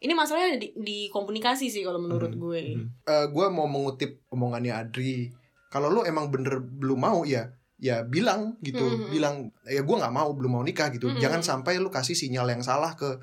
ini 0.00 0.12
masalahnya 0.12 0.56
di, 0.56 0.72
di 0.74 0.98
komunikasi 1.06 1.68
sih 1.68 1.80
kalau 1.80 1.98
menurut 1.98 2.30
Hmm, 2.30 2.40
gue 2.42 2.58
Eh, 3.02 3.26
gue 3.26 3.46
mau 3.48 3.64
mengutip 3.64 4.24
omongannya 4.28 4.72
Adri 4.72 5.28
kalau 5.68 5.86
lu 5.86 6.02
emang 6.02 6.28
bener 6.28 6.58
belum 6.58 6.98
mau 6.98 7.20
ya 7.22 7.52
ya 7.76 8.02
bilang 8.02 8.60
gitu 8.60 8.80
Mhm. 8.80 9.08
bilang 9.08 9.34
ya 9.64 9.80
gue 9.80 9.96
nggak 9.96 10.10
mau 10.10 10.32
belum 10.32 10.52
mau 10.52 10.64
nikah 10.64 10.88
gitu 10.88 11.08
Mhm. 11.08 11.16
jangan 11.18 11.40
sampai 11.40 11.76
lu 11.76 11.88
kasih 11.88 12.12
sinyal 12.12 12.44
yang 12.46 12.60
salah 12.60 12.92
ke 12.92 13.20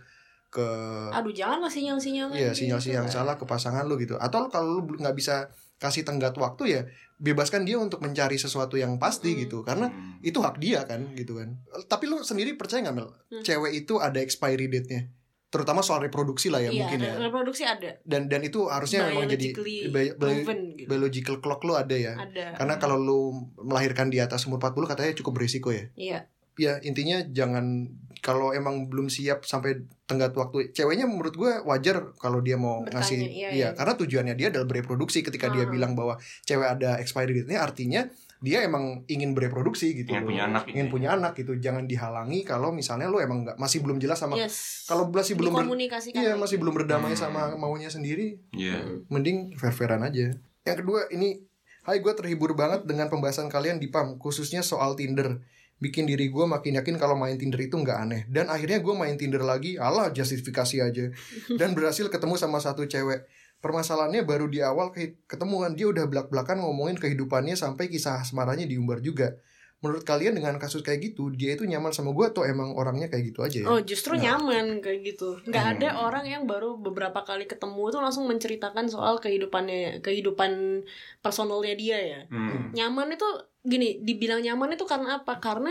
ke 0.47 0.63
aduh 1.11 1.29
jangan 1.29 1.59
lah 1.59 1.67
sinyal-sinyal 1.67 2.31
Iya 2.31 2.49
gitu. 2.49 2.65
sinyal-sinyal 2.65 3.03
yang 3.03 3.11
salah 3.11 3.35
ke 3.35 3.43
pasangan 3.43 3.83
lu 3.83 3.97
gitu 3.97 4.15
Atau 4.15 4.47
kalau 4.47 4.79
lu 4.79 4.81
belum- 4.83 5.03
nggak 5.03 5.13
bisa 5.13 5.51
kasih 5.77 6.01
tenggat 6.01 6.33
waktu 6.33 6.63
ya 6.71 6.81
Bebaskan 7.17 7.65
dia 7.65 7.75
untuk 7.75 7.99
mencari 7.99 8.37
sesuatu 8.37 8.73
yang 8.73 8.95
pasti 8.95 9.33
Mm. 9.33 9.37
gitu 9.43 9.57
Karena 9.61 9.89
Hmm. 9.89 10.21
itu 10.21 10.37
hak 10.37 10.57
dia 10.57 10.85
kan 10.85 11.03
gitu 11.13 11.35
kan 11.35 11.57
Tapi 11.85 12.05
lu 12.05 12.21
sendiri 12.21 12.53
percaya 12.53 12.81
nggak 12.81 12.95
Mel? 12.95 13.09
Hmm. 13.27 13.43
Cewek 13.43 13.73
itu 13.75 13.97
ada 13.97 14.17
expiry 14.17 14.65
date-nya 14.65 15.09
Terutama 15.47 15.79
soal 15.79 16.03
reproduksi 16.03 16.51
lah 16.51 16.59
ya 16.59 16.67
iya 16.67 16.83
mungkin 16.83 16.99
ya. 16.99 17.15
reproduksi 17.17 17.63
ada. 17.63 17.95
Dan 18.03 18.27
dan 18.27 18.43
itu 18.43 18.67
harusnya 18.67 19.07
memang 19.07 19.27
jadi 19.27 19.55
bi- 19.87 20.11
proven 20.13 20.75
gitu. 20.75 20.87
biological 20.87 21.39
clock 21.39 21.63
lu 21.63 21.73
ada 21.73 21.95
ya. 21.95 22.13
Ada. 22.13 22.55
Karena 22.55 22.75
kalau 22.75 22.99
lu 22.99 23.19
melahirkan 23.57 24.07
di 24.07 24.19
atas 24.19 24.43
umur 24.43 24.59
40 24.59 24.83
katanya 24.85 25.15
cukup 25.15 25.31
berisiko 25.33 25.71
ya. 25.71 25.87
Iya. 25.95 26.19
Ya 26.57 26.81
intinya 26.81 27.23
jangan 27.23 27.87
kalau 28.19 28.49
emang 28.49 28.89
belum 28.89 29.07
siap 29.07 29.45
sampai 29.45 29.77
tenggat 30.03 30.33
waktu 30.33 30.73
ceweknya 30.73 31.05
menurut 31.05 31.31
gue 31.31 31.51
wajar 31.63 32.11
kalau 32.17 32.41
dia 32.41 32.57
mau 32.57 32.81
Bertanya, 32.81 32.97
ngasih 32.97 33.19
iya, 33.21 33.29
iya, 33.29 33.49
iya. 33.53 33.69
karena 33.71 33.93
tujuannya 33.93 34.33
dia 34.33 34.47
adalah 34.49 34.65
bereproduksi 34.65 35.21
ketika 35.21 35.47
dia 35.47 35.63
Ah. 35.63 35.69
bilang 35.69 35.93
bahwa 35.93 36.17
cewek 36.43 36.65
ada 36.67 36.97
expiry 36.97 37.31
date-nya 37.37 37.61
artinya 37.61 38.01
dia 38.39 38.61
emang 38.61 39.01
ingin 39.05 39.31
bereproduksi 39.31 39.93
gitu 39.95 40.09
Ingin 40.09 40.21
loh. 40.21 40.29
punya 40.29 40.43
anak 40.45 40.61
gitu 40.61 40.71
ingin 40.71 40.85
ya. 40.85 40.91
punya 40.91 41.09
anak 41.11 41.31
gitu 41.33 41.51
jangan 41.55 41.83
dihalangi 41.83 42.39
kalau 42.41 42.69
misalnya 42.69 43.05
lu 43.05 43.17
emang 43.17 43.43
nggak 43.43 43.57
masih 43.57 43.79
belum 43.79 43.97
jelas 43.97 44.17
sama 44.17 44.35
yes 44.35 44.85
kalau 44.85 45.07
masih 45.07 45.33
belum 45.33 45.51
ber- 45.51 45.65
iya 46.13 46.33
masih 46.33 46.55
belum 46.55 46.73
berdamai 46.75 47.09
Hmm. 47.09 47.21
sama 47.23 47.41
maunya 47.55 47.87
sendiri 47.87 48.37
Iya. 48.51 48.77
Hmm. 48.77 49.09
mending 49.09 49.37
fair-fairan 49.53 50.01
aja. 50.01 50.37
Yang 50.61 50.77
kedua 50.77 51.07
ini, 51.09 51.39
hai 51.83 51.97
gue 51.97 52.13
terhibur 52.13 52.51
banget 52.53 52.83
dengan 52.83 53.07
pembahasan 53.07 53.47
kalian 53.47 53.77
di 53.77 53.87
PAM, 53.87 54.17
khususnya 54.17 54.59
soal 54.61 54.93
Tinder. 54.93 55.39
Bikin 55.77 56.03
diri 56.03 56.27
gue 56.27 56.43
makin 56.43 56.75
yakin 56.75 56.95
kalau 56.95 57.13
main 57.13 57.33
Tinder 57.33 57.57
itu 57.57 57.71
nggak 57.73 57.97
aneh. 57.97 58.21
Dan 58.27 58.47
akhirnya 58.47 58.77
gue 58.77 58.91
main 58.91 59.13
Tinder 59.13 59.39
lagi, 59.41 59.77
alah 59.77 60.11
justifikasi 60.11 60.77
aja. 60.81 61.05
Dan 61.49 61.71
berhasil 61.71 62.05
ketemu 62.05 62.35
sama 62.35 62.57
satu 62.57 62.83
cewek. 62.83 63.23
Permasalahannya 63.57 64.21
baru 64.21 64.45
di 64.45 64.61
awal 64.61 64.89
ke- 64.89 65.25
ketemuan 65.25 65.73
dia 65.73 65.89
udah 65.89 66.05
belak-belakan 66.05 66.61
ngomongin 66.61 66.95
kehidupannya 66.95 67.57
sampai 67.57 67.89
kisah 67.89 68.21
asmaranya 68.21 68.63
diumbar 68.63 69.01
juga. 69.01 69.33
Menurut 69.77 70.01
kalian 70.01 70.33
dengan 70.33 70.57
kasus 70.57 70.81
kayak 70.81 71.13
gitu, 71.13 71.29
dia 71.29 71.53
itu 71.53 71.61
nyaman 71.61 71.93
sama 71.93 72.09
gue 72.09 72.25
atau 72.25 72.41
emang 72.41 72.73
orangnya 72.73 73.13
kayak 73.13 73.29
gitu 73.29 73.45
aja 73.45 73.57
ya? 73.61 73.67
Oh 73.67 73.77
justru 73.77 74.17
Nah. 74.17 74.21
nyaman 74.25 74.81
kayak 74.81 75.05
gitu. 75.05 75.37
Nggak 75.45 75.63
Hmm. 75.63 75.73
ada 75.77 75.89
orang 76.01 76.25
yang 76.25 76.43
baru 76.49 76.81
beberapa 76.81 77.21
kali 77.21 77.45
ketemu 77.45 77.93
tuh 77.93 78.01
langsung 78.01 78.25
menceritakan 78.25 78.89
soal 78.89 79.21
kehidupannya, 79.21 80.01
kehidupan 80.01 80.81
personalnya 81.19 81.77
dia 81.77 81.97
ya. 81.97 82.21
Hmm. 82.25 82.73
Nyaman 82.73 83.13
itu 83.13 83.27
gini, 83.61 84.01
dibilang 84.01 84.41
nyaman 84.41 84.73
itu 84.73 84.85
karena 84.85 85.21
apa? 85.21 85.37
Karena 85.37 85.69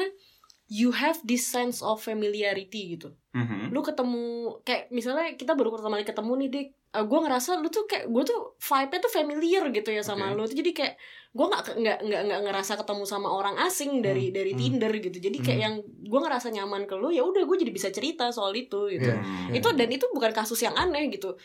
you 0.66 0.90
have 0.90 1.18
this 1.22 1.46
sense 1.46 1.78
of 1.78 2.02
familiarity 2.02 2.98
gitu. 2.98 3.14
Mhm. 3.30 3.70
Lu 3.70 3.80
ketemu 3.80 4.22
kayak 4.66 4.90
misalnya 4.90 5.38
kita 5.38 5.54
baru 5.54 5.70
pertama 5.70 5.94
kali 5.96 6.06
ketemu 6.06 6.32
nih 6.42 6.48
dik, 6.50 6.68
gue 6.96 7.18
ngerasa 7.22 7.60
lu 7.60 7.68
tuh 7.68 7.86
kayak 7.86 8.08
gue 8.08 8.22
tuh 8.24 8.58
vibe-nya 8.58 8.98
tuh 8.98 9.12
familiar 9.12 9.64
gitu 9.70 9.90
ya 9.92 10.02
sama 10.02 10.32
Oke. 10.32 10.42
lu. 10.42 10.44
Jadi 10.48 10.70
kayak 10.72 10.94
gue 11.36 11.46
nggak 11.46 11.62
nggak 11.76 11.98
nggak 12.02 12.22
nggak 12.26 12.40
ngerasa 12.48 12.72
ketemu 12.80 13.04
sama 13.04 13.28
orang 13.28 13.54
asing 13.62 14.00
dari 14.00 14.32
Hmm, 14.32 14.36
dari 14.42 14.52
hmm. 14.56 14.60
Tinder 14.60 14.92
gitu. 14.98 15.18
Jadi 15.20 15.38
kayak 15.38 15.58
Hmm. 15.60 15.66
yang 15.68 15.74
gue 15.84 16.20
ngerasa 16.24 16.48
nyaman 16.50 16.82
ke 16.88 16.94
lu 16.96 17.12
ya 17.12 17.22
udah 17.22 17.42
gue 17.44 17.56
jadi 17.62 17.70
bisa 17.70 17.88
cerita 17.92 18.32
soal 18.32 18.50
itu 18.56 18.88
gitu 18.88 19.06
Iya. 19.06 19.20
Hmm. 19.22 19.52
itu 19.54 19.68
dan 19.70 19.88
itu 19.92 20.08
bukan 20.10 20.32
kasus 20.32 20.58
yang 20.58 20.74
aneh 20.74 21.06
gitu 21.12 21.36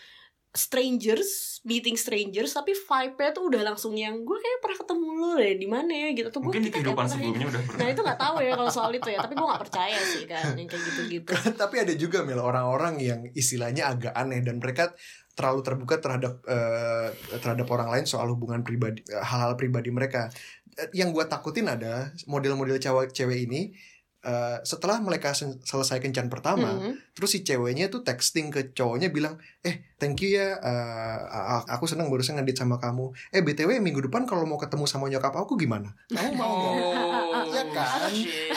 strangers 0.52 1.60
meeting 1.64 1.96
strangers 1.96 2.52
tapi 2.52 2.76
vibe-nya 2.76 3.32
tuh 3.32 3.48
udah 3.48 3.62
langsung 3.64 3.96
yang 3.96 4.20
gue 4.22 4.36
kayak 4.36 4.60
pernah 4.60 4.78
ketemu 4.84 5.06
lo 5.16 5.32
deh 5.40 5.56
di 5.56 5.68
mana 5.70 5.92
ya 5.94 6.10
gitu 6.12 6.28
tuh 6.28 6.42
Mungkin 6.44 6.64
di 6.68 6.72
kehidupan 6.74 7.06
ya. 7.08 7.12
sebelumnya 7.16 7.46
udah 7.48 7.62
nah 7.62 7.70
pernah. 7.72 7.88
itu 7.88 8.02
nggak 8.04 8.20
tahu 8.20 8.36
ya 8.44 8.52
kalau 8.60 8.72
soal 8.74 8.92
itu 8.92 9.08
ya 9.08 9.20
tapi 9.24 9.34
gue 9.40 9.48
nggak 9.48 9.64
percaya 9.64 10.00
sih 10.04 10.24
kan 10.28 10.46
yang 10.60 10.68
kayak 10.68 10.84
gitu-gitu 10.92 11.32
Tapi 11.62 11.76
ada 11.80 11.94
juga 11.96 12.18
Mel 12.28 12.42
orang-orang 12.42 13.00
yang 13.00 13.20
istilahnya 13.32 13.88
agak 13.88 14.12
aneh 14.12 14.44
dan 14.44 14.60
mereka 14.60 14.92
terlalu 15.32 15.64
terbuka 15.64 15.96
terhadap 16.04 16.44
eh, 16.44 17.10
terhadap 17.40 17.68
orang 17.72 17.88
lain 17.88 18.06
soal 18.10 18.28
hubungan 18.28 18.66
pribadi 18.68 19.00
eh, 19.08 19.24
hal-hal 19.24 19.56
pribadi 19.56 19.88
mereka. 19.88 20.28
Eh, 20.76 20.92
Yang 20.92 21.16
gue 21.16 21.26
takutin 21.32 21.72
ada 21.72 22.12
model-model 22.28 22.76
cewek 22.76 23.16
cewek 23.16 23.48
ini 23.48 23.72
eh, 24.22 24.58
setelah 24.62 24.98
mereka 24.98 25.34
selesai 25.34 25.98
kencan 25.98 26.30
pertama, 26.30 26.78
Mhm. 26.78 27.12
terus 27.12 27.32
si 27.32 27.42
ceweknya 27.42 27.90
tuh 27.90 28.02
texting 28.02 28.48
ke 28.48 28.70
cowoknya 28.70 29.10
bilang, 29.10 29.36
eh 29.60 29.90
thank 29.98 30.22
you 30.22 30.32
ya, 30.32 30.56
eh, 30.56 31.20
a- 31.28 31.66
aku 31.68 31.86
seneng 31.86 32.06
barusan 32.06 32.38
ngedit 32.38 32.54
sama 32.56 32.78
kamu. 32.78 33.10
Eh 33.30 33.42
btw 33.42 33.78
minggu 33.78 34.06
depan 34.06 34.24
kalau 34.24 34.46
mau 34.46 34.56
ketemu 34.56 34.86
sama 34.86 35.10
nyokap 35.10 35.34
aku 35.34 35.58
gimana? 35.58 35.90
Kamu 36.08 36.32
mau 36.34 36.54
nggak? 36.54 36.74
Oh, 36.78 37.44
Iya 37.52 37.64
kan? 37.74 38.12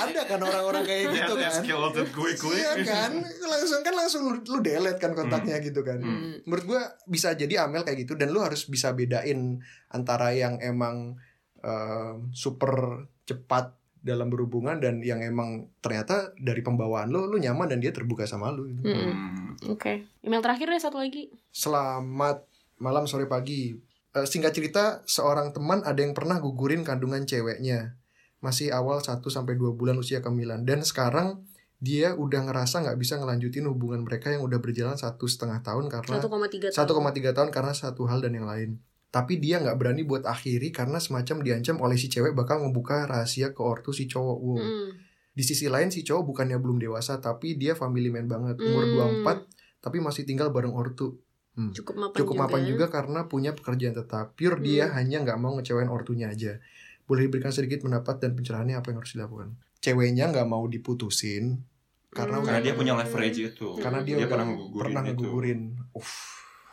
Ada 0.05 0.21
kan 0.25 0.39
orang-orang 0.39 0.85
kayak 0.85 1.05
gitu 1.11 1.33
kan? 1.35 1.51
Escalated 1.51 2.09
quickly. 2.13 2.57
Iya 2.57 2.73
kan, 2.85 3.13
langsung 3.43 3.81
kan 3.81 3.95
langsung 3.95 4.21
lu, 4.23 4.33
lu 4.39 4.59
delete 4.61 5.01
kan 5.01 5.13
kontaknya 5.13 5.59
gitu 5.59 5.81
kan. 5.81 5.99
Hmm. 5.99 6.45
Menurut 6.45 6.65
gua 6.65 6.81
bisa 7.05 7.33
jadi 7.33 7.65
Amel 7.65 7.83
kayak 7.83 8.05
gitu 8.05 8.15
dan 8.15 8.31
lu 8.31 8.39
harus 8.39 8.69
bisa 8.69 8.93
bedain 8.93 9.65
antara 9.89 10.31
yang 10.31 10.61
emang 10.61 11.17
em, 11.59 12.29
super 12.31 13.09
cepat 13.25 13.73
dalam 14.05 14.29
berhubungan 14.29 14.77
dan 14.77 15.01
yang 15.01 15.25
emang 15.25 15.73
ternyata 15.81 16.37
dari 16.37 16.61
pembawaan 16.61 17.09
lu 17.09 17.25
lu 17.25 17.41
nyaman 17.41 17.73
dan 17.73 17.81
dia 17.81 17.89
terbuka 17.89 18.29
sama 18.29 18.53
lu. 18.53 18.69
Mhm. 18.69 18.85
Hmm. 18.85 19.73
oke 19.73 20.05
email 20.21 20.45
terakhir 20.45 20.69
deh 20.69 20.77
satu 20.77 21.01
lagi 21.01 21.33
Selamat 21.49 22.45
malam 22.77 23.09
sore 23.09 23.25
pagi. 23.25 23.73
Eh, 24.15 24.27
singkat 24.29 24.55
cerita, 24.55 25.03
seorang 25.09 25.51
teman 25.51 25.83
ada 25.83 25.99
yang 25.99 26.15
pernah 26.15 26.39
gugurin 26.39 26.87
kandungan 26.87 27.27
ceweknya. 27.27 27.99
Masih 28.39 28.71
awal 28.71 29.01
1 29.01 29.33
sampai 29.33 29.57
2 29.57 29.75
bulan 29.75 29.97
usia 29.97 30.21
kehamilan 30.21 30.63
dan 30.69 30.85
sekarang 30.85 31.43
dia 31.83 32.15
udah 32.15 32.47
ngerasa 32.49 32.85
nggak 32.85 32.99
bisa 33.01 33.19
ngelanjutin 33.19 33.67
hubungan 33.67 34.07
mereka 34.07 34.31
yang 34.31 34.45
udah 34.45 34.61
berjalan 34.63 34.95
satu 34.95 35.27
setengah 35.27 35.61
tahun 35.61 35.91
karena 35.91 36.17
1,3 36.21 36.73
1,3 36.73 37.37
tahun 37.37 37.51
karena 37.51 37.73
satu 37.75 38.07
hal 38.07 38.23
dan 38.23 38.37
yang 38.37 38.47
lain. 38.47 38.79
Tapi 39.15 39.39
dia 39.39 39.57
nggak 39.57 39.77
berani 39.77 40.03
buat 40.03 40.27
akhiri 40.27 40.69
karena 40.69 40.99
semacam 40.99 41.39
diancam 41.41 41.79
oleh 41.79 41.95
si 41.95 42.11
cewek 42.11 42.35
bakal 42.35 42.59
ngebuka 42.61 43.07
rahasia 43.07 43.55
ke 43.55 43.63
ortu 43.63 43.91
si 43.91 44.05
cowok. 44.05 44.39
Wow. 44.41 44.59
Mm. 44.59 44.89
Di 45.31 45.43
sisi 45.43 45.67
lain 45.67 45.89
si 45.89 46.03
cowok 46.03 46.27
bukannya 46.29 46.59
belum 46.59 46.79
dewasa 46.79 47.19
tapi 47.19 47.55
dia 47.55 47.73
family 47.73 48.07
man 48.09 48.27
banget 48.27 48.59
umur 48.61 48.83
Hmm. 48.85 49.23
24 49.23 49.47
tapi 49.81 49.99
masih 49.99 50.23
tinggal 50.25 50.51
bareng 50.51 50.73
ortu. 50.73 51.23
Hmm. 51.53 51.71
cukup 51.71 51.95
mapan 51.97 52.17
Cukup 52.17 52.35
juga. 52.35 52.43
mapan 52.43 52.63
juga 52.65 52.87
karena 52.89 53.21
punya 53.25 53.51
pekerjaan 53.53 53.95
tetap. 53.95 54.35
Pure 54.35 54.59
dia 54.59 54.85
Hmm. 54.85 54.95
hanya 54.97 55.23
nggak 55.23 55.39
mau 55.39 55.55
ngecewain 55.55 55.87
ortunya 55.87 56.27
aja. 56.29 56.59
Boleh 57.05 57.31
diberikan 57.31 57.55
sedikit 57.55 57.79
pendapat 57.81 58.19
dan 58.19 58.35
pencerahannya 58.35 58.75
apa 58.75 58.91
yang 58.91 58.99
harus 58.99 59.15
dilakukan? 59.15 59.55
Ceweknya 59.79 60.27
nggak 60.29 60.43
mau 60.45 60.67
diputusin 60.67 61.63
karena 62.11 62.39
Hmm. 62.39 62.47
Karena 62.49 62.59
dia 62.61 62.75
punya 62.75 62.95
leverage 62.97 63.39
itu. 63.49 63.79
karena 63.79 64.03
dia, 64.03 64.19
dia 64.19 64.27
pernah 64.27 64.47
ngegugurin 64.49 64.83
pernah 64.83 65.03
itu. 65.05 65.11
ngegugurin. 65.15 65.61
Uff. 65.93 66.13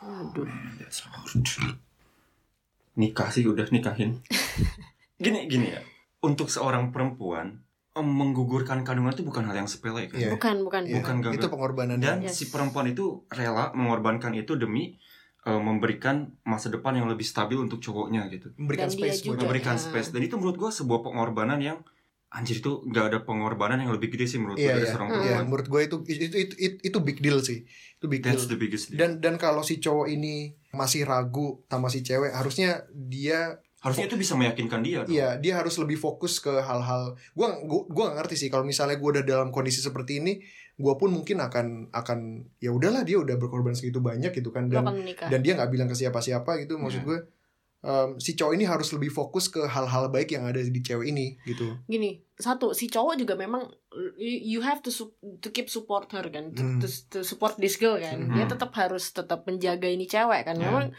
Aduh. 0.02 0.50
Nikah 2.94 3.28
sih 3.28 3.44
udah 3.44 3.64
nikahin. 3.68 4.20
gini 5.22 5.46
gini 5.46 5.70
ya. 5.70 5.80
Untuk 6.20 6.46
seorang 6.46 6.90
perempuan 6.90 7.62
em, 7.92 8.04
menggugurkan 8.04 8.82
kandungan 8.82 9.12
itu 9.12 9.22
bukan 9.22 9.44
hal 9.44 9.56
yang 9.56 9.66
sepele 9.66 10.06
kan. 10.06 10.16
Iya. 10.16 10.30
bukan 10.30 10.56
bukan 10.62 10.82
Iya, 10.84 11.00
Bukan 11.00 11.16
gagal. 11.20 11.34
itu 11.34 11.46
pengorbanan 11.48 11.96
Dan 11.98 12.22
Yes. 12.22 12.36
si 12.36 12.48
perempuan 12.48 12.86
itu 12.86 13.04
rela 13.28 13.72
mengorbankan 13.72 14.32
itu 14.34 14.54
demi 14.54 14.96
eh, 15.42 15.58
memberikan 15.58 16.30
masa 16.42 16.70
depan 16.70 16.94
yang 16.94 17.06
lebih 17.06 17.24
stabil 17.24 17.56
untuk 17.56 17.78
cowoknya 17.78 18.30
gitu. 18.30 18.54
memberikan 18.54 18.86
Dan 18.86 18.94
space 18.94 19.18
buat 19.20 19.26
juga. 19.34 19.38
Memberikan 19.42 19.74
ya. 19.74 19.82
space 19.82 20.08
dan 20.10 20.22
itu 20.22 20.34
menurut 20.36 20.54
gua 20.56 20.70
sebuah 20.70 21.02
pengorbanan 21.02 21.58
yang 21.58 21.82
anjir 22.32 22.58
itu 22.58 22.80
nggak 22.82 23.04
ada 23.06 23.18
pengorbanan 23.20 23.76
yang 23.78 23.92
lebih 23.92 24.08
gede 24.08 24.24
sih 24.26 24.38
menurut 24.38 24.56
Iya, 24.56 24.64
gua 24.64 24.72
dari 24.72 24.80
iya. 24.80 24.90
seorang 24.90 25.06
Hmm. 25.06 25.14
Iya, 25.14 25.20
perempuan. 25.22 25.44
menurut 25.44 25.66
gue 25.68 25.80
itu 25.82 25.96
itu, 26.06 26.24
itu 26.24 26.54
itu 26.56 26.76
itu 26.82 26.98
big 26.98 27.18
deal 27.18 27.38
sih. 27.40 27.58
Itu 27.94 28.06
big 28.06 28.20
deal. 28.20 28.32
That's 28.32 28.46
the 28.46 28.56
biggest 28.56 28.84
deal. 28.88 28.98
Dan 28.98 29.10
dan 29.18 29.34
kalau 29.36 29.60
si 29.60 29.76
cowok 29.76 30.08
ini 30.08 30.34
masih 30.70 31.04
ragu 31.04 31.60
sama 31.66 31.86
si 31.86 32.00
cewek, 32.00 32.32
harusnya 32.32 32.82
dia 32.90 33.60
Harusnya 33.78 34.06
itu 34.06 34.14
bisa 34.16 34.32
meyakinkan 34.32 34.78
dia. 34.80 35.02
dong. 35.02 35.10
iya, 35.10 35.34
dia 35.36 35.58
harus 35.58 35.74
lebih 35.74 35.96
fokus 35.96 36.38
ke 36.38 36.54
hal-hal 36.54 37.18
gua 37.32 37.58
gua 37.60 37.82
gua 37.84 38.04
gak 38.08 38.18
ngerti 38.22 38.36
sih 38.36 38.48
kalau 38.48 38.62
misalnya 38.62 38.94
gua 38.94 39.10
udah 39.12 39.24
dalam 39.24 39.48
kondisi 39.50 39.82
seperti 39.82 40.18
ini, 40.18 40.38
gua 40.76 40.94
pun 40.94 41.10
mungkin 41.10 41.36
akan 41.38 41.66
akan 41.90 42.18
ya 42.56 42.70
udahlah 42.70 43.02
dia 43.02 43.18
udah 43.18 43.34
berkorban 43.34 43.74
segitu 43.74 43.98
banyak 43.98 44.30
gitu 44.30 44.48
kan 44.48 44.66
dan 44.66 44.86
dan 45.20 45.40
dia 45.40 45.52
nggak 45.52 45.66
bilang 45.68 45.86
ke 45.86 45.94
siapa-siapa 45.94 46.62
gitu 46.62 46.78
maksud 46.78 47.02
Iya. 47.02 47.06
gue 47.08 47.18
em, 47.82 48.14
si 48.16 48.32
cowok 48.32 48.54
ini 48.54 48.64
harus 48.64 48.88
lebih 48.90 49.10
fokus 49.10 49.46
ke 49.46 49.66
hal-hal 49.66 50.06
baik 50.06 50.30
yang 50.30 50.46
ada 50.46 50.58
di 50.58 50.80
cewek 50.80 51.10
ini 51.10 51.34
gitu. 51.42 51.82
gini 51.84 52.22
satu 52.32 52.70
si 52.70 52.86
cowok 52.86 53.14
juga 53.16 53.34
memang 53.34 53.66
you 54.16 54.62
have 54.62 54.78
to 54.78 54.90
to 55.38 55.50
keep 55.50 55.66
support 55.66 56.06
her 56.10 56.22
kan 56.26 56.50
to, 56.50 56.62
Hmm. 56.62 56.78
to, 56.78 56.86
to 57.08 57.18
support 57.22 57.58
this 57.58 57.74
girl 57.76 57.98
kan 57.98 58.18
Hmm. 58.22 58.34
dia 58.34 58.46
tetap 58.46 58.70
harus 58.72 59.10
tetap 59.10 59.42
menjaga 59.44 59.86
ini 59.86 60.06
cewek 60.06 60.42
kan 60.42 60.54
Ya. 60.54 60.62
memang 60.64 60.94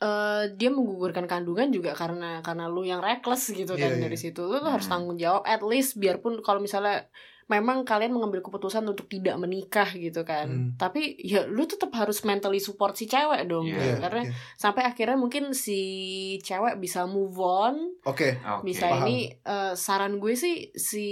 eh, 0.00 0.44
dia 0.56 0.72
menggugurkan 0.72 1.28
kandungan 1.28 1.68
juga 1.68 1.92
karena 1.92 2.40
karena 2.40 2.66
lu 2.66 2.82
yang 2.82 2.98
reckless 2.98 3.52
gitu 3.52 3.76
kan 3.76 3.92
Iya, 3.92 4.00
iya. 4.00 4.02
dari 4.02 4.16
situ 4.16 4.40
lu, 4.40 4.56
tuh 4.56 4.72
harus 4.72 4.88
Hmm. 4.88 4.96
tanggung 4.96 5.18
jawab 5.20 5.44
at 5.44 5.60
least 5.60 5.94
biarpun 5.94 6.40
kalau 6.40 6.58
misalnya 6.58 7.04
memang 7.50 7.82
kalian 7.82 8.14
mengambil 8.14 8.38
keputusan 8.40 8.86
untuk 8.86 9.04
tidak 9.04 9.34
menikah 9.34 9.90
gitu 9.90 10.22
kan 10.22 10.46
Hmm. 10.46 10.70
tapi 10.78 11.18
ya 11.18 11.42
lu 11.44 11.66
tetap 11.66 11.90
harus 11.92 12.22
mentally 12.22 12.56
support 12.56 12.94
si 12.94 13.04
cewek 13.04 13.44
dong 13.44 13.66
Iya, 13.66 13.74
gitu. 13.74 13.82
Iya, 13.84 13.96
karena 13.98 14.22
iya. 14.22 14.32
sampai 14.54 14.82
akhirnya 14.84 15.18
mungkin 15.18 15.50
si 15.50 15.80
cewek 16.38 16.78
bisa 16.78 17.04
move 17.04 17.34
on 17.36 17.74
Oke. 18.04 18.38
Oke. 18.38 18.62
bisa 18.64 18.86
paham. 18.86 19.02
ini 19.04 19.16
eh, 19.34 19.74
saran 19.74 20.16
gue 20.16 20.32
sih 20.32 20.70
si 20.72 21.06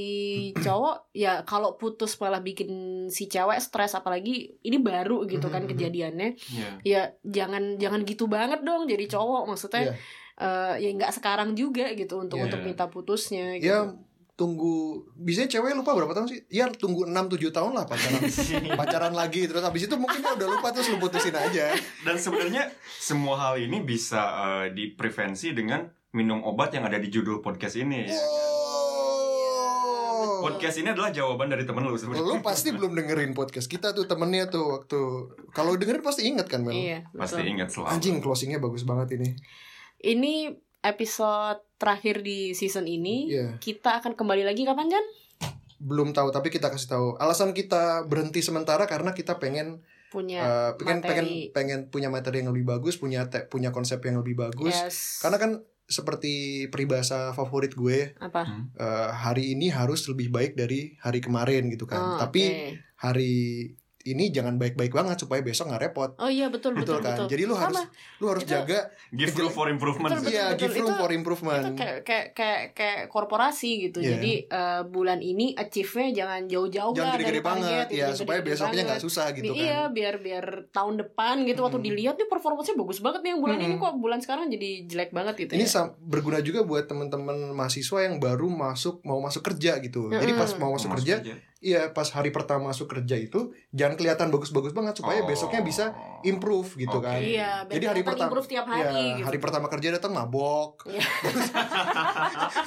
cowok 0.64 1.10
ya 1.12 1.42
kalau 1.42 1.74
putus 1.74 2.14
malah 2.16 2.38
bikin 2.38 2.70
si 3.08 3.26
cewek 3.26 3.58
stres 3.58 3.92
apalagi 3.92 4.54
ini 4.60 4.78
baru 4.78 5.26
gitu 5.26 5.46
kan 5.46 5.58
Mhm, 5.58 5.66
mhm. 5.66 5.72
kejadiannya 5.74 6.28
Iya. 6.48 6.70
ya 6.82 7.02
jangan 7.20 7.76
jangan 7.76 8.00
gitu 8.04 8.24
banget 8.26 8.62
dong 8.62 8.86
jadi 8.86 9.04
cowok 9.08 9.42
maksudnya 9.44 9.90
Iya. 9.90 9.94
eh, 10.38 10.74
ya 10.78 10.90
nggak 10.94 11.12
sekarang 11.12 11.52
juga 11.52 11.90
gitu 11.92 12.14
untuk 12.16 12.38
Iya. 12.38 12.44
untuk 12.46 12.60
minta 12.62 12.86
putusnya 12.86 13.58
gitu. 13.58 13.66
Ya 13.68 13.90
tunggu 14.38 15.02
biasanya 15.18 15.50
cewek 15.50 15.74
lupa 15.74 15.98
berapa 15.98 16.14
tahun 16.14 16.30
sih? 16.30 16.46
Ya 16.46 16.70
tunggu 16.70 17.10
6 17.10 17.10
7 17.10 17.50
tahun 17.50 17.74
lah 17.74 17.90
pacaran. 17.90 18.22
pacaran 18.80 19.10
lagi 19.10 19.50
terus 19.50 19.66
habis 19.66 19.90
itu 19.90 19.98
mungkin 19.98 20.22
dia 20.22 20.38
udah 20.38 20.48
lupa 20.54 20.70
terus 20.70 20.86
lu 20.88 21.02
putusin 21.02 21.34
aja. 21.34 21.74
Dan 22.06 22.14
sebenarnya 22.14 22.70
semua 23.02 23.34
hal 23.34 23.58
ini 23.58 23.82
bisa 23.82 24.22
eh, 24.62 24.66
diprevensi 24.70 25.50
dengan 25.50 25.90
minum 26.14 26.46
obat 26.46 26.70
yang 26.70 26.86
ada 26.86 27.02
di 27.02 27.10
judul 27.10 27.42
podcast 27.42 27.74
ini. 27.76 28.06
ya. 28.06 28.14
Podcast 30.38 30.78
ini 30.78 30.94
adalah 30.94 31.10
jawaban 31.10 31.50
dari 31.50 31.66
temen 31.66 31.82
lu 31.82 31.98
sebenarnya. 31.98 32.22
Lu 32.22 32.38
pasti 32.38 32.70
belum 32.70 32.94
dengerin 32.94 33.34
podcast 33.34 33.66
kita 33.66 33.90
tuh 33.90 34.06
temennya 34.06 34.46
tuh 34.46 34.78
waktu 34.78 34.98
kalau 35.50 35.74
dengerin 35.74 35.98
pasti 35.98 36.30
inget 36.30 36.46
kan 36.46 36.62
Mel? 36.62 36.74
iya 36.74 37.02
Pasti 37.10 37.42
ingat 37.42 37.74
selalu. 37.74 37.90
Anjing 37.90 38.16
closingnya 38.22 38.62
bagus 38.62 38.86
banget 38.86 39.18
ini. 39.18 39.34
ini 39.98 40.54
episode 40.80 41.60
terakhir 41.76 42.22
di 42.22 42.52
season 42.52 42.84
ini 42.84 43.28
Iya. 43.28 43.48
kita 43.58 43.98
akan 43.98 44.14
kembali 44.14 44.42
lagi 44.42 44.62
kapan 44.62 44.90
Jan? 44.90 45.06
Belum 45.78 46.10
tahu 46.10 46.30
tapi 46.30 46.50
kita 46.50 46.68
kasih 46.68 46.90
tahu. 46.90 47.06
Alasan 47.16 47.54
kita 47.54 48.02
berhenti 48.04 48.42
sementara 48.42 48.84
karena 48.84 49.14
kita 49.14 49.38
pengen 49.38 49.82
punya 50.08 50.40
eh, 50.42 50.70
pengen 50.80 50.98
pengen 51.04 51.26
materi. 51.28 51.52
pengen 51.54 51.80
punya 51.88 52.08
materi 52.08 52.40
yang 52.42 52.50
lebih 52.50 52.66
bagus, 52.66 52.96
punya 52.96 53.28
te- 53.30 53.46
punya 53.46 53.70
konsep 53.70 54.02
yang 54.02 54.18
lebih 54.18 54.34
bagus. 54.34 54.74
yes. 54.74 55.22
Karena 55.22 55.38
kan 55.38 55.50
seperti 55.88 56.66
peribahasa 56.68 57.32
favorit 57.32 57.72
gue, 57.72 58.12
apa 58.18 58.44
eh, 58.74 59.08
hari 59.14 59.54
ini 59.54 59.70
harus 59.70 60.04
lebih 60.08 60.28
baik 60.28 60.52
dari 60.52 60.98
hari 60.98 61.20
kemarin 61.20 61.70
gitu 61.70 61.86
kan. 61.86 62.00
Oh, 62.00 62.18
Tapi 62.18 62.42
oke. 62.44 62.66
hari 62.98 63.32
ini 64.08 64.28
jangan 64.28 64.54
baik-baik 64.54 64.90
banget 64.90 65.16
supaya 65.18 65.40
besok 65.40 65.68
nggak 65.68 65.82
repot. 65.84 66.10
oh 66.14 66.26
iya 66.26 66.46
betul 66.46 66.72
Betul, 66.72 66.96
betul 66.96 66.98
kan? 67.00 67.14
betul 67.14 67.26
Jadi 67.28 67.42
lu 67.42 67.54
harus 67.54 67.78
Sama. 67.78 68.16
lu 68.16 68.26
harus 68.28 68.42
Itu- 68.42 68.52
jaga 68.52 68.78
Give 69.10 69.34
room 69.34 69.50
for 69.50 69.66
improvement. 69.66 70.12
Betul, 70.14 70.28
iya 70.28 70.44
betul. 70.48 70.60
give 70.60 70.74
room 70.76 70.88
Itu- 70.88 70.98
for 70.98 71.10
improvement. 71.10 71.62
itu 71.64 71.72
kayak 71.74 71.98
kayak 72.02 72.26
kayak 72.32 72.60
kayak 72.72 73.00
korporasi 73.08 73.70
gitu 73.82 73.98
Iya. 73.98 74.10
jadi 74.14 74.32
eh, 74.46 74.82
bulan 74.84 75.18
ini 75.18 75.52
achieve-nya 75.54 76.08
jangan 76.14 76.42
jauh-jauh 76.44 76.92
Jangan 76.92 77.04
lah 77.04 77.14
gede-gede 77.16 77.42
banget 77.42 77.86
gitu, 77.86 77.94
ya 77.94 78.00
jangan 78.04 78.16
supaya 78.16 78.38
gede-gede 78.38 78.54
besoknya 78.54 78.82
nggak 78.84 79.00
susah 79.00 79.26
gitu 79.30 79.52
Iya, 79.52 79.78
kan. 79.80 79.88
biar 79.92 80.14
biar 80.18 80.44
tahun 80.68 80.94
depan 80.98 81.34
gitu 81.44 81.60
waktu 81.60 81.76
Hmm. 81.76 81.86
dilihat 81.86 82.14
nih 82.14 82.26
performanya 82.26 82.46
bagus 82.74 82.98
banget 82.98 83.20
nih 83.20 83.30
yang 83.30 83.40
bulan 83.40 83.58
ini 83.58 83.74
kok 83.74 83.94
bulan 83.96 84.18
sekarang 84.18 84.46
jadi 84.48 84.68
jelek 84.84 85.10
banget 85.10 85.34
gitu 85.38 85.52
Ini 85.52 85.64
ya. 85.64 85.82
berguna 85.98 86.38
juga 86.38 86.60
buat 86.62 86.84
teman-teman 86.84 87.50
mahasiswa 87.50 87.98
yang 88.00 88.18
baru 88.18 88.46
masuk 88.46 89.00
mau 89.02 89.18
masuk 89.18 89.42
kerja 89.42 89.78
gitu. 89.78 90.08
Jadi 90.08 90.32
pas 90.32 90.50
mau 90.54 90.70
masuk 90.70 90.94
kerja, 90.94 91.22
iya 91.58 91.90
pas 91.90 92.06
hari 92.08 92.28
pertama 92.28 92.68
masuk 92.68 92.86
kerja 92.86 93.14
itu 93.14 93.50
jangan 93.70 93.94
kelihatan 93.94 94.28
bagus-bagus 94.28 94.70
banget 94.70 94.94
supaya 94.94 95.20
Oh. 95.20 95.26
besoknya 95.26 95.60
bisa 95.60 95.90
improve 96.22 96.70
gitu 96.76 96.98
Oke. 96.98 97.04
kan. 97.04 97.18
Iya, 97.18 97.66
Jadi 97.66 97.84
hari 97.84 98.02
pertama 98.02 98.30
improve 98.30 98.46
tiap 98.46 98.64
hari 98.64 98.80
ya, 98.80 98.90
gitu. 99.12 99.24
hari 99.24 99.38
pertama 99.38 99.66
kerja 99.66 99.88
datang 99.92 100.12
mabok. 100.12 100.86
Iya. 100.86 101.02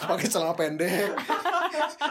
pakai 0.05 0.27
celana 0.27 0.53
pendek. 0.53 1.11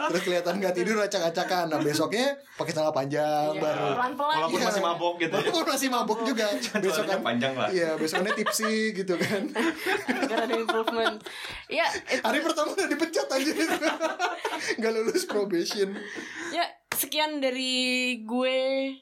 Terus 0.09 0.21
kelihatan 0.21 0.53
nggak 0.57 0.73
tidur 0.73 0.97
acak-acakan. 0.99 1.65
Nah, 1.67 1.79
besoknya 1.79 2.25
pakai 2.55 2.71
celana 2.71 2.89
panjang 2.91 3.51
Iya, 3.51 3.61
baru. 3.61 3.85
pelan-pelan 3.93 4.35
Walaupun 4.35 4.57
Iya. 4.57 4.67
masih 4.67 4.81
mabok 4.81 5.13
gitu 5.17 5.31
ya. 5.31 5.41
Walaupun 5.43 5.65
masih 5.67 5.89
mabok 5.89 6.19
juga. 6.23 6.45
Besokannya 6.51 6.81
Besokan 6.83 7.19
panjang 7.21 7.53
lah. 7.53 7.67
Iya, 7.69 7.89
besokannya 7.95 8.33
tipsi 8.35 8.73
gitu 8.91 9.13
kan. 9.15 9.41
biar 10.27 10.39
ada 10.39 10.55
improvement. 10.55 11.15
Ya, 11.67 11.85
it- 12.07 12.21
Hari 12.21 12.39
pertama 12.41 12.73
udah 12.73 12.87
dipecat 12.87 13.27
aja. 13.27 13.51
Nggak 14.77 14.91
lulus 14.93 15.23
probation. 15.25 15.93
ya 16.51 16.65
sekian 17.01 17.41
dari 17.41 17.73
gue, 18.21 18.57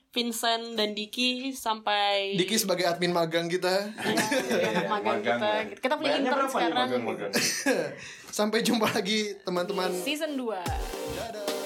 Vincent 0.10 0.74
dan 0.74 0.96
Diki 0.96 1.52
sampai 1.52 2.34
Diki 2.34 2.56
sebagai 2.56 2.88
admin 2.88 3.12
magang 3.12 3.52
kita. 3.52 3.92
ya, 3.92 4.72
anak 4.72 4.88
magang 4.88 5.20
Magang 5.20 5.36
kita. 5.36 5.50
ya. 5.52 5.64
Kita 5.76 5.94
punya 6.00 6.14
intern 6.16 6.48
sekarang. 6.48 6.88
magang-magang? 6.88 7.32
Sampai 8.32 8.64
jumpa 8.64 8.88
lagi 8.88 9.36
teman-teman. 9.44 9.92
Season 9.92 10.32
2. 10.32 10.56
Dadah. 11.20 11.59